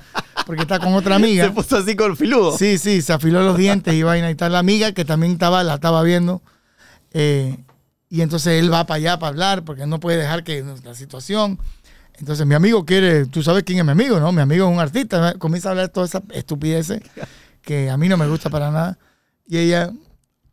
porque 0.46 0.62
está 0.62 0.78
con 0.78 0.94
otra 0.94 1.16
Se 1.18 1.24
amiga. 1.24 1.52
puso 1.52 1.76
así 1.76 1.96
con 1.96 2.16
filudo. 2.16 2.56
Sí, 2.56 2.78
sí, 2.78 3.02
se 3.02 3.12
afiló 3.12 3.42
los 3.42 3.56
dientes 3.56 3.92
y 3.94 4.02
vaina 4.02 4.30
y 4.30 4.34
tal. 4.34 4.52
La 4.52 4.60
amiga 4.60 4.92
que 4.92 5.04
también 5.04 5.32
estaba, 5.32 5.62
la 5.64 5.74
estaba 5.74 6.02
viendo. 6.02 6.42
eh, 7.12 7.56
y 8.08 8.20
entonces 8.20 8.62
él 8.62 8.72
va 8.72 8.86
para 8.86 8.96
allá 8.98 9.18
para 9.18 9.30
hablar, 9.30 9.64
porque 9.64 9.84
no 9.84 9.98
puede 9.98 10.18
dejar 10.18 10.44
que 10.44 10.64
la 10.84 10.94
situación. 10.94 11.58
Entonces 12.18 12.46
mi 12.46 12.54
amigo 12.54 12.86
quiere, 12.86 13.26
tú 13.26 13.42
sabes 13.42 13.64
quién 13.64 13.80
es 13.80 13.84
mi 13.84 13.90
amigo, 13.90 14.20
¿no? 14.20 14.30
Mi 14.30 14.40
amigo 14.42 14.66
es 14.68 14.72
un 14.72 14.78
artista, 14.80 15.34
comienza 15.34 15.68
a 15.68 15.72
hablar 15.72 15.88
toda 15.88 16.06
esa 16.06 16.22
estupidez 16.32 16.92
que 17.62 17.90
a 17.90 17.96
mí 17.96 18.08
no 18.08 18.16
me 18.16 18.28
gusta 18.28 18.48
para 18.48 18.70
nada. 18.70 18.96
Y 19.48 19.58
ella, 19.58 19.90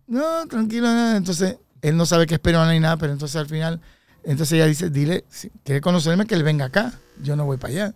no, 0.08 0.48
tranquilo, 0.50 0.88
nada. 0.88 1.16
Entonces 1.16 1.58
él 1.84 1.96
no 1.96 2.08
sabe 2.08 2.26
qué 2.26 2.34
es 2.34 2.40
peruana 2.40 2.72
ni 2.74 2.80
nada, 2.80 2.98
pero 2.98 3.14
entonces 3.14 3.36
al 3.38 3.46
final, 3.48 3.80
entonces 4.24 4.54
ella 4.54 4.66
dice, 4.68 4.90
dile, 4.90 5.24
si 5.30 5.50
quiere 5.64 5.82
conocerme, 5.82 6.26
que 6.26 6.36
él 6.36 6.44
venga 6.44 6.66
acá. 6.66 6.94
Yo 7.22 7.36
no 7.36 7.46
voy 7.46 7.58
para 7.58 7.74
allá. 7.74 7.94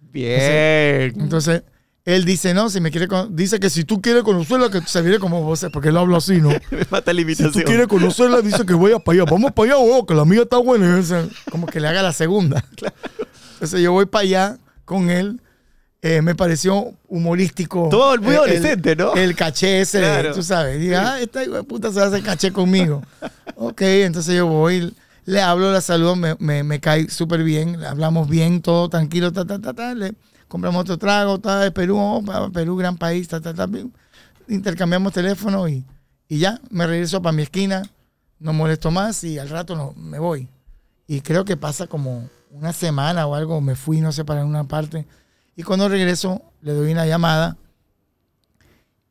Bien. 0.00 1.12
Entonces, 1.20 1.62
él 2.04 2.24
dice, 2.24 2.54
no, 2.54 2.70
si 2.70 2.80
me 2.80 2.90
quiere, 2.90 3.08
dice 3.30 3.58
que 3.60 3.68
si 3.68 3.84
tú 3.84 4.00
quieres 4.00 4.22
conocerla, 4.22 4.70
que 4.70 4.80
se 4.82 5.02
viene 5.02 5.18
como 5.18 5.42
vos, 5.42 5.66
porque 5.72 5.88
él 5.88 5.96
habla 5.96 6.18
así, 6.18 6.40
¿no? 6.40 6.48
Me 6.70 6.86
mata 6.90 7.12
la 7.12 7.20
Si 7.20 7.24
tú 7.26 7.30
invitación. 7.32 7.64
quieres 7.64 7.86
conocerla, 7.88 8.40
dice 8.42 8.64
que 8.64 8.74
vaya 8.74 8.98
para 8.98 9.16
allá. 9.22 9.30
Vamos 9.30 9.52
para 9.52 9.74
allá, 9.74 9.78
oh, 9.78 10.06
que 10.06 10.14
la 10.14 10.24
mía 10.24 10.42
está 10.42 10.56
buena. 10.58 11.02
Como 11.50 11.66
que 11.66 11.80
le 11.80 11.88
haga 11.88 12.02
la 12.02 12.12
segunda. 12.12 12.64
Entonces 13.54 13.80
yo 13.80 13.92
voy 13.92 14.06
para 14.06 14.22
allá 14.22 14.58
con 14.84 15.10
él. 15.10 15.40
eh, 16.02 16.22
me 16.22 16.34
pareció 16.36 16.94
humorístico. 17.08 17.88
Todo 17.90 18.16
muy 18.18 18.30
el- 18.34 18.36
adolescente, 18.38 18.94
¿no? 18.94 19.14
El 19.14 19.34
caché 19.34 19.80
ese, 19.80 19.98
Claro. 19.98 20.32
tú 20.34 20.42
sabes. 20.42 20.78
Diga, 20.78 21.14
ah, 21.14 21.20
esta 21.20 21.40
puta 21.64 21.90
se 21.92 22.00
hace 22.00 22.22
caché 22.22 22.52
conmigo. 22.52 23.02
ok, 23.56 23.80
entonces 23.82 24.36
yo 24.36 24.46
voy, 24.46 24.94
le 25.26 25.42
hablo, 25.42 25.72
la 25.72 25.80
saludo, 25.80 26.16
me, 26.16 26.36
me, 26.38 26.62
me 26.62 26.80
cae 26.80 27.10
súper 27.10 27.42
bien, 27.42 27.84
hablamos 27.84 28.28
bien, 28.28 28.62
todo 28.62 28.88
tranquilo, 28.88 29.32
ta, 29.32 29.44
ta, 29.44 29.60
ta, 29.60 29.74
ta, 29.74 29.94
le 29.94 30.14
compramos 30.48 30.82
otro 30.82 30.96
trago, 30.98 31.38
ta, 31.38 31.60
de 31.60 31.70
Perú, 31.70 31.98
oh, 31.98 32.50
Perú, 32.52 32.76
gran 32.76 32.96
país, 32.96 33.28
ta, 33.28 33.40
ta, 33.40 33.52
ta, 33.52 33.68
intercambiamos 34.48 35.12
teléfono 35.12 35.68
y, 35.68 35.84
y 36.28 36.38
ya, 36.38 36.60
me 36.70 36.86
regreso 36.86 37.20
para 37.20 37.32
mi 37.32 37.42
esquina, 37.42 37.82
no 38.38 38.52
molesto 38.52 38.90
más 38.90 39.22
y 39.24 39.38
al 39.38 39.48
rato 39.48 39.76
no, 39.76 39.92
me 39.96 40.18
voy. 40.18 40.48
Y 41.08 41.20
creo 41.20 41.44
que 41.44 41.56
pasa 41.56 41.86
como 41.86 42.28
una 42.50 42.72
semana 42.72 43.26
o 43.26 43.34
algo, 43.34 43.60
me 43.60 43.76
fui, 43.76 44.00
no 44.00 44.12
sé, 44.12 44.24
para 44.24 44.44
una 44.44 44.64
parte. 44.64 45.06
Y 45.54 45.62
cuando 45.62 45.88
regreso, 45.88 46.42
le 46.62 46.72
doy 46.72 46.92
una 46.92 47.06
llamada. 47.06 47.56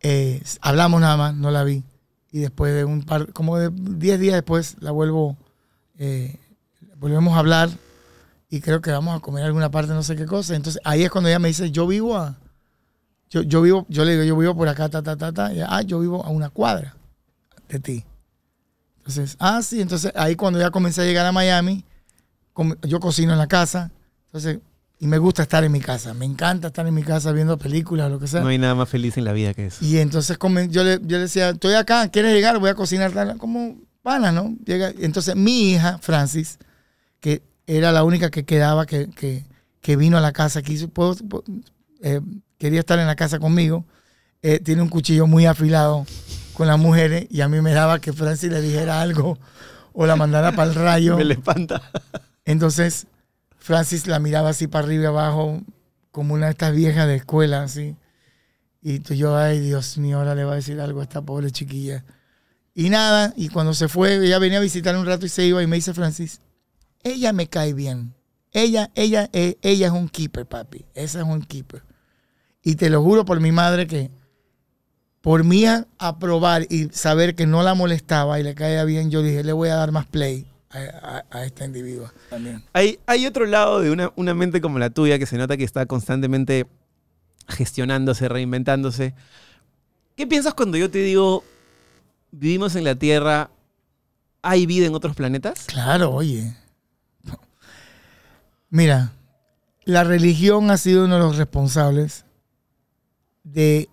eh, 0.02 0.42
hablamos 0.62 1.02
nada 1.02 1.18
más, 1.18 1.36
no 1.36 1.52
la 1.52 1.64
vi. 1.64 1.84
Y 2.32 2.40
después 2.40 2.74
de 2.74 2.86
un 2.86 3.04
par, 3.04 3.32
como 3.34 3.58
de 3.58 3.70
10 3.72 4.20
días 4.20 4.36
después, 4.36 4.76
la 4.80 4.92
vuelvo, 4.92 5.38
eh, 6.00 6.40
volvemos 6.98 7.36
a 7.36 7.40
hablar. 7.40 7.70
Y 8.50 8.62
creo 8.62 8.82
que 8.82 8.92
vamos 8.92 9.18
a 9.18 9.20
comer 9.20 9.44
alguna 9.44 9.72
parte, 9.72 9.94
no 9.94 10.04
sé 10.04 10.16
qué 10.16 10.26
cosa. 10.26 10.56
Entonces 10.56 10.82
ahí 10.86 11.04
es 11.04 11.10
cuando 11.10 11.30
ella 11.30 11.40
me 11.40 11.48
dice, 11.48 11.72
yo 11.72 11.88
vivo 11.88 12.16
a. 12.16 12.38
Yo, 13.30 13.42
yo 13.42 13.62
vivo, 13.62 13.86
yo 13.90 14.06
le 14.06 14.14
digo, 14.14 14.24
yo 14.24 14.38
vivo 14.38 14.56
por 14.56 14.68
acá, 14.68 14.88
ta, 14.88 15.02
ta, 15.02 15.18
ta, 15.18 15.32
ta. 15.32 15.52
Y 15.54 15.60
ah, 15.62 15.82
yo 15.82 16.00
vivo 16.00 16.24
a 16.24 16.30
una 16.30 16.50
cuadra 16.50 16.96
de 17.68 17.80
ti. 17.80 18.06
Entonces, 18.98 19.36
ah, 19.40 19.62
sí, 19.62 19.82
entonces 19.82 20.12
ahí 20.16 20.36
cuando 20.36 20.60
ya 20.60 20.72
comencé 20.72 21.02
a 21.02 21.06
llegar 21.06 21.26
a 21.26 21.32
Miami, 21.32 21.86
yo 22.84 23.00
cocino 23.00 23.34
en 23.34 23.38
la 23.38 23.48
casa, 23.48 23.92
entonces, 24.28 24.60
y 25.00 25.08
me 25.08 25.18
gusta 25.20 25.44
estar 25.44 25.64
en 25.64 25.72
mi 25.72 25.80
casa, 25.80 26.14
me 26.14 26.26
encanta 26.26 26.68
estar 26.68 26.88
en 26.88 26.94
mi 26.94 27.04
casa 27.04 27.32
viendo 27.32 27.58
películas 27.58 28.10
lo 28.10 28.20
que 28.20 28.28
sea. 28.28 28.42
No 28.42 28.48
hay 28.48 28.58
nada 28.58 28.74
más 28.74 28.90
feliz 28.90 29.18
en 29.18 29.26
la 29.26 29.34
vida 29.34 29.54
que 29.54 29.68
eso. 29.68 29.84
Y 29.86 30.00
entonces 30.00 30.38
yo 30.70 30.84
le, 30.84 31.00
yo 31.02 31.18
le 31.18 31.20
decía, 31.20 31.50
estoy 31.50 31.76
acá, 31.76 32.08
¿quieres 32.10 32.34
llegar? 32.34 32.58
Voy 32.58 32.70
a 32.70 32.76
cocinar 32.76 33.12
tal", 33.12 33.38
como 33.38 33.78
pana, 34.06 34.32
¿no? 34.32 34.56
Llega, 34.66 34.94
entonces 35.00 35.36
mi 35.36 35.72
hija, 35.72 35.98
Francis, 35.98 36.58
que 37.20 37.42
era 37.68 37.92
la 37.92 38.04
única 38.04 38.30
que 38.30 38.46
quedaba, 38.46 38.86
que, 38.86 39.10
que, 39.10 39.44
que 39.82 39.96
vino 39.98 40.18
a 40.18 40.22
la 40.22 40.32
casa, 40.32 40.62
quiso, 40.62 40.88
puedo- 40.88 41.16
puedo- 41.28 41.44
eh, 42.02 42.22
quería 42.58 42.80
estar 42.82 43.00
en 43.00 43.08
la 43.08 43.16
casa 43.16 43.40
conmigo, 43.40 43.84
eh, 44.42 44.60
tiene 44.60 44.82
un 44.84 44.90
cuchillo 44.90 45.26
muy 45.28 45.46
afilado 45.48 46.06
con 46.54 46.68
las 46.68 46.78
mujeres 46.80 47.26
y 47.32 47.42
a 47.42 47.50
mí 47.50 47.60
me 47.62 47.74
daba 47.74 48.00
que 48.00 48.14
Francis 48.14 48.52
le 48.52 48.62
dijera 48.62 49.02
algo 49.02 49.38
o 49.92 50.06
la 50.06 50.16
mandara 50.16 50.52
para 50.56 50.70
el 50.70 50.76
rayo. 50.76 51.18
Me 51.18 51.26
le 51.26 51.34
espanta. 51.34 51.82
Entonces, 52.46 53.08
Francis 53.58 54.08
la 54.08 54.20
miraba 54.20 54.50
así 54.50 54.68
para 54.68 54.86
arriba 54.86 55.04
y 55.04 55.08
abajo, 55.08 55.62
como 56.12 56.34
una 56.36 56.46
de 56.46 56.52
estas 56.52 56.76
viejas 56.76 57.08
de 57.08 57.16
escuela, 57.16 57.64
así. 57.64 57.96
Y 58.82 59.00
tú, 59.00 59.16
yo, 59.16 59.36
ay, 59.36 59.60
Dios 59.60 59.98
mío, 59.98 60.20
ahora 60.20 60.36
le 60.36 60.44
va 60.46 60.52
a 60.54 60.56
decir 60.58 60.80
algo 60.80 61.00
a 61.00 61.04
esta 61.04 61.22
pobre 61.24 61.50
chiquilla. 61.50 62.06
Y 62.76 62.90
nada, 62.90 63.34
y 63.38 63.48
cuando 63.50 63.74
se 63.74 63.88
fue, 63.88 64.16
ella 64.26 64.38
venía 64.38 64.58
a 64.58 64.62
visitar 64.62 64.96
un 64.98 65.06
rato 65.06 65.26
y 65.26 65.30
se 65.30 65.46
iba 65.46 65.64
y 65.64 65.68
me 65.68 65.78
dice 65.78 65.94
Francis, 65.94 66.42
ella 67.04 67.32
me 67.32 67.48
cae 67.48 67.74
bien. 67.74 68.14
Ella, 68.52 68.92
ella, 68.96 69.30
eh, 69.34 69.58
ella 69.62 69.88
es 69.88 69.94
un 69.94 70.10
keeper, 70.10 70.46
papi. 70.46 70.86
Esa 70.94 71.20
es 71.22 71.26
un 71.26 71.42
keeper. 71.42 71.84
Y 72.62 72.76
te 72.76 72.90
lo 72.90 73.02
juro 73.02 73.24
por 73.26 73.40
mi 73.40 73.52
madre 73.54 73.88
que 73.88 74.12
por 75.22 75.44
mí 75.44 75.66
a- 75.66 75.88
aprobar 75.98 76.68
y 76.70 76.90
saber 76.92 77.34
que 77.36 77.46
no 77.48 77.64
la 77.64 77.74
molestaba 77.76 78.40
y 78.40 78.44
le 78.44 78.56
caía 78.56 78.84
bien, 78.84 79.10
yo 79.10 79.22
dije, 79.24 79.44
le 79.44 79.54
voy 79.54 79.70
a 79.70 79.76
dar 79.76 79.92
más 79.92 80.06
play 80.06 80.46
a, 80.70 80.80
a- 80.80 81.26
a 81.40 81.46
esta 81.46 81.66
individua 81.66 82.14
también. 82.30 82.64
Hay, 82.74 83.00
hay 83.06 83.26
otro 83.26 83.46
lado 83.46 83.80
de 83.82 83.90
una, 83.92 84.12
una 84.18 84.34
mente 84.34 84.60
como 84.62 84.80
la 84.80 84.90
tuya 84.90 85.18
que 85.18 85.26
se 85.26 85.38
nota 85.38 85.56
que 85.58 85.64
está 85.64 85.86
constantemente 85.86 86.68
gestionándose, 87.48 88.28
reinventándose. 88.28 89.14
¿Qué 90.16 90.28
piensas 90.28 90.54
cuando 90.54 90.78
yo 90.78 90.90
te 90.92 91.00
digo, 91.00 91.44
vivimos 92.40 92.76
en 92.76 92.84
la 92.84 92.96
Tierra, 92.96 93.50
hay 94.42 94.66
vida 94.66 94.86
en 94.86 94.96
otros 94.96 95.16
planetas? 95.16 95.66
Claro, 95.66 96.12
oye. 96.12 96.56
Mira, 98.70 99.14
la 99.86 100.04
religión 100.04 100.70
ha 100.72 100.78
sido 100.78 101.06
uno 101.06 101.16
de 101.16 101.22
los 101.22 101.38
responsables 101.38 102.26
de 103.44 103.90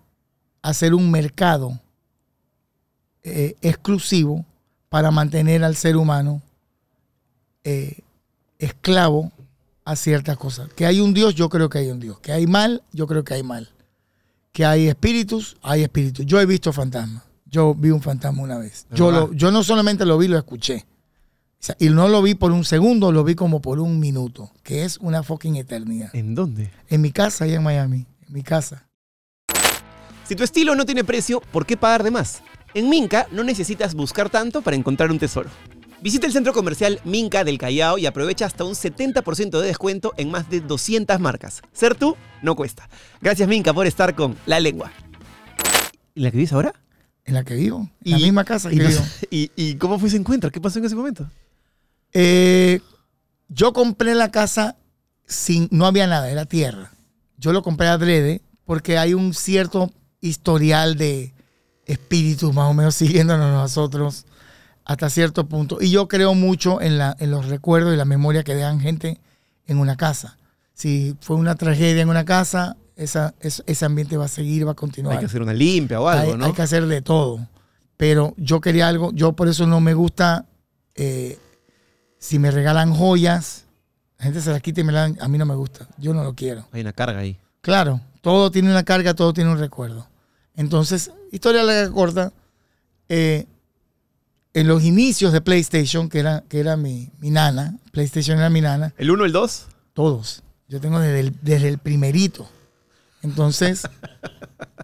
hacer 0.61 0.93
un 0.93 1.09
mercado 1.11 1.79
eh, 3.23 3.55
exclusivo 3.61 4.45
para 4.89 5.11
mantener 5.11 5.63
al 5.63 5.75
ser 5.75 5.95
humano 5.95 6.41
eh, 7.63 7.99
esclavo 8.59 9.31
a 9.85 9.95
ciertas 9.95 10.37
cosas. 10.37 10.69
Que 10.73 10.85
hay 10.85 10.99
un 10.99 11.13
Dios, 11.13 11.35
yo 11.35 11.49
creo 11.49 11.69
que 11.69 11.79
hay 11.79 11.89
un 11.89 11.99
Dios. 11.99 12.19
Que 12.19 12.31
hay 12.31 12.47
mal, 12.47 12.83
yo 12.91 13.07
creo 13.07 13.23
que 13.23 13.35
hay 13.35 13.43
mal. 13.43 13.69
Que 14.51 14.65
hay 14.65 14.87
espíritus, 14.87 15.57
hay 15.61 15.83
espíritus. 15.83 16.25
Yo 16.25 16.39
he 16.39 16.45
visto 16.45 16.73
fantasmas. 16.73 17.23
Yo 17.53 17.75
vi 17.75 17.91
un 17.91 18.01
fantasma 18.01 18.41
una 18.41 18.57
vez. 18.57 18.87
Yo, 18.95 19.11
lo, 19.11 19.31
yo 19.31 19.51
no 19.51 19.63
solamente 19.63 20.07
lo 20.07 20.17
vi, 20.17 20.27
lo 20.27 20.39
escuché. 20.39 20.87
O 20.87 21.65
sea, 21.65 21.75
y 21.77 21.89
no 21.89 22.07
lo 22.07 22.23
vi 22.23 22.33
por 22.33 22.51
un 22.51 22.65
segundo, 22.65 23.11
lo 23.11 23.23
vi 23.23 23.35
como 23.35 23.61
por 23.61 23.79
un 23.79 23.99
minuto, 23.99 24.49
que 24.63 24.83
es 24.85 24.97
una 24.97 25.21
fucking 25.21 25.57
eternidad. 25.57 26.09
¿En 26.15 26.33
dónde? 26.33 26.71
En 26.89 27.01
mi 27.01 27.11
casa, 27.11 27.45
allá 27.45 27.57
en 27.57 27.63
Miami. 27.63 28.07
En 28.27 28.33
mi 28.33 28.41
casa. 28.41 28.87
Si 30.27 30.35
tu 30.35 30.43
estilo 30.43 30.73
no 30.73 30.83
tiene 30.83 31.03
precio, 31.03 31.43
¿por 31.51 31.67
qué 31.67 31.77
pagar 31.77 32.01
de 32.01 32.09
más? 32.09 32.41
En 32.73 32.89
Minca 32.89 33.27
no 33.31 33.43
necesitas 33.43 33.93
buscar 33.93 34.31
tanto 34.31 34.63
para 34.63 34.75
encontrar 34.75 35.11
un 35.11 35.19
tesoro. 35.19 35.51
Visita 36.01 36.25
el 36.25 36.33
centro 36.33 36.53
comercial 36.53 37.01
Minca 37.03 37.43
del 37.43 37.59
Callao 37.59 37.99
y 37.99 38.07
aprovecha 38.07 38.47
hasta 38.47 38.63
un 38.63 38.73
70% 38.73 39.59
de 39.59 39.67
descuento 39.67 40.13
en 40.17 40.31
más 40.31 40.49
de 40.49 40.59
200 40.59 41.19
marcas. 41.19 41.61
Ser 41.71 41.93
tú 41.93 42.17
no 42.41 42.55
cuesta. 42.55 42.89
Gracias 43.21 43.47
Minca 43.47 43.75
por 43.75 43.85
estar 43.85 44.15
con 44.15 44.35
La 44.47 44.59
Lengua. 44.59 44.91
¿Y 46.15 46.21
la 46.21 46.31
que 46.31 46.37
vives 46.37 46.51
ahora? 46.51 46.73
En 47.25 47.33
la 47.35 47.43
que 47.43 47.55
vivo. 47.55 47.89
En 48.03 48.11
la 48.11 48.17
misma 48.17 48.43
casa 48.43 48.69
que 48.69 48.75
¿Y, 48.75 48.79
vivo. 48.79 49.01
y- 49.29 49.51
y 49.55 49.75
cómo 49.75 49.97
fue 49.99 50.09
ese 50.09 50.17
encuentro? 50.17 50.51
¿Qué 50.51 50.59
pasó 50.59 50.79
en 50.79 50.85
ese 50.85 50.95
momento? 50.95 51.29
Eh, 52.11 52.81
yo 53.49 53.73
compré 53.73 54.13
la 54.15 54.29
casa 54.31 54.75
sin, 55.25 55.67
no 55.71 55.85
había 55.85 56.05
nada, 56.07 56.29
era 56.29 56.45
tierra. 56.45 56.91
Yo 57.37 57.53
lo 57.53 57.63
compré 57.63 57.87
adrede 57.87 58.41
porque 58.65 58.97
hay 58.97 59.13
un 59.13 59.33
cierto 59.33 59.91
historial 60.21 60.97
de 60.97 61.33
espíritus 61.85 62.53
más 62.53 62.69
o 62.69 62.73
menos 62.73 62.95
siguiéndonos 62.95 63.51
nosotros 63.51 64.25
hasta 64.85 65.09
cierto 65.09 65.47
punto. 65.47 65.77
Y 65.81 65.91
yo 65.91 66.07
creo 66.07 66.33
mucho 66.33 66.81
en, 66.81 66.97
la, 66.97 67.15
en 67.19 67.31
los 67.31 67.47
recuerdos 67.47 67.93
y 67.93 67.97
la 67.97 68.05
memoria 68.05 68.43
que 68.43 68.55
dejan 68.55 68.79
gente 68.79 69.19
en 69.65 69.77
una 69.79 69.95
casa. 69.95 70.37
Si 70.73 71.15
fue 71.21 71.37
una 71.37 71.55
tragedia 71.55 72.01
en 72.01 72.09
una 72.09 72.25
casa, 72.25 72.75
esa, 72.95 73.33
es- 73.39 73.63
ese 73.65 73.85
ambiente 73.85 74.17
va 74.17 74.25
a 74.25 74.29
seguir, 74.29 74.67
va 74.67 74.71
a 74.71 74.75
continuar 74.75 75.15
Hay 75.15 75.19
que 75.19 75.25
hacer 75.25 75.41
una 75.41 75.53
limpia 75.53 75.99
o 75.99 76.07
algo, 76.07 76.33
hay, 76.33 76.37
¿no? 76.37 76.45
hay 76.45 76.53
que 76.53 76.61
hacer 76.61 76.85
de 76.87 77.01
todo. 77.01 77.47
Pero 77.97 78.33
yo 78.37 78.59
quería 78.61 78.87
algo, 78.87 79.11
yo 79.13 79.33
por 79.33 79.47
eso 79.47 79.65
no 79.67 79.79
me 79.79 79.93
gusta, 79.93 80.45
eh, 80.95 81.37
si 82.17 82.39
me 82.39 82.51
regalan 82.51 82.93
joyas, 82.93 83.65
la 84.17 84.25
gente 84.25 84.41
se 84.41 84.51
las 84.51 84.61
quita 84.61 84.81
y 84.81 84.83
me 84.83 84.91
la 84.91 85.01
dan, 85.01 85.17
a 85.21 85.27
mí 85.27 85.37
no 85.37 85.45
me 85.45 85.55
gusta, 85.55 85.87
yo 85.97 86.13
no 86.13 86.23
lo 86.23 86.33
quiero. 86.33 86.65
Hay 86.71 86.81
una 86.81 86.93
carga 86.93 87.19
ahí. 87.19 87.37
Claro, 87.61 88.01
todo 88.21 88.51
tiene 88.51 88.69
una 88.71 88.83
carga, 88.83 89.13
todo 89.13 89.33
tiene 89.33 89.51
un 89.51 89.59
recuerdo. 89.59 90.07
Entonces, 90.55 91.11
historia 91.31 91.63
larga 91.63 91.91
corta, 91.91 92.31
eh, 93.09 93.45
en 94.53 94.67
los 94.67 94.83
inicios 94.83 95.33
de 95.33 95.41
PlayStation, 95.41 96.09
que 96.09 96.19
era, 96.19 96.43
que 96.47 96.59
era 96.59 96.77
mi, 96.77 97.09
mi 97.19 97.31
nana, 97.31 97.75
PlayStation 97.91 98.37
era 98.37 98.49
mi 98.49 98.61
nana, 98.61 98.93
¿El 98.97 99.09
1, 99.11 99.25
el 99.25 99.31
2? 99.31 99.67
todos. 99.93 100.43
Yo 100.67 100.79
tengo 100.79 100.99
desde 100.99 101.19
el, 101.21 101.35
desde 101.41 101.69
el 101.69 101.77
primerito. 101.77 102.47
Entonces, 103.23 103.83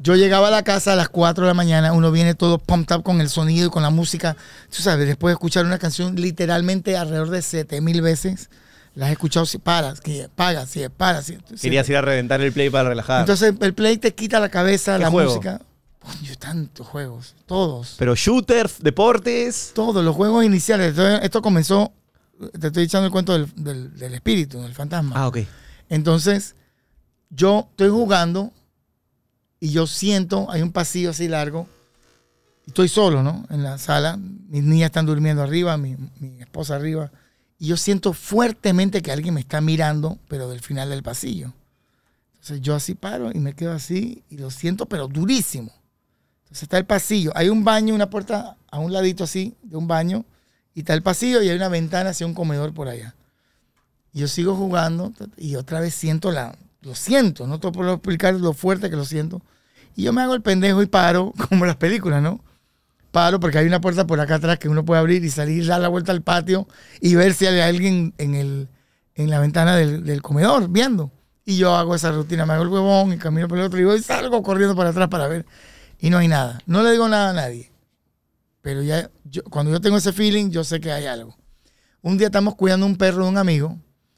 yo 0.01 0.15
llegaba 0.15 0.47
a 0.47 0.51
la 0.51 0.63
casa 0.63 0.93
a 0.93 0.95
las 0.95 1.09
4 1.09 1.43
de 1.45 1.49
la 1.49 1.53
mañana, 1.53 1.91
uno 1.93 2.11
viene 2.11 2.33
todo 2.35 2.57
pumped 2.57 2.95
up 2.95 3.03
con 3.03 3.21
el 3.21 3.29
sonido 3.29 3.67
y 3.67 3.69
con 3.69 3.83
la 3.83 3.89
música. 3.89 4.35
Tú 4.75 4.81
sabes, 4.81 5.05
después 5.07 5.31
de 5.31 5.33
escuchar 5.33 5.65
una 5.65 5.77
canción 5.77 6.15
literalmente 6.15 6.95
alrededor 6.97 7.29
de 7.29 7.41
7 7.41 7.81
mil 7.81 8.01
veces, 8.01 8.49
la 8.95 9.05
has 9.07 9.11
escuchado 9.11 9.45
si 9.45 9.57
paras, 9.57 9.99
que 10.01 10.29
paga, 10.33 10.65
si 10.65 10.87
para, 10.89 11.21
si, 11.21 11.37
si- 11.53 11.55
Querías 11.57 11.87
ir 11.89 11.97
a 11.97 12.01
reventar 12.01 12.41
el 12.41 12.51
play 12.53 12.69
para 12.69 12.89
relajar. 12.89 13.21
Entonces, 13.21 13.53
el 13.59 13.73
play 13.73 13.97
te 13.97 14.15
quita 14.15 14.39
la 14.39 14.49
cabeza, 14.49 14.93
¿Qué 14.97 15.03
la 15.03 15.09
juego? 15.11 15.29
música. 15.33 15.61
Coño, 15.99 16.33
tantos 16.39 16.87
juegos, 16.87 17.35
todos. 17.45 17.95
Pero 17.99 18.15
shooters, 18.15 18.79
deportes. 18.81 19.71
Todos 19.75 20.03
los 20.03 20.15
juegos 20.15 20.45
iniciales. 20.45 20.91
Esto, 20.91 21.05
esto 21.07 21.41
comenzó, 21.41 21.91
te 22.57 22.67
estoy 22.67 22.83
echando 22.85 23.05
el 23.05 23.11
cuento 23.11 23.33
del, 23.33 23.47
del- 23.57 23.95
del 23.97 24.13
espíritu, 24.13 24.61
del 24.61 24.73
fantasma. 24.73 25.13
Ah, 25.15 25.27
ok. 25.27 25.39
Entonces, 25.89 26.55
yo 27.29 27.67
estoy 27.71 27.89
jugando 27.89 28.51
y 29.59 29.71
yo 29.71 29.87
siento, 29.87 30.49
hay 30.49 30.61
un 30.61 30.71
pasillo 30.71 31.11
así 31.11 31.27
largo, 31.27 31.67
estoy 32.65 32.87
solo, 32.87 33.23
¿no? 33.23 33.45
En 33.49 33.63
la 33.63 33.77
sala, 33.77 34.17
mis 34.17 34.63
niñas 34.63 34.87
están 34.87 35.05
durmiendo 35.05 35.41
arriba, 35.43 35.77
mi, 35.77 35.95
mi 36.19 36.41
esposa 36.41 36.75
arriba, 36.75 37.11
y 37.57 37.67
yo 37.67 37.77
siento 37.77 38.13
fuertemente 38.13 39.01
que 39.01 39.11
alguien 39.11 39.33
me 39.33 39.41
está 39.41 39.59
mirando, 39.59 40.17
pero 40.27 40.49
del 40.49 40.61
final 40.61 40.89
del 40.89 41.03
pasillo. 41.03 41.53
Entonces 42.35 42.61
yo 42.61 42.73
así 42.73 42.95
paro 42.95 43.31
y 43.33 43.39
me 43.39 43.53
quedo 43.53 43.73
así 43.73 44.23
y 44.29 44.37
lo 44.37 44.49
siento, 44.49 44.85
pero 44.85 45.07
durísimo. 45.07 45.71
Entonces 46.43 46.63
está 46.63 46.77
el 46.77 46.85
pasillo, 46.85 47.31
hay 47.35 47.49
un 47.49 47.63
baño, 47.63 47.93
una 47.93 48.09
puerta 48.09 48.57
a 48.71 48.79
un 48.79 48.93
ladito 48.93 49.25
así 49.25 49.55
de 49.61 49.75
un 49.75 49.87
baño, 49.87 50.25
y 50.73 50.79
está 50.79 50.93
el 50.93 51.03
pasillo 51.03 51.41
y 51.41 51.49
hay 51.49 51.55
una 51.57 51.67
ventana 51.67 52.11
hacia 52.11 52.25
un 52.25 52.33
comedor 52.33 52.73
por 52.73 52.87
allá. 52.87 53.13
Yo 54.13 54.27
sigo 54.27 54.55
jugando 54.55 55.13
y 55.37 55.55
otra 55.55 55.81
vez 55.81 55.93
siento 55.93 56.31
la, 56.31 56.55
lo 56.81 56.95
siento, 56.95 57.45
no 57.47 57.59
te 57.59 57.71
puedo 57.71 57.93
explicar 57.93 58.33
lo 58.35 58.53
fuerte 58.53 58.89
que 58.89 58.95
lo 58.95 59.05
siento. 59.05 59.41
Y 59.95 60.03
yo 60.03 60.13
me 60.13 60.21
hago 60.21 60.33
el 60.33 60.41
pendejo 60.41 60.81
y 60.81 60.85
paro, 60.85 61.33
como 61.49 61.65
las 61.65 61.75
películas, 61.75 62.21
¿no? 62.21 62.43
Paro 63.11 63.39
porque 63.39 63.57
hay 63.57 63.65
una 63.65 63.81
puerta 63.81 64.05
por 64.05 64.19
acá 64.19 64.35
atrás 64.35 64.59
que 64.59 64.69
uno 64.69 64.85
puede 64.85 64.99
abrir 64.99 65.23
y 65.23 65.29
salir, 65.29 65.65
dar 65.65 65.81
la 65.81 65.87
vuelta 65.87 66.11
al 66.11 66.21
patio 66.21 66.67
y 67.01 67.15
ver 67.15 67.33
si 67.33 67.47
hay 67.47 67.59
alguien 67.59 68.13
en, 68.19 68.35
el, 68.35 68.69
en 69.15 69.29
la 69.31 69.39
ventana 69.39 69.75
del, 69.75 70.21
comedor 70.21 70.69
viendo. 70.69 71.11
Y 71.43 71.57
yo 71.57 71.75
hago 71.75 71.95
esa 71.95 72.11
rutina, 72.11 72.45
me 72.45 72.53
hago 72.53 72.63
el 72.63 72.69
huevón 72.69 73.11
y 73.11 73.17
camino 73.17 73.47
por 73.47 73.57
el 73.57 73.63
otro 73.65 73.79
y 73.79 73.83
voy 73.83 74.01
salgo 74.03 74.43
corriendo 74.43 74.75
para 74.75 74.91
atrás 74.91 75.07
para 75.09 75.27
ver. 75.27 75.47
Y 75.97 76.11
no 76.11 76.19
hay 76.19 76.27
nada. 76.27 76.59
No 76.67 76.83
le 76.83 76.91
digo 76.91 77.09
nada 77.09 77.31
a 77.31 77.33
nadie. 77.33 77.71
Pero 78.61 78.83
ya, 78.83 79.09
yo- 79.23 79.43
cuando 79.45 79.71
yo 79.71 79.81
tengo 79.81 79.97
ese 79.97 80.13
feeling, 80.13 80.51
yo 80.51 80.63
sé 80.63 80.79
que 80.79 80.91
hay 80.91 81.07
algo. 81.07 81.35
Un 82.01 82.17
día 82.19 82.27
estamos 82.27 82.55
cuidando 82.55 82.85
un 82.85 82.95
perro 82.95 83.23
de 83.23 83.29
un 83.29 83.37
amigo. 83.37 83.77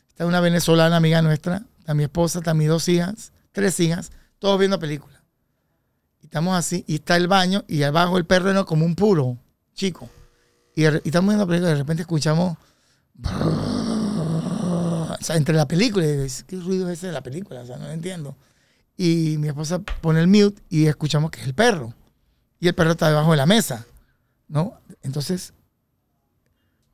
Está 0.10 0.26
una 0.26 0.42
venezolana 0.42 0.98
amiga 0.98 1.22
nuestra. 1.22 1.64
Mi 1.94 2.04
esposa, 2.04 2.40
están 2.40 2.58
mis 2.58 2.68
dos 2.68 2.88
hijas, 2.90 3.32
tres 3.52 3.80
hijas, 3.80 4.12
todos 4.40 4.60
viendo 4.60 4.80
películas. 4.80 5.22
Y 6.22 6.26
estamos 6.26 6.58
así, 6.58 6.84
y 6.88 6.96
está 6.96 7.16
el 7.16 7.28
baño, 7.28 7.64
y 7.68 7.84
abajo 7.84 8.18
el 8.18 8.26
perro 8.26 8.66
como 8.66 8.86
un 8.86 8.96
puro, 8.96 9.38
chico. 9.74 10.10
Y, 10.76 10.86
estamos 10.86 11.30
viendo 11.30 11.48
películas, 11.48 11.72
y 11.72 11.74
de 11.74 11.80
repente 11.80 12.02
escuchamos. 12.02 12.58
O 15.12 15.24
sea, 15.24 15.36
entre 15.36 15.56
la 15.56 15.68
película, 15.68 16.06
y 16.06 16.28
¿qué 16.48 16.56
ruido 16.58 16.90
es 16.90 17.00
ese 17.00 17.08
de 17.08 17.14
la 17.14 17.22
película? 17.22 17.62
O 17.62 17.66
sea, 17.66 17.78
no 17.78 17.86
lo 17.86 17.92
entiendo. 17.92 18.36
Y 18.98 19.38
mi 19.38 19.48
esposa 19.48 19.80
pone 19.80 20.20
el 20.20 20.28
mute 20.28 20.62
y 20.70 20.88
escuchamos 20.88 21.32
que 21.32 21.42
es 21.42 21.48
el 21.48 21.54
perro. 21.54 21.94
Y 22.60 22.68
el 22.68 22.76
perro 22.76 22.92
está 22.92 23.10
debajo 23.10 23.32
de 23.32 23.38
la 23.38 23.46
mesa, 23.46 23.86
¿no? 24.48 24.80
Entonces, 25.02 25.54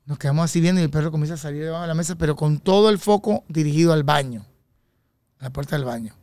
nos 0.05 0.17
quedamos 0.17 0.45
así 0.45 0.61
viendo 0.61 0.79
y 0.79 0.85
el 0.85 0.89
perro 0.89 1.11
comienza 1.11 1.33
a 1.33 1.37
salir 1.37 1.63
debajo 1.65 1.81
de 1.81 1.89
la 1.89 1.93
mesa, 1.93 2.15
pero 2.15 2.35
con 2.37 2.59
todo 2.59 2.89
el 2.89 2.97
foco 2.97 3.43
dirigido 3.49 3.91
al 3.91 4.03
baño, 4.03 4.45
la 5.39 5.51
puerta 5.51 5.75
del 5.75 5.85
baño. 5.85 6.13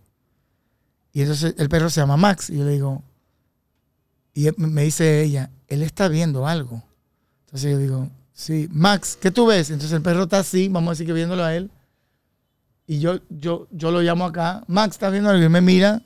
Y 1.13 1.21
entonces 1.23 1.55
el 1.59 1.69
perro 1.69 1.91
se 1.91 2.01
llama 2.01 2.17
Max. 2.17 2.51
Y 2.51 2.59
yo 2.59 2.65
le 2.65 2.73
digo, 2.73 3.03
y 4.35 4.49
me 4.57 4.83
dice 4.83 5.23
ella, 5.23 5.51
él 5.69 5.83
está 5.83 6.09
viendo 6.09 6.47
algo. 6.47 6.83
Entonces 7.47 7.73
yo 7.73 7.79
digo, 7.79 8.11
sí, 8.33 8.69
Max, 8.71 9.17
¿qué 9.21 9.31
tú 9.31 9.47
ves? 9.47 9.71
Entonces 9.71 9.93
el 9.93 10.03
perro 10.03 10.25
está 10.25 10.39
así, 10.39 10.69
vamos 10.69 10.89
a 10.89 10.93
decir 10.93 11.07
que 11.07 11.13
viéndolo 11.13 11.45
a 11.45 11.55
él. 11.55 11.71
Y 12.87 12.99
yo, 12.99 13.21
yo, 13.31 13.69
yo 13.71 13.91
lo 13.91 14.03
llamo 14.03 14.27
acá, 14.27 14.65
Max, 14.67 14.97
¿estás 14.97 15.13
viendo 15.13 15.31
algo? 15.31 15.41
Y 15.41 15.45
él 15.45 15.51
me 15.51 15.61
mira 15.61 16.03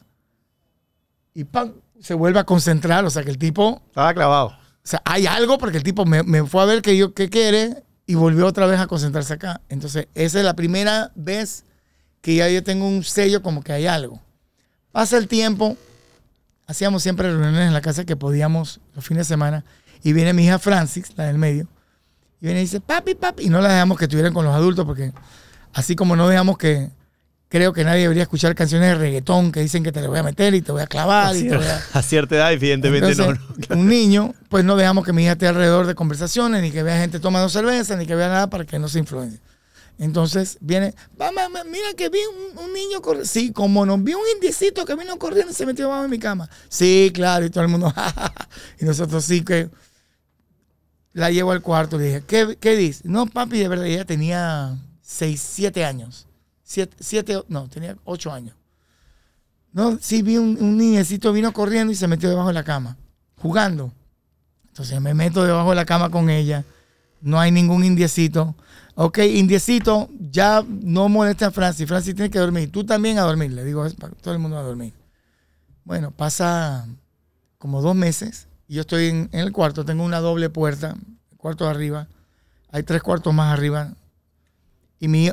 y 1.35 1.44
¡pam! 1.44 1.72
se 2.01 2.14
vuelve 2.14 2.39
a 2.39 2.44
concentrar. 2.44 3.05
O 3.05 3.10
sea 3.10 3.22
que 3.22 3.30
el 3.30 3.39
tipo 3.39 3.82
Estaba 3.89 4.12
clavado. 4.14 4.48
o 4.48 4.56
sea, 4.82 5.01
hay 5.05 5.26
algo 5.26 5.59
porque 5.59 5.78
el 5.78 5.82
tipo 5.82 6.05
me, 6.05 6.22
me 6.22 6.44
fue 6.44 6.62
a 6.62 6.66
ver 6.66 6.82
que 6.82 6.97
yo 6.97 7.14
qué 7.14 7.28
quiere 7.30 7.82
y 8.06 8.14
volvió 8.14 8.47
otra 8.47 8.66
vez 8.66 8.78
a 8.80 8.86
concentrarse 8.86 9.35
acá. 9.35 9.60
Entonces, 9.68 10.09
esa 10.14 10.39
es 10.39 10.44
la 10.44 10.55
primera 10.55 11.12
vez 11.14 11.64
que 12.20 12.34
ya 12.34 12.48
yo 12.48 12.62
tengo 12.62 12.86
un 12.86 13.04
sello 13.04 13.42
como 13.42 13.62
que 13.62 13.72
hay 13.72 13.86
algo. 13.86 14.20
Pasa 14.92 15.16
el 15.18 15.28
tiempo, 15.28 15.76
hacíamos 16.66 17.02
siempre 17.02 17.28
reuniones 17.30 17.68
en 17.68 17.74
la 17.74 17.80
casa 17.80 18.04
que 18.04 18.16
podíamos 18.16 18.80
los 18.94 19.04
fines 19.04 19.28
de 19.28 19.34
semana 19.34 19.64
y 20.02 20.12
viene 20.12 20.32
mi 20.32 20.44
hija 20.44 20.58
Francis, 20.58 21.12
la 21.16 21.24
del 21.24 21.38
medio, 21.38 21.66
y 22.40 22.46
viene 22.46 22.60
y 22.60 22.64
dice, 22.64 22.80
papi, 22.80 23.14
papi, 23.14 23.44
y 23.44 23.48
no 23.48 23.60
la 23.60 23.68
dejamos 23.68 23.98
que 23.98 24.04
estuvieran 24.04 24.32
con 24.32 24.44
los 24.44 24.54
adultos 24.54 24.84
porque 24.84 25.12
así 25.72 25.96
como 25.96 26.16
no 26.16 26.28
dejamos 26.28 26.58
que, 26.58 26.90
creo 27.48 27.72
que 27.72 27.84
nadie 27.84 28.02
debería 28.02 28.22
escuchar 28.22 28.54
canciones 28.54 28.88
de 28.90 28.94
reggaetón 28.96 29.52
que 29.52 29.60
dicen 29.60 29.82
que 29.82 29.92
te 29.92 30.00
le 30.00 30.08
voy 30.08 30.18
a 30.18 30.22
meter 30.22 30.54
y 30.54 30.60
te 30.60 30.70
voy 30.72 30.82
a 30.82 30.86
clavar 30.86 31.34
y 31.36 31.48
te 31.48 31.56
voy 31.56 31.66
a... 31.66 31.82
A 31.98 32.02
cierta 32.02 32.36
edad, 32.36 32.52
evidentemente 32.52 33.10
Entonces, 33.10 33.40
no. 33.68 33.76
no. 33.76 33.80
un 33.80 33.88
niño, 33.88 34.34
pues 34.48 34.64
no 34.64 34.76
dejamos 34.76 35.04
que 35.04 35.12
mi 35.12 35.24
hija 35.24 35.32
esté 35.32 35.48
alrededor 35.48 35.86
de 35.86 35.94
conversaciones, 35.94 36.62
ni 36.62 36.70
que 36.70 36.82
vea 36.82 36.98
gente 36.98 37.20
tomando 37.20 37.48
cerveza, 37.48 37.96
ni 37.96 38.06
que 38.06 38.14
vea 38.14 38.28
nada 38.28 38.50
para 38.50 38.64
que 38.64 38.78
no 38.78 38.88
se 38.88 38.98
influencie. 38.98 39.40
Entonces 39.98 40.58
viene, 40.60 40.94
mamá, 41.18 41.64
mira 41.64 41.92
que 41.96 42.08
vi 42.08 42.20
un, 42.56 42.72
niño 42.72 43.02
corriendo. 43.02 43.28
Sí, 43.28 43.52
como 43.52 43.84
no, 43.84 43.98
vi 43.98 44.14
un 44.14 44.22
indiecito 44.34 44.84
que 44.84 44.94
vino 44.94 45.18
corriendo 45.18 45.50
y 45.50 45.54
se 45.54 45.66
metió 45.66 45.86
abajo 45.86 46.02
de 46.02 46.08
mi 46.08 46.20
cama. 46.20 46.48
Sí, 46.68 47.10
claro, 47.12 47.44
y 47.44 47.50
todo 47.50 47.64
el 47.64 47.70
mundo, 47.70 47.92
y 48.80 48.84
nosotros 48.84 49.24
sí 49.24 49.42
que 49.42 49.68
la 51.12 51.32
llevo 51.32 51.50
al 51.50 51.62
cuarto, 51.62 51.98
le 51.98 52.04
dije, 52.04 52.22
¿qué, 52.26 52.56
qué 52.60 52.76
dice? 52.76 53.02
No, 53.04 53.26
papi, 53.26 53.58
de 53.58 53.66
verdad, 53.66 53.86
ella 53.86 54.04
tenía 54.04 54.78
6, 55.02 55.40
7 55.54 55.84
años. 55.84 56.28
7, 56.62 57.44
no, 57.48 57.68
tenía 57.68 57.96
8 58.04 58.32
años. 58.32 58.54
No, 59.72 59.98
sí 60.00 60.22
vi 60.22 60.36
un, 60.36 60.56
un 60.60 60.76
niñecito 60.76 61.32
vino 61.32 61.52
corriendo 61.52 61.92
y 61.92 61.96
se 61.96 62.06
metió 62.06 62.28
debajo 62.28 62.48
de 62.48 62.54
la 62.54 62.64
cama, 62.64 62.96
jugando. 63.36 63.92
Entonces 64.68 65.00
me 65.00 65.12
meto 65.12 65.42
debajo 65.42 65.70
de 65.70 65.76
la 65.76 65.84
cama 65.84 66.08
con 66.08 66.30
ella. 66.30 66.64
No 67.20 67.40
hay 67.40 67.50
ningún 67.50 67.84
indiecito. 67.84 68.54
Ok, 69.00 69.18
indiecito, 69.18 70.10
ya 70.18 70.64
no 70.68 71.08
molesta 71.08 71.46
a 71.46 71.50
Francis. 71.52 71.86
Francis 71.86 72.16
tiene 72.16 72.30
que 72.30 72.40
dormir. 72.40 72.72
Tú 72.72 72.84
también 72.84 73.16
a 73.18 73.22
dormir. 73.22 73.52
Le 73.52 73.64
digo, 73.64 73.88
todo 74.20 74.34
el 74.34 74.40
mundo 74.40 74.58
a 74.58 74.62
dormir. 74.62 74.92
Bueno, 75.84 76.10
pasa 76.10 76.84
como 77.58 77.80
dos 77.80 77.94
meses 77.94 78.48
y 78.66 78.74
yo 78.74 78.80
estoy 78.80 79.06
en, 79.06 79.28
el 79.30 79.52
cuarto. 79.52 79.84
Tengo 79.84 80.02
una 80.02 80.18
doble 80.18 80.50
puerta, 80.50 80.96
cuarto 81.36 81.68
arriba. 81.68 82.08
Hay 82.72 82.82
tres 82.82 83.00
cuartos 83.00 83.32
más 83.32 83.56
arriba. 83.56 83.94
Y 84.98 85.06
mi, 85.06 85.26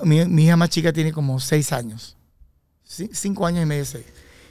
hija 0.44 0.56
más 0.58 0.70
chica 0.70 0.94
tiene 0.94 1.12
como 1.12 1.40
seis 1.40 1.72
años. 1.72 2.18
Cinco 2.84 3.48
años 3.48 3.64
y 3.64 3.66
medio, 3.66 3.86
seis. 3.86 4.06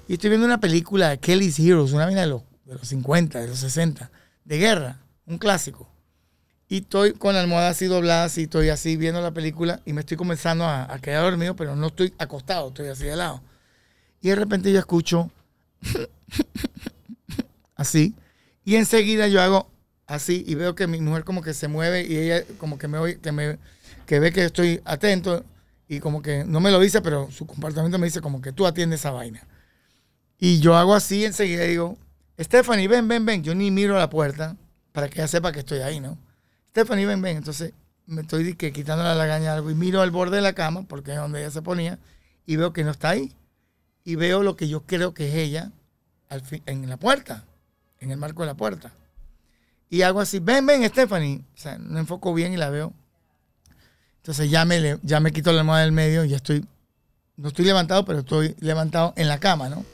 Y 0.09 0.15
estoy 0.15 0.31
viendo 0.31 0.45
una 0.45 0.59
película 0.59 1.11
de 1.11 1.19
Kelly's 1.19 1.61
Heroes, 1.61 1.93
una 1.93 2.07
vaina 2.07 2.23
de 2.23 2.27
los, 2.27 2.43
de 2.65 2.75
los 2.75 2.89
50, 2.89 3.39
de 3.39 3.47
los 3.47 3.61
60, 3.61 4.11
de 4.45 4.59
guerra, 4.59 4.99
un 5.25 5.39
clásico. 5.39 5.94
Y 6.69 6.79
estoy 6.79 7.13
con 7.13 7.35
la 7.35 7.41
almohada 7.41 7.71
así 7.71 7.87
doblada, 7.87 8.25
así 8.25 8.45
estoy 8.45 8.71
así 8.71 8.97
viendo 8.97 9.21
la 9.21 9.33
película 9.33 9.81
y 9.85 9.93
me 9.93 10.01
estoy 10.01 10.17
comenzando 10.17 10.65
a, 10.65 10.93
a 10.93 10.99
quedar 10.99 11.23
dormido, 11.23 11.55
pero 11.55 11.77
no 11.77 11.89
estoy 11.89 12.15
acostado, 12.19 12.69
estoy 12.69 12.89
así 12.89 13.05
de 13.05 13.17
lado. 13.17 13.43
Y 14.21 14.29
de 14.29 14.37
repente 14.37 14.73
yo 14.73 14.79
escucho 14.79 15.31
así, 17.77 18.15
y 18.65 18.77
enseguida 18.77 19.29
yo 19.29 19.43
hago 19.43 19.69
así 20.07 20.45
y 20.47 20.55
veo 20.55 20.75
que 20.75 20.87
mi 20.87 21.01
mujer 21.01 21.25
como 21.25 21.43
que 21.43 21.55
se 21.55 21.69
mueve 21.69 22.05
y 22.07 22.17
ella 22.17 22.45
como 22.59 22.79
que 22.79 22.89
me 22.89 22.99
oye, 22.99 23.19
que 23.19 23.33
me 23.33 23.59
que 24.07 24.21
ve 24.21 24.33
que 24.33 24.45
estoy 24.45 24.81
atento 24.85 25.45
y 25.89 26.01
como 26.01 26.23
que 26.23 26.45
no 26.45 26.61
me 26.61 26.71
lo 26.71 26.81
dice, 26.81 27.03
pero 27.03 27.31
su 27.31 27.47
comportamiento 27.47 27.99
me 27.99 28.07
dice 28.07 28.21
como 28.21 28.41
que 28.41 28.53
tú 28.53 28.67
atiendes 28.67 29.01
esa 29.01 29.11
vaina. 29.11 29.47
Y 30.39 30.61
yo 30.61 30.77
hago 30.77 30.95
así 30.95 31.25
enseguida 31.25 31.65
digo, 31.65 31.97
Stephanie, 32.39 32.89
ven, 32.89 33.07
ven, 33.07 33.25
ven. 33.25 33.43
Yo 33.43 33.55
ni 33.55 33.71
miro 33.71 33.97
a 33.97 33.99
la 33.99 34.11
puerta 34.11 34.57
para 34.93 35.09
que 35.09 35.21
ella 35.21 35.29
sepa 35.29 35.53
que 35.53 35.61
estoy 35.61 35.81
ahí, 35.81 36.01
¿no? 36.01 36.19
Stephanie, 36.75 37.07
ven, 37.07 37.23
ven. 37.23 37.37
Entonces 37.37 37.73
me 38.07 38.23
estoy 38.23 38.55
que 38.55 38.73
quitando 38.73 39.05
la 39.05 39.15
lagaña 39.15 39.55
algo 39.55 39.71
y 39.71 39.77
miro 39.77 40.01
al 40.03 40.11
borde 40.11 40.37
de 40.37 40.43
la 40.43 40.55
cama, 40.55 40.83
porque 40.83 41.13
es 41.13 41.17
donde 41.19 41.39
ella 41.41 41.53
se 41.53 41.63
ponía, 41.63 42.01
y 42.47 42.57
veo 42.57 42.73
que 42.73 42.83
no 42.83 42.91
está 42.91 43.11
ahí. 43.11 43.33
Y 44.03 44.17
veo 44.17 44.43
lo 44.43 44.57
que 44.57 44.69
yo 44.69 44.83
creo 44.83 45.15
que 45.15 45.29
es 45.29 45.35
ella 45.37 45.71
en 46.67 46.89
la 46.89 46.97
puerta, 46.97 47.45
en 48.01 48.11
el 48.11 48.17
marco 48.17 48.43
de 48.43 48.49
la 48.49 48.55
puerta. 48.55 48.93
Y 49.89 50.03
hago 50.03 50.21
así, 50.21 50.41
ven, 50.41 50.67
ven, 50.67 50.85
Stephanie. 50.89 51.45
O 51.55 51.59
sea, 51.59 51.79
no 51.79 51.97
enfoco 52.01 52.35
bien 52.35 52.53
y 52.53 52.57
la 52.57 52.71
veo. 52.71 52.93
Entonces 54.17 54.51
ya 54.51 54.65
me, 54.65 54.99
ya 55.03 55.21
me 55.21 55.31
quito 55.31 55.53
la 55.53 55.61
almohada 55.61 55.85
del 55.85 55.93
medio 55.93 56.25
y 56.25 56.31
ya 56.31 56.37
estoy, 56.37 56.67
no 57.37 57.49
estoy 57.49 57.67
levantado, 57.67 58.05
pero 58.05 58.19
estoy 58.19 58.57
levantado 58.59 59.13
en 59.17 59.29
la 59.29 59.39
cama, 59.39 59.69
¿no? 59.69 59.85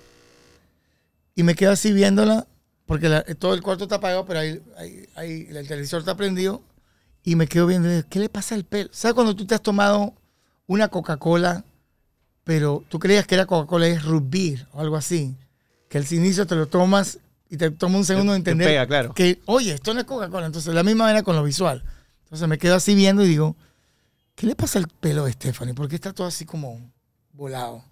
Y 1.35 1.43
me 1.43 1.55
quedo 1.55 1.73
así 1.73 1.93
viéndola, 1.93 2.47
porque 2.87 3.09
todo 3.39 3.53
el 3.55 3.63
cuarto 3.63 3.85
está 3.85 3.97
apagado, 3.97 4.25
pero 4.25 4.41
ahí, 4.41 4.63
ahí- 4.79 5.09
ahí 5.15 5.47
el 5.51 5.69
televisor 5.69 6.01
está 6.01 6.17
prendido. 6.17 6.63
Y 7.23 7.37
me 7.37 7.47
quedo 7.47 7.67
viendo, 7.67 7.89
¿qué 8.09 8.19
le 8.19 8.29
pasa 8.29 8.55
al 8.55 8.65
pelo? 8.65 8.89
¿Sabes 8.93 9.15
cuando 9.15 9.37
tú 9.37 9.47
te 9.47 9.55
has 9.55 9.63
tomado 9.63 10.15
una 10.67 10.89
Coca-Cola, 10.89 11.65
pero 12.45 12.85
tú 12.89 12.99
creías 12.99 13.27
que 13.27 13.35
era 13.35 13.47
Coca-Cola 13.47 13.87
es 13.87 14.03
beer 14.23 14.67
o 14.73 14.81
algo 14.81 14.97
así? 14.97 15.37
Que 15.89 15.99
al 15.99 16.13
inicio 16.13 16.47
te 16.47 16.55
lo 16.55 16.67
tomas 16.67 17.19
y 17.51 17.57
te 17.57 17.71
toma 17.71 17.99
un 17.99 18.05
segundo 18.05 18.33
de 18.33 18.39
Te 18.41 18.51
entender 18.51 18.69
pega, 18.69 18.87
claro. 18.87 19.13
que, 19.13 19.41
oye, 19.47 19.75
esto 19.75 19.93
no 19.93 20.01
es 20.01 20.07
Coca-Cola. 20.07 20.47
Entonces, 20.47 20.73
la 20.73 20.83
misma 20.83 21.05
manera 21.05 21.23
con 21.23 21.37
lo 21.37 21.43
visual. 21.43 21.83
Entonces 22.25 22.47
me 22.47 22.59
quedo 22.59 22.77
así 22.77 22.95
viendo 22.95 23.25
y 23.25 23.29
digo, 23.29 23.57
¿qué 24.37 24.47
le 24.47 24.55
pasa 24.55 24.79
al 24.79 24.87
pelo 24.87 25.25
de 25.25 25.33
Stephanie? 25.33 25.75
¿Por 25.75 25.89
qué 25.89 25.97
está 25.97 26.13
todo 26.13 26.29
así 26.29 26.45
como 26.45 26.81
volado? 27.33 27.85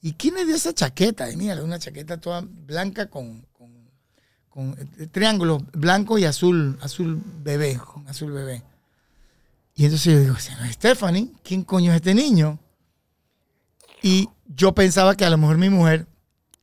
¿Y 0.00 0.14
quién 0.14 0.34
le 0.34 0.46
dio 0.46 0.56
esa 0.56 0.72
chaqueta? 0.72 1.30
Y 1.30 1.36
mira, 1.36 1.62
una 1.62 1.78
chaqueta 1.78 2.16
toda 2.18 2.42
blanca 2.42 3.10
con, 3.10 3.46
con, 4.50 4.72
con, 4.74 4.88
eh, 4.98 5.06
triángulos 5.06 5.62
blanco 5.72 6.18
y 6.18 6.24
azul, 6.24 6.76
azul 6.82 7.22
bebé, 7.42 7.78
con 7.78 8.06
azul 8.08 8.32
bebé. 8.32 8.62
Y 9.74 9.84
entonces 9.84 10.12
yo 10.12 10.20
digo, 10.20 10.36
"Si 10.36 10.52
no 10.52 10.64
es 10.64 10.72
Stephanie, 10.74 11.30
¿quién 11.42 11.62
coño 11.64 11.92
es 11.92 11.96
este 11.96 12.14
niño? 12.14 12.58
Y 14.02 14.28
yo 14.46 14.74
pensaba 14.74 15.14
que 15.16 15.24
a 15.24 15.30
lo 15.30 15.38
mejor 15.38 15.58
mi 15.58 15.70
mujer 15.70 16.06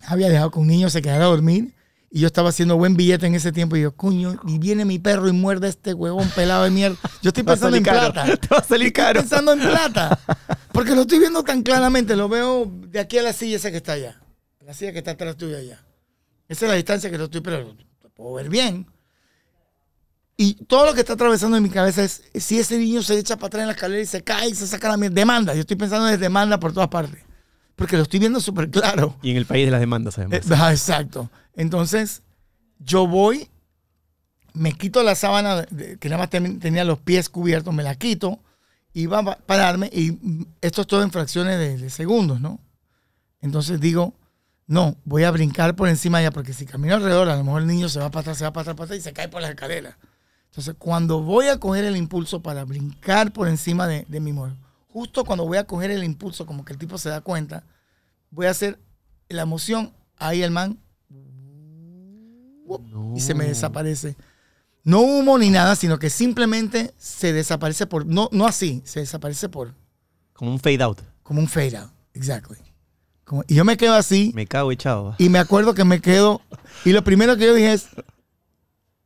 había 0.06 0.30
dejado 0.30 0.52
que 0.52 0.60
un 0.60 0.68
niño 0.68 0.90
se 0.90 1.02
quedara 1.02 1.26
a 1.26 1.28
dormir 1.30 1.74
y 2.10 2.22
yo 2.22 2.28
estaba 2.28 2.50
haciendo 2.50 2.78
buen 2.78 2.96
billete 2.96 3.28
en 3.28 3.36
ese 3.36 3.52
tiempo 3.52 3.76
y 3.76 3.82
yo, 3.82 3.96
coño, 3.96 4.40
y 4.48 4.58
viene 4.60 4.86
mi 4.86 4.98
perro 4.98 5.28
y 5.28 5.34
muerde 5.34 5.68
a 5.68 5.70
este 5.70 5.94
huevón 5.94 6.30
pelado 6.30 6.64
de 6.64 6.70
mierda. 6.72 6.98
Yo 7.22 7.30
estoy 7.30 7.44
pensando 7.44 7.78
en 7.78 7.84
caro. 7.84 8.14
plata. 8.14 8.38
Te 8.42 8.48
va 8.48 8.58
a 8.58 8.64
salir 8.64 8.88
Estoy 8.88 9.04
caro. 9.04 9.20
pensando 9.22 9.54
en 9.54 9.60
plata. 9.60 10.20
Porque 10.72 10.96
lo 10.96 11.02
estoy 11.02 11.20
viendo 11.20 11.44
tan 11.44 11.64
claramente. 11.64 12.16
Lo 12.16 12.30
veo 12.30 12.66
de 12.88 13.00
aquí 13.00 13.18
a 13.18 13.24
la 13.24 13.34
silla 13.34 13.58
esa 13.58 13.72
que 13.72 13.78
está 13.78 13.94
allá. 13.94 14.22
La 14.66 14.74
silla 14.74 14.92
que 14.94 15.00
está 15.00 15.12
atrás 15.12 15.36
tuya 15.38 15.58
allá. 15.58 15.84
Esa 16.50 16.66
es 16.66 16.70
la 16.72 16.76
distancia 16.76 17.10
que 17.10 17.18
lo 17.18 17.26
estoy, 17.26 17.42
pero 17.42 17.60
lo 18.04 18.10
puedo 18.12 18.34
ver 18.36 18.50
bien. 18.50 18.88
Y 20.40 20.54
todo 20.66 20.86
lo 20.86 20.94
que 20.94 21.00
está 21.02 21.14
atravesando 21.14 21.58
en 21.58 21.64
mi 21.64 21.70
cabeza 21.70 22.04
es 22.04 22.22
si 22.36 22.60
ese 22.60 22.78
niño 22.78 23.02
se 23.02 23.18
echa 23.18 23.38
para 23.38 23.48
atrás 23.48 23.62
en 23.62 23.68
la 23.68 23.74
escalera 23.74 24.02
y 24.02 24.06
se 24.06 24.24
cae 24.24 24.50
y 24.50 24.56
se 24.56 24.68
saca 24.68 24.88
la 24.90 24.98
mierda. 24.98 25.16
Demanda. 25.16 25.54
Yo 25.56 25.62
estoy 25.62 25.78
pensando 25.78 26.08
en 26.10 26.20
demanda 26.20 26.60
por 26.60 26.74
todas 26.74 26.90
partes. 26.90 27.24
porque 27.76 27.96
lo 27.96 28.04
estoy 28.04 28.20
viendo 28.20 28.40
súper 28.40 28.70
claro. 28.72 29.16
Y 29.22 29.30
en 29.32 29.38
el 29.38 29.46
país 29.46 29.66
de 29.66 29.72
las 29.72 29.80
demandas, 29.80 30.18
además. 30.18 30.40
Eh, 30.50 30.54
ah, 30.58 30.72
exacto. 30.72 31.30
Entonces, 31.56 32.24
yo 32.80 33.06
voy, 33.08 33.50
me 34.54 34.74
quito 34.74 35.04
la 35.04 35.14
sábana 35.14 35.62
de- 35.62 35.98
que 36.00 36.10
nada 36.10 36.20
más 36.24 36.30
ten- 36.32 36.60
tenía 36.60 36.84
los 36.84 36.98
pies 37.00 37.30
cubiertos, 37.30 37.72
me 37.76 37.84
la 37.84 37.94
quito, 37.96 38.40
iba 38.94 39.20
a 39.20 39.24
pa- 39.24 39.38
pararme 39.46 39.92
y 39.94 40.12
mm, 40.12 40.46
esto 40.62 40.82
es 40.82 40.88
todo 40.88 41.04
en 41.04 41.12
fracciones 41.12 41.60
de, 41.60 41.78
de 41.78 41.90
segundos, 41.92 42.42
¿no? 42.42 42.60
Entonces 43.42 43.80
digo, 43.80 44.16
no, 44.68 44.98
voy 45.06 45.24
a 45.24 45.32
brincar 45.32 45.76
por 45.76 45.88
encima 45.90 46.20
de 46.20 46.26
ella 46.26 46.32
porque 46.32 46.54
si 46.54 46.66
camino 46.66 46.96
alrededor, 46.96 47.30
a 47.30 47.36
lo 47.36 47.44
mejor 47.44 47.62
el 47.62 47.68
niño 47.68 47.90
se 47.90 48.00
va 48.00 48.12
para 48.12 48.22
atrás, 48.22 48.38
se 48.38 48.44
va 48.44 48.52
para 48.54 48.62
atrás, 48.64 48.76
para 48.76 48.86
atrás 48.86 49.00
y 49.00 49.02
se 49.02 49.14
cae 49.14 49.30
por 49.30 49.42
las 49.42 49.50
escaleras. 49.52 49.96
Entonces, 50.52 50.76
cuando 50.78 51.22
voy 51.22 51.48
a 51.48 51.60
coger 51.60 51.86
el 51.86 51.96
impulso 51.96 52.42
para 52.42 52.66
brincar 52.66 53.32
por 53.32 53.48
encima 53.48 53.88
de, 53.88 54.06
de 54.08 54.20
mi 54.20 54.34
mujer, 54.34 54.54
justo 54.88 55.24
cuando 55.24 55.46
voy 55.46 55.58
a 55.58 55.66
coger 55.66 55.92
el 55.92 56.04
impulso, 56.04 56.46
como 56.46 56.66
que 56.66 56.74
el 56.74 56.80
tipo 56.80 56.98
se 56.98 57.10
da 57.10 57.22
cuenta, 57.22 57.64
voy 58.30 58.48
a 58.48 58.52
hacer 58.52 58.80
la 59.30 59.44
emoción, 59.44 59.94
ahí 60.18 60.44
el 60.44 60.52
man 60.52 60.80
y 63.16 63.20
se 63.22 63.34
me 63.34 63.46
desaparece. 63.46 64.16
No 64.84 65.02
humo 65.02 65.38
ni 65.38 65.50
nada, 65.50 65.76
sino 65.76 66.00
que 66.00 66.10
simplemente 66.10 66.94
se 66.98 67.34
desaparece 67.34 67.88
por, 67.88 68.06
no, 68.06 68.30
no 68.32 68.46
así, 68.46 68.82
se 68.86 69.02
desaparece 69.02 69.50
por, 69.50 69.74
Como 70.34 70.52
un 70.52 70.60
fade 70.60 70.82
out. 70.82 71.00
como 71.24 71.40
un 71.42 71.48
fade 71.48 71.78
out, 71.78 71.92
exactly. 72.14 72.58
Como- 73.28 73.44
y 73.48 73.56
yo 73.56 73.66
me 73.66 73.76
quedo 73.76 73.94
así 73.94 74.32
Me 74.34 74.48
cago 74.48 74.72
echado. 74.72 75.14
y 75.18 75.28
me 75.30 75.38
acuerdo 75.40 75.74
que 75.76 75.84
me 75.84 76.00
quedo, 76.00 76.42
y 76.86 76.94
lo 76.94 77.04
primero 77.04 77.36
que 77.36 77.46
yo 77.46 77.54
dije 77.54 77.74
es, 77.74 77.88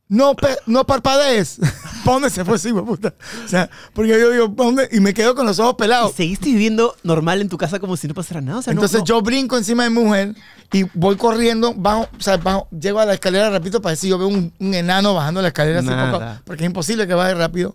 no, 0.08 0.34
pe- 0.36 0.58
no 0.66 0.84
parpadees. 0.86 1.58
¿Para 2.04 2.14
dónde 2.14 2.30
se 2.30 2.44
fue 2.44 2.58
de 2.58 2.82
puta? 2.82 3.14
O 3.44 3.48
sea, 3.48 3.70
porque 3.94 4.10
yo 4.10 4.30
digo, 4.30 4.54
¿pa' 4.54 4.64
dónde? 4.64 4.88
Y 4.92 5.00
me 5.00 5.14
quedo 5.14 5.34
con 5.34 5.46
los 5.46 5.58
ojos 5.58 5.74
¿Y 5.74 5.82
pelados. 5.82 6.12
seguiste 6.14 6.46
viviendo 6.50 6.94
normal 7.02 7.40
en 7.40 7.48
tu 7.48 7.56
casa 7.56 7.78
como 7.80 7.96
si 7.96 8.08
no 8.08 8.14
pasara 8.14 8.40
nada? 8.40 8.58
O 8.58 8.62
sea, 8.62 8.74
no- 8.74 8.80
Entonces 8.80 9.00
no- 9.00 9.04
yo 9.06 9.22
brinco 9.22 9.56
encima 9.56 9.84
de 9.84 9.90
mi 9.90 10.00
mujer 10.00 10.34
y 10.72 10.84
voy 10.94 11.16
corriendo, 11.16 11.72
bajo, 11.74 12.08
o 12.16 12.20
sea, 12.22 12.36
bajo, 12.36 12.68
llego 12.70 13.00
a 13.00 13.06
la 13.06 13.14
escalera 13.14 13.48
rápido 13.50 13.80
para 13.80 13.92
decir, 13.92 14.10
yo 14.10 14.18
veo 14.18 14.28
un, 14.28 14.52
un 14.58 14.74
enano 14.74 15.14
bajando 15.14 15.40
la 15.40 15.48
escalera 15.48 15.78
así 15.80 15.88
poco, 15.88 16.24
porque 16.44 16.64
es 16.64 16.66
imposible 16.66 17.06
que 17.06 17.14
baje 17.14 17.34
rápido. 17.34 17.74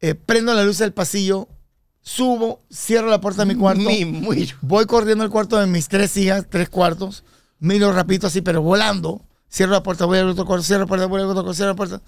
Eh, 0.00 0.14
prendo 0.14 0.54
la 0.54 0.62
luz 0.64 0.78
del 0.78 0.92
pasillo, 0.92 1.48
subo, 2.06 2.62
cierro 2.72 3.08
la 3.08 3.20
puerta 3.20 3.44
de 3.44 3.52
mi 3.52 3.58
cuarto, 3.60 3.82
Ni 3.82 4.04
muy. 4.04 4.48
voy 4.60 4.86
corriendo 4.86 5.24
al 5.24 5.30
cuarto 5.30 5.58
de 5.58 5.66
mis 5.66 5.88
tres 5.88 6.16
hijas, 6.16 6.46
tres 6.48 6.68
cuartos, 6.70 7.24
miro 7.58 7.92
rapidito 7.92 8.28
así, 8.28 8.42
pero 8.42 8.62
volando, 8.62 9.24
cierro 9.50 9.72
la 9.72 9.82
puerta, 9.82 10.04
voy 10.04 10.18
al 10.18 10.28
otro 10.28 10.46
cuarto, 10.46 10.62
cierro 10.62 10.82
la 10.82 10.86
puerta, 10.86 11.06
voy 11.06 11.20
al 11.20 11.26
otro 11.26 11.42
cuarto, 11.42 11.54
cierro 11.54 11.72
la 11.72 11.76
puerta. 11.76 12.02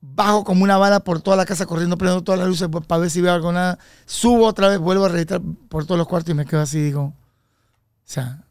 Bajo 0.00 0.42
como 0.42 0.64
una 0.64 0.78
bala 0.78 1.00
por 1.00 1.20
toda 1.20 1.36
la 1.36 1.44
casa, 1.44 1.66
corriendo, 1.66 1.98
prendo 1.98 2.22
todas 2.22 2.38
las 2.38 2.48
luces 2.48 2.68
para 2.88 3.00
ver 3.00 3.10
si 3.10 3.20
veo 3.20 3.34
algo, 3.34 3.52
nada. 3.52 3.78
Subo 4.06 4.46
otra 4.46 4.68
vez, 4.68 4.78
vuelvo 4.78 5.04
a 5.04 5.08
registrar 5.10 5.42
por 5.68 5.84
todos 5.84 5.98
los 5.98 6.08
cuartos 6.08 6.30
y 6.30 6.34
me 6.34 6.46
quedo 6.46 6.62
así, 6.62 6.80
digo, 6.80 7.02
o 7.02 7.14
sea, 8.04 8.42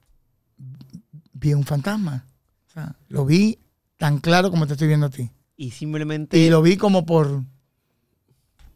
vi 1.33 1.55
un 1.55 1.63
fantasma. 1.63 2.27
O 2.67 2.71
sea, 2.73 2.95
lo 3.07 3.25
vi 3.25 3.57
tan 3.97 4.19
claro 4.19 4.51
como 4.51 4.67
te 4.67 4.73
estoy 4.73 4.87
viendo 4.87 5.07
a 5.07 5.09
ti. 5.09 5.31
Y 5.57 5.71
simplemente 5.71 6.37
Y 6.37 6.49
lo 6.51 6.61
vi 6.61 6.77
como 6.77 7.07
por 7.07 7.43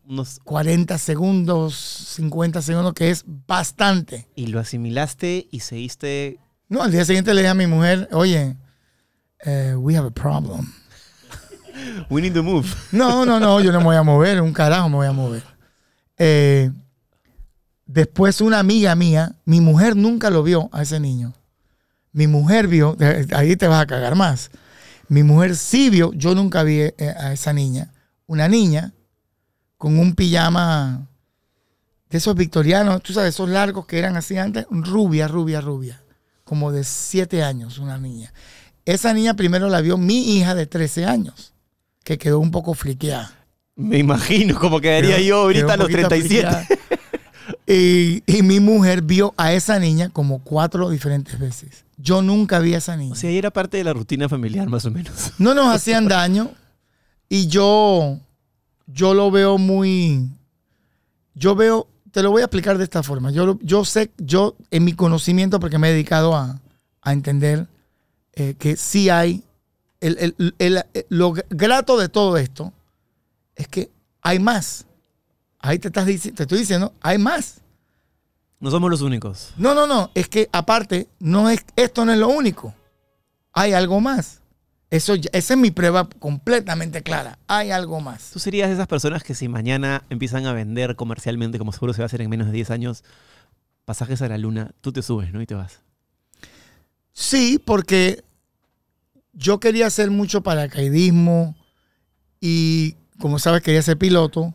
unos 0.10 0.40
40 0.44 0.98
segundos, 0.98 1.76
50 2.16 2.64
segundos, 2.64 2.94
que 2.96 3.12
es 3.12 3.24
bastante. 3.28 4.28
y 4.36 4.48
lo 4.48 4.60
asimilaste 4.60 5.48
y 5.52 5.60
seguiste 5.60 6.40
No, 6.68 6.82
al 6.82 6.92
día 6.92 7.06
siguiente 7.06 7.34
le 7.34 7.42
dije 7.42 7.52
a 7.52 7.54
mi 7.54 7.68
mujer, 7.68 8.10
oye, 8.12 8.58
eh, 9.46 9.76
we 9.78 9.96
have 9.96 10.08
a 10.08 10.12
problem. 10.12 10.74
we 12.10 12.22
need 12.22 12.34
to 12.34 12.42
move. 12.42 12.68
No, 12.92 13.24
no, 13.24 13.40
no, 13.40 13.62
yo 13.62 13.72
no 13.72 13.80
me 13.80 13.86
voy 13.86 13.96
a 13.98 14.04
mover, 14.04 14.42
un 14.42 14.52
carajo 14.52 14.90
me 14.90 14.96
voy 14.96 15.08
a 15.08 15.12
mover. 15.12 15.44
Eh, 16.18 16.72
después 17.86 18.42
una 18.42 18.58
amiga 18.60 18.96
mía, 18.96 19.36
mi 19.46 19.62
mujer 19.62 19.96
nunca 19.96 20.32
lo 20.32 20.42
vio 20.42 20.70
a 20.72 20.82
ese 20.82 21.00
niño. 21.00 21.34
Mi 22.14 22.26
mujer 22.26 22.68
vio, 22.68 22.98
eh, 23.00 23.28
ahí 23.36 23.56
te 23.56 23.68
vas 23.68 23.84
a 23.84 23.86
cagar 23.86 24.16
más. 24.16 24.50
Mi 25.08 25.22
mujer 25.22 25.56
sí 25.56 25.92
vio, 25.92 26.12
yo 26.14 26.34
nunca 26.34 26.64
vi 26.64 26.82
a 26.82 27.32
esa 27.32 27.54
niña. 27.54 27.94
Una 28.26 28.48
niña 28.48 28.94
con 29.80 29.98
un 29.98 30.14
pijama 30.14 31.08
de 32.12 32.18
esos 32.20 32.36
victorianos, 32.36 33.02
tú 33.02 33.14
sabes, 33.14 33.34
esos 33.34 33.50
largos 33.50 33.88
que 33.88 33.98
eran 33.98 34.16
así 34.18 34.38
antes, 34.38 34.68
rubia, 34.70 35.28
rubia, 35.28 35.62
rubia. 35.62 36.04
Como 36.44 36.72
de 36.72 36.84
siete 36.84 37.42
años, 37.44 37.80
una 37.80 37.98
niña. 37.98 38.32
Esa 38.86 39.14
niña 39.14 39.36
primero 39.36 39.70
la 39.70 39.82
vio 39.82 39.98
mi 39.98 40.36
hija 40.38 40.54
de 40.54 40.66
13 40.68 41.06
años, 41.06 41.54
que 42.04 42.18
quedó 42.18 42.40
un 42.40 42.52
poco 42.52 42.74
friqueada. 42.76 43.32
Me 43.76 43.98
imagino 44.00 44.60
cómo 44.60 44.80
quedaría 44.82 45.16
Quedó- 45.18 45.26
yo 45.26 45.38
ahorita 45.42 45.74
a 45.74 45.78
los 45.78 45.88
poquito 45.90 46.08
37. 46.10 46.48
friqueada. 46.50 46.68
Y, 47.66 48.24
y 48.26 48.42
mi 48.44 48.60
mujer 48.60 49.02
vio 49.04 49.34
a 49.38 49.54
esa 49.54 49.80
niña 49.80 50.10
como 50.10 50.44
cuatro 50.44 50.90
diferentes 50.90 51.40
veces. 51.40 51.86
Yo 51.98 52.22
nunca 52.22 52.60
vi 52.60 52.74
a 52.74 52.80
esa 52.80 52.98
niña. 52.98 53.14
O 53.14 53.16
sea, 53.16 53.30
era 53.30 53.52
parte 53.52 53.78
de 53.78 53.84
la 53.84 53.94
rutina 53.94 54.28
familiar, 54.28 54.68
más 54.68 54.86
o 54.86 54.92
menos. 54.92 55.32
no 55.38 55.54
nos 55.54 55.74
hacían 55.74 56.08
daño 56.08 56.52
y 57.30 57.48
yo, 57.48 58.20
yo 58.92 59.14
lo 59.14 59.32
veo 59.32 59.58
muy... 59.58 60.30
Yo 61.36 61.56
veo, 61.56 61.88
te 62.12 62.22
lo 62.24 62.32
voy 62.32 62.42
a 62.42 62.46
explicar 62.46 62.78
de 62.78 62.84
esta 62.84 63.04
forma. 63.04 63.32
Yo, 63.32 63.58
yo 63.62 63.86
sé, 63.86 64.12
yo 64.18 64.56
en 64.72 64.84
mi 64.84 64.94
conocimiento, 64.94 65.60
porque 65.60 65.78
me 65.78 65.90
he 65.90 65.94
dedicado 65.94 66.36
a, 66.36 66.60
a 67.02 67.14
entender 67.14 67.68
eh, 68.34 68.56
que 68.58 68.76
sí 68.76 69.10
hay, 69.10 69.44
el, 70.02 70.18
el- 70.20 70.36
el- 70.60 70.84
el- 70.94 71.06
lo 71.10 71.34
grato 71.50 71.98
de 71.98 72.10
todo 72.10 72.38
esto 72.38 72.74
es 73.56 73.68
que 73.68 73.90
hay 74.22 74.40
más. 74.40 74.86
Ahí 75.60 75.78
te, 75.80 75.88
estás, 75.90 76.06
te 76.06 76.14
estoy 76.44 76.60
diciendo, 76.60 76.94
hay 77.02 77.18
más. 77.18 77.62
No 78.60 78.72
somos 78.72 78.90
los 78.90 79.02
únicos. 79.02 79.54
No, 79.58 79.74
no, 79.74 79.88
no. 79.88 80.12
Es 80.16 80.28
que 80.28 80.50
aparte, 80.52 81.08
no 81.20 81.50
es, 81.50 81.64
esto 81.78 82.04
no 82.06 82.12
es 82.12 82.20
lo 82.20 82.28
único. 82.30 82.74
Hay 83.54 83.72
algo 83.74 84.02
más. 84.02 84.42
Eso, 84.92 85.14
esa 85.32 85.54
es 85.54 85.60
mi 85.60 85.70
prueba 85.70 86.10
completamente 86.10 87.04
clara. 87.04 87.38
Hay 87.48 87.70
algo 87.70 88.02
más. 88.02 88.32
Tú 88.32 88.40
serías 88.40 88.70
de 88.70 88.74
esas 88.74 88.88
personas 88.88 89.24
que 89.24 89.36
si 89.36 89.48
mañana 89.48 90.04
empiezan 90.10 90.48
a 90.48 90.54
vender 90.54 90.96
comercialmente, 90.96 91.60
como 91.60 91.72
seguro 91.72 91.94
se 91.94 92.02
va 92.02 92.06
a 92.06 92.08
hacer 92.08 92.22
en 92.22 92.30
menos 92.30 92.48
de 92.48 92.54
10 92.54 92.72
años, 92.72 93.04
pasajes 93.86 94.22
a 94.24 94.28
la 94.28 94.38
luna, 94.38 94.72
tú 94.82 94.92
te 94.92 95.04
subes, 95.04 95.32
¿no? 95.32 95.42
Y 95.42 95.46
te 95.46 95.54
vas. 95.54 95.82
Sí, 97.14 97.62
porque 97.64 98.24
yo 99.34 99.60
quería 99.60 99.88
hacer 99.88 100.10
mucho 100.10 100.42
paracaidismo 100.42 101.56
y, 102.42 102.96
como 103.20 103.38
sabes, 103.38 103.62
quería 103.62 103.82
ser 103.82 103.98
piloto. 103.98 104.54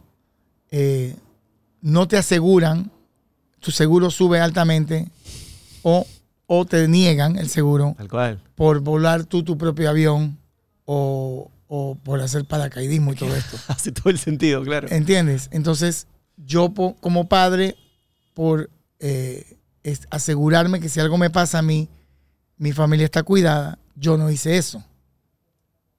Eh, 0.70 1.14
no 1.80 2.08
te 2.08 2.16
aseguran, 2.16 2.90
tu 3.60 3.70
seguro 3.70 4.10
sube 4.10 4.40
altamente 4.40 5.08
o, 5.82 6.06
o 6.46 6.64
te 6.64 6.86
niegan 6.88 7.38
el 7.38 7.48
seguro 7.48 7.94
Tal 7.96 8.08
cual. 8.08 8.40
por 8.54 8.80
volar 8.80 9.24
tú 9.24 9.42
tu 9.42 9.56
propio 9.58 9.88
avión 9.90 10.38
o, 10.84 11.50
o 11.68 11.94
por 11.96 12.20
hacer 12.20 12.44
paracaidismo 12.44 13.12
y 13.12 13.16
todo 13.16 13.34
esto. 13.36 13.56
Hace 13.68 13.92
todo 13.92 14.10
el 14.10 14.18
sentido, 14.18 14.62
claro. 14.62 14.88
¿Entiendes? 14.90 15.48
Entonces, 15.52 16.06
yo 16.36 16.70
po- 16.70 16.96
como 17.00 17.28
padre, 17.28 17.76
por 18.34 18.68
eh, 19.00 19.56
es- 19.82 20.06
asegurarme 20.10 20.80
que 20.80 20.88
si 20.88 21.00
algo 21.00 21.16
me 21.18 21.30
pasa 21.30 21.58
a 21.60 21.62
mí, 21.62 21.88
mi 22.58 22.72
familia 22.72 23.04
está 23.06 23.22
cuidada, 23.22 23.78
yo 23.96 24.16
no 24.16 24.30
hice 24.30 24.56
eso. 24.58 24.84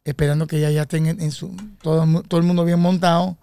Esperando 0.04 0.46
que 0.46 0.58
ella 0.58 0.70
ya 0.70 0.86
tenga 0.86 1.10
en 1.10 1.32
su, 1.32 1.56
todo, 1.82 2.22
todo 2.24 2.40
el 2.40 2.46
mundo 2.46 2.64
bien 2.64 2.80
montado. 2.80 3.38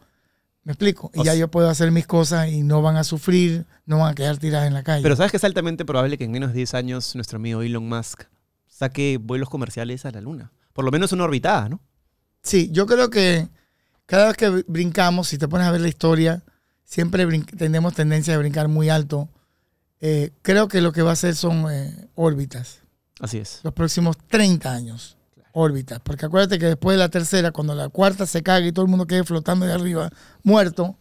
¿Me 0.65 0.73
explico? 0.73 1.11
Y 1.15 1.21
O 1.21 1.25
ya 1.25 1.33
sea- 1.33 1.41
yo 1.41 1.49
puedo 1.49 1.69
hacer 1.69 1.91
mis 1.91 2.07
cosas 2.07 2.49
y 2.51 2.63
no 2.63 2.83
van 2.83 2.97
a 2.97 3.05
sufrir, 3.05 3.67
no 3.85 3.99
van 3.99 4.13
a 4.13 4.15
quedar 4.15 4.37
tiradas 4.39 4.69
en 4.69 4.75
la 4.75 4.83
calle. 4.83 5.03
Pero 5.03 5.17
sabes 5.17 5.31
que 5.33 5.37
es 5.39 5.45
altamente 5.45 5.85
probable 5.85 6.17
que 6.19 6.25
en 6.25 6.31
menos 6.31 6.51
de 6.51 6.57
10 6.59 6.75
años 6.75 7.15
nuestro 7.17 7.37
amigo 7.37 7.63
Elon 7.63 7.89
Musk 7.89 8.25
saque 8.69 9.19
vuelos 9.21 9.49
comerciales 9.49 10.05
a 10.07 10.11
la 10.13 10.21
luna. 10.21 10.53
Por 10.73 10.85
lo 10.85 10.91
menos 10.93 11.13
una 11.13 11.25
orbitada, 11.25 11.69
¿no? 11.69 11.81
Sí, 12.43 12.71
yo 12.73 12.87
creo 12.87 13.11
que 13.11 13.49
cada 14.07 14.29
vez 14.29 14.37
que 14.37 14.51
br- 14.51 14.65
brincamos, 14.69 15.29
si 15.29 15.39
te 15.39 15.49
pones 15.49 15.67
a 15.67 15.71
ver 15.73 15.81
la 15.81 15.89
historia, 15.89 16.43
siempre 16.85 17.27
tenemos 17.57 17.95
tendencia 17.95 18.35
a 18.35 18.39
brincar 18.39 18.69
muy 18.69 18.89
alto. 18.89 19.29
Eh, 20.01 20.31
creo 20.43 20.69
que 20.69 20.81
lo 20.81 20.93
que 20.93 21.03
va 21.03 21.11
a 21.11 21.13
hacer 21.15 21.35
son 21.37 21.67
eh, 21.71 22.09
órbitas, 22.15 22.81
Así 23.21 23.39
es. 23.39 23.61
los 23.63 23.73
próximos 23.73 24.17
30 24.29 24.73
años. 24.73 25.17
Órbitas, 25.53 26.01
porque 26.01 26.27
acuérdate 26.27 26.59
que 26.59 26.67
después 26.67 26.95
de 26.95 26.99
la 26.99 27.09
tercera, 27.11 27.51
cuando 27.53 27.75
la 27.75 27.89
cuarta 27.91 28.27
se 28.27 28.43
cague 28.43 28.69
y 28.69 28.73
todo 28.73 28.85
el 28.85 28.91
mundo 28.91 29.07
quede 29.07 29.23
flotando 29.25 29.67
de 29.67 29.73
arriba, 29.73 30.11
muerto, 30.43 30.97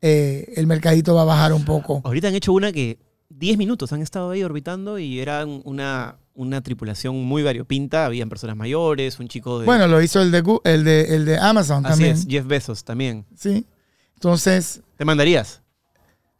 eh, 0.00 0.52
el 0.56 0.66
mercadito 0.68 1.14
va 1.14 1.22
a 1.22 1.24
bajar 1.24 1.52
un 1.52 1.64
poco. 1.64 2.00
Ahorita 2.04 2.28
han 2.28 2.34
hecho 2.36 2.52
una 2.52 2.70
que 2.70 2.98
10 3.30 3.58
minutos 3.58 3.92
han 3.92 4.00
estado 4.00 4.30
ahí 4.30 4.42
orbitando 4.44 4.98
y 5.00 5.18
era 5.18 5.44
una, 5.44 6.16
una 6.34 6.60
tripulación 6.62 7.24
muy 7.24 7.42
variopinta. 7.42 8.06
Habían 8.06 8.28
personas 8.28 8.56
mayores, 8.56 9.18
un 9.18 9.26
chico 9.26 9.58
de... 9.58 9.66
Bueno, 9.66 9.88
lo 9.88 10.00
hizo 10.00 10.22
el 10.22 10.30
de, 10.30 10.44
Gu- 10.44 10.60
el 10.64 10.84
de, 10.84 11.16
el 11.16 11.24
de 11.24 11.36
Amazon 11.38 11.84
así 11.84 11.90
también. 11.94 12.12
es, 12.16 12.26
Jeff 12.28 12.46
Bezos 12.46 12.84
también. 12.84 13.26
Sí. 13.36 13.66
Entonces, 14.14 14.80
¿Te 14.96 15.04
mandarías? 15.04 15.62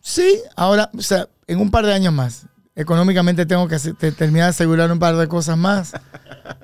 Sí, 0.00 0.40
ahora, 0.56 0.90
o 0.96 1.02
sea, 1.02 1.28
en 1.48 1.60
un 1.60 1.70
par 1.70 1.84
de 1.86 1.92
años 1.92 2.12
más. 2.12 2.46
Económicamente 2.78 3.44
tengo 3.44 3.66
que 3.68 3.76
terminar 4.12 4.46
de 4.46 4.50
asegurar 4.50 4.90
un 4.92 4.98
par 4.98 5.16
de 5.16 5.26
cosas 5.28 5.58
más 5.58 5.92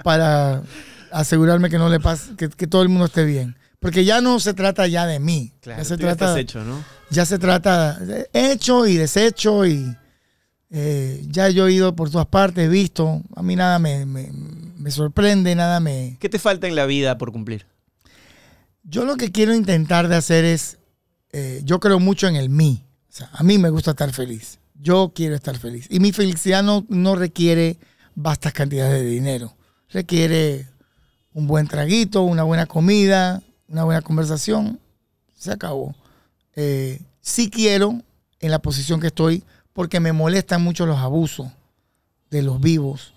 para 0.03 0.63
asegurarme 1.11 1.69
que 1.69 1.77
no 1.79 1.89
le 1.89 2.01
pase, 2.01 2.35
que, 2.37 2.49
que 2.49 2.67
todo 2.67 2.83
el 2.83 2.89
mundo 2.89 3.07
esté 3.07 3.25
bien. 3.25 3.57
Porque 3.81 4.05
ya 4.05 4.21
no 4.21 4.39
se 4.41 4.55
trata 4.55 4.87
ya 4.87 5.07
de 5.07 5.19
mí. 5.19 5.53
ya 5.65 5.85
se 5.85 5.97
tú 5.97 6.05
ya 6.05 6.15
trata, 6.15 6.25
estás 6.27 6.37
hecho, 6.39 6.65
¿no? 6.65 6.83
ya 7.11 7.27
se 7.27 7.39
trata 7.39 7.99
de 7.99 8.31
hecho 8.33 8.87
y 8.87 8.97
deshecho 8.97 9.67
y 9.67 9.95
Eh, 10.77 11.23
ya 11.29 11.51
yo 11.51 11.69
he 11.69 11.73
ido 11.73 11.95
por 11.95 12.11
todas 12.11 12.27
partes, 12.27 12.65
he 12.65 12.69
visto. 12.69 13.23
A 13.37 13.43
mí 13.43 13.55
nada 13.55 13.79
me, 13.79 14.07
me- 14.07 14.33
me 14.77 14.91
sorprende, 14.91 15.55
nada 15.55 15.79
me... 15.79 16.17
¿Qué 16.19 16.29
te 16.29 16.39
falta 16.41 16.67
en 16.67 16.75
la 16.75 16.87
vida 16.87 17.17
por 17.17 17.31
cumplir? 17.31 17.67
Yo 18.83 19.05
lo 19.05 19.17
que 19.17 19.31
quiero 19.31 19.55
intentar 19.55 20.09
de 20.09 20.17
hacer 20.17 20.45
es, 20.45 20.79
eh, 21.33 21.61
yo 21.65 21.79
creo 21.79 22.01
mucho 22.01 22.27
en 22.27 22.35
el 22.37 22.49
mí. 22.51 22.83
O 23.09 23.13
sea, 23.17 23.31
a 23.33 23.43
mí 23.45 23.57
me 23.59 23.71
gusta 23.71 23.93
estar 23.93 24.13
feliz. 24.13 24.59
Yo 24.75 25.13
quiero 25.15 25.35
estar 25.35 25.57
feliz. 25.59 25.87
Y 25.91 26.01
mi 26.01 26.13
felicidad 26.13 26.63
no, 26.63 26.85
no 26.89 27.15
requiere 27.17 27.79
vastas 28.15 28.53
cantidades 28.53 29.03
de 29.03 29.09
dinero. 29.09 29.57
Requiere 29.91 30.69
un 31.33 31.47
buen 31.47 31.67
traguito, 31.67 32.23
una 32.23 32.43
buena 32.43 32.67
comida, 32.67 33.43
una 33.69 33.85
buena 33.85 34.03
conversación. 34.03 34.81
Se 35.35 35.53
acabó. 35.53 35.95
Eh, 36.57 37.01
sí 37.21 37.51
quiero, 37.51 38.01
en 38.41 38.51
la 38.51 38.61
posición 38.61 39.01
que 39.01 39.09
estoy, 39.09 39.45
porque 39.73 40.01
me 40.01 40.13
molestan 40.13 40.63
mucho 40.63 40.87
los 40.87 40.99
abusos 40.99 41.49
de 42.31 42.43
los 42.43 42.61
vivos, 42.61 43.13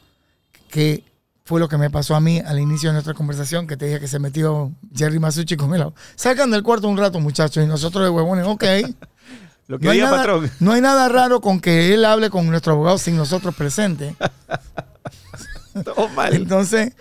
que 0.69 1.03
fue 1.45 1.59
lo 1.59 1.69
que 1.69 1.77
me 1.77 1.89
pasó 1.89 2.15
a 2.15 2.19
mí 2.19 2.41
al 2.45 2.59
inicio 2.59 2.89
de 2.89 2.93
nuestra 2.93 3.13
conversación, 3.13 3.67
que 3.67 3.77
te 3.77 3.85
dije 3.85 3.99
que 3.99 4.07
se 4.07 4.19
metió 4.19 4.71
Jerry 4.93 5.19
Masucci 5.19 5.55
con 5.55 5.73
el 5.73 5.93
Salgan 6.15 6.51
del 6.51 6.63
cuarto 6.63 6.89
un 6.89 6.97
rato, 6.97 7.19
muchachos, 7.19 7.63
y 7.63 7.67
nosotros 7.67 8.03
de 8.03 8.09
huevones, 8.09 8.45
ok. 8.45 8.63
Lo 9.68 9.77
que 9.80 9.85
No 9.85 9.91
hay, 9.91 9.99
nada, 9.99 10.18
patrón. 10.18 10.52
no 10.60 10.72
hay 10.72 10.81
nada 10.81 11.10
raro 11.10 11.41
con 11.41 11.60
que 11.60 11.94
él 11.94 12.06
hable 12.06 12.30
con 12.30 12.48
nuestro 12.48 12.73
abogado 12.73 12.98
sin 12.98 13.18
nosotros 13.18 13.53
presentes. 13.56 14.15
Todo 15.84 16.10
mal. 16.10 16.34
Entonces, 16.34 16.94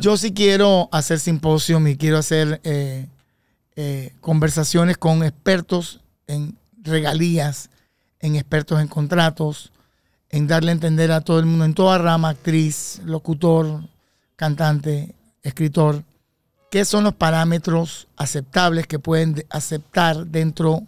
yo 0.00 0.16
sí 0.16 0.32
quiero 0.32 0.88
hacer 0.92 1.18
simposios 1.20 1.86
y 1.88 1.96
quiero 1.96 2.18
hacer 2.18 2.60
eh, 2.64 3.08
eh, 3.76 4.12
conversaciones 4.20 4.96
con 4.98 5.22
expertos 5.24 6.00
en 6.26 6.56
regalías, 6.82 7.70
en 8.20 8.36
expertos 8.36 8.80
en 8.80 8.88
contratos, 8.88 9.72
en 10.30 10.46
darle 10.46 10.70
a 10.70 10.72
entender 10.72 11.10
a 11.12 11.20
todo 11.20 11.38
el 11.40 11.46
mundo, 11.46 11.64
en 11.64 11.74
toda 11.74 11.98
rama, 11.98 12.30
actriz, 12.30 13.00
locutor, 13.04 13.82
cantante, 14.36 15.14
escritor, 15.42 16.02
qué 16.70 16.84
son 16.84 17.04
los 17.04 17.14
parámetros 17.14 18.06
aceptables 18.16 18.86
que 18.86 18.98
pueden 18.98 19.34
de- 19.34 19.46
aceptar 19.50 20.26
dentro 20.26 20.82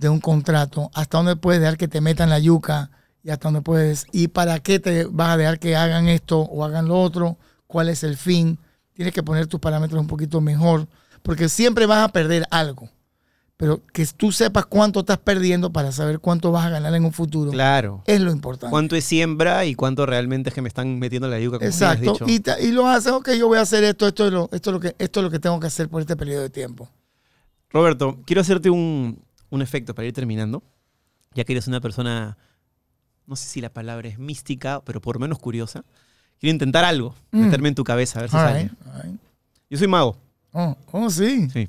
de 0.00 0.08
un 0.08 0.18
contrato, 0.18 0.90
hasta 0.94 1.18
dónde 1.18 1.36
puedes 1.36 1.60
dejar 1.60 1.76
que 1.76 1.86
te 1.86 2.00
metan 2.00 2.30
la 2.30 2.38
yuca 2.38 2.90
y 3.22 3.28
hasta 3.28 3.48
dónde 3.48 3.60
puedes, 3.60 4.06
y 4.12 4.28
para 4.28 4.58
qué 4.58 4.80
te 4.80 5.04
vas 5.04 5.28
a 5.28 5.36
dejar 5.36 5.58
que 5.58 5.76
hagan 5.76 6.08
esto 6.08 6.40
o 6.40 6.64
hagan 6.64 6.88
lo 6.88 6.98
otro, 6.98 7.36
cuál 7.66 7.90
es 7.90 8.02
el 8.02 8.16
fin. 8.16 8.58
Tienes 8.94 9.12
que 9.12 9.22
poner 9.22 9.46
tus 9.46 9.60
parámetros 9.60 10.00
un 10.00 10.06
poquito 10.06 10.40
mejor, 10.40 10.88
porque 11.22 11.50
siempre 11.50 11.84
vas 11.84 12.02
a 12.02 12.08
perder 12.08 12.46
algo, 12.50 12.88
pero 13.58 13.82
que 13.92 14.06
tú 14.16 14.32
sepas 14.32 14.64
cuánto 14.64 15.00
estás 15.00 15.18
perdiendo 15.18 15.70
para 15.70 15.92
saber 15.92 16.18
cuánto 16.18 16.50
vas 16.50 16.64
a 16.64 16.70
ganar 16.70 16.94
en 16.94 17.04
un 17.04 17.12
futuro. 17.12 17.50
Claro. 17.50 18.02
Es 18.06 18.22
lo 18.22 18.32
importante. 18.32 18.70
¿Cuánto 18.70 18.96
es 18.96 19.04
siembra 19.04 19.66
y 19.66 19.74
cuánto 19.74 20.06
realmente 20.06 20.48
es 20.48 20.54
que 20.54 20.62
me 20.62 20.68
están 20.68 20.98
metiendo 20.98 21.28
la 21.28 21.38
yuca? 21.38 21.58
Como 21.58 21.68
has 21.68 21.74
Exacto. 21.74 22.24
dicho? 22.24 22.56
Y, 22.58 22.72
lo 22.72 22.86
haces, 22.86 23.12
ok, 23.12 23.32
yo 23.32 23.48
voy 23.48 23.58
a 23.58 23.62
hacer 23.62 23.84
esto, 23.84 24.08
esto 24.08 24.28
es, 24.28 24.32
lo, 24.32 24.48
esto, 24.50 24.70
es 24.70 24.74
lo 24.74 24.80
que, 24.80 24.96
esto 24.98 25.20
es 25.20 25.24
lo 25.24 25.30
que 25.30 25.38
tengo 25.38 25.60
que 25.60 25.66
hacer 25.66 25.90
por 25.90 26.00
este 26.00 26.16
periodo 26.16 26.40
de 26.40 26.48
tiempo. 26.48 26.88
Roberto, 27.68 28.18
quiero 28.24 28.40
hacerte 28.40 28.70
un, 28.70 29.22
un 29.50 29.62
efecto 29.62 29.94
para 29.94 30.06
ir 30.06 30.12
terminando. 30.14 30.62
Ya 31.34 31.44
que 31.44 31.52
eres 31.52 31.68
una 31.68 31.80
persona, 31.80 32.36
no 33.26 33.36
sé 33.36 33.48
si 33.48 33.60
la 33.60 33.68
palabra 33.72 34.08
es 34.08 34.18
mística, 34.18 34.80
pero 34.84 35.00
por 35.00 35.16
lo 35.16 35.20
menos 35.20 35.38
curiosa. 35.38 35.84
Quiero 36.38 36.52
intentar 36.52 36.84
algo, 36.84 37.14
Mm. 37.32 37.40
meterme 37.44 37.68
en 37.68 37.74
tu 37.74 37.84
cabeza, 37.84 38.18
a 38.18 38.22
ver 38.22 38.30
si 38.30 38.36
All 38.36 38.42
sale. 38.48 38.62
right, 38.62 38.72
all 38.94 39.02
right. 39.02 39.20
Yo 39.68 39.78
soy 39.78 39.86
mago. 39.88 40.16
Oh, 40.52 40.76
oh, 40.92 41.10
sí. 41.10 41.48
Sí. 41.50 41.68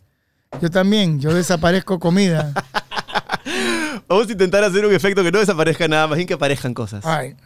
Yo 0.62 0.70
también, 0.72 1.20
yo 1.20 1.34
desaparezco 1.34 2.00
comida. 2.00 2.54
Vamos 4.08 4.28
a 4.28 4.32
intentar 4.32 4.64
hacer 4.64 4.86
un 4.86 4.94
efecto 4.94 5.24
que 5.24 5.32
no 5.32 5.40
desaparezca 5.40 5.88
nada, 5.88 6.08
más 6.08 6.18
bien 6.18 6.28
que 6.28 6.34
aparezcan 6.34 6.74
cosas. 6.74 7.06
All 7.06 7.22
right. 7.22 7.38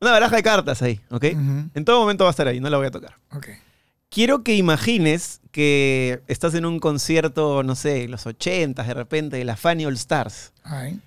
Una 0.00 0.10
baraja 0.12 0.36
de 0.36 0.42
cartas 0.42 0.82
ahí, 0.82 1.00
¿ok? 1.10 1.24
En 1.24 1.84
todo 1.84 2.00
momento 2.00 2.24
va 2.24 2.30
a 2.30 2.32
estar 2.32 2.46
ahí, 2.48 2.60
no 2.60 2.68
la 2.68 2.76
voy 2.76 2.86
a 2.86 2.90
tocar. 2.90 3.14
Ok. 3.32 3.48
Quiero 4.12 4.44
que 4.44 4.56
imagines 4.56 5.40
que 5.52 6.22
estás 6.26 6.52
en 6.52 6.66
un 6.66 6.80
concierto, 6.80 7.62
no 7.62 7.74
sé, 7.74 8.08
los 8.08 8.26
80 8.26 8.82
de 8.82 8.92
repente, 8.92 9.38
de 9.38 9.44
la 9.46 9.56
Fanny 9.56 9.86
All 9.86 9.94
Stars. 9.94 10.52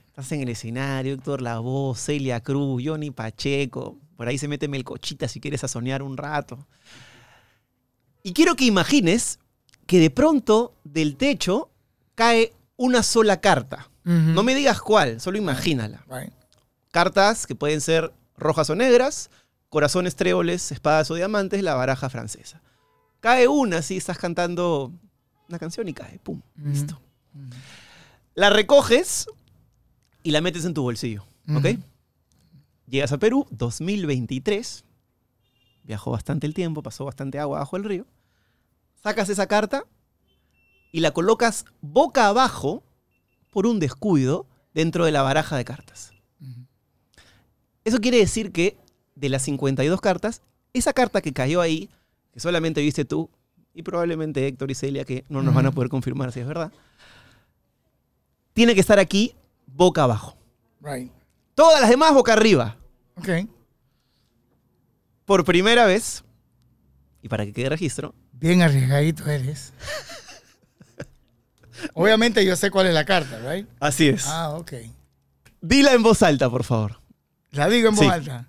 Estás 0.08 0.32
en 0.32 0.42
el 0.42 0.50
escenario, 0.50 1.14
Héctor 1.14 1.44
Lavoe, 1.44 1.96
Celia 1.96 2.40
Cruz, 2.42 2.82
Johnny 2.84 3.12
Pacheco. 3.12 3.96
Por 4.18 4.28
ahí 4.28 4.40
se 4.40 4.48
mete 4.48 4.68
Melcochita 4.68 5.28
si 5.28 5.40
quieres 5.40 5.62
soñar 5.62 6.02
un 6.02 6.18
rato. 6.18 6.66
Y 8.24 8.34
quiero 8.34 8.56
que 8.56 8.66
imagines 8.66 9.38
que 9.86 10.00
de 10.00 10.10
pronto 10.10 10.74
del 10.84 11.16
techo 11.16 11.70
cae 12.16 12.54
una 12.76 13.04
sola 13.04 13.40
carta. 13.40 13.88
No 14.04 14.42
me 14.42 14.56
digas 14.56 14.82
cuál, 14.82 15.22
solo 15.22 15.38
imagínala. 15.38 16.04
Right. 16.10 16.34
Cartas 16.92 17.46
que 17.46 17.54
pueden 17.54 17.82
ser 17.82 18.12
rojas 18.36 18.72
o 18.72 18.76
negras, 18.76 19.30
corazones, 19.70 20.16
tréboles, 20.16 20.72
espadas 20.72 21.12
o 21.12 21.14
diamantes, 21.14 21.62
la 21.62 21.76
baraja 21.76 22.10
francesa. 22.10 22.64
Cae 23.26 23.48
una, 23.48 23.82
si 23.82 23.98
estás 23.98 24.20
cantando 24.20 24.94
una 25.50 25.58
canción 25.58 25.88
y 25.88 25.96
cae, 25.96 26.20
pum, 26.20 26.44
Ujú. 26.60 26.70
listo. 26.70 27.02
La 28.36 28.52
recoges 28.52 29.26
y 30.22 30.30
la 30.30 30.42
metes 30.42 30.64
en 30.64 30.76
tu 30.76 30.84
bolsillo, 30.84 31.26
¿ok? 31.50 31.66
Ujú. 31.66 31.84
Llegas 32.86 33.12
a 33.14 33.18
Perú, 33.18 33.48
2023. 33.50 34.86
Viajó 35.86 36.12
bastante 36.12 36.46
el 36.46 36.54
tiempo, 36.54 36.84
pasó 36.84 37.04
bastante 37.06 37.40
agua 37.40 37.58
bajo 37.58 37.78
el 37.78 37.84
río. 37.86 38.06
Sacas 39.02 39.28
esa 39.30 39.48
carta 39.48 39.86
y 40.92 41.00
la 41.00 41.10
colocas 41.10 41.66
boca 41.82 42.28
abajo 42.28 42.84
por 43.50 43.66
un 43.66 43.80
descuido 43.80 44.46
dentro 44.76 45.04
de 45.04 45.12
la 45.12 45.24
baraja 45.24 45.58
de 45.58 45.66
cartas. 45.66 46.14
Eso 47.86 47.98
quiere 47.98 48.20
decir 48.20 48.52
que 48.52 48.78
de 49.16 49.30
las 49.30 49.42
52 49.42 50.00
cartas, 50.00 50.44
esa 50.74 50.94
carta 50.94 51.24
que 51.24 51.34
cayó 51.34 51.60
ahí, 51.62 51.90
que 52.36 52.40
solamente 52.42 52.82
viste 52.82 53.06
tú 53.06 53.30
y 53.74 53.82
probablemente 53.82 54.46
Héctor 54.46 54.70
y 54.70 54.76
Celia, 54.76 55.06
que 55.06 55.24
no 55.30 55.42
nos 55.42 55.56
van 55.56 55.66
a 55.68 55.72
poder 55.72 55.90
confirmar 55.90 56.32
si 56.34 56.42
es 56.42 56.46
verdad, 56.46 56.70
tiene 58.54 58.74
que 58.76 58.82
estar 58.82 59.00
aquí 59.00 59.34
boca 59.66 60.04
abajo. 60.04 60.38
Right. 60.82 61.12
Todas 61.56 61.80
las 61.80 61.90
demás 61.90 62.14
boca 62.14 62.34
arriba. 62.34 62.76
Ok. 63.16 63.30
Por 65.24 65.46
primera 65.46 65.86
vez, 65.86 66.24
y 67.22 67.30
para 67.30 67.46
que 67.46 67.54
quede 67.54 67.70
registro, 67.70 68.14
Bien 68.34 68.62
arriesgadito 68.62 69.26
eres. 69.30 69.72
Obviamente 71.94 72.46
yo 72.46 72.56
sé 72.58 72.70
cuál 72.70 72.88
es 72.88 72.94
la 72.94 73.06
carta, 73.06 73.40
right? 73.50 73.66
así 73.80 74.10
es. 74.10 74.28
Ah, 74.28 74.52
ok. 74.52 74.74
Dila 75.62 75.94
en 75.94 76.04
voz 76.04 76.22
alta, 76.22 76.50
por 76.50 76.66
favor. 76.66 77.00
La 77.52 77.70
digo 77.70 77.88
en 77.90 77.96
voz 77.96 78.06
Sí. 78.06 78.12
alta. 78.12 78.48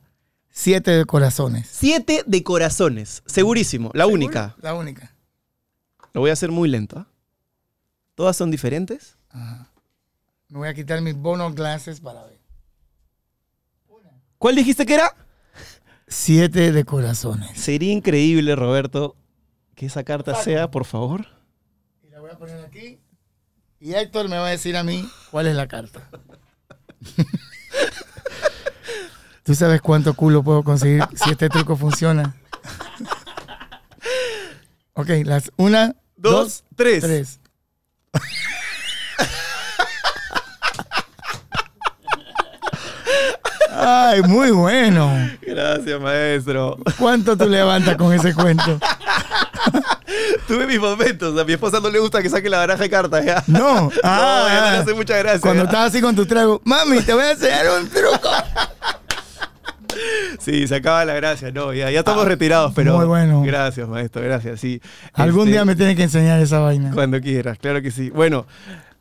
Siete 0.59 0.93
de 0.93 1.05
corazones. 1.05 1.69
Siete 1.71 2.25
de 2.27 2.43
corazones. 2.43 3.23
Segurísimo. 3.27 3.91
La 3.93 4.07
única. 4.07 4.57
La 4.63 4.73
única. 4.73 5.15
Lo 6.15 6.23
voy 6.23 6.31
a 6.31 6.33
hacer 6.33 6.51
muy 6.51 6.67
lento. 6.67 6.99
¿ah? 6.99 7.07
Todas 8.15 8.39
son 8.39 8.51
diferentes. 8.51 9.19
Ajá. 9.29 9.71
Me 10.49 10.59
voy 10.59 10.69
a 10.69 10.75
quitar 10.75 11.03
mis 11.03 11.15
bonos 11.15 11.55
glasses 11.55 12.01
para 12.01 12.25
ver. 12.25 12.41
¿Cuál 14.39 14.57
dijiste 14.57 14.87
que 14.87 14.95
era? 14.95 15.15
Siete 16.09 16.73
de 16.73 16.85
corazones. 16.85 17.61
Sería 17.61 17.93
increíble, 17.93 18.57
Roberto, 18.57 19.15
que 19.75 19.85
esa 19.85 20.05
carta 20.05 20.35
sea, 20.37 20.71
por 20.71 20.87
favor. 20.87 21.27
Y 22.03 22.09
la 22.09 22.21
voy 22.21 22.31
a 22.31 22.39
poner 22.39 22.65
aquí. 22.65 22.99
Y 23.79 23.93
Héctor 23.93 24.31
me 24.31 24.39
va 24.39 24.47
a 24.47 24.51
decir 24.51 24.75
a 24.79 24.83
mí 24.83 25.07
cuál 25.31 25.49
es 25.49 25.55
la 25.55 25.69
carta. 25.69 26.09
¿Tú 29.47 29.55
sabes 29.55 29.81
cuánto 29.81 30.13
culo 30.15 30.43
puedo 30.43 30.63
conseguir 30.65 31.05
si 31.25 31.31
este 31.31 31.49
truco 31.49 31.77
funciona? 31.77 32.35
ok, 34.95 35.09
las 35.25 35.51
una, 35.57 35.95
Dos, 36.17 36.33
dos, 36.33 36.65
tres. 36.77 37.03
tres. 37.03 37.41
Ay, 43.79 44.23
muy 44.23 44.51
bueno. 44.53 45.11
Gracias, 45.43 46.01
maestro. 46.01 46.79
¿Cuánto 46.99 47.37
tú 47.37 47.49
levantas 47.49 47.97
con 47.97 48.13
ese 48.13 48.33
cuento? 48.35 48.79
Tuve 50.49 50.67
mis 50.67 50.81
momentos. 50.81 51.39
A 51.39 51.45
mi 51.45 51.53
esposa 51.53 51.81
no 51.81 51.91
le 51.91 51.99
gusta 51.99 52.23
que 52.23 52.31
saque 52.31 52.49
la 52.49 52.59
baraja 52.59 52.83
de 52.85 52.91
cartas. 52.91 53.25
¿ya? 53.25 53.43
No. 53.47 53.75
no, 53.83 53.91
ya 53.91 54.01
no 54.03 54.03
Ah, 54.05 54.69
le 54.73 54.79
hace 54.79 54.95
mucha 54.95 55.17
gracia. 55.19 55.41
Cuando 55.41 55.65
estás 55.65 55.89
así 55.89 56.01
con 56.01 56.15
tu 56.17 56.25
trago, 56.25 56.61
mami, 56.65 57.01
te 57.03 57.13
voy 57.13 57.25
a 57.25 57.33
enseñar 57.33 57.67
un 57.81 57.89
truco. 57.89 58.31
Sí, 60.39 60.67
se 60.69 60.77
acaba 60.77 61.05
la 61.05 61.15
gracia. 61.15 61.51
No, 61.51 61.73
ya, 61.73 61.91
ya 61.91 62.01
estamos 62.01 62.27
retirados, 62.27 62.73
pero. 62.75 62.95
Ah, 62.95 62.97
muy 62.99 63.07
bueno. 63.07 63.43
Gracias, 63.43 63.89
maestro, 63.89 64.23
gracias. 64.23 64.61
Sí. 64.61 64.81
Algún 65.13 65.43
Este, 65.43 65.53
día 65.53 65.65
me 65.65 65.77
tienes 65.77 65.97
que 65.97 66.05
enseñar 66.05 66.41
esa 66.41 66.59
vaina. 66.61 66.91
Cuando 66.93 67.21
quieras, 67.21 67.59
claro 67.59 67.81
que 67.83 67.91
sí. 67.91 68.11
Bueno, 68.11 68.47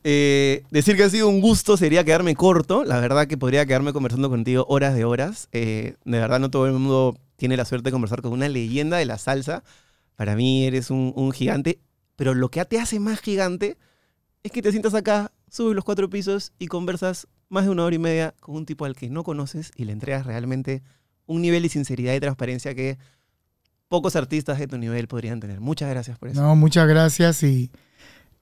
eh, 0.04 0.64
decir 0.72 0.96
que 0.96 1.04
ha 1.04 1.10
sido 1.10 1.28
un 1.28 1.42
gusto 1.42 1.78
sería 1.78 2.04
quedarme 2.04 2.36
corto. 2.36 2.84
La 2.84 3.00
verdad 3.00 3.28
que 3.28 3.38
podría 3.38 3.66
quedarme 3.66 3.92
conversando 3.94 4.30
contigo 4.30 4.66
horas 4.70 4.96
de 4.96 5.04
horas. 5.06 5.50
Eh, 5.52 5.96
de 6.06 6.20
verdad 6.20 6.40
no 6.40 6.50
todo 6.50 6.68
el 6.68 6.74
mundo 6.74 7.18
tiene 7.38 7.58
la 7.58 7.66
suerte 7.66 7.90
de 7.90 7.92
conversar 7.92 8.22
con 8.22 8.32
una 8.32 8.48
leyenda 8.48 8.98
de 8.98 9.06
la 9.06 9.18
salsa. 9.18 9.64
Para 10.16 10.36
mí 10.36 10.66
eres 10.66 10.90
un, 10.90 11.12
un 11.16 11.32
gigante. 11.32 11.80
Pero 12.16 12.34
lo 12.34 12.50
que 12.50 12.64
te 12.66 12.80
hace 12.80 13.00
más 13.00 13.20
gigante 13.20 13.78
es 14.44 14.52
que 14.52 14.62
te 14.62 14.72
sientas 14.72 14.94
acá, 14.94 15.32
subes 15.50 15.76
los 15.76 15.84
cuatro 15.84 16.10
pisos 16.10 16.54
y 16.60 16.68
conversas 16.68 17.28
más 17.50 17.66
de 17.66 17.70
una 17.72 17.84
hora 17.84 17.96
y 17.96 18.00
media 18.00 18.34
con 18.40 18.56
un 18.56 18.66
tipo 18.66 18.86
al 18.86 18.96
que 18.96 19.10
no 19.10 19.24
conoces 19.24 19.72
y 19.76 19.86
le 19.86 19.92
entregas 19.92 20.26
realmente 20.26 20.82
un 21.26 21.42
nivel 21.42 21.64
de 21.64 21.70
sinceridad 21.70 22.14
y 22.14 22.20
transparencia 22.20 22.76
que 22.76 22.98
pocos 23.88 24.16
artistas 24.16 24.60
de 24.60 24.68
tu 24.68 24.78
nivel 24.78 25.08
podrían 25.08 25.40
tener. 25.40 25.60
Muchas 25.60 25.90
gracias 25.90 26.18
por 26.18 26.30
eso. 26.30 26.42
No, 26.42 26.56
muchas 26.56 26.88
gracias 26.88 27.44
y 27.44 27.72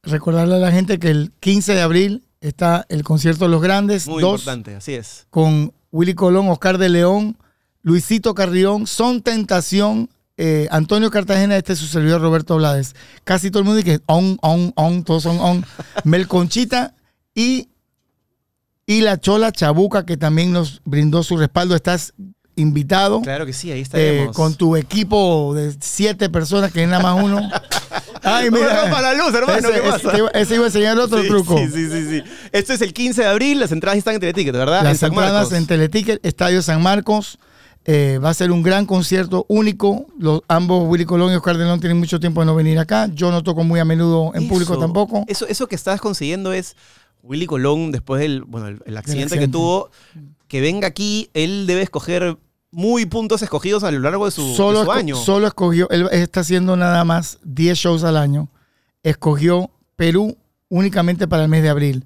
recordarle 0.02 0.56
a 0.56 0.60
la 0.60 0.72
gente 0.72 1.00
que 1.00 1.10
el 1.10 1.32
15 1.40 1.76
de 1.76 1.82
abril 1.82 2.24
está 2.42 2.86
el 2.90 3.04
concierto 3.04 3.46
de 3.46 3.52
los 3.52 3.62
grandes, 3.62 4.08
Muy 4.08 4.22
dos 4.22 4.42
importante, 4.42 4.76
así 4.76 4.94
es. 4.94 5.28
con 5.30 5.74
Willy 5.92 6.14
Colón, 6.14 6.50
Oscar 6.50 6.78
de 6.78 6.90
León, 6.90 7.38
Luisito 7.82 8.34
Carrión, 8.34 8.88
Son 8.88 9.22
Tentación, 9.22 10.10
eh, 10.38 10.68
Antonio 10.72 11.12
Cartagena, 11.12 11.56
este 11.56 11.74
es 11.74 11.80
su 11.80 11.86
servidor 11.86 12.22
Roberto 12.22 12.58
Blades. 12.58 12.96
Casi 13.24 13.52
todo 13.52 13.60
el 13.60 13.66
mundo 13.66 13.82
dice 13.82 14.02
on, 14.08 14.38
on, 14.42 14.74
on, 14.76 15.04
todos 15.04 15.24
son 15.24 15.40
on. 15.40 15.66
Melconchita 16.04 16.96
y, 17.36 17.70
y 18.86 19.02
la 19.02 19.20
Chola 19.20 19.52
Chabuca, 19.52 20.06
que 20.06 20.18
también 20.18 20.52
nos 20.52 20.82
brindó 20.86 21.24
su 21.24 21.38
respaldo. 21.38 21.76
Estás 21.76 22.14
invitado 22.56 23.22
Claro 23.22 23.46
que 23.46 23.54
sí, 23.54 23.72
ahí 23.72 23.80
eh, 23.80 23.82
estaremos. 23.82 24.36
con 24.36 24.54
tu 24.56 24.76
equipo 24.76 25.54
de 25.56 25.76
siete 25.80 26.30
personas, 26.30 26.72
que 26.72 26.84
es 26.84 26.90
nada 26.90 27.02
más 27.02 27.24
uno. 27.24 27.42
Ay, 28.24 28.50
mira. 28.52 28.90
para 28.90 29.14
la 29.14 29.14
luz, 29.16 29.34
hermano, 29.34 29.68
ese, 29.68 29.82
¿qué 29.82 29.90
pasa? 29.90 30.12
ese 30.34 30.56
iba 30.56 30.64
a 30.64 30.68
enseñar 30.68 30.98
otro 30.98 31.22
Sí, 31.22 31.28
truco. 31.28 31.58
Sí, 31.58 31.68
sí, 31.68 31.90
sí, 31.90 32.10
sí. 32.10 32.24
Esto 32.52 32.74
es 32.74 32.82
el 32.82 32.94
15 32.94 33.22
de 33.22 33.28
abril, 33.28 33.60
las 33.60 33.72
entradas 33.72 33.98
están 33.98 34.14
en 34.16 34.22
Teleticket, 34.22 34.54
¿verdad? 34.54 34.84
Las 34.84 35.04
entradas 35.04 35.52
en 35.52 35.66
Teleticket, 35.68 36.26
Estadio 36.26 36.62
San 36.62 36.82
Marcos. 36.82 37.38
Eh, 37.86 38.18
va 38.24 38.30
a 38.30 38.34
ser 38.34 38.52
un 38.52 38.64
gran 38.64 38.86
concierto 38.86 39.46
único. 39.50 40.06
Los, 40.18 40.42
ambos, 40.48 40.88
Willy 40.88 41.04
Colón 41.04 41.34
y 41.34 41.36
Oscar 41.36 41.58
de 41.58 41.66
León, 41.66 41.82
tienen 41.82 42.00
mucho 42.00 42.18
tiempo 42.18 42.40
de 42.40 42.46
no 42.46 42.56
venir 42.56 42.80
acá. 42.80 43.10
Yo 43.14 43.30
no 43.30 43.44
toco 43.44 43.66
muy 43.66 43.82
a 43.82 43.86
menudo 43.86 44.32
en 44.36 44.48
público 44.48 44.78
tampoco. 44.78 45.26
Eso, 45.28 45.46
eso 45.48 45.68
que 45.68 45.76
estás 45.76 46.00
consiguiendo 46.00 46.54
es 46.54 46.78
Willy 47.24 47.46
Colón, 47.48 47.92
después 47.92 48.22
del 48.22 48.44
bueno, 48.44 48.68
el, 48.68 48.82
el 48.86 48.98
accidente 48.98 49.40
que 49.40 49.48
tuvo, 49.48 49.90
que 50.48 50.62
venga 50.62 50.88
aquí, 50.88 51.30
él 51.34 51.66
debe 51.66 51.82
escoger 51.82 52.38
muy 52.70 53.06
puntos 53.06 53.42
escogidos 53.42 53.84
a 53.84 53.92
lo 53.92 54.00
largo 54.00 54.26
de 54.26 54.32
su, 54.32 54.46
de 54.50 54.56
solo, 54.56 54.84
su 54.84 54.92
año. 54.92 55.16
solo 55.16 55.48
escogió, 55.48 55.90
él 55.90 56.10
está 56.12 56.42
haciendo 56.42 56.76
nada 56.76 57.06
más 57.06 57.40
10 57.44 57.78
shows 57.78 58.04
al 58.04 58.18
año. 58.18 58.50
Escogió 59.04 59.72
Perú 59.96 60.38
únicamente 60.70 61.28
para 61.28 61.44
el 61.44 61.50
mes 61.50 61.64
de 61.64 61.70
abril. 61.70 62.06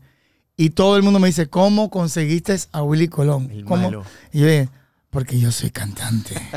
Y 0.57 0.71
todo 0.71 0.97
el 0.97 1.03
mundo 1.03 1.19
me 1.19 1.27
dice, 1.27 1.47
¿cómo 1.47 1.89
conseguiste 1.89 2.57
a 2.71 2.83
Willy 2.83 3.07
Colón? 3.07 3.49
El 3.51 3.63
¿Cómo? 3.63 3.83
malo. 3.83 4.03
Y 4.33 4.39
yo 4.39 4.45
dije, 4.47 4.69
porque 5.17 5.39
yo 5.39 5.51
soy 5.51 5.71
cantante. 5.71 6.35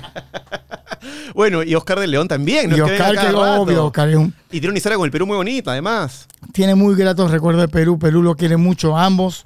Bueno, 1.35 1.62
y 1.62 1.74
Oscar 1.74 1.99
de 1.99 2.07
León 2.07 2.28
también. 2.28 2.69
¿no? 2.69 2.77
y 2.77 2.81
que 2.81 2.82
Oscar, 2.82 3.12
que 3.12 3.23
rato. 3.32 3.62
obvio, 3.62 3.87
Oscar 3.87 4.11
es 4.11 4.16
un, 4.16 4.35
Y 4.51 4.61
tiene 4.61 4.69
una 4.69 4.77
historia 4.77 4.99
con 4.99 5.07
el 5.07 5.11
Perú 5.11 5.27
muy 5.27 5.37
bonita, 5.37 5.70
además. 5.73 6.27
tiene 6.53 6.74
muy 6.74 6.95
gratos 6.95 7.31
recuerdos 7.31 7.62
de 7.62 7.69
Perú. 7.69 7.99
Perú 7.99 8.23
lo 8.23 8.35
quiere 8.37 8.59
mucho 8.59 8.99
ambos. 8.99 9.45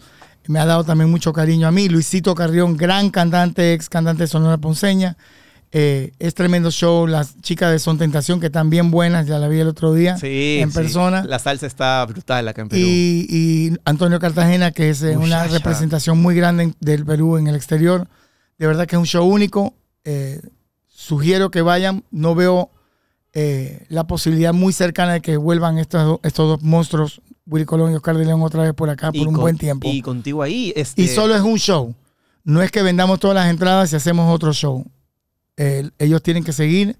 Me 0.48 0.58
ha 0.58 0.66
dado 0.66 0.82
también 0.82 1.10
mucho 1.10 1.32
cariño 1.32 1.68
a 1.68 1.70
mí. 1.70 1.88
Luisito 1.88 2.34
Carrión, 2.34 2.76
gran 2.76 3.10
cantante, 3.10 3.72
ex 3.72 3.88
cantante 3.88 4.24
de 4.24 4.26
Sonora 4.26 4.56
Ponceña. 4.58 5.16
Eh, 5.70 6.12
es 6.18 6.34
tremendo 6.34 6.72
show. 6.72 7.06
Las 7.06 7.40
chicas 7.40 7.70
de 7.70 7.78
Son 7.78 7.98
Tentación, 7.98 8.40
que 8.40 8.46
están 8.46 8.68
bien 8.68 8.90
buenas, 8.90 9.28
ya 9.28 9.38
la 9.38 9.46
vi 9.46 9.60
el 9.60 9.68
otro 9.68 9.94
día 9.94 10.16
Sí. 10.18 10.58
en 10.60 10.70
sí. 10.72 10.74
persona. 10.76 11.22
La 11.24 11.38
salsa 11.38 11.66
está 11.68 12.04
brutal 12.06 12.48
acá 12.48 12.62
en 12.62 12.68
Perú. 12.68 12.82
Y, 12.84 13.26
y 13.30 13.76
Antonio 13.84 14.18
Cartagena, 14.18 14.72
que 14.72 14.90
es 14.90 15.02
eh, 15.02 15.16
una 15.16 15.44
representación 15.46 16.20
muy 16.20 16.34
grande 16.34 16.74
del 16.80 17.04
Perú 17.04 17.36
en 17.36 17.46
el 17.46 17.54
exterior. 17.54 18.08
De 18.58 18.66
verdad 18.66 18.86
que 18.86 18.96
es 18.96 19.00
un 19.00 19.06
show 19.06 19.26
único. 19.26 19.74
Eh, 20.04 20.40
sugiero 20.88 21.50
que 21.50 21.62
vayan. 21.62 22.04
No 22.10 22.34
veo 22.34 22.70
eh, 23.32 23.84
la 23.88 24.06
posibilidad 24.06 24.52
muy 24.52 24.72
cercana 24.72 25.14
de 25.14 25.20
que 25.20 25.36
vuelvan 25.36 25.78
estos, 25.78 26.20
estos 26.22 26.48
dos 26.48 26.62
monstruos, 26.62 27.20
Willy 27.46 27.64
Colón 27.64 27.92
y 27.92 27.96
Oscar 27.96 28.16
de 28.16 28.24
León, 28.24 28.42
otra 28.42 28.62
vez 28.62 28.72
por 28.74 28.88
acá 28.90 29.10
Y 29.12 29.18
por 29.18 29.28
un 29.28 29.34
con- 29.34 29.42
buen 29.42 29.58
tiempo. 29.58 29.88
Y 29.88 29.98
Y, 29.98 30.02
contigo 30.02 30.42
ahí. 30.42 30.72
Este, 30.76 31.06
solo 31.08 31.34
es 31.34 31.42
un 31.42 31.58
show. 31.58 31.94
No 32.44 32.62
es 32.62 32.70
que 32.70 32.82
vendamos 32.82 33.20
todas 33.20 33.34
las 33.34 33.48
entradas 33.48 33.92
y 33.92 33.96
hacemos 33.96 34.32
otro 34.32 34.52
show. 34.52 34.84
Eh, 35.56 35.88
ellos 35.98 36.22
tienen 36.22 36.44
que 36.44 36.52
seguir, 36.52 36.96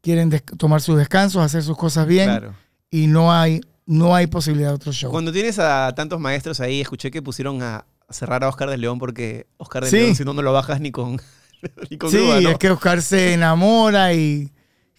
quieren 0.00 0.30
tomar 0.56 0.80
sus 0.80 0.96
descansos, 0.96 1.42
hacer 1.42 1.62
sus 1.62 1.76
cosas 1.76 2.06
bien 2.06 2.28
Claro. 2.28 2.54
y 2.90 3.06
no 3.06 3.32
hay, 3.32 3.60
no 3.86 4.14
hay 4.14 4.26
posibilidad 4.28 4.68
de 4.70 4.74
otro 4.76 4.92
show. 4.92 5.10
Cuando 5.10 5.30
tienes 5.32 5.58
a 5.58 5.92
tantos 5.94 6.18
maestros 6.20 6.60
ahí, 6.60 6.80
escuché 6.80 7.10
que 7.10 7.20
pusieron 7.22 7.62
a 7.62 7.84
cerrar 8.10 8.44
a 8.44 8.48
Oscar 8.48 8.70
de 8.70 8.76
León 8.78 8.98
porque 8.98 9.46
Oscar 9.58 9.84
de 9.84 9.90
Sí. 9.90 9.96
León, 9.96 10.14
si 10.16 10.24
no, 10.24 10.32
no 10.34 10.42
lo 10.42 10.52
bajas 10.52 10.80
ni 10.80 10.90
con, 10.90 11.20
ni 11.90 11.98
con 11.98 12.10
Sí, 12.10 12.18
es 12.30 12.58
que 12.58 12.70
Oscar 12.70 13.02
se 13.02 13.34
enamora 13.34 14.14
y 14.14 14.52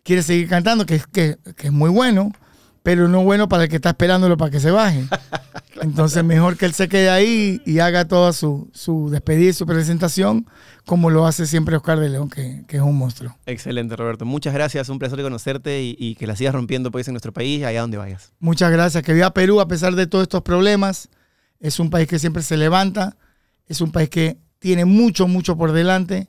quiere 0.04 0.24
seguir 0.24 0.48
cantando, 0.48 0.86
que, 0.86 0.96
es- 0.96 1.08
que, 1.08 1.38
que 1.56 1.68
es 1.68 1.74
muy 1.74 1.90
bueno, 1.90 2.32
pero 2.84 3.08
no 3.08 3.24
bueno 3.24 3.50
para 3.50 3.64
el 3.64 3.70
que 3.70 3.76
está 3.78 3.90
esperándolo 3.90 4.38
para 4.38 4.52
que 4.52 4.60
se 4.60 4.72
baje. 4.72 5.04
Entonces, 5.82 6.24
mejor 6.24 6.58
que 6.58 6.66
él 6.66 6.74
se 6.74 6.90
quede 6.90 7.10
ahí 7.10 7.62
y 7.66 7.80
haga 7.80 8.06
toda 8.08 8.34
su, 8.34 8.70
su 8.74 9.10
despedida 9.10 9.50
y 9.50 9.54
su 9.54 9.66
presentación, 9.66 10.46
como 10.86 11.10
lo 11.10 11.26
hace 11.26 11.46
siempre 11.46 11.76
Oscar 11.78 12.00
de 12.00 12.10
León, 12.10 12.30
que, 12.30 12.64
que 12.68 12.78
es 12.78 12.84
un 12.84 12.98
monstruo. 12.98 13.38
Excelente, 13.46 13.96
Roberto. 13.96 14.26
Muchas 14.26 14.54
gracias. 14.54 14.90
Un 14.90 15.00
placer 15.00 15.22
conocerte 15.22 15.82
y, 15.82 15.96
y 15.98 16.16
que 16.16 16.28
la 16.28 16.36
sigas 16.36 16.54
rompiendo 16.54 16.92
pues, 16.92 17.08
en 17.08 17.14
nuestro 17.14 17.32
país, 17.32 17.64
allá 17.64 17.82
donde 17.82 17.98
vayas. 17.98 18.34
Muchas 18.40 18.72
gracias. 18.72 19.04
Que 19.04 19.14
viva 19.14 19.34
Perú 19.34 19.62
a 19.62 19.68
pesar 19.68 19.96
de 19.96 20.08
todos 20.08 20.24
estos 20.24 20.42
problemas. 20.42 21.08
Es 21.60 21.80
un 21.80 21.90
país 21.90 22.08
que 22.08 22.20
siempre 22.20 22.44
se 22.44 22.58
levanta. 22.58 23.18
Es 23.68 23.82
un 23.82 23.92
país 23.92 24.10
que 24.10 24.38
tiene 24.60 24.86
mucho, 24.86 25.28
mucho 25.28 25.58
por 25.58 25.72
delante. 25.72 26.28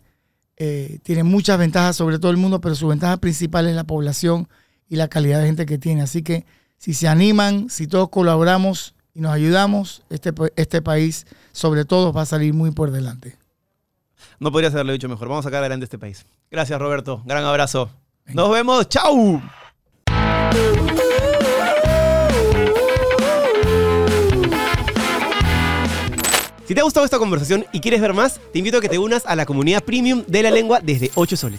Eh, 0.56 0.98
tiene 1.02 1.22
muchas 1.22 1.58
ventajas 1.58 1.96
sobre 1.96 2.18
todo 2.18 2.30
el 2.30 2.36
mundo, 2.36 2.60
pero 2.60 2.74
su 2.74 2.88
ventaja 2.88 3.16
principal 3.16 3.66
es 3.66 3.74
la 3.74 3.84
población 3.84 4.48
y 4.88 4.96
la 4.96 5.08
calidad 5.08 5.40
de 5.40 5.46
gente 5.46 5.66
que 5.66 5.78
tiene. 5.78 6.02
Así 6.02 6.22
que 6.22 6.44
si 6.76 6.94
se 6.94 7.08
animan, 7.08 7.70
si 7.70 7.86
todos 7.86 8.10
colaboramos 8.10 8.94
y 9.14 9.20
nos 9.20 9.32
ayudamos, 9.32 10.02
este, 10.10 10.32
este 10.56 10.82
país 10.82 11.26
sobre 11.52 11.84
todo 11.84 12.12
va 12.12 12.22
a 12.22 12.26
salir 12.26 12.54
muy 12.54 12.70
por 12.72 12.90
delante. 12.90 13.36
No 14.38 14.52
podrías 14.52 14.72
haberlo 14.74 14.92
dicho 14.92 15.08
mejor. 15.08 15.28
Vamos 15.28 15.44
a 15.44 15.48
sacar 15.48 15.60
adelante 15.60 15.84
este 15.84 15.98
país. 15.98 16.26
Gracias, 16.50 16.78
Roberto. 16.78 17.22
Gran 17.24 17.44
abrazo. 17.44 17.90
Nos 18.26 18.50
vemos. 18.50 18.88
¡Chau! 18.88 19.40
Si 26.70 26.74
te 26.74 26.82
ha 26.82 26.84
gustado 26.84 27.04
esta 27.04 27.18
conversación 27.18 27.66
y 27.72 27.80
quieres 27.80 28.00
ver 28.00 28.12
más, 28.12 28.38
te 28.52 28.60
invito 28.60 28.78
a 28.78 28.80
que 28.80 28.88
te 28.88 28.96
unas 28.96 29.26
a 29.26 29.34
la 29.34 29.44
comunidad 29.44 29.82
premium 29.82 30.22
de 30.28 30.40
la 30.44 30.52
lengua 30.52 30.78
desde 30.80 31.10
8 31.16 31.36
soles. 31.36 31.58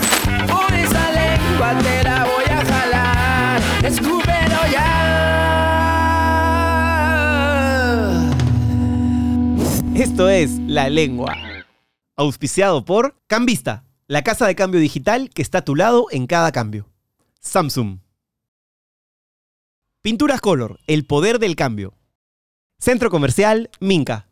Por 0.47 0.73
esa 0.73 1.11
lengua 1.11 1.77
te 1.79 2.03
la 2.03 2.25
voy 2.25 2.45
a 2.45 2.65
jalar. 2.65 3.61
Escúpelo 3.83 4.67
ya. 4.71 5.01
Esto 9.95 10.29
es 10.29 10.51
La 10.67 10.89
Lengua. 10.89 11.35
Auspiciado 12.15 12.85
por 12.85 13.15
Cambista, 13.27 13.85
la 14.07 14.23
casa 14.23 14.47
de 14.47 14.55
cambio 14.55 14.79
digital 14.79 15.29
que 15.29 15.41
está 15.41 15.59
a 15.59 15.65
tu 15.65 15.75
lado 15.75 16.07
en 16.11 16.27
cada 16.27 16.51
cambio. 16.51 16.89
Samsung. 17.39 17.99
Pinturas 20.01 20.41
Color, 20.41 20.79
el 20.87 21.05
poder 21.05 21.37
del 21.37 21.55
cambio. 21.55 21.93
Centro 22.79 23.11
Comercial 23.11 23.69
Minca. 23.79 24.30